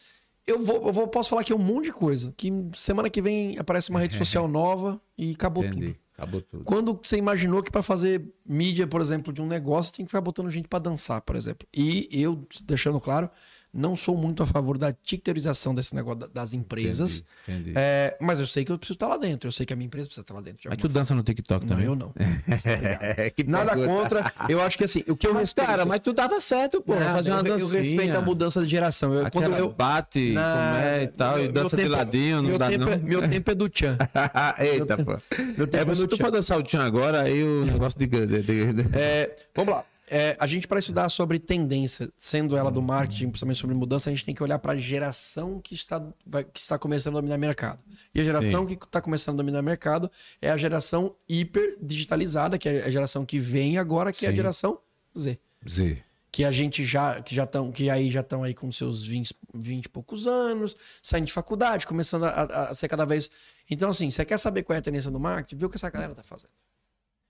Eu 0.46 0.64
vou, 0.64 0.86
eu 0.86 0.92
vou, 0.92 1.08
posso 1.08 1.30
falar 1.30 1.42
aqui 1.42 1.52
um 1.52 1.58
monte 1.58 1.86
de 1.86 1.92
coisa. 1.92 2.32
Que 2.36 2.50
semana 2.74 3.10
que 3.10 3.20
vem 3.20 3.58
aparece 3.58 3.90
uma 3.90 4.00
rede 4.00 4.14
social 4.18 4.46
nova 4.48 5.00
e 5.16 5.32
acabou 5.32 5.64
Entendi. 5.64 5.86
tudo. 5.86 5.98
Acabou 6.16 6.40
tudo. 6.40 6.64
Quando 6.64 6.98
você 7.02 7.16
imaginou 7.16 7.62
que 7.62 7.70
para 7.70 7.82
fazer 7.82 8.24
mídia, 8.44 8.86
por 8.86 9.00
exemplo, 9.00 9.32
de 9.32 9.42
um 9.42 9.46
negócio, 9.46 9.92
tem 9.92 10.04
que 10.04 10.08
ficar 10.08 10.20
botando 10.20 10.50
gente 10.50 10.66
para 10.68 10.78
dançar, 10.78 11.20
por 11.20 11.36
exemplo. 11.36 11.68
E 11.74 12.08
eu, 12.10 12.46
deixando 12.62 12.98
claro, 13.00 13.28
não 13.76 13.94
sou 13.94 14.16
muito 14.16 14.42
a 14.42 14.46
favor 14.46 14.78
da 14.78 14.92
titerização 14.92 15.74
desse 15.74 15.94
negócio 15.94 16.20
da- 16.20 16.26
das 16.28 16.54
empresas. 16.54 17.22
Entendi, 17.46 17.60
entendi. 17.70 17.72
É, 17.76 18.16
mas 18.20 18.40
eu 18.40 18.46
sei 18.46 18.64
que 18.64 18.72
eu 18.72 18.78
preciso 18.78 18.94
estar 18.94 19.08
lá 19.08 19.16
dentro. 19.16 19.48
Eu 19.48 19.52
sei 19.52 19.66
que 19.66 19.72
a 19.72 19.76
minha 19.76 19.86
empresa 19.86 20.06
precisa 20.06 20.22
estar 20.22 20.34
lá 20.34 20.40
dentro. 20.40 20.62
de 20.62 20.68
Mas 20.68 20.78
tu 20.78 20.88
dança 20.88 21.14
no 21.14 21.22
TikTok 21.22 21.64
Não, 21.64 21.68
também? 21.68 21.86
eu 21.86 21.94
não. 21.94 22.12
Nada 23.46 23.74
pergunta. 23.76 23.88
contra. 24.02 24.32
Eu 24.48 24.60
acho 24.62 24.78
que 24.78 24.84
assim, 24.84 25.02
o 25.08 25.16
que 25.16 25.26
eu 25.26 25.32
Mas, 25.34 25.40
respeito. 25.42 25.66
cara, 25.68 25.84
mas 25.84 26.00
tu 26.00 26.12
dava 26.12 26.40
certo, 26.40 26.80
pô. 26.80 26.94
Nada, 26.94 27.12
fazer 27.12 27.30
uma 27.32 27.40
eu, 27.46 27.58
eu 27.58 27.68
respeito 27.68 28.16
a 28.16 28.20
mudança 28.20 28.62
de 28.62 28.68
geração. 28.68 29.12
Eu, 29.14 29.26
Aquela 29.26 29.46
quando 29.48 29.58
eu 29.58 29.68
bate, 29.72 30.32
Nada. 30.32 30.56
como 30.72 30.86
é 30.86 31.02
e 31.02 31.08
tal, 31.08 31.38
e 31.38 31.42
Meu- 31.44 31.52
dança 31.52 31.76
meu 31.76 31.84
de 31.84 31.90
tempo- 31.90 31.96
ladinho, 32.04 32.42
não 32.42 32.58
dá 32.58 32.68
tempo 32.68 32.84
não. 32.84 32.92
É, 32.92 32.96
meu 32.98 33.28
tempo 33.28 33.50
é 33.50 33.54
do 33.54 33.68
Tchan. 33.68 33.96
Eita, 34.58 34.96
pô. 35.04 35.18
meu 35.56 35.66
tempo 35.66 35.90
É, 35.90 35.94
é 35.94 35.98
no 35.98 36.08
tu 36.08 36.16
for 36.16 36.30
dançar 36.30 36.58
o 36.58 36.62
tchan 36.62 36.82
agora, 36.84 37.22
aí 37.22 37.42
o 37.42 37.64
negócio 37.66 37.98
de- 37.98 38.06
de- 38.06 38.86
É, 38.92 39.34
vamos 39.54 39.74
lá. 39.74 39.84
É, 40.08 40.36
a 40.38 40.46
gente, 40.46 40.68
para 40.68 40.78
estudar 40.78 41.08
sobre 41.08 41.38
tendência, 41.38 42.08
sendo 42.16 42.56
ela 42.56 42.70
do 42.70 42.80
marketing, 42.80 43.28
principalmente 43.30 43.58
sobre 43.58 43.74
mudança, 43.74 44.08
a 44.08 44.12
gente 44.12 44.24
tem 44.24 44.34
que 44.34 44.42
olhar 44.42 44.58
para 44.60 44.74
a 44.74 44.76
geração 44.76 45.60
que 45.60 45.74
está, 45.74 46.00
vai- 46.24 46.44
que 46.44 46.60
está 46.60 46.78
começando 46.78 47.14
a 47.16 47.20
dominar 47.20 47.36
mercado. 47.38 47.80
E 48.14 48.20
a 48.20 48.24
geração 48.24 48.64
que 48.64 48.74
está 48.74 49.00
começando 49.00 49.34
a 49.34 49.38
dominar 49.38 49.62
mercado 49.62 50.08
é 50.40 50.48
a 50.50 50.56
geração 50.56 51.16
hiper 51.28 51.76
digitalizada, 51.82 52.56
que 52.56 52.68
é 52.68 52.84
a 52.84 52.90
geração 52.90 53.26
que 53.26 53.38
vem 53.40 53.78
agora, 53.78 54.12
que 54.12 54.26
é 54.26 54.28
a 54.28 54.32
Sim. 54.32 54.36
geração 54.36 54.78
Z. 55.18 55.40
Z. 55.68 56.02
que 56.30 56.44
a 56.44 56.52
gente 56.52 56.84
já 56.84 57.22
que 57.22 57.34
já 57.34 57.44
estão 57.44 57.72
que 57.72 57.88
aí 57.88 58.10
já 58.10 58.20
estão 58.20 58.42
aí 58.44 58.52
com 58.52 58.70
seus 58.70 59.04
20, 59.06 59.34
20 59.54 59.86
e 59.86 59.88
poucos 59.88 60.26
anos, 60.26 60.76
saindo 61.02 61.26
de 61.26 61.32
faculdade, 61.32 61.86
começando 61.86 62.24
a, 62.24 62.28
a- 62.28 62.68
a 62.68 62.74
ser 62.74 62.88
cada 62.88 63.06
vez. 63.06 63.30
Então 63.70 63.88
assim, 63.90 64.10
você 64.10 64.22
quer 64.24 64.36
saber 64.38 64.62
qual 64.62 64.76
é 64.76 64.78
a 64.78 64.82
tendência 64.82 65.10
do 65.10 65.18
marketing? 65.18 65.56
Vê 65.56 65.64
o 65.66 65.68
que 65.70 65.76
essa 65.76 65.88
galera 65.90 66.14
tá 66.14 66.22
fazendo. 66.22 66.50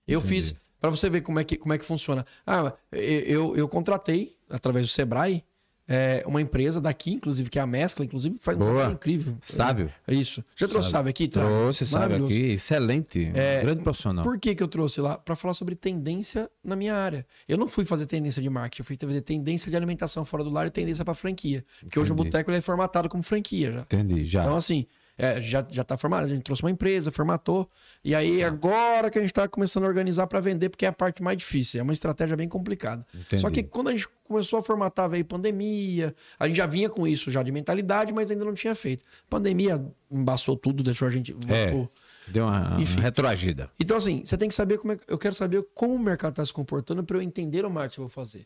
Eu 0.05 0.19
Entendi. 0.19 0.33
fiz 0.35 0.55
para 0.79 0.89
você 0.89 1.09
ver 1.09 1.21
como 1.21 1.39
é 1.39 1.43
que 1.43 1.57
como 1.57 1.73
é 1.73 1.77
que 1.77 1.85
funciona. 1.85 2.25
Ah, 2.45 2.73
eu, 2.91 3.55
eu 3.55 3.67
contratei 3.67 4.35
através 4.49 4.85
do 4.85 4.91
Sebrae 4.91 5.43
é, 5.87 6.21
uma 6.27 6.41
empresa 6.41 6.81
daqui, 6.81 7.13
inclusive 7.13 7.49
que 7.49 7.57
é 7.57 7.61
a 7.61 7.67
Mescla, 7.67 8.03
inclusive 8.03 8.37
faz 8.37 8.57
um 8.57 8.61
trabalho 8.61 8.93
incrível. 8.93 9.37
Sábio. 9.41 9.89
É 10.05 10.13
isso. 10.13 10.43
Já 10.55 10.67
trouxe 10.67 10.89
Sabe. 10.89 10.97
sábio 10.97 11.09
aqui? 11.11 11.27
Trouxe, 11.29 11.85
sabe 11.85 12.13
Maravilhoso. 12.13 12.33
aqui. 12.33 12.51
Excelente. 12.51 13.31
É, 13.33 13.59
um 13.59 13.65
grande 13.65 13.83
profissional. 13.83 14.23
Por 14.23 14.37
que, 14.37 14.53
que 14.53 14.61
eu 14.61 14.67
trouxe 14.67 14.99
lá? 14.99 15.17
Para 15.17 15.35
falar 15.35 15.53
sobre 15.53 15.75
tendência 15.75 16.49
na 16.61 16.75
minha 16.75 16.93
área. 16.93 17.25
Eu 17.47 17.57
não 17.57 17.67
fui 17.67 17.85
fazer 17.85 18.05
tendência 18.05 18.41
de 18.41 18.49
marketing, 18.49 18.81
eu 18.81 18.85
fui 18.85 18.97
fazer 18.99 19.21
tendência 19.21 19.71
de 19.71 19.77
alimentação 19.77 20.25
fora 20.25 20.43
do 20.43 20.49
lar 20.49 20.67
e 20.67 20.69
tendência 20.69 21.05
para 21.05 21.13
franquia. 21.13 21.63
Porque 21.79 21.97
hoje 21.97 22.11
o 22.11 22.13
Entendi. 22.13 22.31
boteco 22.31 22.51
é 22.51 22.61
formatado 22.61 23.07
como 23.07 23.23
franquia 23.23 23.71
já. 23.71 23.81
Entendi, 23.81 24.25
já. 24.25 24.41
Então, 24.41 24.57
assim, 24.57 24.85
é, 25.17 25.41
já, 25.41 25.65
já 25.69 25.83
tá 25.83 25.97
formado. 25.97 26.25
A 26.25 26.27
gente 26.27 26.43
trouxe 26.43 26.61
uma 26.61 26.69
empresa, 26.69 27.11
formatou. 27.11 27.67
E 28.03 28.13
aí, 28.13 28.43
agora 28.43 29.09
que 29.09 29.17
a 29.17 29.21
gente 29.21 29.33
tá 29.33 29.47
começando 29.47 29.85
a 29.85 29.87
organizar 29.87 30.27
para 30.27 30.39
vender, 30.39 30.69
porque 30.69 30.85
é 30.85 30.89
a 30.89 30.93
parte 30.93 31.23
mais 31.23 31.37
difícil. 31.37 31.79
É 31.79 31.83
uma 31.83 31.93
estratégia 31.93 32.37
bem 32.37 32.47
complicada. 32.47 33.05
Entendi. 33.13 33.41
Só 33.41 33.49
que 33.49 33.63
quando 33.63 33.87
a 33.89 33.91
gente 33.91 34.07
começou 34.23 34.59
a 34.59 34.61
formatar, 34.61 35.09
veio 35.09 35.25
pandemia. 35.25 36.13
A 36.37 36.47
gente 36.47 36.57
já 36.57 36.67
vinha 36.67 36.89
com 36.89 37.07
isso 37.07 37.31
já 37.31 37.41
de 37.41 37.51
mentalidade, 37.51 38.13
mas 38.13 38.29
ainda 38.29 38.45
não 38.45 38.53
tinha 38.53 38.75
feito. 38.75 39.03
Pandemia 39.29 39.83
embaçou 40.11 40.55
tudo, 40.55 40.83
deixou 40.83 41.07
a 41.07 41.11
gente. 41.11 41.35
É. 41.47 41.71
voltou. 41.71 41.91
Deu 42.27 42.45
uma, 42.45 42.75
Enfim. 42.79 42.97
uma 42.97 43.03
retroagida. 43.03 43.71
Então, 43.79 43.97
assim, 43.97 44.21
você 44.23 44.37
tem 44.37 44.49
que 44.49 44.55
saber 44.55 44.77
como 44.77 44.93
é. 44.93 44.99
Eu 45.07 45.17
quero 45.17 45.33
saber 45.33 45.65
como 45.73 45.95
o 45.95 45.99
mercado 45.99 46.33
está 46.33 46.45
se 46.45 46.53
comportando 46.53 47.03
para 47.03 47.17
eu 47.17 47.21
entender 47.21 47.65
o 47.65 47.69
marketing 47.69 47.95
que 47.95 47.99
eu 48.01 48.03
vou 48.03 48.09
fazer. 48.09 48.45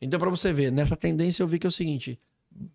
Então, 0.00 0.18
para 0.18 0.30
você 0.30 0.52
ver, 0.52 0.72
nessa 0.72 0.96
tendência 0.96 1.42
eu 1.42 1.46
vi 1.46 1.58
que 1.58 1.66
é 1.66 1.68
o 1.68 1.72
seguinte: 1.72 2.18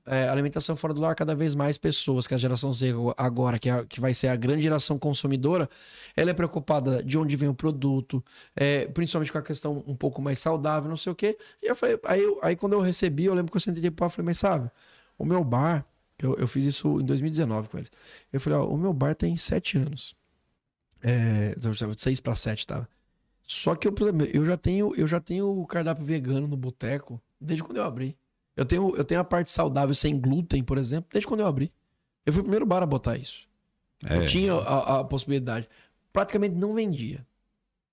é, 0.05 0.27
alimentação 0.29 0.75
fora 0.75 0.93
do 0.93 1.01
lar, 1.01 1.15
cada 1.15 1.35
vez 1.35 1.53
mais 1.55 1.77
pessoas, 1.77 2.25
que 2.27 2.33
é 2.33 2.35
a 2.35 2.39
geração 2.39 2.71
Z 2.73 2.93
agora, 3.17 3.59
que, 3.59 3.69
é 3.69 3.85
que 3.85 3.99
vai 3.99 4.13
ser 4.13 4.29
a 4.29 4.35
grande 4.35 4.63
geração 4.63 4.97
consumidora, 4.97 5.69
ela 6.15 6.31
é 6.31 6.33
preocupada 6.33 7.03
de 7.03 7.17
onde 7.17 7.35
vem 7.35 7.49
o 7.49 7.53
produto, 7.53 8.23
é, 8.55 8.87
principalmente 8.87 9.31
com 9.31 9.37
a 9.37 9.41
questão 9.41 9.83
um 9.87 9.95
pouco 9.95 10.21
mais 10.21 10.39
saudável, 10.39 10.89
não 10.89 10.97
sei 10.97 11.11
o 11.11 11.15
quê. 11.15 11.37
E 11.61 11.67
eu 11.67 11.75
falei, 11.75 11.99
aí, 12.05 12.21
eu- 12.23 12.39
aí 12.41 12.55
quando 12.55 12.73
eu 12.73 12.81
recebi, 12.81 13.25
eu 13.25 13.33
lembro 13.33 13.51
que 13.51 13.57
eu 13.57 13.61
sentei 13.61 13.81
de 13.81 13.91
pau 13.91 14.07
e 14.07 14.11
falei, 14.11 14.25
mas 14.27 14.37
sabe, 14.39 14.69
o 15.17 15.25
meu 15.25 15.43
bar, 15.43 15.85
eu, 16.21 16.35
eu 16.35 16.47
fiz 16.47 16.65
isso 16.65 17.01
em 17.01 17.05
2019 17.05 17.69
com 17.69 17.77
eles. 17.77 17.91
Eu 18.31 18.39
falei, 18.39 18.59
ó, 18.59 18.65
o 18.67 18.77
meu 18.77 18.93
bar 18.93 19.15
tem 19.15 19.35
sete 19.35 19.77
anos. 19.77 20.15
É, 21.01 21.55
de 21.55 22.01
seis 22.01 22.19
para 22.19 22.33
sete, 22.35 22.65
tá? 22.65 22.87
Só 23.43 23.75
que 23.75 23.87
eu, 23.87 23.93
eu 24.33 24.45
já 24.45 24.57
tenho, 24.57 24.93
eu 24.95 25.07
já 25.07 25.19
tenho 25.19 25.47
o 25.47 25.65
cardápio 25.67 26.05
vegano 26.05 26.47
no 26.47 26.57
boteco 26.57 27.21
desde 27.39 27.63
quando 27.63 27.77
eu 27.77 27.83
abri. 27.83 28.17
Eu 28.55 28.65
tenho, 28.65 28.95
eu 28.95 29.03
tenho 29.03 29.19
a 29.19 29.23
parte 29.23 29.51
saudável 29.51 29.93
sem 29.93 30.19
glúten, 30.19 30.63
por 30.63 30.77
exemplo, 30.77 31.09
desde 31.11 31.27
quando 31.27 31.41
eu 31.41 31.47
abri. 31.47 31.71
Eu 32.25 32.33
fui 32.33 32.39
o 32.41 32.43
primeiro 32.43 32.65
bar 32.65 32.81
a 32.81 32.85
botar 32.85 33.17
isso. 33.17 33.47
É. 34.03 34.17
Eu 34.17 34.25
tinha 34.25 34.53
a, 34.53 34.99
a 34.99 35.03
possibilidade. 35.03 35.67
Praticamente 36.13 36.55
não 36.55 36.73
vendia. 36.73 37.25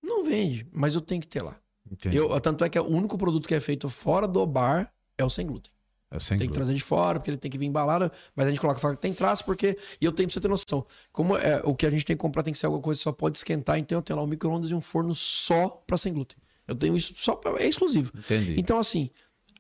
Não 0.03 0.25
vende, 0.25 0.67
mas 0.73 0.95
eu 0.95 1.01
tenho 1.01 1.21
que 1.21 1.27
ter 1.27 1.43
lá. 1.43 1.57
Entendi. 1.91 2.17
Eu, 2.17 2.41
tanto 2.41 2.65
é 2.65 2.69
que 2.69 2.79
o 2.79 2.87
único 2.87 3.19
produto 3.19 3.47
que 3.47 3.55
é 3.55 3.61
feito 3.61 3.89
fora 3.89 4.27
do 4.27 4.45
bar 4.47 4.93
é 5.19 5.25
o 5.25 5.31
sem 5.31 5.47
glúten. 5.47 5.73
Eu 6.11 6.21
sem 6.21 6.37
Tem 6.37 6.39
que 6.39 6.45
glúten. 6.49 6.55
trazer 6.55 6.75
de 6.75 6.83
fora, 6.83 7.19
porque 7.19 7.31
ele 7.31 7.39
tem 7.39 7.51
que 7.51 7.57
vir 7.59 7.67
embalado, 7.67 8.11
mas 8.37 8.47
a 8.47 8.51
gente 8.51 8.61
coloca 8.61 8.79
fora 8.79 8.95
que 8.95 9.01
tem 9.01 9.13
traço, 9.15 9.45
porque. 9.45 9.79
E 10.01 10.05
eu 10.05 10.13
tenho 10.13 10.29
pra 10.29 10.35
você 10.35 10.41
ter 10.41 10.49
noção. 10.49 10.87
Como 11.11 11.37
é, 11.37 11.63
o 11.65 11.75
que 11.75 11.87
a 11.87 11.91
gente 11.91 12.05
tem 12.05 12.15
que 12.17 12.21
comprar 12.21 12.43
tem 12.43 12.53
que 12.53 12.59
ser 12.59 12.67
alguma 12.67 12.83
coisa 12.83 12.99
que 12.99 13.05
só 13.05 13.13
pode 13.13 13.39
esquentar, 13.39 13.79
então 13.79 13.99
eu 13.99 14.03
tenho 14.03 14.19
lá 14.19 14.25
um 14.25 14.27
micro-ondas 14.29 14.71
e 14.71 14.75
um 14.75 14.81
forno 14.81 15.15
só 15.15 15.69
pra 15.87 15.97
sem 15.99 16.13
glúten. 16.13 16.37
Eu 16.69 16.75
tenho 16.75 16.97
isso 16.97 17.15
só 17.17 17.35
pra, 17.35 17.53
é 17.63 17.67
exclusivo. 17.67 18.13
Entendi. 18.17 18.55
Então, 18.59 18.79
assim, 18.79 19.11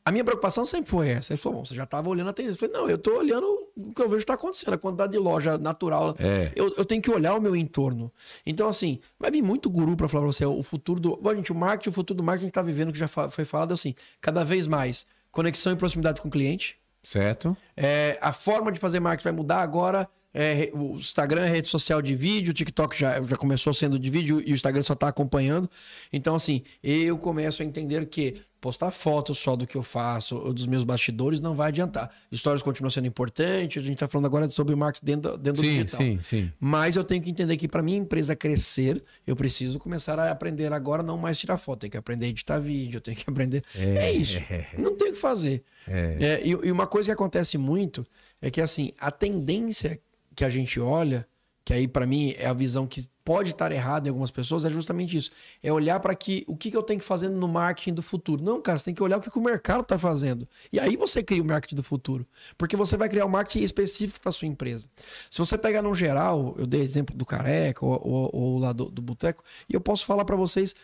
a 0.04 0.10
minha 0.10 0.24
preocupação 0.24 0.66
sempre 0.66 0.90
foi 0.90 1.08
essa. 1.08 1.32
Ele 1.32 1.40
falou, 1.40 1.58
bom, 1.58 1.64
você 1.64 1.74
já 1.74 1.84
estava 1.84 2.08
olhando 2.08 2.30
a 2.30 2.32
tendência. 2.32 2.64
Eu 2.64 2.70
falei, 2.70 2.82
não, 2.82 2.90
eu 2.90 2.98
tô 2.98 3.16
olhando 3.16 3.46
o 3.76 3.94
que 3.94 4.02
eu 4.02 4.08
vejo 4.08 4.18
que 4.18 4.22
está 4.24 4.34
acontecendo, 4.34 4.74
a 4.74 4.78
quantidade 4.78 5.12
de 5.12 5.18
loja 5.18 5.56
natural. 5.58 6.16
É. 6.18 6.50
Eu, 6.56 6.74
eu 6.76 6.84
tenho 6.84 7.00
que 7.00 7.10
olhar 7.10 7.36
o 7.36 7.40
meu 7.40 7.54
entorno. 7.54 8.12
Então, 8.44 8.68
assim, 8.68 8.98
vai 9.18 9.30
vir 9.30 9.42
muito 9.42 9.70
guru 9.70 9.96
para 9.96 10.08
falar 10.08 10.24
pra 10.24 10.32
você 10.32 10.44
o 10.44 10.62
futuro 10.62 10.98
do. 10.98 11.16
Bom, 11.16 11.34
gente, 11.34 11.52
o 11.52 11.54
marketing, 11.54 11.90
o 11.90 11.92
futuro 11.92 12.16
do 12.16 12.22
marketing 12.22 12.46
que 12.46 12.50
está 12.50 12.62
vivendo, 12.62 12.92
que 12.92 12.98
já 12.98 13.06
foi 13.06 13.44
falado, 13.44 13.70
é 13.70 13.74
assim, 13.74 13.94
cada 14.20 14.44
vez 14.44 14.66
mais 14.66 15.06
conexão 15.30 15.72
e 15.72 15.76
proximidade 15.76 16.20
com 16.20 16.28
o 16.28 16.30
cliente. 16.30 16.76
Certo? 17.04 17.56
É, 17.76 18.18
a 18.20 18.32
forma 18.32 18.70
de 18.72 18.80
fazer 18.80 19.00
marketing 19.00 19.24
vai 19.24 19.32
mudar 19.32 19.60
agora. 19.60 20.08
É, 20.34 20.70
o 20.72 20.96
Instagram 20.96 21.42
é 21.42 21.48
rede 21.48 21.68
social 21.68 22.00
de 22.00 22.14
vídeo, 22.14 22.50
o 22.50 22.54
TikTok 22.54 22.98
já, 22.98 23.22
já 23.22 23.36
começou 23.36 23.74
sendo 23.74 23.98
de 23.98 24.08
vídeo 24.08 24.42
e 24.44 24.52
o 24.52 24.54
Instagram 24.54 24.82
só 24.82 24.94
tá 24.94 25.08
acompanhando. 25.08 25.68
Então, 26.12 26.34
assim, 26.34 26.62
eu 26.82 27.18
começo 27.18 27.62
a 27.62 27.64
entender 27.64 28.06
que 28.06 28.36
postar 28.62 28.92
fotos 28.92 29.38
só 29.38 29.56
do 29.56 29.66
que 29.66 29.76
eu 29.76 29.82
faço, 29.82 30.36
ou 30.36 30.54
dos 30.54 30.66
meus 30.66 30.84
bastidores, 30.84 31.40
não 31.40 31.52
vai 31.52 31.68
adiantar. 31.68 32.08
Stories 32.32 32.62
continua 32.62 32.92
sendo 32.92 33.08
importante, 33.08 33.80
a 33.80 33.82
gente 33.82 33.98
tá 33.98 34.06
falando 34.08 34.26
agora 34.26 34.48
sobre 34.50 34.76
marketing 34.76 35.04
dentro, 35.04 35.36
dentro 35.36 35.62
do 35.62 35.68
Sim, 35.68 35.82
digital. 35.82 36.00
sim, 36.00 36.18
sim. 36.22 36.52
Mas 36.60 36.94
eu 36.94 37.02
tenho 37.02 37.20
que 37.20 37.28
entender 37.28 37.56
que 37.56 37.66
para 37.66 37.82
minha 37.82 37.98
empresa 37.98 38.36
crescer, 38.36 39.02
eu 39.26 39.34
preciso 39.34 39.80
começar 39.80 40.16
a 40.16 40.30
aprender 40.30 40.72
agora 40.72 41.02
não 41.02 41.18
mais 41.18 41.36
tirar 41.38 41.56
foto, 41.56 41.80
tenho 41.80 41.90
que 41.90 41.96
aprender 41.96 42.26
a 42.26 42.28
editar 42.28 42.60
vídeo, 42.60 43.00
tenho 43.00 43.16
que 43.16 43.28
aprender. 43.28 43.64
É, 43.76 44.12
isso. 44.12 44.38
Não 44.78 44.96
tem 44.96 45.08
o 45.08 45.12
que 45.12 45.18
fazer. 45.18 45.64
É, 45.88 46.40
e, 46.44 46.50
e 46.50 46.70
uma 46.70 46.86
coisa 46.86 47.08
que 47.08 47.12
acontece 47.12 47.58
muito 47.58 48.06
é 48.40 48.48
que 48.48 48.60
assim, 48.60 48.92
a 49.00 49.10
tendência 49.10 50.00
que 50.34 50.44
a 50.44 50.50
gente 50.50 50.80
olha, 50.80 51.26
que 51.64 51.72
aí 51.72 51.86
para 51.86 52.06
mim 52.06 52.34
é 52.38 52.46
a 52.46 52.52
visão 52.52 52.86
que 52.86 53.06
pode 53.24 53.50
estar 53.50 53.70
errada 53.70 54.08
em 54.08 54.10
algumas 54.10 54.30
pessoas, 54.30 54.64
é 54.64 54.70
justamente 54.70 55.16
isso. 55.16 55.30
É 55.62 55.72
olhar 55.72 56.00
para 56.00 56.14
que 56.14 56.44
o 56.48 56.56
que, 56.56 56.70
que 56.70 56.76
eu 56.76 56.82
tenho 56.82 56.98
que 56.98 57.06
fazer 57.06 57.28
no 57.28 57.46
marketing 57.46 57.94
do 57.94 58.02
futuro. 58.02 58.42
Não, 58.42 58.60
cara, 58.60 58.78
você 58.78 58.86
tem 58.86 58.94
que 58.94 59.02
olhar 59.02 59.18
o 59.18 59.20
que, 59.20 59.30
que 59.30 59.38
o 59.38 59.42
mercado 59.42 59.82
está 59.82 59.96
fazendo. 59.96 60.48
E 60.72 60.80
aí 60.80 60.96
você 60.96 61.22
cria 61.22 61.42
o 61.42 61.46
marketing 61.46 61.76
do 61.76 61.82
futuro. 61.82 62.26
Porque 62.58 62.76
você 62.76 62.96
vai 62.96 63.08
criar 63.08 63.24
o 63.24 63.30
marketing 63.30 63.64
específico 63.64 64.20
para 64.20 64.32
sua 64.32 64.48
empresa. 64.48 64.88
Se 65.30 65.38
você 65.38 65.56
pegar 65.56 65.82
no 65.82 65.94
geral, 65.94 66.54
eu 66.58 66.66
dei 66.66 66.82
exemplo 66.82 67.16
do 67.16 67.24
Careca 67.24 67.84
ou, 67.84 68.00
ou, 68.02 68.30
ou 68.32 68.58
lá 68.58 68.72
do, 68.72 68.86
do 68.86 69.00
Boteco, 69.00 69.44
e 69.68 69.74
eu 69.74 69.80
posso 69.80 70.04
falar 70.04 70.24
para 70.24 70.36
vocês 70.36 70.74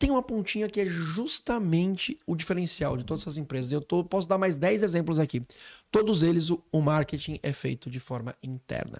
tem 0.00 0.10
uma 0.10 0.22
pontinha 0.22 0.66
que 0.66 0.80
é 0.80 0.86
justamente 0.86 2.18
o 2.26 2.34
diferencial 2.34 2.96
de 2.96 3.04
todas 3.04 3.20
essas 3.20 3.36
empresas. 3.36 3.70
Eu 3.70 3.82
tô, 3.82 4.02
posso 4.02 4.26
dar 4.26 4.38
mais 4.38 4.56
10 4.56 4.82
exemplos 4.82 5.18
aqui. 5.18 5.42
Todos 5.90 6.22
eles, 6.22 6.50
o, 6.50 6.62
o 6.70 6.80
marketing 6.80 7.38
é 7.42 7.52
feito 7.52 7.90
de 7.90 7.98
forma 7.98 8.34
interna. 8.42 8.98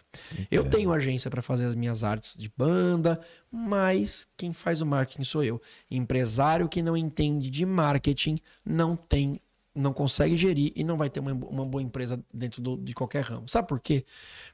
Eu 0.50 0.68
tenho 0.68 0.92
agência 0.92 1.30
para 1.30 1.40
fazer 1.40 1.66
as 1.66 1.74
minhas 1.74 2.02
artes 2.02 2.36
de 2.36 2.52
banda, 2.56 3.20
mas 3.50 4.26
quem 4.36 4.52
faz 4.52 4.80
o 4.80 4.86
marketing 4.86 5.24
sou 5.24 5.44
eu. 5.44 5.60
Empresário 5.90 6.68
que 6.68 6.82
não 6.82 6.96
entende 6.96 7.50
de 7.50 7.64
marketing 7.64 8.36
não 8.64 8.96
tem 8.96 9.40
não 9.72 9.92
consegue 9.92 10.36
gerir 10.36 10.72
e 10.74 10.82
não 10.82 10.96
vai 10.96 11.08
ter 11.08 11.20
uma, 11.20 11.32
uma 11.32 11.64
boa 11.64 11.80
empresa 11.80 12.20
dentro 12.34 12.60
do- 12.60 12.76
de 12.76 12.92
qualquer 12.92 13.22
ramo. 13.22 13.48
Sabe 13.48 13.68
por 13.68 13.78
quê? 13.78 14.04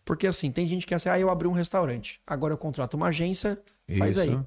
Porque 0.05 0.27
assim, 0.27 0.51
tem 0.51 0.69
gente 0.69 0.87
que 0.87 0.93
é 0.93 0.97
assim, 0.99 1.09
ah, 1.09 1.19
eu 1.19 1.31
abri 1.31 1.49
um 1.49 1.53
restaurante, 1.53 2.21
agora 2.27 2.53
eu 2.53 2.59
contrato 2.59 2.95
uma 2.95 3.07
agência, 3.09 3.59
faz 3.99 4.19
Isso. 4.19 4.21
aí. 4.21 4.39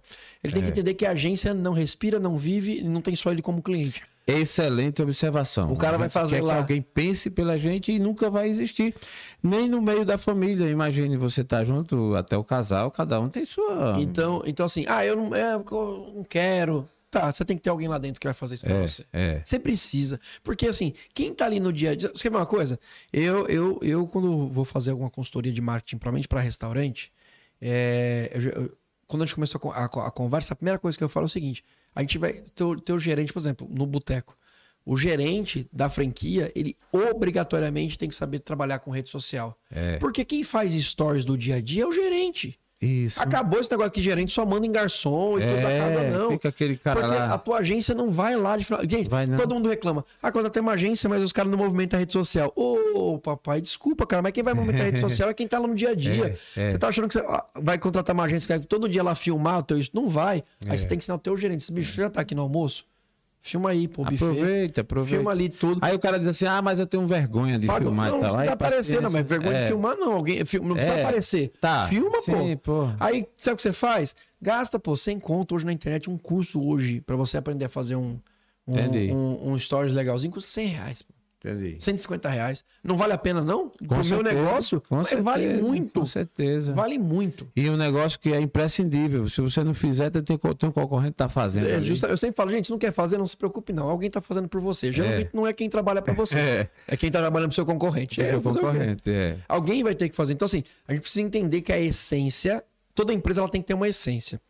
Ele 0.43 0.53
tem 0.53 0.61
que 0.63 0.69
entender 0.69 0.93
que 0.93 1.07
a 1.07 1.11
agência 1.11 1.55
não 1.55 1.73
respira, 1.73 2.19
não 2.19 2.37
vive 2.37 2.81
e 2.81 2.83
não 2.83 3.01
tem 3.01 3.15
só 3.15 3.31
ele 3.31 3.41
como 3.41 3.63
cliente. 3.63 4.03
Excelente 4.31 5.01
observação. 5.01 5.71
O 5.71 5.77
cara 5.77 5.97
vai 5.97 6.09
fazer 6.09 6.41
lá- 6.41 6.53
Que 6.55 6.59
alguém 6.61 6.81
pense 6.81 7.29
pela 7.29 7.57
gente 7.57 7.91
e 7.91 7.99
nunca 7.99 8.29
vai 8.29 8.49
existir. 8.49 8.93
Nem 9.41 9.67
no 9.67 9.81
meio 9.81 10.05
da 10.05 10.17
família. 10.17 10.69
Imagine 10.69 11.17
você 11.17 11.43
tá 11.43 11.63
junto 11.63 12.15
até 12.15 12.37
o 12.37 12.43
casal, 12.43 12.91
cada 12.91 13.19
um 13.19 13.29
tem 13.29 13.45
sua. 13.45 13.95
Então, 13.99 14.41
então 14.45 14.65
assim, 14.65 14.85
ah, 14.87 15.05
eu 15.05 15.15
não, 15.15 15.35
é, 15.35 15.53
eu 15.55 16.11
não 16.15 16.23
quero. 16.23 16.87
Tá, 17.11 17.31
você 17.31 17.43
tem 17.43 17.57
que 17.57 17.63
ter 17.63 17.71
alguém 17.71 17.87
lá 17.87 17.97
dentro 17.97 18.21
que 18.21 18.27
vai 18.27 18.35
fazer 18.35 18.53
isso 18.53 18.65
pra 18.65 18.75
É, 18.75 18.87
você. 18.87 19.03
é. 19.11 19.41
Você 19.43 19.57
precisa. 19.57 20.19
Porque, 20.43 20.67
assim, 20.67 20.93
quem 21.11 21.33
tá 21.33 21.45
ali 21.45 21.59
no 21.59 21.73
dia 21.73 21.89
a 21.91 21.95
dia. 21.95 22.11
Você 22.13 22.29
quer 22.29 22.35
uma 22.37 22.45
coisa? 22.45 22.79
Eu, 23.11 23.47
eu, 23.47 23.79
eu 23.81 24.05
quando 24.05 24.47
vou 24.47 24.63
fazer 24.63 24.91
alguma 24.91 25.09
consultoria 25.09 25.51
de 25.51 25.59
marketing, 25.59 25.97
provavelmente 25.97 26.27
para 26.27 26.39
restaurante, 26.39 27.11
é, 27.59 28.31
eu 28.35 28.41
eu- 28.63 28.77
quando 29.07 29.23
a 29.23 29.25
gente 29.25 29.33
começou 29.33 29.59
a, 29.71 29.79
a, 29.85 29.85
a 29.85 30.11
conversa, 30.11 30.53
a 30.53 30.55
primeira 30.55 30.77
coisa 30.77 30.95
que 30.95 31.03
eu 31.03 31.09
falo 31.09 31.23
é 31.23 31.27
o 31.27 31.29
seguinte: 31.29 31.63
a 31.95 32.01
gente 32.01 32.17
vai. 32.17 32.43
Teu, 32.55 32.79
teu 32.79 32.99
gerente, 32.99 33.33
por 33.33 33.39
exemplo, 33.39 33.67
no 33.69 33.85
boteco. 33.85 34.37
O 34.85 34.97
gerente 34.97 35.67
da 35.71 35.89
franquia, 35.89 36.51
ele 36.55 36.75
obrigatoriamente 36.91 37.97
tem 37.97 38.09
que 38.09 38.15
saber 38.15 38.39
trabalhar 38.39 38.79
com 38.79 38.91
rede 38.91 39.09
social. 39.09 39.57
É. 39.69 39.97
Porque 39.97 40.25
quem 40.25 40.43
faz 40.43 40.73
stories 40.73 41.25
do 41.25 41.37
dia 41.37 41.55
a 41.55 41.61
dia 41.61 41.83
é 41.83 41.85
o 41.85 41.91
gerente. 41.91 42.58
Isso. 42.81 43.21
Acabou 43.21 43.59
esse 43.59 43.69
negócio 43.69 43.91
que 43.91 44.01
gerente 44.01 44.31
só 44.31 44.45
manda 44.45 44.65
em 44.65 44.71
garçom 44.71 45.37
e 45.37 45.41
tudo 45.41 45.55
da 45.55 45.61
casa, 45.63 45.99
É, 45.99 46.11
não. 46.11 46.31
fica 46.31 46.47
aquele 46.47 46.77
cara 46.77 47.01
Porque 47.01 47.15
lá. 47.17 47.33
a 47.33 47.37
tua 47.37 47.57
agência 47.57 47.93
não 47.93 48.09
vai 48.09 48.37
lá 48.37 48.55
de 48.55 48.63
final. 48.63 48.81
Gente, 48.89 49.09
Vai 49.09 49.27
todo 49.27 49.53
mundo 49.53 49.67
reclama. 49.67 50.05
Ah, 50.23 50.31
quando 50.31 50.49
tem 50.49 50.61
uma 50.61 50.71
agência, 50.71 51.09
mas 51.09 51.21
os 51.21 51.33
caras 51.33 51.51
não 51.51 51.57
movimentam 51.57 51.97
a 51.97 51.99
rede 51.99 52.13
social. 52.13 52.53
Ô, 52.55 53.19
papai, 53.21 53.59
desculpa, 53.59 54.05
cara, 54.07 54.21
mas 54.21 54.31
quem 54.31 54.43
vai 54.43 54.53
movimentar 54.53 54.83
a 54.83 54.85
rede 54.85 54.99
social 55.01 55.29
é 55.29 55.33
quem 55.33 55.45
tá 55.45 55.59
lá 55.59 55.67
no 55.67 55.75
dia 55.75 55.89
a 55.89 55.95
dia. 55.95 56.37
É, 56.55 56.61
é. 56.67 56.71
Você 56.71 56.77
tá 56.77 56.87
achando 56.87 57.07
que 57.09 57.15
você 57.15 57.19
ah, 57.19 57.43
vai 57.55 57.77
contratar 57.77 58.13
uma 58.13 58.23
agência 58.23 58.47
que 58.47 58.53
vai 58.53 58.65
todo 58.65 58.87
dia 58.87 59.03
lá 59.03 59.13
filmar 59.13 59.59
o 59.59 59.63
teu 59.63 59.77
isso? 59.77 59.91
Não 59.93 60.07
vai. 60.07 60.41
É. 60.65 60.71
Aí 60.71 60.77
você 60.77 60.87
tem 60.87 60.97
que 60.97 61.03
ensinar 61.03 61.15
o 61.15 61.19
teu 61.19 61.35
gerente. 61.35 61.61
Esse 61.61 61.73
bicho 61.73 61.93
já 61.97 62.09
tá 62.09 62.21
aqui 62.21 62.33
no 62.33 62.43
almoço? 62.43 62.85
Filma 63.41 63.69
aí, 63.69 63.87
pô, 63.87 64.03
buffet. 64.03 64.15
Aproveita, 64.15 64.81
aproveita. 64.81 65.15
Filma 65.17 65.31
ali 65.31 65.47
tudo. 65.49 65.79
Aí 65.81 65.95
o 65.95 65.99
cara 65.99 66.19
diz 66.19 66.27
assim: 66.27 66.45
ah, 66.45 66.61
mas 66.61 66.77
eu 66.77 66.85
tenho 66.85 67.07
vergonha 67.07 67.57
de 67.57 67.67
Paga- 67.67 67.85
filmar 67.85 68.11
não, 68.11 68.19
tá 68.19 68.27
não 68.27 68.35
lá. 68.35 68.43
aparecer, 68.51 69.01
não, 69.01 69.09
mas 69.09 69.25
vergonha 69.27 69.53
de 69.53 69.63
É. 69.63 69.67
filmar, 69.67 69.95
não. 69.95 70.11
Alguém, 70.13 70.43
fil- 70.45 70.61
não 70.63 70.75
precisa 70.75 70.95
É. 70.97 71.01
aparecer. 71.03 71.53
Tá. 71.61 71.87
Filma, 71.87 72.21
Sim, 72.21 72.57
pô. 72.57 72.85
pô. 72.87 72.91
Aí, 72.99 73.25
sabe 73.37 73.53
o 73.53 73.57
que 73.57 73.63
você 73.63 73.71
faz? 73.71 74.13
Gasta, 74.41 74.77
pô, 74.77 74.95
sem 74.97 75.17
conto 75.19 75.55
hoje 75.55 75.65
na 75.65 75.71
internet, 75.71 76.09
um 76.09 76.17
curso 76.17 76.61
hoje, 76.61 76.99
pra 77.01 77.15
você 77.15 77.37
aprender 77.37 77.65
a 77.65 77.69
fazer 77.69 77.95
um, 77.95 78.19
um, 78.67 78.75
um, 79.15 79.51
um 79.53 79.59
stories 79.59 79.93
legalzinho, 79.93 80.31
custa 80.33 80.49
100 80.51 80.67
reais. 80.67 81.01
Pô. 81.01 81.13
Entendi. 81.43 81.77
150 81.79 82.27
reais. 82.27 82.65
Não 82.83 82.97
vale 82.97 83.13
a 83.13 83.17
pena, 83.17 83.39
não? 83.41 83.69
Pro 83.69 83.87
meu 83.95 84.03
certeza, 84.03 84.23
negócio, 84.23 84.81
com 84.81 84.97
mas 84.97 85.11
vale 85.21 85.43
certeza, 85.47 85.67
muito. 85.67 85.99
Com 86.01 86.05
certeza. 86.05 86.73
Vale 86.73 86.99
muito. 86.99 87.47
E 87.55 87.69
um 87.69 87.77
negócio 87.77 88.19
que 88.19 88.33
é 88.33 88.41
imprescindível. 88.41 89.25
Se 89.27 89.39
você 89.39 89.63
não 89.63 89.73
fizer, 89.73 90.09
tem, 90.09 90.21
tem 90.21 90.35
um 90.37 90.71
concorrente 90.71 91.11
que 91.11 91.17
tá 91.17 91.29
fazendo. 91.29 91.67
É, 91.69 91.81
justa- 91.81 92.07
eu 92.07 92.17
sempre 92.17 92.35
falo, 92.35 92.51
gente, 92.51 92.69
não 92.69 92.77
quer 92.77 92.91
fazer, 92.91 93.17
não 93.17 93.25
se 93.25 93.37
preocupe, 93.37 93.71
não. 93.71 93.89
Alguém 93.89 94.09
tá 94.09 94.19
fazendo 94.19 94.49
por 94.49 94.59
você. 94.59 94.91
Geralmente 94.91 95.29
não 95.33 95.47
é 95.47 95.53
quem 95.53 95.69
trabalha 95.69 96.01
pra 96.01 96.13
você. 96.13 96.35
É. 96.39 96.69
É 96.87 96.97
quem 96.97 97.09
tá 97.09 97.19
trabalhando 97.19 97.49
pro 97.49 97.55
seu 97.55 97.65
concorrente. 97.65 98.21
É, 98.21 98.31
É, 98.31 98.35
o 98.37 98.41
fazer 98.41 98.59
o 98.59 98.61
concorrente, 98.61 99.09
é. 99.09 99.37
Alguém 99.47 99.81
vai 99.83 99.95
ter 99.95 100.09
que 100.09 100.15
fazer. 100.15 100.33
Então, 100.33 100.45
assim, 100.45 100.63
a 100.87 100.91
gente 100.93 101.01
precisa 101.03 101.25
entender 101.25 101.61
que 101.61 101.71
a 101.71 101.79
essência, 101.79 102.63
toda 102.93 103.13
empresa 103.13 103.39
ela 103.41 103.49
tem 103.49 103.61
que 103.61 103.67
ter 103.67 103.73
uma 103.75 103.87
essência. 103.87 104.41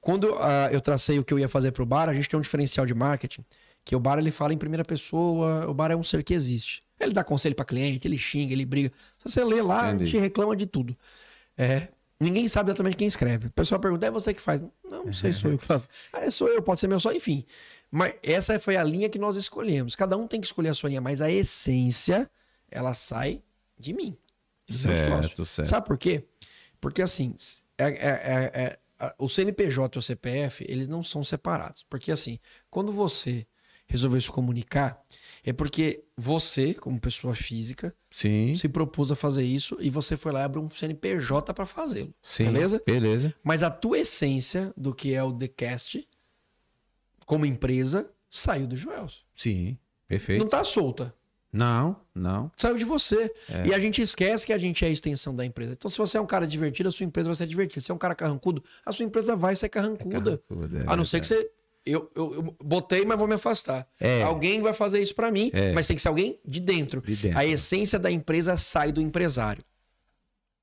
Quando 0.00 0.34
ah, 0.38 0.68
eu 0.70 0.80
tracei 0.80 1.18
o 1.18 1.24
que 1.24 1.32
eu 1.32 1.38
ia 1.38 1.48
fazer 1.48 1.72
pro 1.72 1.84
bar, 1.86 2.08
a 2.08 2.14
gente 2.14 2.28
tem 2.28 2.38
um 2.38 2.40
diferencial 2.42 2.84
de 2.86 2.94
marketing, 2.94 3.44
que 3.86 3.94
o 3.94 4.00
bar 4.00 4.18
ele 4.18 4.32
fala 4.32 4.52
em 4.52 4.58
primeira 4.58 4.84
pessoa, 4.84 5.66
o 5.70 5.72
bar 5.72 5.92
é 5.92 5.96
um 5.96 6.02
ser 6.02 6.24
que 6.24 6.34
existe. 6.34 6.82
Ele 6.98 7.12
dá 7.12 7.22
conselho 7.22 7.54
para 7.54 7.64
cliente, 7.64 8.06
ele 8.08 8.18
xinga, 8.18 8.52
ele 8.52 8.66
briga. 8.66 8.90
Se 9.18 9.30
você 9.30 9.44
lê 9.44 9.62
lá, 9.62 9.92
Entendi. 9.92 10.10
gente 10.10 10.20
reclama 10.20 10.56
de 10.56 10.66
tudo. 10.66 10.96
É, 11.56 11.88
ninguém 12.18 12.48
sabe 12.48 12.70
exatamente 12.70 12.96
quem 12.96 13.06
escreve. 13.06 13.46
O 13.46 13.52
pessoal 13.52 13.80
pergunta, 13.80 14.04
é 14.04 14.10
você 14.10 14.34
que 14.34 14.40
faz? 14.40 14.60
Não, 14.82 15.04
não 15.04 15.12
sei, 15.12 15.32
sou 15.32 15.52
eu 15.52 15.56
que 15.58 15.64
faço. 15.64 15.86
Ah, 16.12 16.22
é, 16.24 16.30
sou 16.30 16.48
eu, 16.48 16.60
pode 16.60 16.80
ser 16.80 16.88
meu 16.88 16.98
só, 16.98 17.12
enfim. 17.12 17.44
Mas 17.88 18.14
essa 18.24 18.58
foi 18.58 18.76
a 18.76 18.82
linha 18.82 19.08
que 19.08 19.20
nós 19.20 19.36
escolhemos. 19.36 19.94
Cada 19.94 20.16
um 20.16 20.26
tem 20.26 20.40
que 20.40 20.46
escolher 20.46 20.70
a 20.70 20.74
sua 20.74 20.88
linha, 20.88 21.00
mas 21.00 21.22
a 21.22 21.30
essência, 21.30 22.28
ela 22.68 22.92
sai 22.92 23.40
de 23.78 23.92
mim. 23.92 24.16
do 24.68 24.76
Certo, 24.76 25.46
certo. 25.46 25.68
Sabe 25.68 25.86
por 25.86 25.96
quê? 25.96 26.24
Porque 26.80 27.00
assim, 27.00 27.36
é- 27.78 27.84
é- 27.84 27.92
é- 27.92 28.78
é- 29.00 29.14
o 29.16 29.28
CNPJ 29.28 29.96
e 29.96 30.00
o 30.00 30.02
CPF, 30.02 30.64
eles 30.68 30.88
não 30.88 31.04
são 31.04 31.22
separados. 31.22 31.84
Porque 31.88 32.10
assim, 32.10 32.40
quando 32.68 32.90
você 32.90 33.46
resolveu 33.86 34.20
se 34.20 34.30
comunicar, 34.30 35.00
é 35.44 35.52
porque 35.52 36.02
você, 36.16 36.74
como 36.74 37.00
pessoa 37.00 37.34
física, 37.34 37.94
Sim. 38.10 38.54
se 38.54 38.68
propôs 38.68 39.12
a 39.12 39.14
fazer 39.14 39.44
isso 39.44 39.76
e 39.80 39.88
você 39.88 40.16
foi 40.16 40.32
lá 40.32 40.40
e 40.40 40.44
abriu 40.44 40.62
um 40.62 40.68
CNPJ 40.68 41.54
para 41.54 41.64
fazê-lo. 41.64 42.12
Beleza? 42.38 42.82
Beleza. 42.84 43.34
Mas 43.44 43.62
a 43.62 43.70
tua 43.70 43.98
essência 43.98 44.72
do 44.76 44.92
que 44.92 45.14
é 45.14 45.22
o 45.22 45.32
TheCast, 45.32 46.06
como 47.24 47.46
empresa, 47.46 48.10
saiu 48.28 48.66
do 48.66 48.76
Joelson. 48.76 49.20
Sim. 49.34 49.78
Perfeito. 50.08 50.40
Não 50.40 50.48
tá 50.48 50.64
solta. 50.64 51.14
Não, 51.52 51.96
não. 52.14 52.50
Saiu 52.56 52.76
de 52.76 52.84
você. 52.84 53.32
É. 53.48 53.68
E 53.68 53.74
a 53.74 53.78
gente 53.78 54.02
esquece 54.02 54.44
que 54.44 54.52
a 54.52 54.58
gente 54.58 54.84
é 54.84 54.88
a 54.88 54.90
extensão 54.90 55.34
da 55.34 55.44
empresa. 55.44 55.72
Então, 55.72 55.90
se 55.90 55.96
você 55.96 56.18
é 56.18 56.20
um 56.20 56.26
cara 56.26 56.46
divertido, 56.46 56.88
a 56.88 56.92
sua 56.92 57.04
empresa 57.04 57.28
vai 57.28 57.36
ser 57.36 57.46
divertida. 57.46 57.80
Se 57.80 57.90
é 57.90 57.94
um 57.94 57.98
cara 57.98 58.14
carrancudo, 58.14 58.62
a 58.84 58.92
sua 58.92 59.06
empresa 59.06 59.34
vai 59.34 59.56
ser 59.56 59.68
carrancuda. 59.70 60.38
carrancuda, 60.48 60.80
é 60.80 60.84
a 60.86 60.96
não 60.96 61.04
ser 61.04 61.20
que 61.20 61.26
você. 61.26 61.50
Eu, 61.86 62.10
eu, 62.16 62.34
eu 62.34 62.42
botei, 62.62 63.04
mas 63.04 63.16
vou 63.16 63.28
me 63.28 63.34
afastar. 63.34 63.86
É. 64.00 64.22
Alguém 64.24 64.60
vai 64.60 64.72
fazer 64.72 65.00
isso 65.00 65.14
pra 65.14 65.30
mim, 65.30 65.50
É. 65.54 65.72
mas 65.72 65.86
tem 65.86 65.94
que 65.94 66.02
ser 66.02 66.08
alguém 66.08 66.38
de 66.44 66.58
dentro. 66.58 67.00
De 67.00 67.14
dentro. 67.14 67.38
A 67.38 67.46
essência 67.46 67.96
da 67.98 68.10
empresa 68.10 68.58
sai 68.58 68.90
do 68.90 69.00
empresário. 69.00 69.62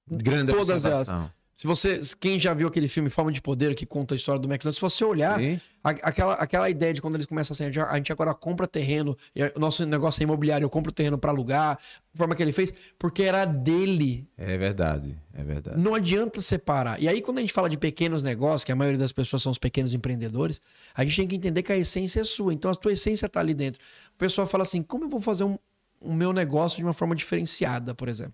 Grande 0.06 0.52
Todas 0.52 0.84
elas. 0.86 1.08
observação. 1.08 1.32
Se 1.56 1.68
você, 1.68 2.02
quem 2.20 2.40
já 2.40 2.54
viu 2.54 2.68
aquele 2.68 2.88
filme 2.88 3.10
Forma 3.10 3.32
de 3.32 3.40
Poder 3.42 3.76
que 3.76 3.86
conta 3.86 4.16
a 4.16 4.18
história 4.18 4.42
do 4.42 4.48
McDonald's, 4.48 4.78
se 4.78 4.82
você 4.82 5.06
olhar, 5.06 5.40
a- 5.84 5.90
aquela, 5.92 6.34
aquela 6.34 6.70
ideia 6.70 6.94
de 6.94 7.02
quando 7.02 7.14
eles 7.14 7.28
começam 7.28 7.54
assim, 7.54 7.64
a 7.64 7.68
gente- 7.68 7.80
a 7.80 7.96
gente 7.96 8.12
agora 8.12 8.34
compra 8.34 8.68
terreno, 8.68 9.16
e 9.36 9.44
o 9.56 9.60
nosso 9.60 9.86
negócio 9.86 10.22
é 10.22 10.24
imobiliário, 10.24 10.66
eu 10.66 10.70
compro 10.70 10.92
terreno 10.92 11.18
para 11.18 11.32
alugar, 11.32 11.78
a 12.14 12.18
forma 12.18 12.36
que 12.36 12.42
ele 12.42 12.52
fez, 12.52 12.74
porque 12.98 13.22
era 13.24 13.46
dele. 13.46 14.28
É 14.36 14.58
verdade. 14.58 15.16
É 15.34 15.44
verdade. 15.44 15.80
Não 15.80 15.94
adianta 15.94 16.42
separar. 16.42 17.00
E 17.02 17.08
aí, 17.08 17.22
quando 17.22 17.38
a 17.38 17.42
gente 17.42 17.54
fala 17.54 17.70
de 17.70 17.78
pequenos 17.78 18.24
negócios, 18.24 18.64
que 18.64 18.72
a 18.72 18.76
maioria 18.76 19.00
das 19.00 19.12
pessoas 19.12 19.42
são 19.44 19.52
os 19.52 19.60
pequenos 19.60 19.94
empreendedores, 19.94 20.60
a 20.94 21.04
gente 21.04 21.16
tem 21.18 21.28
que 21.28 21.36
entender 21.36 21.62
que 21.62 21.72
a 21.72 21.78
essência 21.78 22.20
é 22.22 22.24
sua. 22.24 22.52
Então, 22.54 22.72
a 22.72 22.76
tua 22.76 22.92
essência 22.94 23.28
está 23.28 23.40
ali 23.40 23.54
dentro. 23.54 23.80
O 24.16 24.18
pessoal 24.18 24.48
fala 24.48 24.64
assim: 24.64 24.82
como 24.82 25.06
eu 25.06 25.10
vou 25.10 25.22
fazer 25.22 25.44
um, 25.44 25.58
o 26.02 26.14
meu 26.14 26.34
negócio 26.34 26.78
de 26.80 26.84
uma 26.84 26.94
forma 26.94 27.16
diferenciada, 27.16 27.94
por 27.96 28.10
exemplo? 28.10 28.34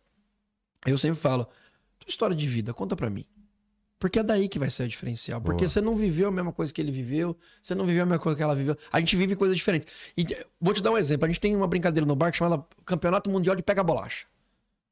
Eu 0.86 0.98
sempre 0.98 1.20
falo: 1.20 1.48
tua 2.00 2.10
história 2.10 2.36
de 2.36 2.48
vida, 2.48 2.74
conta 2.74 2.96
pra 2.96 3.10
mim. 3.10 3.26
Porque 4.00 4.18
é 4.18 4.24
daí 4.24 4.48
que 4.48 4.58
vai 4.58 4.70
ser 4.70 4.84
o 4.84 4.88
diferencial. 4.88 5.42
Porque 5.42 5.66
Boa. 5.66 5.70
você 5.70 5.82
não 5.82 5.94
viveu 5.94 6.30
a 6.30 6.32
mesma 6.32 6.54
coisa 6.54 6.74
que 6.74 6.80
ele 6.80 6.92
viveu, 6.92 7.36
você 7.62 7.76
não 7.76 7.86
viveu 7.86 8.04
a 8.04 8.06
mesma 8.06 8.20
coisa 8.20 8.38
que 8.38 8.42
ela 8.42 8.56
viveu. 8.56 8.78
A 8.92 9.00
gente 9.00 9.16
vive 9.18 9.36
coisas 9.36 9.58
diferentes. 9.58 9.88
E, 10.18 10.26
vou 10.60 10.74
te 10.74 10.82
dar 10.82 10.92
um 10.92 10.98
exemplo. 10.98 11.26
A 11.26 11.28
gente 11.28 11.40
tem 11.40 11.54
uma 11.54 11.68
brincadeira 11.68 12.08
no 12.08 12.16
bar 12.16 12.32
chamada 12.34 12.66
Campeonato 12.86 13.30
Mundial 13.30 13.58
de 13.58 13.62
Pega 13.62 13.84
Bolacha. 13.84 14.26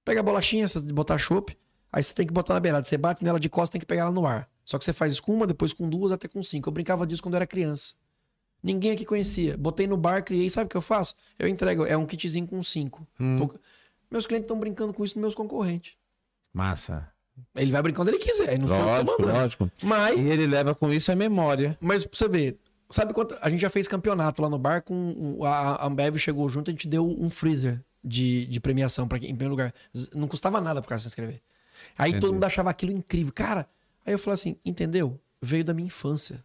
Pega 0.03 0.19
a 0.19 0.23
bolachinha, 0.23 0.67
de 0.67 0.93
botar 0.93 1.17
chopp. 1.17 1.57
Aí 1.91 2.03
você 2.03 2.13
tem 2.13 2.27
que 2.27 2.33
botar 2.33 2.53
na 2.53 2.59
beirada. 2.59 2.85
Você 2.85 2.97
bate 2.97 3.23
nela 3.23 3.39
de 3.39 3.47
costas, 3.47 3.69
tem 3.69 3.79
que 3.79 3.85
pegar 3.85 4.01
ela 4.01 4.11
no 4.11 4.25
ar. 4.25 4.49
Só 4.65 4.77
que 4.77 4.83
você 4.83 4.91
faz 4.91 5.13
isso 5.13 5.23
com 5.23 5.33
uma, 5.33 5.47
depois 5.47 5.71
com 5.71 5.89
duas, 5.89 6.11
até 6.11 6.27
com 6.27 6.43
cinco. 6.43 6.67
Eu 6.67 6.73
brincava 6.73 7.07
disso 7.07 7.23
quando 7.23 7.35
eu 7.35 7.37
era 7.37 7.47
criança. 7.47 7.93
Ninguém 8.61 8.91
aqui 8.91 9.05
conhecia. 9.05 9.57
Botei 9.57 9.87
no 9.87 9.95
bar, 9.95 10.21
criei. 10.21 10.49
Sabe 10.49 10.65
o 10.65 10.69
que 10.69 10.75
eu 10.75 10.81
faço? 10.81 11.15
Eu 11.39 11.47
entrego. 11.47 11.85
É 11.85 11.95
um 11.95 12.05
kitzinho 12.05 12.45
com 12.45 12.61
cinco. 12.61 13.07
Hum. 13.17 13.47
Meus 14.11 14.25
clientes 14.25 14.45
estão 14.45 14.59
brincando 14.59 14.93
com 14.93 15.05
isso 15.05 15.15
nos 15.15 15.21
meus 15.21 15.35
concorrentes. 15.35 15.93
Massa. 16.57 17.07
Ele 17.55 17.71
vai 17.71 17.81
brincar 17.83 18.01
onde 18.01 18.11
ele 18.11 18.17
quiser. 18.19 18.57
Não 18.57 18.67
que 18.67 18.73
tô 18.73 18.79
Lógico, 18.83 19.11
mandando. 19.21 19.39
lógico. 19.39 19.71
Mas, 19.83 20.17
E 20.17 20.27
ele 20.27 20.47
leva 20.47 20.73
com 20.73 20.91
isso 20.91 21.11
a 21.11 21.15
memória. 21.15 21.77
mas 21.79 22.03
pra 22.05 22.17
você 22.17 22.27
ver, 22.27 22.59
sabe 22.89 23.13
quanto. 23.13 23.37
A 23.41 23.49
gente 23.49 23.61
já 23.61 23.69
fez 23.69 23.87
campeonato 23.87 24.41
lá 24.41 24.49
no 24.49 24.57
bar 24.57 24.81
com. 24.81 25.39
A 25.43 25.85
Ambev 25.85 26.17
chegou 26.17 26.49
junto, 26.49 26.71
a 26.71 26.73
gente 26.73 26.87
deu 26.87 27.07
um 27.07 27.29
freezer 27.29 27.79
de, 28.03 28.47
de 28.47 28.59
premiação 28.59 29.07
para 29.07 29.19
quem 29.19 29.29
em 29.29 29.33
primeiro 29.35 29.51
lugar. 29.51 29.73
Não 30.15 30.27
custava 30.27 30.59
nada 30.59 30.81
pro 30.81 30.89
cara 30.89 30.99
se 30.99 31.07
inscrever. 31.07 31.39
Aí 31.95 32.09
Entendi. 32.09 32.21
todo 32.21 32.33
mundo 32.33 32.43
achava 32.43 32.71
aquilo 32.71 32.91
incrível. 32.91 33.31
Cara, 33.35 33.67
aí 34.03 34.13
eu 34.13 34.17
falei 34.19 34.33
assim: 34.33 34.57
entendeu? 34.65 35.19
Veio 35.39 35.63
da 35.63 35.73
minha 35.75 35.85
infância. 35.87 36.43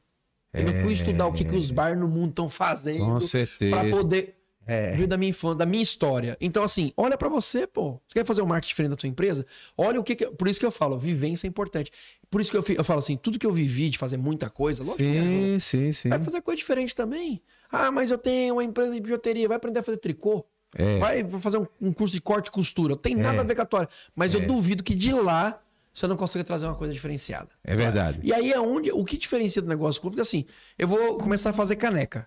Eu 0.52 0.70
não 0.70 0.82
fui 0.82 0.92
estudar 0.92 1.26
o 1.26 1.32
que, 1.32 1.46
que 1.46 1.56
os 1.56 1.70
bar 1.70 1.96
no 1.96 2.06
mundo 2.06 2.28
estão 2.30 2.50
fazendo. 2.50 3.06
Com 3.06 3.18
certeza. 3.20 3.74
Pra 3.74 3.88
poder. 3.88 4.36
É. 4.66 4.92
Veio 4.92 5.08
da 5.08 5.16
minha 5.16 5.30
infância, 5.30 5.56
da 5.56 5.66
minha 5.66 5.82
história. 5.82 6.36
Então, 6.40 6.62
assim, 6.62 6.92
olha 6.96 7.16
pra 7.18 7.28
você, 7.28 7.66
pô. 7.66 8.00
Você 8.08 8.20
quer 8.20 8.24
fazer 8.24 8.42
um 8.42 8.46
marketing 8.46 8.68
diferente 8.68 8.90
da 8.90 8.96
tua 8.96 9.08
empresa? 9.08 9.46
Olha 9.76 10.00
o 10.00 10.04
que, 10.04 10.14
que. 10.14 10.26
Por 10.26 10.48
isso 10.48 10.60
que 10.60 10.66
eu 10.66 10.70
falo, 10.70 10.98
vivência 10.98 11.46
é 11.46 11.48
importante. 11.48 11.90
Por 12.30 12.40
isso 12.40 12.50
que 12.50 12.56
eu, 12.56 12.64
eu 12.76 12.84
falo 12.84 13.00
assim, 13.00 13.16
tudo 13.16 13.38
que 13.38 13.46
eu 13.46 13.52
vivi 13.52 13.90
de 13.90 13.98
fazer 13.98 14.16
muita 14.16 14.48
coisa, 14.48 14.82
lógico. 14.82 15.02
Sim, 15.02 15.58
sim, 15.58 15.92
sim. 15.92 16.08
Vai 16.08 16.18
fazer 16.18 16.40
coisa 16.42 16.56
diferente 16.56 16.94
também. 16.94 17.42
Ah, 17.70 17.90
mas 17.90 18.10
eu 18.10 18.18
tenho 18.18 18.54
uma 18.54 18.64
empresa 18.64 18.92
de 18.92 19.00
bijuteria, 19.00 19.48
vai 19.48 19.56
aprender 19.56 19.80
a 19.80 19.82
fazer 19.82 19.98
tricô. 19.98 20.44
É. 20.74 20.98
Vai 20.98 21.24
fazer 21.40 21.58
um, 21.58 21.66
um 21.80 21.92
curso 21.92 22.14
de 22.14 22.20
corte 22.20 22.48
e 22.48 22.50
costura. 22.50 22.94
Não 22.94 23.00
tem 23.00 23.14
nada 23.14 23.40
a 23.40 23.44
ver 23.44 23.54
com 23.54 23.62
a 23.62 23.66
tua. 23.66 23.88
Mas 24.14 24.32
eu 24.32 24.46
duvido 24.46 24.82
que 24.82 24.94
de 24.94 25.12
lá 25.12 25.61
você 25.92 26.06
não 26.06 26.16
consiga 26.16 26.42
trazer 26.42 26.66
uma 26.66 26.74
coisa 26.74 26.92
diferenciada. 26.92 27.48
É 27.62 27.76
verdade. 27.76 28.20
E 28.22 28.32
aí 28.32 28.50
é 28.50 28.58
onde. 28.58 28.90
O 28.92 29.04
que 29.04 29.18
diferencia 29.18 29.60
do 29.60 29.68
negócio 29.68 30.00
público? 30.00 30.22
Assim, 30.22 30.46
eu 30.78 30.88
vou 30.88 31.18
começar 31.18 31.50
a 31.50 31.52
fazer 31.52 31.76
caneca. 31.76 32.26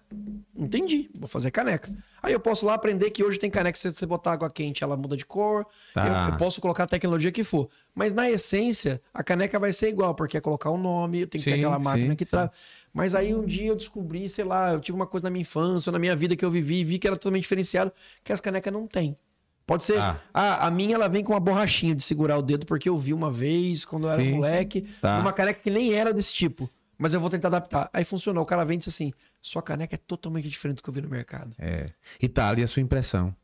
Entendi, 0.56 1.10
vou 1.18 1.28
fazer 1.28 1.50
caneca. 1.50 1.92
Aí 2.22 2.32
eu 2.32 2.40
posso 2.40 2.66
lá 2.66 2.76
aprender 2.76 3.10
que 3.10 3.24
hoje 3.24 3.40
tem 3.40 3.50
caneca, 3.50 3.78
se 3.78 3.92
você 3.92 4.06
botar 4.06 4.34
água 4.34 4.50
quente, 4.50 4.84
ela 4.84 4.96
muda 4.96 5.18
de 5.18 5.26
cor. 5.26 5.66
Tá. 5.94 6.28
Eu, 6.28 6.34
eu 6.34 6.38
posso 6.38 6.62
colocar 6.62 6.84
a 6.84 6.88
tecnologia 6.88 7.32
que 7.32 7.44
for. 7.44 7.68
Mas 7.94 8.14
na 8.14 8.30
essência, 8.30 9.02
a 9.12 9.24
caneca 9.24 9.58
vai 9.58 9.74
ser 9.74 9.90
igual, 9.90 10.14
porque 10.14 10.38
é 10.38 10.42
colocar 10.42 10.70
o 10.70 10.78
nome, 10.78 11.26
tem 11.26 11.42
que 11.42 11.46
ter 11.46 11.56
Sim, 11.56 11.58
aquela 11.58 11.80
máquina 11.80 12.12
sim, 12.12 12.16
que 12.16 12.26
trava. 12.26 12.52
Mas 12.94 13.16
aí 13.16 13.34
um 13.34 13.46
dia 13.46 13.68
eu 13.68 13.76
descobri, 13.76 14.30
sei 14.30 14.46
lá, 14.46 14.74
eu 14.74 14.80
tive 14.80 14.96
uma 14.96 15.08
coisa 15.08 15.26
na 15.26 15.32
minha 15.32 15.42
infância, 15.42 15.92
na 15.92 16.00
minha 16.00 16.16
vida 16.16 16.36
que 16.36 16.46
eu 16.46 16.52
vivi, 16.52 16.84
vi 16.84 17.00
que 17.00 17.08
era 17.08 17.16
totalmente 17.16 17.44
diferenciado, 17.44 17.92
que 18.24 18.32
as 18.32 18.40
canecas 18.40 18.72
não 18.72 18.86
têm. 18.86 19.18
Pode 19.66 19.84
ser. 19.84 19.98
Ah. 20.00 20.20
Ah, 20.34 20.68
a 20.68 20.72
minha 20.72 20.94
ela 20.96 21.08
vem 21.08 21.24
com 21.24 21.34
uma 21.34 21.40
borrachinha 21.40 21.96
de 21.96 22.04
segurar 22.04 22.38
o 22.38 22.42
dedo, 22.42 22.66
porque 22.66 22.88
eu 22.88 22.98
vi 22.98 23.14
uma 23.14 23.32
vez, 23.32 23.84
quando 23.84 24.06
eu 24.06 24.12
era 24.12 24.22
Sim. 24.22 24.34
moleque, 24.34 24.82
Tá. 25.02 25.20
uma 25.20 25.34
caneca 25.34 25.60
que 25.62 25.72
nem 25.72 25.94
era 25.94 26.14
desse 26.14 26.34
tipo. 26.34 26.70
Mas 26.98 27.14
eu 27.14 27.20
vou 27.20 27.30
tentar 27.30 27.48
adaptar. 27.50 27.90
Aí 27.92 28.06
funcionou. 28.06 28.44
O 28.44 28.46
cara 28.46 28.64
vem 28.64 28.76
e 28.76 28.78
disse 28.78 28.90
assim: 28.90 29.12
sua 29.42 29.62
caneca 29.62 29.96
é 29.96 29.98
totalmente 29.98 30.48
diferente 30.48 30.78
do 30.78 30.84
que 30.84 30.90
eu 30.90 30.94
vi 30.94 31.02
no 31.02 31.10
mercado. 31.10 31.54
É. 31.60 31.88
E 32.22 32.28
tá 32.30 32.48
ali 32.50 32.64
a 32.64 32.68
sua 32.68 32.82
impressão. 32.82 33.36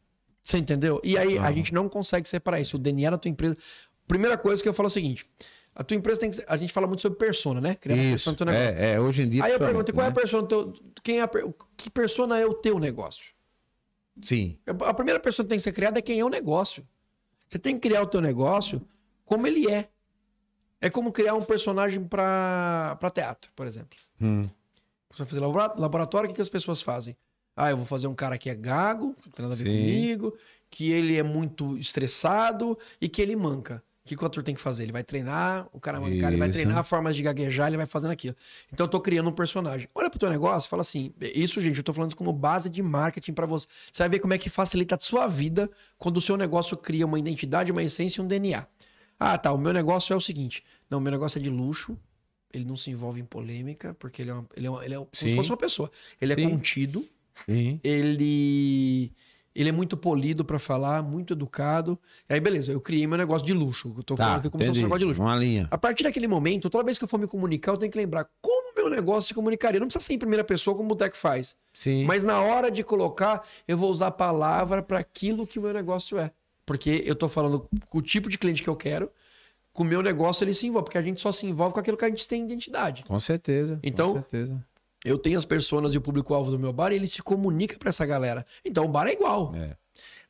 Você 0.44 0.58
entendeu? 0.58 1.02
E 1.04 1.18
aí 1.18 1.38
a 1.38 1.44
Não. 1.44 1.54
gente 1.54 1.74
não 1.74 1.90
consegue 1.90 2.30
separar 2.30 2.60
isso. 2.62 2.78
O 2.78 2.80
DNA 2.80 3.12
da 3.12 3.18
tua 3.18 3.30
empresa. 3.30 3.58
Primeira 4.08 4.38
coisa 4.38 4.62
que 4.64 4.70
eu 4.70 4.74
falo 4.74 4.88
é 4.88 4.88
o 4.88 4.92
seguinte: 4.92 5.26
a 5.76 5.84
tua 5.84 5.98
empresa 5.98 6.20
tem 6.22 6.32
que. 6.32 6.42
A 6.48 6.56
gente 6.56 6.72
fala 6.72 6.88
muito 6.88 7.02
sobre 7.02 7.18
persona, 7.20 7.60
né? 7.60 7.76
Criar 7.76 7.96
uma 7.96 8.10
persona 8.10 8.34
no 8.34 8.38
teu 8.38 8.46
negócio. 8.46 8.78
É, 8.78 8.92
é, 8.94 9.00
hoje 9.02 9.24
em 9.24 9.30
dia. 9.30 9.44
Aí 9.44 9.52
eu 9.52 9.60
pergunto: 9.60 9.92
qual 9.94 10.04
é 10.04 10.08
a 10.08 10.12
né? 10.12 10.16
persona 10.16 10.44
do 10.44 10.48
teu. 10.48 10.74
Quem 11.04 11.20
é 11.20 11.24
a 11.24 11.30
Que 11.76 11.90
persona 11.90 12.40
é 12.40 12.46
o 12.46 12.54
teu 12.54 12.80
negócio? 12.80 13.26
Sim. 14.22 14.58
A 14.86 14.94
primeira 14.94 15.20
pessoa 15.20 15.44
que 15.46 15.50
tem 15.50 15.58
que 15.58 15.64
ser 15.64 15.72
criada 15.72 16.00
é 16.00 16.02
quem 16.02 16.20
é 16.20 16.26
o 16.26 16.30
negócio. 16.30 16.88
Você 17.50 17.60
tem 17.60 17.76
que 17.76 17.82
criar 17.82 18.02
o 18.02 18.08
teu 18.08 18.22
negócio 18.22 18.82
como 19.26 19.48
ele 19.48 19.70
é. 19.70 19.90
É 20.80 20.90
como 20.90 21.12
criar 21.12 21.36
um 21.36 21.42
personagem 21.44 22.04
para 22.04 22.98
teatro, 23.14 23.52
por 23.56 23.68
exemplo. 23.68 23.98
Hum. 24.20 24.44
Você 25.12 25.20
vai 25.20 25.28
fazer 25.28 25.40
labora- 25.42 25.74
laboratório, 25.78 26.28
o 26.28 26.30
que, 26.30 26.36
que 26.36 26.42
as 26.42 26.50
pessoas 26.50 26.82
fazem? 26.82 27.16
Ah, 27.56 27.70
eu 27.70 27.78
vou 27.78 27.86
fazer 27.86 28.08
um 28.08 28.16
cara 28.16 28.38
que 28.38 28.50
é 28.50 28.56
gago, 28.56 29.14
que 29.16 29.28
não 29.28 29.32
tem 29.34 29.44
nada 29.44 29.54
a 29.54 29.58
ver 29.58 29.66
Sim. 29.66 29.78
comigo, 29.80 30.38
que 30.70 30.90
ele 30.92 31.18
é 31.18 31.24
muito 31.24 31.78
estressado 31.78 32.78
e 33.00 33.10
que 33.10 33.22
ele 33.22 33.36
manca. 33.36 33.84
O 34.04 34.08
que, 34.08 34.16
que 34.16 34.24
o 34.24 34.26
ator 34.26 34.42
tem 34.44 34.56
que 34.56 34.62
fazer? 34.62 34.84
Ele 34.84 34.92
vai 34.92 35.04
treinar, 35.04 35.68
o 35.72 35.80
cara 35.80 36.00
mancar, 36.00 36.32
ele 36.32 36.38
vai 36.38 36.50
treinar 36.50 36.84
formas 36.84 37.16
de 37.16 37.22
gaguejar, 37.22 37.68
ele 37.68 37.78
vai 37.78 37.86
fazendo 37.86 38.10
aquilo. 38.10 38.36
Então 38.74 38.86
eu 38.86 38.90
tô 38.90 39.00
criando 39.00 39.30
um 39.30 39.34
personagem. 39.34 39.88
Olha 39.94 40.10
pro 40.10 40.18
teu 40.20 40.28
negócio, 40.30 40.68
fala 40.68 40.82
assim, 40.82 41.14
isso, 41.22 41.62
gente, 41.62 41.78
eu 41.78 41.84
tô 41.84 41.94
falando 41.94 42.16
como 42.16 42.34
base 42.34 42.68
de 42.68 42.82
marketing 42.82 43.34
para 43.34 43.46
você. 43.46 43.68
Você 43.92 44.02
vai 44.02 44.10
ver 44.10 44.20
como 44.20 44.34
é 44.34 44.40
que 44.40 44.50
facilita 44.50 44.96
a 44.96 45.00
sua 45.00 45.28
vida 45.28 45.70
quando 46.00 46.18
o 46.18 46.22
seu 46.22 46.36
negócio 46.36 46.76
cria 46.76 47.06
uma 47.06 47.20
identidade, 47.20 47.72
uma 47.72 47.84
essência 47.84 48.22
e 48.22 48.26
um 48.26 48.28
DNA. 48.28 48.66
Ah, 49.20 49.38
tá, 49.38 49.54
o 49.54 49.58
meu 49.58 49.72
negócio 49.72 50.14
é 50.14 50.18
o 50.18 50.22
seguinte. 50.22 50.64
Não, 50.90 50.98
o 50.98 51.02
meu 51.02 51.12
negócio 51.12 51.38
é 51.38 51.42
de 51.42 51.50
luxo, 51.52 51.96
ele 52.52 52.66
não 52.66 52.76
se 52.76 52.90
envolve 52.90 53.22
em 53.22 53.26
polêmica, 53.26 53.94
porque 54.00 54.24
ele 54.24 54.32
é, 54.32 54.34
uma- 54.34 54.48
ele 54.58 54.66
é, 54.66 54.70
uma- 54.72 54.84
ele 54.84 54.94
é 54.96 54.98
como 54.98 55.10
se 55.14 55.30
Sim. 55.30 55.36
fosse 55.36 55.52
uma 55.52 55.58
pessoa. 55.58 55.92
Ele 56.20 56.34
Sim. 56.34 56.46
é 56.46 56.50
contido, 56.50 57.08
Sim. 57.46 57.80
ele 57.84 59.14
ele 59.56 59.70
é 59.70 59.72
muito 59.72 59.98
polido 59.98 60.46
pra 60.46 60.58
falar, 60.60 61.02
muito 61.04 61.34
educado. 61.34 62.00
E 62.30 62.34
aí, 62.34 62.40
beleza, 62.40 62.72
eu 62.72 62.80
criei 62.80 63.06
meu 63.08 63.18
negócio 63.18 63.46
de 63.46 63.54
luxo. 63.54 63.94
Eu 63.98 64.04
tô 64.04 64.16
falando 64.16 64.34
Tá, 64.34 64.40
aqui 64.40 64.50
como 64.50 64.64
se 64.64 64.68
fosse 64.70 64.80
um 64.80 64.84
negócio 64.84 65.00
de 65.00 65.06
luxo. 65.06 65.22
Uma 65.22 65.36
linha. 65.36 65.68
A 65.70 65.78
partir 65.78 66.04
daquele 66.04 66.28
momento, 66.28 66.70
toda 66.70 66.84
vez 66.84 66.98
que 66.98 67.04
eu 67.04 67.08
for 67.08 67.20
me 67.20 67.28
comunicar, 67.28 67.72
eu 67.74 67.78
tenho 67.78 67.92
que 67.92 67.98
lembrar 67.98 68.28
como 68.42 68.74
meu 68.76 68.90
negócio 68.90 69.28
se 69.30 69.34
comunicaria. 69.34 69.80
Não 69.80 69.88
precisa 69.88 70.06
ser 70.06 70.14
em 70.14 70.18
primeira 70.20 70.44
pessoa, 70.44 70.76
como 70.76 70.86
o 70.86 70.90
Boteco 70.90 71.18
faz. 71.18 71.56
Sim. 71.74 72.06
Mas 72.06 72.24
na 72.24 72.40
hora 72.42 72.72
de 72.72 72.84
colocar, 72.84 73.46
eu 73.68 73.78
vou 73.78 73.90
usar 73.92 74.08
a 74.08 74.12
palavra 74.12 74.82
para 74.82 75.00
aquilo 75.00 75.46
que 75.46 75.60
o 75.60 75.62
meu 75.62 75.74
negócio 75.74 76.18
é. 76.18 76.32
Porque 76.66 77.04
eu 77.06 77.16
tô 77.16 77.28
falando 77.28 77.68
com 77.90 77.98
o 77.98 78.02
tipo 78.02 78.30
de 78.30 78.38
cliente 78.38 78.64
que 78.64 78.70
eu 78.70 78.76
quero, 78.76 79.10
com 79.74 79.84
o 79.84 79.86
meu 79.86 80.02
negócio 80.02 80.44
ele 80.44 80.54
se 80.54 80.66
envolve. 80.68 80.86
Porque 80.86 80.98
a 80.98 81.02
gente 81.02 81.20
só 81.20 81.32
se 81.32 81.46
envolve 81.46 81.74
com 81.74 81.80
aquilo 81.80 81.98
que 81.98 82.06
a 82.06 82.10
gente 82.10 82.28
tem 82.28 82.44
identidade. 82.46 83.04
Com 83.04 83.20
certeza. 83.20 83.80
Então- 83.84 84.14
Com 84.14 84.22
certeza. 84.22 84.66
Eu 85.04 85.18
tenho 85.18 85.38
as 85.38 85.46
pessoas 85.46 85.94
e 85.94 85.98
o 85.98 86.02
público-alvo 86.02 86.52
do 86.52 86.60
meu 86.60 86.72
bar 86.72 86.92
e 86.92 86.96
ele 86.96 87.08
se 87.08 87.22
comunica 87.22 87.78
para 87.78 87.90
essa 87.90 88.06
galera. 88.06 88.46
Então 88.64 88.86
o 88.86 88.88
bar 88.88 89.08
é 89.08 89.14
igual. 89.14 89.56
É. 89.56 89.76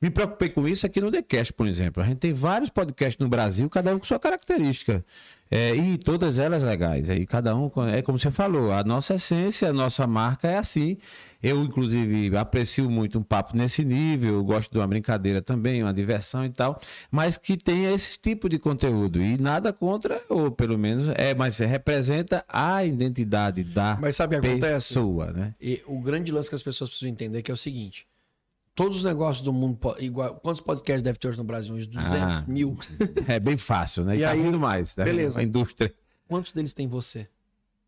Me 0.01 0.09
preocupei 0.09 0.49
com 0.49 0.67
isso 0.67 0.85
aqui 0.85 0.99
no 0.99 1.11
TheCast, 1.11 1.53
por 1.53 1.67
exemplo. 1.67 2.01
A 2.01 2.05
gente 2.05 2.17
tem 2.17 2.33
vários 2.33 2.69
podcasts 2.69 3.19
no 3.19 3.29
Brasil, 3.29 3.69
cada 3.69 3.95
um 3.95 3.99
com 3.99 4.05
sua 4.05 4.19
característica. 4.19 5.05
É, 5.53 5.75
e 5.75 5.97
todas 5.97 6.39
elas 6.39 6.63
legais. 6.63 7.09
E 7.09 7.25
cada 7.25 7.53
um, 7.55 7.69
é 7.93 8.01
como 8.01 8.17
você 8.17 8.31
falou, 8.31 8.71
a 8.71 8.85
nossa 8.85 9.15
essência, 9.15 9.69
a 9.69 9.73
nossa 9.73 10.07
marca 10.07 10.47
é 10.47 10.57
assim. 10.57 10.97
Eu, 11.43 11.61
inclusive, 11.63 12.35
aprecio 12.37 12.89
muito 12.89 13.19
um 13.19 13.23
papo 13.23 13.57
nesse 13.57 13.83
nível, 13.83 14.41
gosto 14.43 14.71
de 14.71 14.77
uma 14.77 14.87
brincadeira 14.87 15.41
também, 15.41 15.83
uma 15.83 15.93
diversão 15.93 16.45
e 16.45 16.49
tal, 16.49 16.79
mas 17.09 17.37
que 17.37 17.57
tenha 17.57 17.91
esse 17.91 18.17
tipo 18.17 18.47
de 18.47 18.57
conteúdo. 18.57 19.21
E 19.21 19.37
nada 19.37 19.73
contra, 19.73 20.21
ou 20.29 20.51
pelo 20.51 20.77
menos, 20.77 21.09
é, 21.09 21.35
mas 21.35 21.57
representa 21.57 22.45
a 22.47 22.85
identidade 22.85 23.63
da 23.63 23.97
Mas 23.99 24.15
sabe 24.15 24.39
que 24.39 24.47
acontece? 24.47 24.93
pessoa, 24.93 25.31
né? 25.33 25.53
E 25.59 25.81
o 25.85 25.99
grande 25.99 26.31
lance 26.31 26.47
que 26.47 26.55
as 26.55 26.63
pessoas 26.63 26.89
precisam 26.91 27.09
entender 27.09 27.39
é 27.39 27.41
que 27.41 27.51
é 27.51 27.53
o 27.53 27.57
seguinte: 27.57 28.05
todos 28.83 28.97
os 28.97 29.03
negócios 29.03 29.43
do 29.43 29.53
mundo, 29.53 29.77
igual, 29.99 30.35
quantos 30.41 30.61
podcasts 30.61 31.03
deve 31.03 31.19
ter 31.19 31.27
hoje 31.29 31.37
no 31.37 31.43
Brasil? 31.43 31.75
Uns 31.75 31.85
200 31.87 32.39
Ah. 32.39 32.45
mil. 32.47 32.77
É 33.27 33.39
bem 33.39 33.57
fácil, 33.57 34.03
né? 34.03 34.15
E, 34.15 34.19
E 34.19 34.23
tá 34.23 34.31
aí- 34.31 34.41
vindo 34.41 34.59
mais. 34.59 34.95
Tá 34.95 35.03
beleza. 35.03 35.39
A 35.39 35.43
indústria. 35.43 35.93
Quantos 36.27 36.51
deles 36.51 36.73
tem 36.73 36.87
você? 36.87 37.27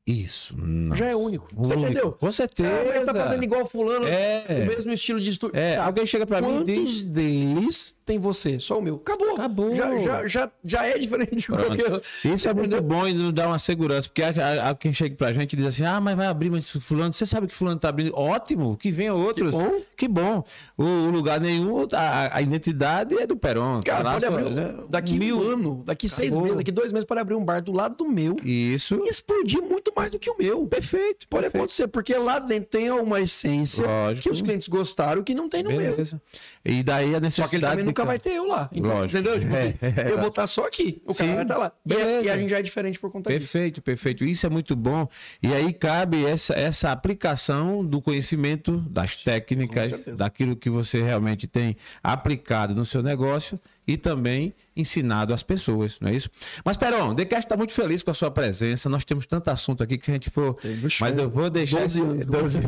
Isso. 0.05 0.53
Não. 0.57 0.95
Já 0.97 1.05
é 1.07 1.15
único. 1.15 1.47
Você 1.55 1.73
Único. 1.73 1.91
entendeu? 1.91 2.11
Com 2.11 2.29
certeza. 2.31 2.69
Ah, 2.69 2.83
mas 2.93 3.05
tá 3.05 3.13
fazendo 3.13 3.43
igual 3.45 3.65
fulano, 3.65 4.05
É. 4.05 4.43
o 4.65 4.67
mesmo 4.67 4.91
estilo 4.91 5.19
de 5.21 5.29
estudo. 5.29 5.55
É, 5.55 5.77
Tá. 5.77 5.85
alguém 5.85 6.05
chega 6.05 6.25
pra 6.25 6.41
mim 6.41 6.47
e 6.47 6.51
Quantos 6.51 6.75
diz. 6.75 7.03
deles 7.05 7.97
tem 8.05 8.19
você? 8.19 8.59
Só 8.59 8.79
o 8.79 8.81
meu. 8.81 8.95
Acabou. 8.95 9.33
Acabou. 9.33 9.75
Já, 9.75 9.97
já, 9.97 10.27
já, 10.27 10.51
já 10.63 10.85
é 10.85 10.97
diferente 10.97 11.35
de 11.35 11.47
qualquer. 11.47 12.01
Isso 12.25 12.47
é 12.47 12.53
muito 12.53 12.81
bom 12.81 13.07
e 13.07 13.13
nos 13.13 13.33
dá 13.33 13.47
uma 13.47 13.59
segurança, 13.59 14.07
porque 14.09 14.21
há, 14.23 14.29
há- 14.29 14.69
há 14.69 14.75
quem 14.75 14.91
chega 14.93 15.15
pra 15.15 15.31
gente 15.33 15.53
e 15.53 15.55
diz 15.57 15.65
assim: 15.65 15.85
ah, 15.85 15.99
mas 16.01 16.15
vai 16.15 16.27
abrir, 16.27 16.49
mas 16.49 16.69
fulano, 16.69 17.13
você 17.13 17.25
sabe 17.25 17.47
que 17.47 17.55
fulano 17.55 17.79
tá 17.79 17.89
abrindo. 17.89 18.15
Ótimo, 18.15 18.75
que 18.77 18.91
venha 18.91 19.13
outros. 19.13 19.51
Que 19.51 19.57
bom. 19.57 19.81
Que 19.97 20.07
bom. 20.07 20.43
O, 20.77 20.83
o 20.83 21.09
lugar 21.09 21.39
nenhum, 21.39 21.87
a, 21.93 22.37
a 22.37 22.41
identidade 22.41 23.15
é 23.17 23.25
do 23.27 23.35
Peron. 23.35 23.79
Tá 23.79 23.91
Cara, 23.93 24.03
lá 24.03 24.13
pode 24.13 24.25
abrir. 24.25 24.49
né? 24.51 24.75
Daqui 24.89 25.17
Mil. 25.17 25.37
um 25.39 25.41
ano, 25.53 25.83
daqui 25.85 26.07
seis 26.09 26.29
Acabou. 26.29 26.43
meses, 26.43 26.57
daqui 26.57 26.71
dois 26.71 26.91
meses, 26.91 27.05
pode 27.05 27.21
abrir 27.21 27.35
um 27.35 27.43
bar 27.43 27.61
do 27.61 27.71
lado 27.71 27.95
do 27.95 28.05
meu 28.09 28.35
Isso. 28.43 29.01
e 29.05 29.09
explodir 29.09 29.61
muito 29.61 29.91
mais 29.95 30.11
do 30.11 30.19
que 30.19 30.29
o 30.29 30.35
meu. 30.37 30.65
Perfeito. 30.67 31.27
Pode 31.27 31.43
perfeito. 31.43 31.55
acontecer, 31.57 31.87
porque 31.87 32.13
lá 32.15 32.39
dentro 32.39 32.69
tem 32.69 32.91
uma 32.91 33.21
essência 33.21 33.85
Lógico. 33.85 34.23
que 34.23 34.29
os 34.29 34.41
clientes 34.41 34.67
gostaram 34.67 35.23
que 35.23 35.33
não 35.33 35.47
tem 35.47 35.63
no 35.63 35.69
meu. 35.71 35.91
Beleza. 35.91 36.21
E 36.65 36.83
daí 36.83 37.11
a 37.11 37.13
Só 37.15 37.19
necessidade. 37.21 37.92
Nunca 37.93 38.01
ca- 38.03 38.07
vai 38.07 38.19
ter 38.19 38.31
eu 38.31 38.47
lá. 38.47 38.69
Então. 38.71 39.05
Entendeu? 39.05 39.39
Tipo, 39.39 39.55
É, 39.55 39.75
é. 40.07 40.11
eu 40.11 40.17
vou 40.19 40.27
estar 40.29 40.47
só 40.47 40.65
aqui. 40.67 41.01
O 41.05 41.13
cara 41.13 41.29
Sim. 41.29 41.35
vai 41.35 41.43
estar 41.43 41.57
lá. 41.57 41.71
E 41.85 41.93
a, 41.93 41.95
Beleza. 41.95 42.25
e 42.25 42.29
a 42.29 42.37
gente 42.37 42.49
já 42.49 42.59
é 42.59 42.61
diferente 42.61 42.99
por 42.99 43.11
conta 43.11 43.29
disso. 43.29 43.51
Perfeito, 43.51 43.81
perfeito. 43.81 44.23
Isso 44.25 44.45
é 44.45 44.49
muito 44.49 44.75
bom. 44.75 45.07
E 45.41 45.53
aí 45.53 45.71
cabe 45.73 46.25
essa, 46.25 46.53
essa 46.53 46.91
aplicação 46.91 47.85
do 47.85 48.01
conhecimento, 48.01 48.77
das 48.89 49.23
técnicas, 49.23 49.91
daquilo 50.17 50.55
que 50.55 50.69
você 50.69 51.01
realmente 51.01 51.47
tem 51.47 51.75
aplicado 52.03 52.73
no 52.75 52.85
seu 52.85 53.01
negócio 53.03 53.59
e 53.87 53.97
também 53.97 54.53
ensinado 54.75 55.33
às 55.33 55.43
pessoas, 55.43 55.97
não 55.99 56.09
é 56.09 56.15
isso? 56.15 56.29
Mas, 56.65 56.77
Peron, 56.77 57.09
o 57.09 57.13
Decast 57.13 57.45
está 57.45 57.55
muito 57.57 57.73
feliz 57.73 58.01
com 58.01 58.09
a 58.11 58.13
sua 58.13 58.31
presença. 58.31 58.89
Nós 58.89 59.03
temos 59.03 59.25
tanto 59.25 59.49
assunto 59.49 59.83
aqui 59.83 59.97
que 59.97 60.09
a 60.09 60.13
gente 60.13 60.29
for. 60.29 60.57
Mas 60.99 61.17
eu 61.17 61.29
vou 61.29 61.49
deixar 61.49 61.81
12 61.81 61.99
esse, 61.99 62.01
anos. 62.09 62.25
12 62.25 62.59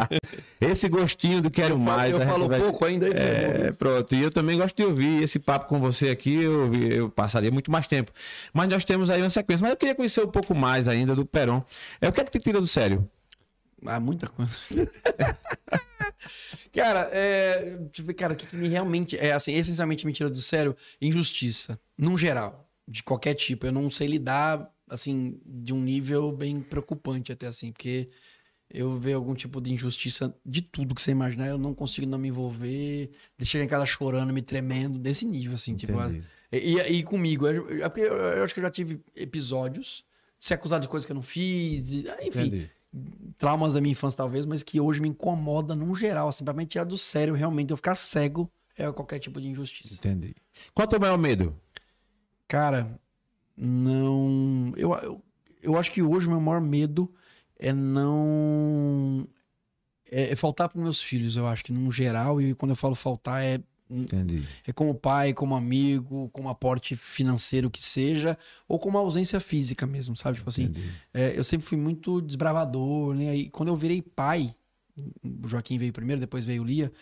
esse 0.60 0.88
gostinho 0.88 1.40
do 1.40 1.50
Quero 1.50 1.78
Mais. 1.78 2.12
eu 2.12 2.18
gente 2.18 2.28
falo 2.28 2.48
vai- 2.48 2.60
pouco 2.60 2.84
ainda, 2.84 3.06
É, 3.08 3.72
pronto. 3.72 4.14
E 4.14 4.22
eu 4.22 4.30
também 4.30 4.56
gosto 4.58 4.76
de 4.76 4.84
ouvir 4.84 5.22
esse 5.22 5.38
papo 5.38 5.68
com 5.68 5.78
você 5.78 6.08
aqui. 6.08 6.34
Eu, 6.42 6.74
eu 6.74 7.10
passaria 7.10 7.50
muito 7.50 7.70
mais 7.70 7.86
tempo. 7.86 8.10
Mas 8.52 8.68
nós 8.68 8.84
temos 8.84 9.10
aí 9.10 9.20
uma 9.22 9.30
sequência. 9.30 9.62
Mas 9.64 9.70
eu 9.72 9.76
queria 9.76 9.94
conhecer 9.94 10.24
um 10.24 10.28
pouco 10.30 10.54
mais 10.54 10.88
ainda 10.88 11.14
do 11.14 11.24
Peron. 11.24 11.62
É 12.00 12.08
o 12.08 12.12
que 12.12 12.20
é 12.20 12.24
que 12.24 12.30
te 12.32 12.40
tira 12.40 12.60
do 12.60 12.66
sério? 12.66 13.08
Ah, 13.86 14.00
muita 14.00 14.28
coisa. 14.28 14.52
cara, 16.72 17.08
é, 17.12 17.78
eu 17.98 18.14
cara, 18.14 18.34
o 18.34 18.36
que, 18.36 18.46
que 18.46 18.56
me 18.56 18.68
realmente 18.68 19.16
é 19.16 19.32
assim, 19.32 19.52
essencialmente 19.54 20.06
me 20.06 20.12
tira 20.12 20.30
do 20.30 20.40
sério, 20.40 20.76
injustiça, 21.00 21.78
num 21.96 22.16
geral, 22.16 22.68
de 22.86 23.02
qualquer 23.02 23.34
tipo. 23.34 23.66
Eu 23.66 23.72
não 23.72 23.90
sei 23.90 24.06
lidar 24.06 24.70
assim 24.88 25.40
de 25.44 25.72
um 25.72 25.80
nível 25.80 26.30
bem 26.32 26.60
preocupante 26.60 27.32
até 27.32 27.46
assim, 27.46 27.72
porque 27.72 28.08
eu 28.70 28.96
vejo 28.96 29.16
algum 29.16 29.34
tipo 29.34 29.60
de 29.60 29.72
injustiça 29.72 30.34
de 30.44 30.62
tudo 30.62 30.94
que 30.94 31.02
você 31.02 31.10
imaginar, 31.10 31.48
eu 31.48 31.58
não 31.58 31.74
consigo 31.74 32.06
não 32.06 32.18
me 32.18 32.28
envolver, 32.28 33.10
de 33.38 33.46
chegar 33.46 33.64
em 33.64 33.68
casa 33.68 33.86
chorando, 33.86 34.32
me 34.32 34.42
tremendo, 34.42 34.98
desse 34.98 35.24
nível 35.26 35.54
assim, 35.54 35.76
tipo, 35.76 35.92
Entendi. 35.92 36.24
e, 36.52 36.74
e, 36.74 36.78
e 36.98 37.02
comigo, 37.02 37.46
eu, 37.46 37.68
eu- 37.70 37.90
porque 37.90 38.00
eu- 38.00 38.16
eu 38.16 38.44
acho 38.44 38.52
que 38.52 38.60
eu 38.60 38.64
já 38.64 38.70
tive 38.70 39.00
episódios 39.14 40.04
de 40.40 40.46
ser 40.48 40.54
acusado 40.54 40.82
de 40.82 40.88
coisas 40.88 41.06
que 41.06 41.12
eu 41.12 41.16
não 41.16 41.22
fiz, 41.22 41.88
e- 41.90 42.04
enfim, 42.22 42.46
Entendi. 42.46 42.70
Traumas 43.38 43.74
da 43.74 43.80
minha 43.80 43.92
infância, 43.92 44.16
talvez, 44.16 44.46
mas 44.46 44.62
que 44.62 44.80
hoje 44.80 45.00
me 45.00 45.08
incomoda 45.08 45.74
num 45.74 45.94
geral, 45.94 46.28
assim, 46.28 46.44
pra 46.44 46.54
me 46.54 46.66
tirar 46.66 46.84
do 46.84 46.96
sério, 46.96 47.34
realmente, 47.34 47.70
eu 47.70 47.76
ficar 47.76 47.94
cego 47.94 48.50
é 48.76 48.90
qualquer 48.92 49.18
tipo 49.18 49.40
de 49.40 49.48
injustiça. 49.48 49.94
Entendi. 49.94 50.34
Qual 50.74 50.84
é 50.84 50.86
o 50.86 50.90
teu 50.90 51.00
maior 51.00 51.18
medo? 51.18 51.56
Cara, 52.48 52.98
não. 53.56 54.72
Eu, 54.76 54.92
eu, 54.94 55.22
eu 55.62 55.76
acho 55.76 55.90
que 55.90 56.02
hoje 56.02 56.26
o 56.26 56.30
meu 56.30 56.40
maior 56.40 56.60
medo 56.60 57.12
é 57.58 57.72
não. 57.72 59.26
É, 60.10 60.32
é 60.32 60.36
faltar 60.36 60.68
para 60.68 60.80
meus 60.80 61.02
filhos, 61.02 61.36
eu 61.36 61.46
acho 61.46 61.64
que 61.64 61.72
num 61.72 61.90
geral, 61.90 62.40
e 62.40 62.54
quando 62.54 62.70
eu 62.70 62.76
falo 62.76 62.94
faltar, 62.94 63.42
é, 63.42 63.60
Entendi. 63.90 64.42
é 64.66 64.72
como 64.72 64.94
pai, 64.94 65.34
como 65.34 65.54
amigo, 65.54 66.30
como 66.32 66.48
aporte 66.48 66.96
financeiro 66.96 67.70
que 67.70 67.82
seja, 67.82 68.36
ou 68.66 68.78
como 68.78 68.96
ausência 68.96 69.38
física 69.40 69.86
mesmo, 69.86 70.16
sabe? 70.16 70.38
Tipo 70.38 70.48
assim. 70.48 70.72
É, 71.12 71.38
eu 71.38 71.44
sempre 71.44 71.66
fui 71.66 71.76
muito 71.76 72.20
desbravador, 72.20 73.14
né? 73.14 73.36
E 73.36 73.50
quando 73.50 73.68
eu 73.68 73.76
virei 73.76 74.00
pai, 74.00 74.54
o 74.96 75.48
Joaquim 75.48 75.78
veio 75.78 75.92
primeiro, 75.92 76.20
depois 76.20 76.44
veio 76.44 76.62
o 76.62 76.64
Lia, 76.64 76.92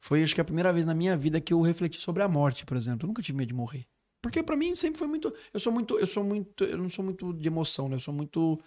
foi 0.00 0.22
acho 0.22 0.34
que 0.34 0.40
a 0.40 0.44
primeira 0.44 0.72
vez 0.72 0.84
na 0.84 0.94
minha 0.94 1.16
vida 1.16 1.40
que 1.40 1.52
eu 1.52 1.60
refleti 1.60 2.00
sobre 2.00 2.22
a 2.22 2.28
morte, 2.28 2.66
por 2.66 2.76
exemplo. 2.76 3.06
Eu 3.06 3.08
nunca 3.08 3.22
tive 3.22 3.38
medo 3.38 3.48
de 3.48 3.54
morrer. 3.54 3.86
Porque 4.20 4.42
pra 4.42 4.56
mim 4.56 4.74
sempre 4.76 4.98
foi 4.98 5.08
muito, 5.08 5.34
eu 5.52 5.60
sou 5.60 5.72
muito, 5.72 5.98
eu 5.98 6.06
sou 6.06 6.22
muito, 6.22 6.64
eu 6.64 6.78
não 6.78 6.88
sou 6.88 7.04
muito 7.04 7.32
de 7.32 7.48
emoção, 7.48 7.88
né? 7.88 7.96
Eu 7.96 8.00
sou 8.00 8.14
muito 8.14 8.58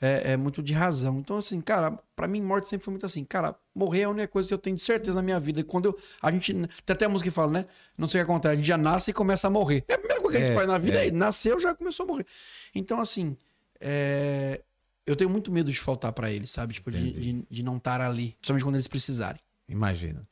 é, 0.00 0.32
é 0.32 0.36
muito 0.36 0.62
de 0.62 0.72
razão. 0.72 1.18
Então 1.18 1.38
assim, 1.38 1.60
cara, 1.60 1.98
pra 2.14 2.26
mim 2.28 2.40
morte 2.42 2.68
sempre 2.68 2.84
foi 2.84 2.92
muito 2.92 3.06
assim, 3.06 3.24
cara, 3.24 3.54
morrer 3.74 4.00
é 4.00 4.04
a 4.04 4.10
única 4.10 4.28
coisa 4.28 4.48
que 4.48 4.54
eu 4.54 4.58
tenho 4.58 4.76
de 4.76 4.82
certeza 4.82 5.16
na 5.16 5.22
minha 5.22 5.40
vida. 5.40 5.60
E 5.60 5.64
quando 5.64 5.86
eu, 5.86 5.98
a 6.20 6.30
gente, 6.30 6.52
tem 6.52 6.68
até 6.94 7.04
a 7.04 7.08
música 7.08 7.30
que 7.30 7.34
fala, 7.34 7.50
né? 7.50 7.66
Não 7.96 8.06
sei 8.06 8.20
o 8.20 8.24
que 8.24 8.30
acontece, 8.30 8.52
a 8.52 8.56
gente 8.56 8.66
já 8.66 8.76
nasce 8.78 9.10
e 9.10 9.14
começa 9.14 9.46
a 9.46 9.50
morrer. 9.50 9.84
É 9.88 9.94
a 9.94 9.98
primeira 9.98 10.20
coisa 10.22 10.38
que 10.38 10.44
a 10.44 10.46
gente 10.46 10.54
É, 10.54 10.56
faz 10.56 10.68
na 10.68 10.78
vida, 10.78 11.02
é. 11.04 11.08
é. 11.08 11.10
nasceu 11.10 11.58
já 11.58 11.74
começou 11.74 12.04
a 12.04 12.06
morrer. 12.06 12.26
Então 12.74 13.00
assim, 13.00 13.36
é, 13.80 14.60
eu 15.06 15.14
tenho 15.16 15.30
muito 15.30 15.52
medo 15.52 15.70
de 15.70 15.78
faltar 15.78 16.12
pra 16.12 16.30
eles, 16.30 16.50
sabe? 16.50 16.74
Tipo, 16.74 16.90
de, 16.90 17.12
de, 17.12 17.46
de 17.50 17.62
não 17.62 17.76
estar 17.76 18.00
ali, 18.00 18.34
principalmente 18.40 18.64
quando 18.64 18.76
eles 18.76 18.88
precisarem. 18.88 19.40
Imagina. 19.68 20.26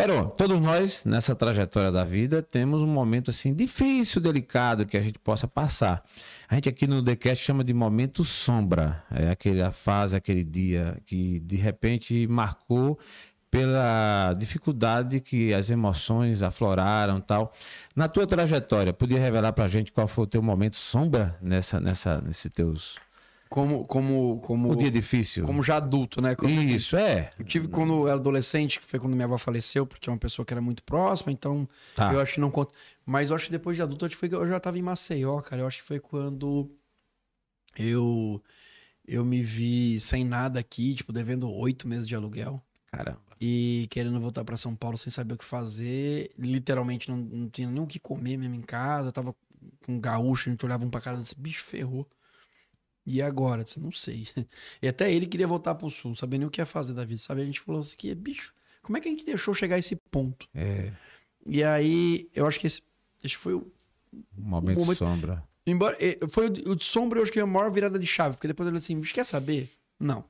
Peron, 0.00 0.30
todos 0.30 0.58
nós, 0.58 1.04
nessa 1.04 1.34
trajetória 1.34 1.92
da 1.92 2.04
vida, 2.04 2.42
temos 2.42 2.82
um 2.82 2.86
momento 2.86 3.28
assim 3.28 3.52
difícil, 3.52 4.18
delicado, 4.18 4.86
que 4.86 4.96
a 4.96 5.02
gente 5.02 5.18
possa 5.18 5.46
passar. 5.46 6.02
A 6.48 6.54
gente 6.54 6.70
aqui 6.70 6.86
no 6.86 7.04
TheCast 7.04 7.44
chama 7.44 7.62
de 7.62 7.74
momento 7.74 8.24
sombra. 8.24 9.04
É 9.10 9.28
aquela 9.28 9.70
fase, 9.70 10.16
aquele 10.16 10.42
dia 10.42 10.96
que 11.04 11.38
de 11.40 11.56
repente 11.56 12.26
marcou 12.26 12.98
pela 13.50 14.32
dificuldade 14.38 15.20
que 15.20 15.52
as 15.52 15.68
emoções 15.68 16.42
afloraram 16.42 17.20
tal. 17.20 17.52
Na 17.94 18.08
tua 18.08 18.26
trajetória, 18.26 18.94
podia 18.94 19.20
revelar 19.20 19.52
pra 19.52 19.68
gente 19.68 19.92
qual 19.92 20.08
foi 20.08 20.24
o 20.24 20.26
teu 20.26 20.40
momento 20.40 20.76
sombra 20.76 21.36
nessa, 21.42 21.78
nessa, 21.78 22.22
nesse 22.22 22.48
teus... 22.48 22.96
Como, 23.50 23.84
como, 23.84 24.38
como, 24.42 24.70
O 24.70 24.76
dia 24.76 24.92
difícil? 24.92 25.44
como 25.44 25.60
já 25.60 25.76
adulto, 25.78 26.22
né? 26.22 26.36
Como 26.36 26.56
assim, 26.56 26.72
Isso, 26.72 26.96
é. 26.96 27.30
Eu 27.36 27.44
tive 27.44 27.66
quando 27.66 27.92
eu 27.94 28.06
era 28.08 28.16
adolescente, 28.16 28.78
que 28.78 28.84
foi 28.84 29.00
quando 29.00 29.14
minha 29.14 29.24
avó 29.26 29.36
faleceu, 29.36 29.84
porque 29.84 30.08
é 30.08 30.12
uma 30.12 30.18
pessoa 30.20 30.46
que 30.46 30.54
era 30.54 30.60
muito 30.60 30.84
próxima, 30.84 31.32
então 31.32 31.66
Tá. 31.96 32.12
eu 32.14 32.20
acho 32.20 32.34
que 32.34 32.40
não 32.40 32.48
conta. 32.48 32.72
Mas 33.04 33.30
eu 33.30 33.34
acho 33.36 33.46
que 33.46 33.50
depois 33.50 33.76
de 33.76 33.82
adulto, 33.82 34.06
acho 34.06 34.14
que 34.16 34.20
foi 34.20 34.32
eu 34.32 34.46
já 34.48 34.60
tava 34.60 34.78
em 34.78 34.82
Maceió, 34.82 35.40
cara. 35.40 35.62
Eu 35.62 35.66
acho 35.66 35.78
que 35.78 35.84
foi 35.84 35.98
quando 35.98 36.70
eu, 37.76 38.40
eu 39.06 39.24
me 39.24 39.42
vi 39.42 39.98
sem 40.00 40.24
nada 40.24 40.60
aqui, 40.60 40.94
tipo, 40.94 41.12
devendo 41.12 41.50
oito 41.50 41.88
meses 41.88 42.06
de 42.06 42.14
aluguel. 42.14 42.62
Caramba. 42.86 43.20
E 43.40 43.88
querendo 43.90 44.20
voltar 44.20 44.44
pra 44.44 44.56
São 44.56 44.76
Paulo 44.76 44.96
sem 44.96 45.10
saber 45.10 45.34
o 45.34 45.38
que 45.38 45.44
fazer. 45.44 46.30
Literalmente 46.38 47.08
não, 47.08 47.16
não 47.16 47.48
tinha 47.48 47.68
nem 47.68 47.82
o 47.82 47.86
que 47.86 47.98
comer 47.98 48.36
mesmo 48.36 48.54
em 48.54 48.60
casa. 48.62 49.08
Eu 49.08 49.12
tava 49.12 49.34
com 49.84 49.94
um 49.94 50.00
gaúcho, 50.00 50.48
a 50.48 50.52
gente 50.52 50.64
olhava 50.64 50.84
um 50.84 50.90
pra 50.90 51.00
casa 51.00 51.18
e 51.20 51.22
disse, 51.22 51.34
bicho, 51.36 51.64
ferrou. 51.64 52.06
E 53.12 53.22
agora? 53.22 53.60
Eu 53.60 53.64
disse, 53.64 53.80
não 53.80 53.92
sei. 53.92 54.26
E 54.82 54.88
até 54.88 55.12
ele 55.12 55.26
queria 55.26 55.46
voltar 55.46 55.74
pro 55.74 55.90
sul, 55.90 56.14
sabendo 56.14 56.40
nem 56.40 56.48
o 56.48 56.50
que 56.50 56.60
ia 56.60 56.66
fazer 56.66 56.94
da 56.94 57.04
vida. 57.04 57.20
Sabe? 57.20 57.42
A 57.42 57.44
gente 57.44 57.60
falou 57.60 57.80
assim, 57.80 57.94
que 57.96 58.14
bicho, 58.14 58.52
como 58.82 58.96
é 58.96 59.00
que 59.00 59.08
a 59.08 59.10
gente 59.10 59.24
deixou 59.24 59.52
chegar 59.54 59.76
a 59.76 59.78
esse 59.78 59.96
ponto? 60.10 60.46
É. 60.54 60.92
E 61.46 61.62
aí, 61.64 62.28
eu 62.34 62.46
acho 62.46 62.58
que 62.60 62.66
esse, 62.66 62.82
esse 63.24 63.36
foi 63.36 63.54
o. 63.54 63.70
Um 64.36 64.42
momento, 64.42 64.78
momento- 64.80 64.98
sombra. 64.98 65.42
Embora, 65.66 65.96
eh, 66.00 66.18
foi 66.28 66.46
o, 66.46 66.74
de 66.74 66.84
sombra, 66.84 67.18
eu 67.18 67.22
acho 67.22 67.30
que 67.32 67.38
é 67.38 67.42
a 67.42 67.46
maior 67.46 67.70
virada 67.70 67.98
de 67.98 68.06
chave. 68.06 68.34
Porque 68.36 68.48
depois 68.48 68.66
eu 68.66 68.70
falei 68.72 68.78
assim, 68.82 68.98
bicho, 68.98 69.14
quer 69.14 69.24
saber? 69.24 69.70
Não. 69.98 70.24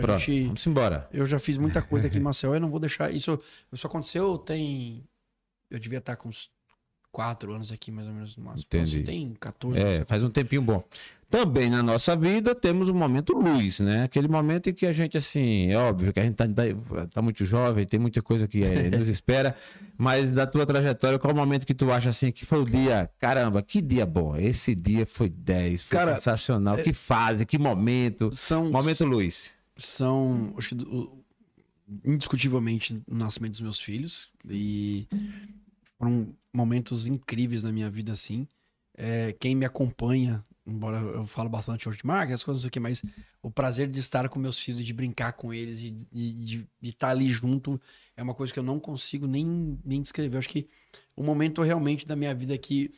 Pronto, 0.00 0.18
gente- 0.20 0.46
vamos 0.46 0.66
embora. 0.66 1.08
eu 1.12 1.26
já 1.26 1.38
fiz 1.38 1.56
muita 1.58 1.80
coisa 1.82 2.06
aqui 2.08 2.18
em 2.18 2.20
Maceió 2.22 2.54
e 2.54 2.60
não 2.60 2.70
vou 2.70 2.80
deixar. 2.80 3.10
Isso, 3.14 3.38
isso 3.72 3.86
aconteceu 3.86 4.36
tem. 4.38 5.04
Eu 5.70 5.78
devia 5.78 5.98
estar 5.98 6.16
com 6.16 6.28
uns 6.28 6.50
quatro 7.12 7.52
anos 7.52 7.70
aqui, 7.70 7.90
mais 7.92 8.06
ou 8.08 8.14
menos, 8.14 8.36
no 8.36 8.44
máximo. 8.44 8.64
Então, 8.66 8.80
Entendi. 8.80 8.96
assim, 8.98 9.04
tem 9.04 9.34
14 9.34 9.78
É, 9.78 10.04
faz 10.04 10.22
um 10.22 10.30
tempinho 10.30 10.62
bom. 10.62 10.82
Também 11.30 11.70
na 11.70 11.80
nossa 11.80 12.16
vida 12.16 12.56
temos 12.56 12.88
um 12.88 12.94
momento 12.94 13.32
luz, 13.32 13.78
né? 13.78 14.02
Aquele 14.02 14.26
momento 14.26 14.68
em 14.68 14.72
que 14.74 14.84
a 14.84 14.92
gente, 14.92 15.16
assim, 15.16 15.70
é 15.70 15.76
óbvio 15.78 16.12
que 16.12 16.18
a 16.18 16.24
gente 16.24 16.34
tá, 16.34 16.44
tá- 16.48 17.06
tá 17.06 17.22
muito 17.22 17.44
jovem, 17.46 17.86
tem 17.86 18.00
muita 18.00 18.20
coisa 18.20 18.48
que 18.48 18.64
é, 18.64 18.90
nos 18.90 19.08
espera, 19.08 19.54
mas 19.96 20.32
da 20.32 20.44
tua 20.44 20.66
trajetória, 20.66 21.20
qual 21.20 21.32
o 21.32 21.36
momento 21.36 21.64
que 21.64 21.72
tu 21.74 21.92
acha, 21.92 22.08
assim, 22.10 22.32
que 22.32 22.44
foi 22.44 22.60
o 22.60 22.64
dia, 22.64 23.08
caramba, 23.20 23.62
que 23.62 23.80
dia 23.80 24.04
bom, 24.04 24.36
esse 24.36 24.74
dia 24.74 25.06
foi 25.06 25.28
10, 25.28 25.84
foi 25.84 25.98
Cara, 25.98 26.16
sensacional, 26.16 26.76
que 26.78 26.92
fase, 26.92 27.46
que 27.46 27.58
momento, 27.58 28.34
São, 28.34 28.68
momento 28.72 29.04
luz. 29.04 29.52
são 29.76 30.52
acho 30.58 30.70
que, 30.70 30.76
indiscutivelmente, 32.04 33.00
o 33.08 33.14
nascimento 33.14 33.52
dos 33.52 33.60
meus 33.60 33.80
filhos. 33.80 34.28
E 34.48 35.06
foram 35.98 36.34
momentos 36.52 37.06
incríveis 37.06 37.62
na 37.62 37.70
minha 37.72 37.90
vida, 37.90 38.12
assim. 38.12 38.46
É, 38.96 39.34
quem 39.38 39.54
me 39.54 39.64
acompanha, 39.64 40.44
embora 40.66 40.98
eu 40.98 41.26
falo 41.26 41.48
bastante 41.48 41.88
hoje 41.88 41.98
de 41.98 42.06
marca, 42.06 42.34
as 42.34 42.44
coisas 42.44 42.64
aqui, 42.64 42.78
mas 42.78 43.02
o 43.42 43.50
prazer 43.50 43.88
de 43.88 43.98
estar 43.98 44.28
com 44.28 44.38
meus 44.38 44.58
filhos, 44.58 44.84
de 44.84 44.92
brincar 44.92 45.32
com 45.32 45.52
eles, 45.52 45.80
de 45.80 45.88
estar 45.88 46.08
de, 46.12 46.32
de, 46.32 46.68
de 46.80 46.90
estar 46.90 47.10
ali 47.10 47.30
junto, 47.30 47.80
é 48.16 48.22
uma 48.22 48.34
coisa 48.34 48.52
que 48.52 48.58
eu 48.58 48.62
não 48.62 48.78
consigo 48.78 49.26
nem, 49.26 49.78
nem 49.84 50.02
descrever. 50.02 50.36
Eu 50.36 50.38
acho 50.38 50.48
que 50.48 50.68
o 51.16 51.22
momento 51.22 51.62
realmente 51.62 52.06
da 52.06 52.14
minha 52.14 52.34
vida 52.34 52.56
que, 52.58 52.92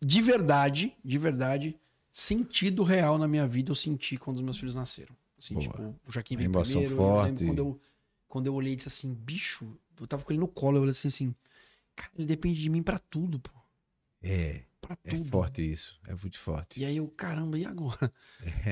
de 0.00 0.20
verdade, 0.20 0.94
de 1.04 1.18
verdade, 1.18 1.76
sentido 2.10 2.82
real 2.82 3.18
na 3.18 3.28
minha 3.28 3.46
vida, 3.46 3.70
eu 3.70 3.74
senti 3.74 4.16
quando 4.16 4.36
os 4.36 4.42
meus 4.42 4.58
filhos 4.58 4.74
nasceram. 4.74 5.16
Assim, 5.38 5.58
tipo, 5.58 5.82
o 6.06 6.12
Joaquim 6.12 6.36
veio 6.36 6.50
primeiro, 6.50 6.94
eu 6.94 6.96
forte. 6.96 7.30
lembro 7.30 7.46
quando 7.46 7.58
eu, 7.58 7.80
quando 8.28 8.46
eu 8.46 8.54
olhei 8.54 8.72
e 8.72 8.76
disse 8.76 8.88
assim, 8.88 9.12
bicho, 9.12 9.76
eu 10.00 10.06
tava 10.06 10.24
com 10.24 10.32
ele 10.32 10.40
no 10.40 10.48
colo, 10.48 10.78
eu 10.78 10.82
olhei 10.82 10.90
assim, 10.90 11.08
assim, 11.08 11.34
cara, 11.94 12.10
ele 12.16 12.26
depende 12.26 12.60
de 12.60 12.70
mim 12.70 12.82
pra 12.82 12.98
tudo, 12.98 13.38
pô. 13.38 13.50
É, 14.22 14.62
Pra 14.86 14.96
é 15.04 15.10
tudo. 15.16 15.28
forte 15.28 15.62
isso, 15.70 15.98
é 16.06 16.14
muito 16.14 16.38
forte. 16.38 16.80
E 16.80 16.84
aí 16.84 16.96
eu, 16.96 17.06
caramba, 17.08 17.58
e 17.58 17.64
agora? 17.64 18.12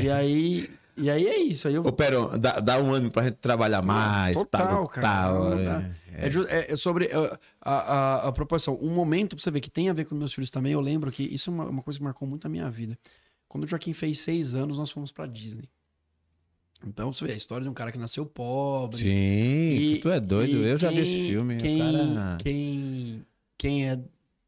E 0.01 0.11
aí, 0.11 0.71
e 0.97 1.11
aí 1.11 1.27
é 1.27 1.39
isso. 1.39 1.67
Aí 1.69 1.75
eu 1.75 1.83
Ô, 1.83 1.93
Peron, 1.93 2.39
dá, 2.39 2.61
dá 2.61 2.79
um 2.79 2.93
ânimo 2.93 3.11
pra 3.11 3.25
gente 3.25 3.37
trabalhar 3.37 3.83
mais, 3.83 4.37
Total, 4.37 4.67
tal, 4.69 4.89
cara. 4.89 5.07
tal, 5.07 5.59
é. 5.59 5.93
É, 6.15 6.31
ju- 6.31 6.47
é- 6.49 6.73
é 6.73 6.77
sobre 6.77 7.07
é, 7.07 7.39
a, 7.61 7.73
a, 7.73 8.29
a 8.29 8.33
proporção. 8.33 8.79
Um 8.83 8.95
momento 8.95 9.35
pra 9.35 9.43
você 9.43 9.51
ver 9.51 9.61
que 9.61 9.71
tem 9.71 9.89
a 9.89 9.93
ver 9.95 10.05
com 10.05 10.15
meus 10.15 10.35
filhos 10.35 10.51
também. 10.51 10.73
Eu 10.73 10.81
lembro 10.81 11.11
que 11.11 11.23
isso 11.23 11.49
é 11.51 11.53
uma, 11.53 11.65
uma 11.65 11.83
coisa 11.83 11.99
que 11.99 12.05
marcou 12.05 12.29
muito 12.29 12.45
a 12.47 12.51
minha 12.51 12.69
vida. 12.71 12.99
Quando 13.49 13.65
o 13.65 13.67
Joaquim 13.67 13.93
fez 13.93 14.21
seis 14.21 14.55
anos, 14.55 14.77
nós 14.79 14.91
fomos 14.91 15.11
pra 15.13 15.27
Disney. 15.27 15.69
Então, 16.87 17.13
você 17.13 17.25
vê 17.27 17.33
a 17.33 17.37
história 17.37 17.63
de 17.63 17.71
um 17.71 17.75
cara 17.75 17.93
que 17.93 17.99
nasceu 17.99 18.27
pobre. 18.27 18.99
Sim, 18.99 19.09
E- 19.09 19.99
tu 20.03 20.09
é 20.11 20.19
doido, 20.19 20.57
eu 20.67 20.77
já 20.77 20.89
vi 20.89 20.95
quem- 20.97 21.03
esse 21.05 21.29
filme. 21.31 21.57
Quem, 21.57 21.79
cara- 21.79 22.37
quem, 22.43 23.27
quem 23.57 23.89
é 23.89 23.99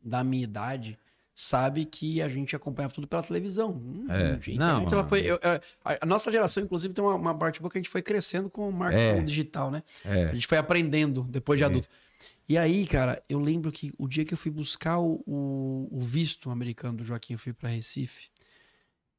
da 0.02 0.24
minha 0.24 0.42
idade 0.42 0.98
sabe 1.34 1.84
que 1.84 2.22
a 2.22 2.28
gente 2.28 2.54
acompanhava 2.54 2.94
tudo 2.94 3.08
pela 3.08 3.22
televisão. 3.22 3.72
Hum, 3.72 4.06
É. 4.08 4.40
gente, 4.40 4.56
Não, 4.58 4.86
a, 4.86 5.08
foi, 5.08 5.20
eu- 5.22 5.38
é, 5.42 5.60
a, 5.84 5.98
a 6.02 6.06
nossa 6.06 6.30
geração, 6.30 6.62
inclusive, 6.62 6.94
tem 6.94 7.02
uma, 7.02 7.14
uma 7.16 7.36
parte 7.36 7.60
boa 7.60 7.70
que 7.70 7.78
a 7.78 7.80
gente 7.80 7.90
foi 7.90 8.02
crescendo 8.02 8.48
com 8.48 8.68
o 8.68 8.72
marketing 8.72 9.20
É. 9.20 9.22
digital, 9.22 9.70
né? 9.70 9.82
É. 10.04 10.24
A 10.26 10.32
gente 10.34 10.46
foi 10.46 10.58
aprendendo 10.58 11.24
depois 11.24 11.58
de 11.58 11.64
É. 11.64 11.66
adulto. 11.66 11.88
E 12.48 12.58
aí, 12.58 12.86
cara, 12.86 13.22
eu 13.28 13.40
lembro 13.40 13.72
que 13.72 13.90
o 13.98 14.06
dia 14.06 14.24
que 14.24 14.34
eu 14.34 14.38
fui 14.38 14.50
buscar 14.50 14.98
o, 14.98 15.22
o, 15.26 15.88
o 15.90 16.00
visto 16.00 16.50
americano 16.50 16.98
do 16.98 17.04
Joaquim, 17.04 17.32
eu 17.32 17.38
fui 17.38 17.52
pra 17.54 17.70
Recife. 17.70 18.28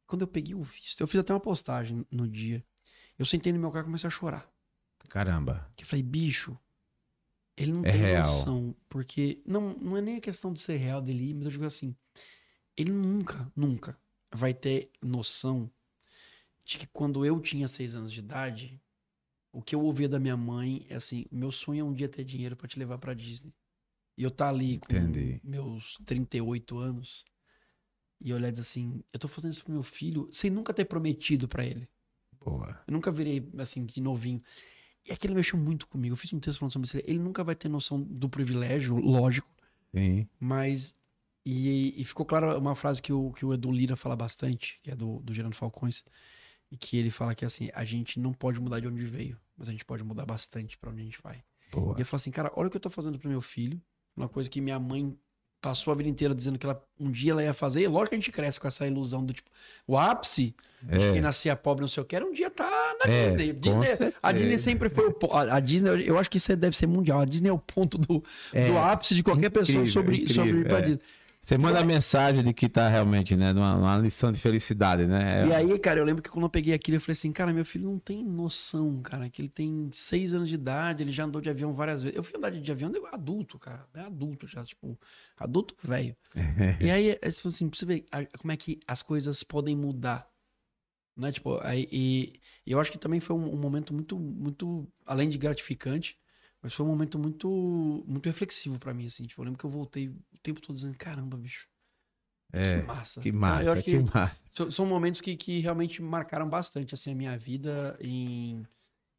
Quando 0.08 0.22
eu 0.22 0.28
peguei 0.28 0.54
o 0.54 0.62
visto, 0.62 1.02
eu 1.02 1.08
fiz 1.08 1.20
até 1.20 1.34
uma 1.34 1.40
postagem 1.40 2.06
no 2.12 2.28
dia. 2.28 2.64
Eu 3.18 3.26
sentei 3.26 3.52
no 3.52 3.60
meu 3.60 3.72
carro 3.72 3.84
e 3.84 3.86
comecei 3.88 4.08
a 4.08 4.12
chorar. 4.12 4.48
Caramba. 5.10 5.68
Que 5.76 5.84
eu 5.84 5.88
falei, 5.88 6.04
bicho, 6.04 6.58
ele 7.58 7.72
não 7.72 7.86
É 7.86 7.92
tem 7.92 8.02
real. 8.02 8.24
noção. 8.28 8.76
Porque 8.90 9.42
não, 9.46 9.74
não 9.76 9.98
é 9.98 10.02
nem 10.02 10.18
a 10.18 10.22
questão 10.22 10.52
de 10.54 10.62
ser 10.62 10.78
real 10.78 11.02
dele 11.02 11.34
mas 11.34 11.46
eu 11.46 11.52
digo 11.52 11.66
assim, 11.66 11.96
ele 12.78 12.92
nunca, 12.92 13.52
nunca 13.56 13.98
vai 14.34 14.54
ter 14.54 14.92
noção 15.02 15.72
de 16.66 16.78
que 16.80 16.88
quando 16.88 17.26
eu 17.26 17.40
tinha 17.40 17.68
seis 17.68 17.96
anos 17.96 18.12
de 18.12 18.20
idade, 18.20 18.82
o 19.52 19.62
que 19.62 19.74
eu 19.76 19.82
ouvia 19.82 20.10
da 20.10 20.20
minha 20.20 20.36
mãe 20.36 20.86
é 20.90 20.96
assim, 20.96 21.26
meu 21.32 21.52
sonho 21.52 21.82
é 21.82 21.84
um 21.84 21.94
dia 21.94 22.10
ter 22.10 22.24
dinheiro 22.24 22.56
pra 22.56 22.68
te 22.68 22.78
levar 22.80 22.98
pra 22.98 23.14
Disney. 23.14 23.54
E 24.18 24.24
eu 24.24 24.32
tá 24.32 24.50
ali 24.50 24.80
com 24.80 24.94
Entendi. 24.96 25.40
meus 25.44 25.98
38 26.06 26.78
anos 26.78 27.24
e 28.20 28.34
olhar 28.34 28.48
e 28.48 28.52
dizer 28.52 28.62
assim, 28.62 29.04
eu 29.14 29.20
tô 29.20 29.28
fazendo 29.28 29.54
isso 29.54 29.64
pro 29.64 29.74
meu 29.74 29.84
filho 29.84 30.30
sem 30.34 30.50
nunca 30.50 30.74
ter 30.74 30.86
prometido 30.86 31.48
pra 31.48 31.66
ele. 31.66 31.88
Boa. 32.40 32.80
Eu 32.88 32.94
nunca 32.94 33.12
virei, 33.12 33.48
assim, 33.58 33.86
de 33.86 34.00
novinho. 34.02 34.42
E 35.08 35.12
aquilo 35.12 35.36
mexeu 35.36 35.58
muito 35.58 35.88
comigo. 35.88 36.14
Eu 36.14 36.18
fiz 36.18 36.34
um 36.34 36.40
texto 36.40 36.60
falando 36.60 36.74
sobre 36.74 36.88
isso. 36.88 36.98
Ele 37.04 37.20
nunca 37.20 37.44
vai 37.44 37.56
ter 37.56 37.70
noção 37.70 38.02
do 38.02 38.28
privilégio, 38.28 38.96
lógico, 38.98 39.50
Sim. 39.94 40.28
mas. 40.40 40.96
E, 41.46 42.02
e 42.02 42.04
ficou 42.04 42.26
clara 42.26 42.58
uma 42.58 42.76
frase 42.76 43.00
que 43.00 43.14
o, 43.14 43.32
que 43.32 43.46
o 43.46 43.54
Edu 43.54 43.72
Lira 43.72 43.96
fala 43.96 44.16
bastante, 44.16 44.80
que 44.82 44.90
é 44.90 44.96
do, 44.96 45.20
do 45.20 45.32
Gerando 45.32 45.56
Falcões, 45.56 46.04
e 46.72 46.78
que 46.78 46.98
ele 46.98 47.12
fala 47.12 47.36
que 47.36 47.46
assim, 47.46 47.70
a 47.76 47.86
gente 47.86 48.20
não 48.20 48.34
pode 48.34 48.60
mudar 48.60 48.80
de 48.80 48.88
onde 48.88 49.06
veio, 49.06 49.40
mas 49.56 49.70
a 49.70 49.72
gente 49.72 49.86
pode 49.86 50.04
mudar 50.04 50.26
bastante 50.26 50.76
pra 50.76 50.90
onde 50.90 51.02
a 51.02 51.06
gente 51.06 51.22
vai. 51.22 51.44
Boa. 51.72 51.96
E 51.98 52.02
eu 52.02 52.06
falo 52.06 52.18
assim, 52.18 52.32
cara, 52.32 52.52
olha 52.56 52.68
o 52.68 52.72
que 52.72 52.78
eu 52.78 52.82
tô 52.82 52.90
fazendo 52.90 53.20
pro 53.20 53.30
meu 53.30 53.42
filho, 53.42 53.80
uma 54.18 54.28
coisa 54.28 54.50
que 54.50 54.60
minha 54.60 54.80
mãe 54.80 55.16
passou 55.66 55.92
a 55.92 55.96
vida 55.96 56.08
inteira 56.08 56.36
dizendo 56.36 56.60
que 56.60 56.66
ela, 56.68 56.80
um 57.00 57.10
dia 57.10 57.32
ela 57.32 57.44
ia 57.44 57.54
fazer, 57.54 57.82
e 57.82 57.88
lógico 57.88 58.10
que 58.10 58.16
a 58.16 58.20
gente 58.20 58.32
cresce 58.32 58.60
com 58.60 58.68
essa 58.68 58.86
ilusão 58.86 59.26
do 59.26 59.34
tipo, 59.34 59.50
o 59.88 59.98
ápice 59.98 60.54
de 60.84 61.04
É. 61.04 61.12
quem 61.14 61.20
nascia 61.22 61.56
pobre, 61.56 61.82
não 61.82 61.88
sei 61.88 62.04
o 62.04 62.06
que, 62.06 62.16
era 62.16 62.24
um 62.24 62.32
dia 62.32 62.52
tá 62.52 62.70
na 63.04 63.12
É, 63.12 63.26
Disney. 63.26 63.52
Disney 63.54 63.88
a. 64.22 64.32
Disney 64.32 64.60
sempre 64.60 64.90
foi 64.90 65.08
o 65.08 65.16
a, 65.34 65.56
a 65.56 65.60
Disney, 65.60 65.90
eu- 66.08 66.20
acho 66.20 66.30
que 66.30 66.38
isso 66.38 66.52
é- 66.52 66.56
deve 66.56 66.78
ser 66.78 66.86
mundial. 66.86 67.20
A 67.20 67.26
Disney 67.26 67.50
é 67.50 67.54
o 67.54 67.58
ponto 67.58 67.98
do, 67.98 68.24
É. 68.54 68.68
do 68.68 68.78
ápice 68.78 69.16
de 69.16 69.24
qualquer 69.24 69.50
pessoa 69.50 69.78
Incrível, 69.80 69.92
sobre, 69.92 70.16
incrível, 70.18 70.36
sobre 70.46 70.60
ir 70.60 70.68
pra 70.68 70.78
é. 70.78 70.82
Disney. 70.82 71.02
Você 71.46 71.60
manda 71.60 71.80
a 71.80 71.86
mensagem 71.86 72.44
de 72.44 72.52
que 72.52 72.68
tá 72.68 72.90
realmente, 72.90 73.36
né? 73.36 73.54
Numa, 73.54 73.76
numa 73.76 73.98
lição 74.00 74.32
de 74.32 74.40
felicidade, 74.40 75.06
né? 75.06 75.48
E 75.48 75.54
aí, 75.54 75.78
cara, 75.78 76.00
eu 76.00 76.04
lembro 76.04 76.24
que 76.24 76.30
quando 76.30 76.46
eu 76.46 76.50
peguei 76.50 76.74
aquilo, 76.74 76.98
eu 76.98 77.02
falei 77.02 77.14
assim, 77.14 77.32
cara, 77.32 77.54
meu 77.54 77.64
filho 77.64 77.86
não 77.86 78.00
tem 78.00 78.24
noção, 78.24 79.00
cara, 79.04 79.30
que 79.30 79.44
ele 79.44 79.50
tem 79.50 79.88
seis 79.94 80.34
anos 80.34 80.50
de 80.50 80.56
idade, 80.56 81.04
ele 81.04 81.12
já 81.12 81.24
andou 81.24 81.40
de 81.40 81.48
avião 81.48 81.72
várias 81.72 82.02
vezes. 82.02 82.18
Eu 82.18 82.24
fui 82.24 82.36
andar 82.36 82.50
de 82.50 82.72
avião 82.72 82.92
adulto, 83.12 83.60
cara, 83.60 83.86
é 83.94 84.00
adulto 84.00 84.48
já, 84.48 84.64
tipo, 84.66 85.00
adulto 85.38 85.76
velho. 85.84 86.16
e 86.82 86.90
aí, 86.90 87.16
assim, 87.22 87.70
pra 87.70 87.78
você 87.78 87.86
ver 87.86 88.06
como 88.40 88.52
é 88.52 88.58
que 88.58 88.80
as 88.88 89.04
coisas 89.04 89.44
podem 89.44 89.76
mudar. 89.76 90.28
Né? 91.16 91.32
Tipo, 91.32 91.60
aí, 91.62 91.88
e, 91.92 92.42
e 92.66 92.72
eu 92.72 92.80
acho 92.80 92.92
que 92.92 92.98
também 92.98 93.20
foi 93.20 93.36
um, 93.36 93.54
um 93.54 93.58
momento 93.58 93.94
muito, 93.94 94.18
muito, 94.18 94.88
além 95.06 95.30
de 95.30 95.38
gratificante, 95.38 96.18
mas 96.66 96.74
foi 96.74 96.84
um 96.84 96.90
momento 96.90 97.20
muito, 97.20 98.04
muito 98.08 98.26
reflexivo 98.26 98.80
pra 98.80 98.92
mim, 98.92 99.06
assim. 99.06 99.24
Tipo, 99.28 99.42
eu 99.42 99.46
lembro 99.46 99.60
que 99.60 99.66
eu 99.68 99.70
voltei 99.70 100.08
o 100.10 100.18
tempo 100.42 100.60
todo 100.60 100.76
dizendo, 100.76 100.98
caramba, 100.98 101.38
bicho, 101.38 101.68
É, 102.52 102.80
que 102.82 102.88
massa. 102.88 103.22
que 103.22 103.32
massa, 103.32 103.72
acho 103.74 103.84
que 103.84 104.00
massa. 104.00 104.44
são, 104.52 104.72
são 104.72 104.86
momentos 104.88 105.22
que, 105.22 105.36
que 105.36 105.60
realmente 105.60 106.02
marcaram 106.02 106.50
bastante 106.50 106.96
assim, 106.96 107.12
a 107.12 107.16
minha 107.16 107.38
vida 107.38 107.96
em, 108.02 108.66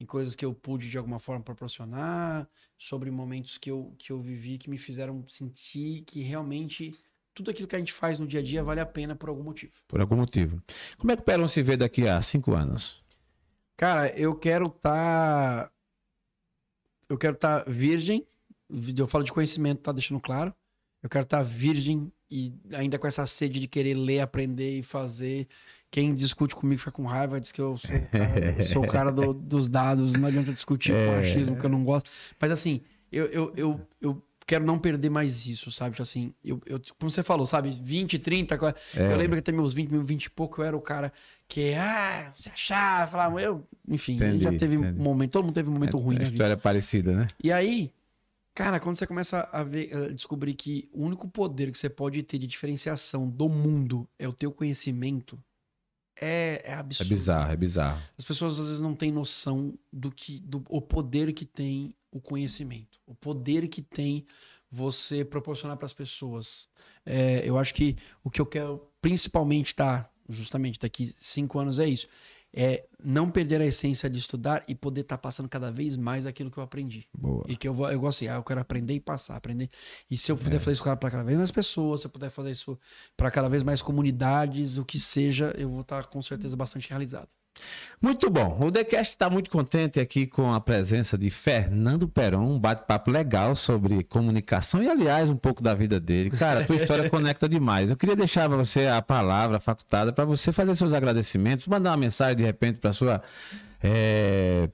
em 0.01 0.05
coisas 0.05 0.35
que 0.35 0.44
eu 0.44 0.52
pude 0.52 0.90
de 0.90 0.98
alguma 0.98 1.20
forma 1.20 1.40
proporcionar, 1.44 2.48
sobre 2.77 3.12
momentos 3.12 3.59
que 3.59 3.70
eu, 3.70 3.94
que 3.97 4.10
eu 4.10 4.20
vivi 4.20 4.59
que 4.59 4.68
me 4.68 4.77
fizeram 4.77 5.24
sentir 5.28 6.02
que 6.02 6.23
realmente 6.23 6.98
tudo 7.32 7.52
aquilo 7.52 7.68
que 7.68 7.77
a 7.77 7.78
gente 7.78 7.93
faz 7.93 8.18
no 8.18 8.27
dia 8.27 8.40
a 8.40 8.43
dia 8.43 8.64
vale 8.64 8.81
a 8.81 8.86
pena 8.86 9.14
por 9.14 9.28
algum 9.28 9.44
motivo. 9.44 9.74
Por 9.86 10.01
algum 10.01 10.16
motivo. 10.16 10.60
Como 10.98 11.12
é 11.12 11.16
que 11.16 11.23
o 11.23 11.24
Perão 11.24 11.47
se 11.47 11.62
vê 11.62 11.77
daqui 11.77 12.09
a 12.09 12.20
cinco 12.20 12.55
anos? 12.55 13.05
Cara, 13.77 14.09
eu 14.18 14.35
quero 14.35 14.66
estar. 14.66 15.70
Eu 17.08 17.16
quero 17.18 17.34
estar 17.34 17.64
virgem. 17.68 18.26
Eu 18.98 19.06
falo 19.06 19.24
de 19.24 19.32
conhecimento, 19.32 19.80
tá 19.80 19.92
deixando 19.92 20.20
claro. 20.20 20.52
Eu 21.02 21.08
quero 21.08 21.22
estar 21.24 21.42
virgem 21.42 22.10
e 22.30 22.52
ainda 22.74 22.98
com 22.98 23.06
essa 23.06 23.24
sede 23.26 23.60
de 23.60 23.68
querer 23.68 23.94
ler, 23.94 24.20
aprender 24.20 24.78
e 24.78 24.82
fazer. 24.82 25.46
Quem 25.90 26.12
discute 26.14 26.54
comigo 26.56 26.80
fica 26.80 26.90
com 26.90 27.04
raiva, 27.04 27.40
diz 27.40 27.52
que 27.52 27.60
eu 27.60 27.78
sou 27.78 27.96
o 27.96 28.00
cara, 28.10 28.64
sou 28.64 28.82
o 28.84 28.86
cara 28.88 29.12
do- 29.12 29.32
dos 29.32 29.68
dados, 29.68 30.12
não 30.14 30.26
adianta 30.26 30.52
discutir 30.52 30.92
com 30.92 31.12
machismo, 31.16 31.56
que 31.56 31.64
eu 31.64 31.70
não 31.70 31.84
gosto. 31.84 32.10
Mas 32.40 32.50
assim, 32.50 32.80
eu, 33.12 33.26
eu, 33.26 33.52
eu, 33.56 33.80
eu 34.00 34.22
quero 34.44 34.64
não 34.66 34.80
perder 34.80 35.10
mais 35.10 35.46
isso, 35.46 35.70
sabe? 35.70 35.92
Tipo 35.92 36.02
Assim, 36.02 36.34
eu, 36.44 36.60
eu, 36.66 36.80
como 36.98 37.08
você 37.08 37.22
falou, 37.22 37.46
sabe? 37.46 37.70
20, 37.70 38.18
30. 38.18 38.58
co- 38.58 38.66
Eu 39.12 39.16
lembro 39.16 39.36
que 39.36 39.40
até 39.40 39.52
meus 39.52 39.72
20, 39.72 39.90
meus 39.90 40.06
20 40.06 40.24
e 40.24 40.30
pouco, 40.30 40.60
eu 40.60 40.66
era 40.66 40.76
o 40.76 40.80
cara 40.80 41.12
que, 41.48 41.74
ah, 41.74 42.31
se 42.35 42.48
achava, 42.48 43.10
falava, 43.10 43.40
eu. 43.40 43.64
Enfim, 43.89 44.14
Entendi, 44.14 44.44
já 44.44 44.51
teve 44.51 44.74
entendi. 44.77 44.98
um 45.01 45.02
momento, 45.02 45.31
todo 45.32 45.44
mundo 45.44 45.55
teve 45.55 45.70
um 45.70 45.73
momento 45.73 45.97
é, 45.97 46.01
ruim 46.01 46.16
é 46.16 46.18
vida. 46.20 46.31
história 46.32 46.56
parecida, 46.56 47.14
né? 47.14 47.28
E 47.43 47.52
aí, 47.52 47.93
cara, 48.55 48.81
quando 48.81 48.97
você 48.97 49.06
começa 49.06 49.48
a 49.52 49.62
ver, 49.62 49.94
a 49.97 50.09
descobrir 50.12 50.55
que 50.55 50.89
o 50.93 51.05
único 51.05 51.28
poder 51.28 51.70
que 51.70 51.78
você 51.78 51.89
pode 51.89 52.23
ter 52.24 52.39
de 52.39 52.47
diferenciação 52.47 53.28
do 53.28 53.48
mundo 53.48 54.09
é 54.18 54.27
o 54.28 54.32
teu 54.32 54.51
conhecimento, 54.51 55.39
é, 56.20 56.62
é 56.64 56.70
É 56.73 56.74
absurdo. 56.74 57.09
bizarro, 57.09 57.52
é 57.52 57.56
bizarro. 57.56 58.02
As 58.18 58.24
pessoas 58.24 58.59
às 58.59 58.66
vezes 58.66 58.81
não 58.81 58.94
têm 58.94 59.12
noção 59.12 59.74
do 59.93 60.10
que 60.10 60.40
do 60.40 60.64
o 60.68 60.81
poder 60.81 61.32
que 61.32 61.44
tem 61.44 61.94
o 62.10 62.20
conhecimento, 62.20 62.98
o 63.06 63.14
poder 63.14 63.68
que 63.68 63.82
tem 63.82 64.24
você 64.70 65.24
proporcionar 65.24 65.77
para 65.77 65.86
as 65.86 65.93
pessoas. 65.93 66.68
É, 67.05 67.48
eu 67.48 67.56
acho 67.56 67.73
que 67.73 67.97
o 68.24 68.31
que 68.31 68.40
eu 68.40 68.47
quero 68.47 68.82
principalmente 69.01 69.74
tá 69.74 70.10
justamente 70.28 70.78
daqui 70.78 71.14
cinco 71.20 71.58
anos 71.58 71.78
é 71.78 71.86
isso. 71.88 72.06
É 72.58 72.86
não 73.04 73.28
perder 73.28 73.60
a 73.60 73.66
essência 73.66 74.08
de 74.08 74.18
estudar 74.18 74.64
e 74.66 74.74
poder 74.74 75.02
estar 75.02 75.18
passando 75.18 75.46
cada 75.48 75.70
vez 75.70 75.94
mais 75.96 76.24
aquilo 76.24 76.50
que 76.50 76.56
eu 76.56 76.62
aprendi. 76.62 77.06
Boa. 77.12 77.42
E 77.48 77.54
que 77.56 77.68
eu, 77.68 77.74
vou, 77.74 77.90
eu 77.90 78.00
gosto 78.00 78.18
assim, 78.18 78.28
ah, 78.28 78.36
eu 78.36 78.42
quero 78.42 78.60
aprender 78.60 78.94
e 78.94 79.00
passar, 79.00 79.36
aprender. 79.36 79.68
E 80.10 80.16
se 80.16 80.32
eu 80.32 80.36
É. 80.36 80.38
puder 80.38 80.58
fazer 80.58 80.72
isso 80.72 80.82
para 80.82 81.10
cada 81.10 81.24
vez 81.24 81.36
mais 81.36 81.50
pessoas, 81.50 82.00
se 82.00 82.06
eu 82.06 82.10
puder 82.10 82.30
fazer 82.30 82.52
isso 82.52 82.78
para 83.14 83.30
cada 83.30 83.48
vez 83.48 83.62
mais 83.62 83.82
comunidades, 83.82 84.78
o 84.78 84.84
que 84.86 84.98
seja, 84.98 85.52
eu 85.58 85.68
vou 85.68 85.82
estar 85.82 86.06
com 86.06 86.22
certeza 86.22 86.56
bastante 86.56 86.88
realizado. 86.88 87.28
Muito 88.00 88.28
bom. 88.28 88.58
O 88.60 88.70
TheCast 88.70 89.14
está 89.14 89.30
muito 89.30 89.48
contente 89.48 89.98
aqui 89.98 90.26
com 90.26 90.52
a 90.52 90.60
presença 90.60 91.16
de 91.16 91.30
Fernando 91.30 92.06
Peron, 92.06 92.54
um 92.54 92.58
bate-papo 92.58 93.10
legal 93.10 93.54
sobre 93.54 94.04
comunicação 94.04 94.82
e, 94.82 94.88
aliás, 94.88 95.30
um 95.30 95.36
pouco 95.36 95.62
da 95.62 95.74
vida 95.74 95.98
dele. 95.98 96.30
Cara, 96.30 96.60
a 96.60 96.64
tua 96.64 96.76
história 96.76 97.08
conecta 97.10 97.48
demais. 97.48 97.90
Eu 97.90 97.96
queria 97.96 98.14
deixar 98.14 98.48
para 98.48 98.58
você 98.58 98.86
a 98.86 99.00
palavra 99.00 99.58
facultada 99.58 100.12
para 100.12 100.26
você 100.26 100.52
fazer 100.52 100.74
seus 100.74 100.92
agradecimentos, 100.92 101.66
mandar 101.66 101.90
uma 101.90 101.96
mensagem 101.96 102.36
de 102.36 102.44
repente 102.44 102.78
para 102.78 102.92
sua. 102.92 103.22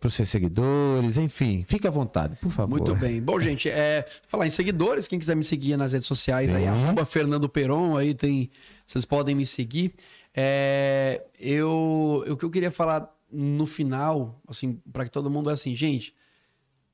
para 0.00 0.08
os 0.08 0.14
seus 0.14 0.28
seguidores, 0.28 1.16
enfim, 1.16 1.64
fique 1.68 1.86
à 1.86 1.90
vontade, 1.90 2.34
por 2.36 2.50
favor. 2.50 2.70
Muito 2.70 2.94
bem. 2.96 3.22
Bom, 3.22 3.38
gente, 3.38 3.68
é, 3.68 4.04
falar 4.26 4.48
em 4.48 4.50
seguidores, 4.50 5.06
quem 5.06 5.18
quiser 5.18 5.36
me 5.36 5.44
seguir 5.44 5.76
nas 5.76 5.92
redes 5.92 6.08
sociais, 6.08 6.52
aí, 6.52 6.64
Sim. 6.64 6.68
arroba 6.68 7.04
Fernando 7.04 7.48
Peron, 7.48 7.96
aí 7.96 8.14
tem. 8.14 8.50
Vocês 8.84 9.04
podem 9.04 9.34
me 9.34 9.46
seguir. 9.46 9.94
É, 10.34 11.24
eu, 11.38 12.24
o 12.28 12.36
que 12.36 12.44
eu 12.44 12.50
queria 12.50 12.70
falar 12.70 13.14
no 13.30 13.66
final, 13.66 14.40
assim, 14.46 14.80
para 14.92 15.04
que 15.04 15.10
todo 15.10 15.30
mundo 15.30 15.50
é 15.50 15.52
assim, 15.52 15.74
gente, 15.74 16.14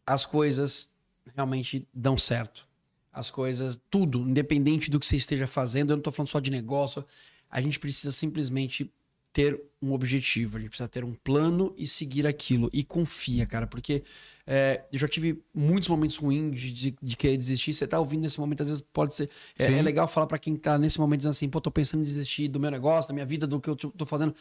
as 0.06 0.24
coisas 0.24 0.94
realmente 1.34 1.86
dão 1.92 2.16
certo. 2.16 2.66
As 3.12 3.30
coisas, 3.30 3.80
tudo, 3.90 4.20
independente 4.20 4.90
do 4.90 5.00
que 5.00 5.06
você 5.06 5.16
esteja 5.16 5.46
fazendo, 5.46 5.92
eu 5.92 5.96
não 5.96 6.02
tô 6.02 6.12
falando 6.12 6.28
só 6.28 6.38
de 6.38 6.50
negócio, 6.50 7.04
a 7.50 7.60
gente 7.60 7.78
precisa 7.78 8.12
simplesmente 8.12 8.92
ter 9.32 9.60
um 9.80 9.92
objetivo, 9.92 10.56
a 10.56 10.60
gente 10.60 10.70
precisa 10.70 10.88
ter 10.88 11.04
um 11.04 11.14
plano 11.14 11.74
e 11.76 11.86
seguir 11.86 12.26
aquilo. 12.26 12.68
E 12.72 12.82
confia, 12.82 13.46
cara, 13.46 13.66
porque 13.66 14.02
é, 14.50 14.82
eu 14.90 14.98
já 14.98 15.06
tive 15.06 15.42
muitos 15.54 15.90
momentos 15.90 16.16
ruins 16.16 16.58
de, 16.58 16.72
de, 16.72 16.96
de 17.02 17.16
querer 17.16 17.36
desistir. 17.36 17.74
Você 17.74 17.86
tá 17.86 18.00
ouvindo 18.00 18.22
nesse 18.22 18.40
momento, 18.40 18.62
às 18.62 18.68
vezes 18.70 18.82
pode 18.94 19.14
ser. 19.14 19.28
É, 19.58 19.70
é 19.70 19.82
legal 19.82 20.08
falar 20.08 20.26
pra 20.26 20.38
quem 20.38 20.56
tá 20.56 20.78
nesse 20.78 20.98
momento 20.98 21.18
dizendo 21.18 21.32
assim, 21.32 21.50
pô, 21.50 21.60
tô 21.60 21.70
pensando 21.70 22.00
em 22.00 22.04
desistir 22.04 22.48
do 22.48 22.58
meu 22.58 22.70
negócio, 22.70 23.10
da 23.10 23.12
minha 23.14 23.26
vida, 23.26 23.46
do 23.46 23.60
que 23.60 23.68
eu 23.68 23.76
tô 23.76 24.06
fazendo. 24.06 24.34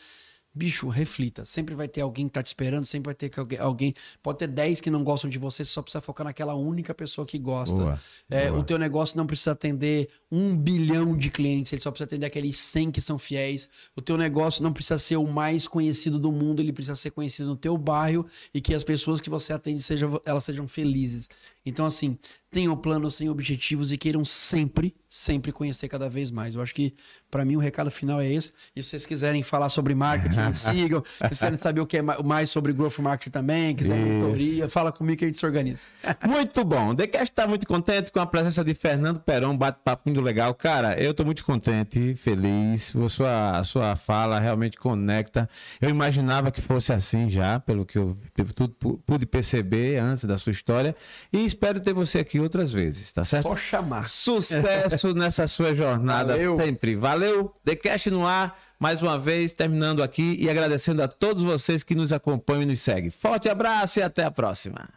Bicho, 0.54 0.88
reflita. 0.90 1.46
Sempre 1.46 1.76
vai 1.76 1.88
ter 1.88 2.02
alguém 2.02 2.26
que 2.28 2.34
tá 2.34 2.42
te 2.42 2.48
esperando, 2.48 2.84
sempre 2.84 3.14
vai 3.14 3.14
ter 3.14 3.32
alguém. 3.60 3.94
Pode 4.24 4.40
ter 4.40 4.48
10 4.48 4.82
que 4.82 4.90
não 4.90 5.04
gostam 5.04 5.30
de 5.30 5.38
você, 5.38 5.64
você 5.64 5.70
só 5.72 5.84
precisa 5.84 6.02
focar 6.02 6.26
naquela 6.26 6.56
única 6.56 6.96
pessoa 6.96 7.28
que 7.28 7.38
gosta. 7.38 7.76
Boa, 7.78 8.02
É, 8.28 8.50
boa. 8.50 8.60
o 8.60 8.64
teu 8.64 8.80
negócio 8.80 9.16
não 9.18 9.28
precisa 9.28 9.52
atender 9.52 10.10
um 10.32 10.58
bilhão 10.58 11.16
de 11.16 11.30
clientes, 11.30 11.72
ele 11.72 11.82
só 11.82 11.92
precisa 11.92 12.06
atender 12.06 12.26
aqueles 12.26 12.58
100 12.58 12.90
que 12.90 13.00
são 13.00 13.20
fiéis. 13.20 13.70
O 13.96 14.02
teu 14.02 14.18
negócio 14.18 14.64
não 14.64 14.74
precisa 14.74 14.98
ser 14.98 15.18
o 15.18 15.28
mais 15.28 15.68
conhecido 15.68 16.18
do 16.18 16.32
mundo, 16.32 16.60
ele 16.60 16.74
precisa 16.74 16.96
ser 16.96 17.12
conhecido 17.12 17.48
no 17.50 17.56
teu 17.56 17.78
bairro 17.78 18.26
e 18.52 18.60
que 18.60 18.74
as 18.74 18.84
pessoas 18.84 19.22
que 19.22 19.30
você 19.30 19.54
atende 19.54 19.84
sejam, 19.84 20.20
elas 20.26 20.44
sejam 20.44 20.68
felizes. 20.68 21.30
Então, 21.70 21.86
assim, 21.86 22.18
tenham 22.50 22.76
planos, 22.78 23.18
tenham 23.18 23.32
objetivos 23.32 23.92
e 23.92 23.98
queiram 23.98 24.24
sempre, 24.24 24.96
sempre 25.10 25.52
conhecer 25.52 25.88
cada 25.90 26.10
vez 26.10 26.32
mais. 26.32 26.56
Eu 26.56 26.62
acho 26.62 26.74
que, 26.74 26.94
para 27.30 27.44
mim, 27.44 27.56
o 27.58 27.60
recado 27.60 27.92
final 27.92 28.22
é 28.22 28.32
esse. 28.32 28.52
E 28.76 28.82
se 28.82 28.90
vocês 28.90 29.06
quiserem 29.06 29.44
falar 29.44 29.68
sobre 29.70 29.94
marketing, 29.94 30.36
sigam. 30.56 31.04
Se 31.06 31.28
quiserem 31.30 31.58
saber 31.58 31.82
o 31.82 31.86
que 31.86 31.98
é 31.98 32.02
ma- 32.02 32.20
mais 32.24 32.50
sobre 32.50 32.72
growth 32.74 33.00
marketing 33.00 33.32
também, 33.32 33.76
quiser 33.76 33.98
Isso. 33.98 34.08
mentoria, 34.08 34.70
fala 34.70 34.92
comigo 34.92 35.20
que 35.20 35.26
a 35.26 35.28
gente 35.28 35.38
se 35.38 35.46
organiza. 35.46 35.86
Muito 36.26 36.64
bom. 36.64 36.90
O 36.92 36.96
TheCast 36.96 37.32
está 37.32 37.46
muito 37.48 37.68
contente 37.68 38.12
com 38.12 38.20
a 38.20 38.26
presença 38.26 38.64
de 38.64 38.74
Fernando 38.74 39.20
Perão, 39.20 39.56
bate-papo 39.58 40.04
muito 40.06 40.22
legal. 40.22 40.54
Cara, 40.54 41.00
eu 41.00 41.12
estou 41.12 41.26
muito 41.26 41.44
contente, 41.44 42.16
feliz. 42.16 42.96
A 42.96 43.10
sua, 43.10 43.58
a 43.60 43.64
sua 43.64 43.96
fala 43.96 44.40
realmente 44.40 44.78
conecta. 44.78 45.50
Eu 45.82 45.90
imaginava 45.90 46.50
que 46.52 46.62
fosse 46.62 46.94
assim 46.94 47.30
já, 47.30 47.60
pelo 47.60 47.86
que 47.86 47.98
eu 47.98 48.18
tudo 48.56 48.70
pu- 48.74 48.98
pude 49.06 49.26
perceber 49.26 49.98
antes 50.00 50.24
da 50.24 50.38
sua 50.38 50.52
história. 50.52 50.96
E 51.32 51.44
espero 51.58 51.80
ter 51.80 51.94
você 51.94 52.20
aqui 52.20 52.40
outras 52.40 52.72
vezes, 52.72 53.12
tá 53.12 53.26
certo? 53.26 53.44
Só 53.44 53.56
chamar. 53.56 54.08
Sucesso 54.08 55.14
nessa 55.18 55.48
sua 55.48 55.74
jornada 55.74 56.34
Valeu. 56.34 56.58
sempre. 56.58 56.96
Valeu. 56.96 57.54
TheCast 57.66 58.12
no 58.12 58.26
ar, 58.26 58.58
mais 58.80 59.02
uma 59.02 59.18
vez, 59.18 59.54
terminando 59.54 60.04
aqui 60.04 60.38
e 60.40 60.50
agradecendo 60.50 61.02
a 61.02 61.08
todos 61.08 61.44
vocês 61.44 61.84
que 61.84 61.96
nos 61.96 62.14
acompanham 62.14 62.64
e 62.64 62.66
nos 62.68 62.82
seguem. 62.82 63.10
Forte 63.10 63.50
abraço 63.50 64.00
e 64.00 64.04
até 64.04 64.24
a 64.24 64.32
próxima. 64.32 64.88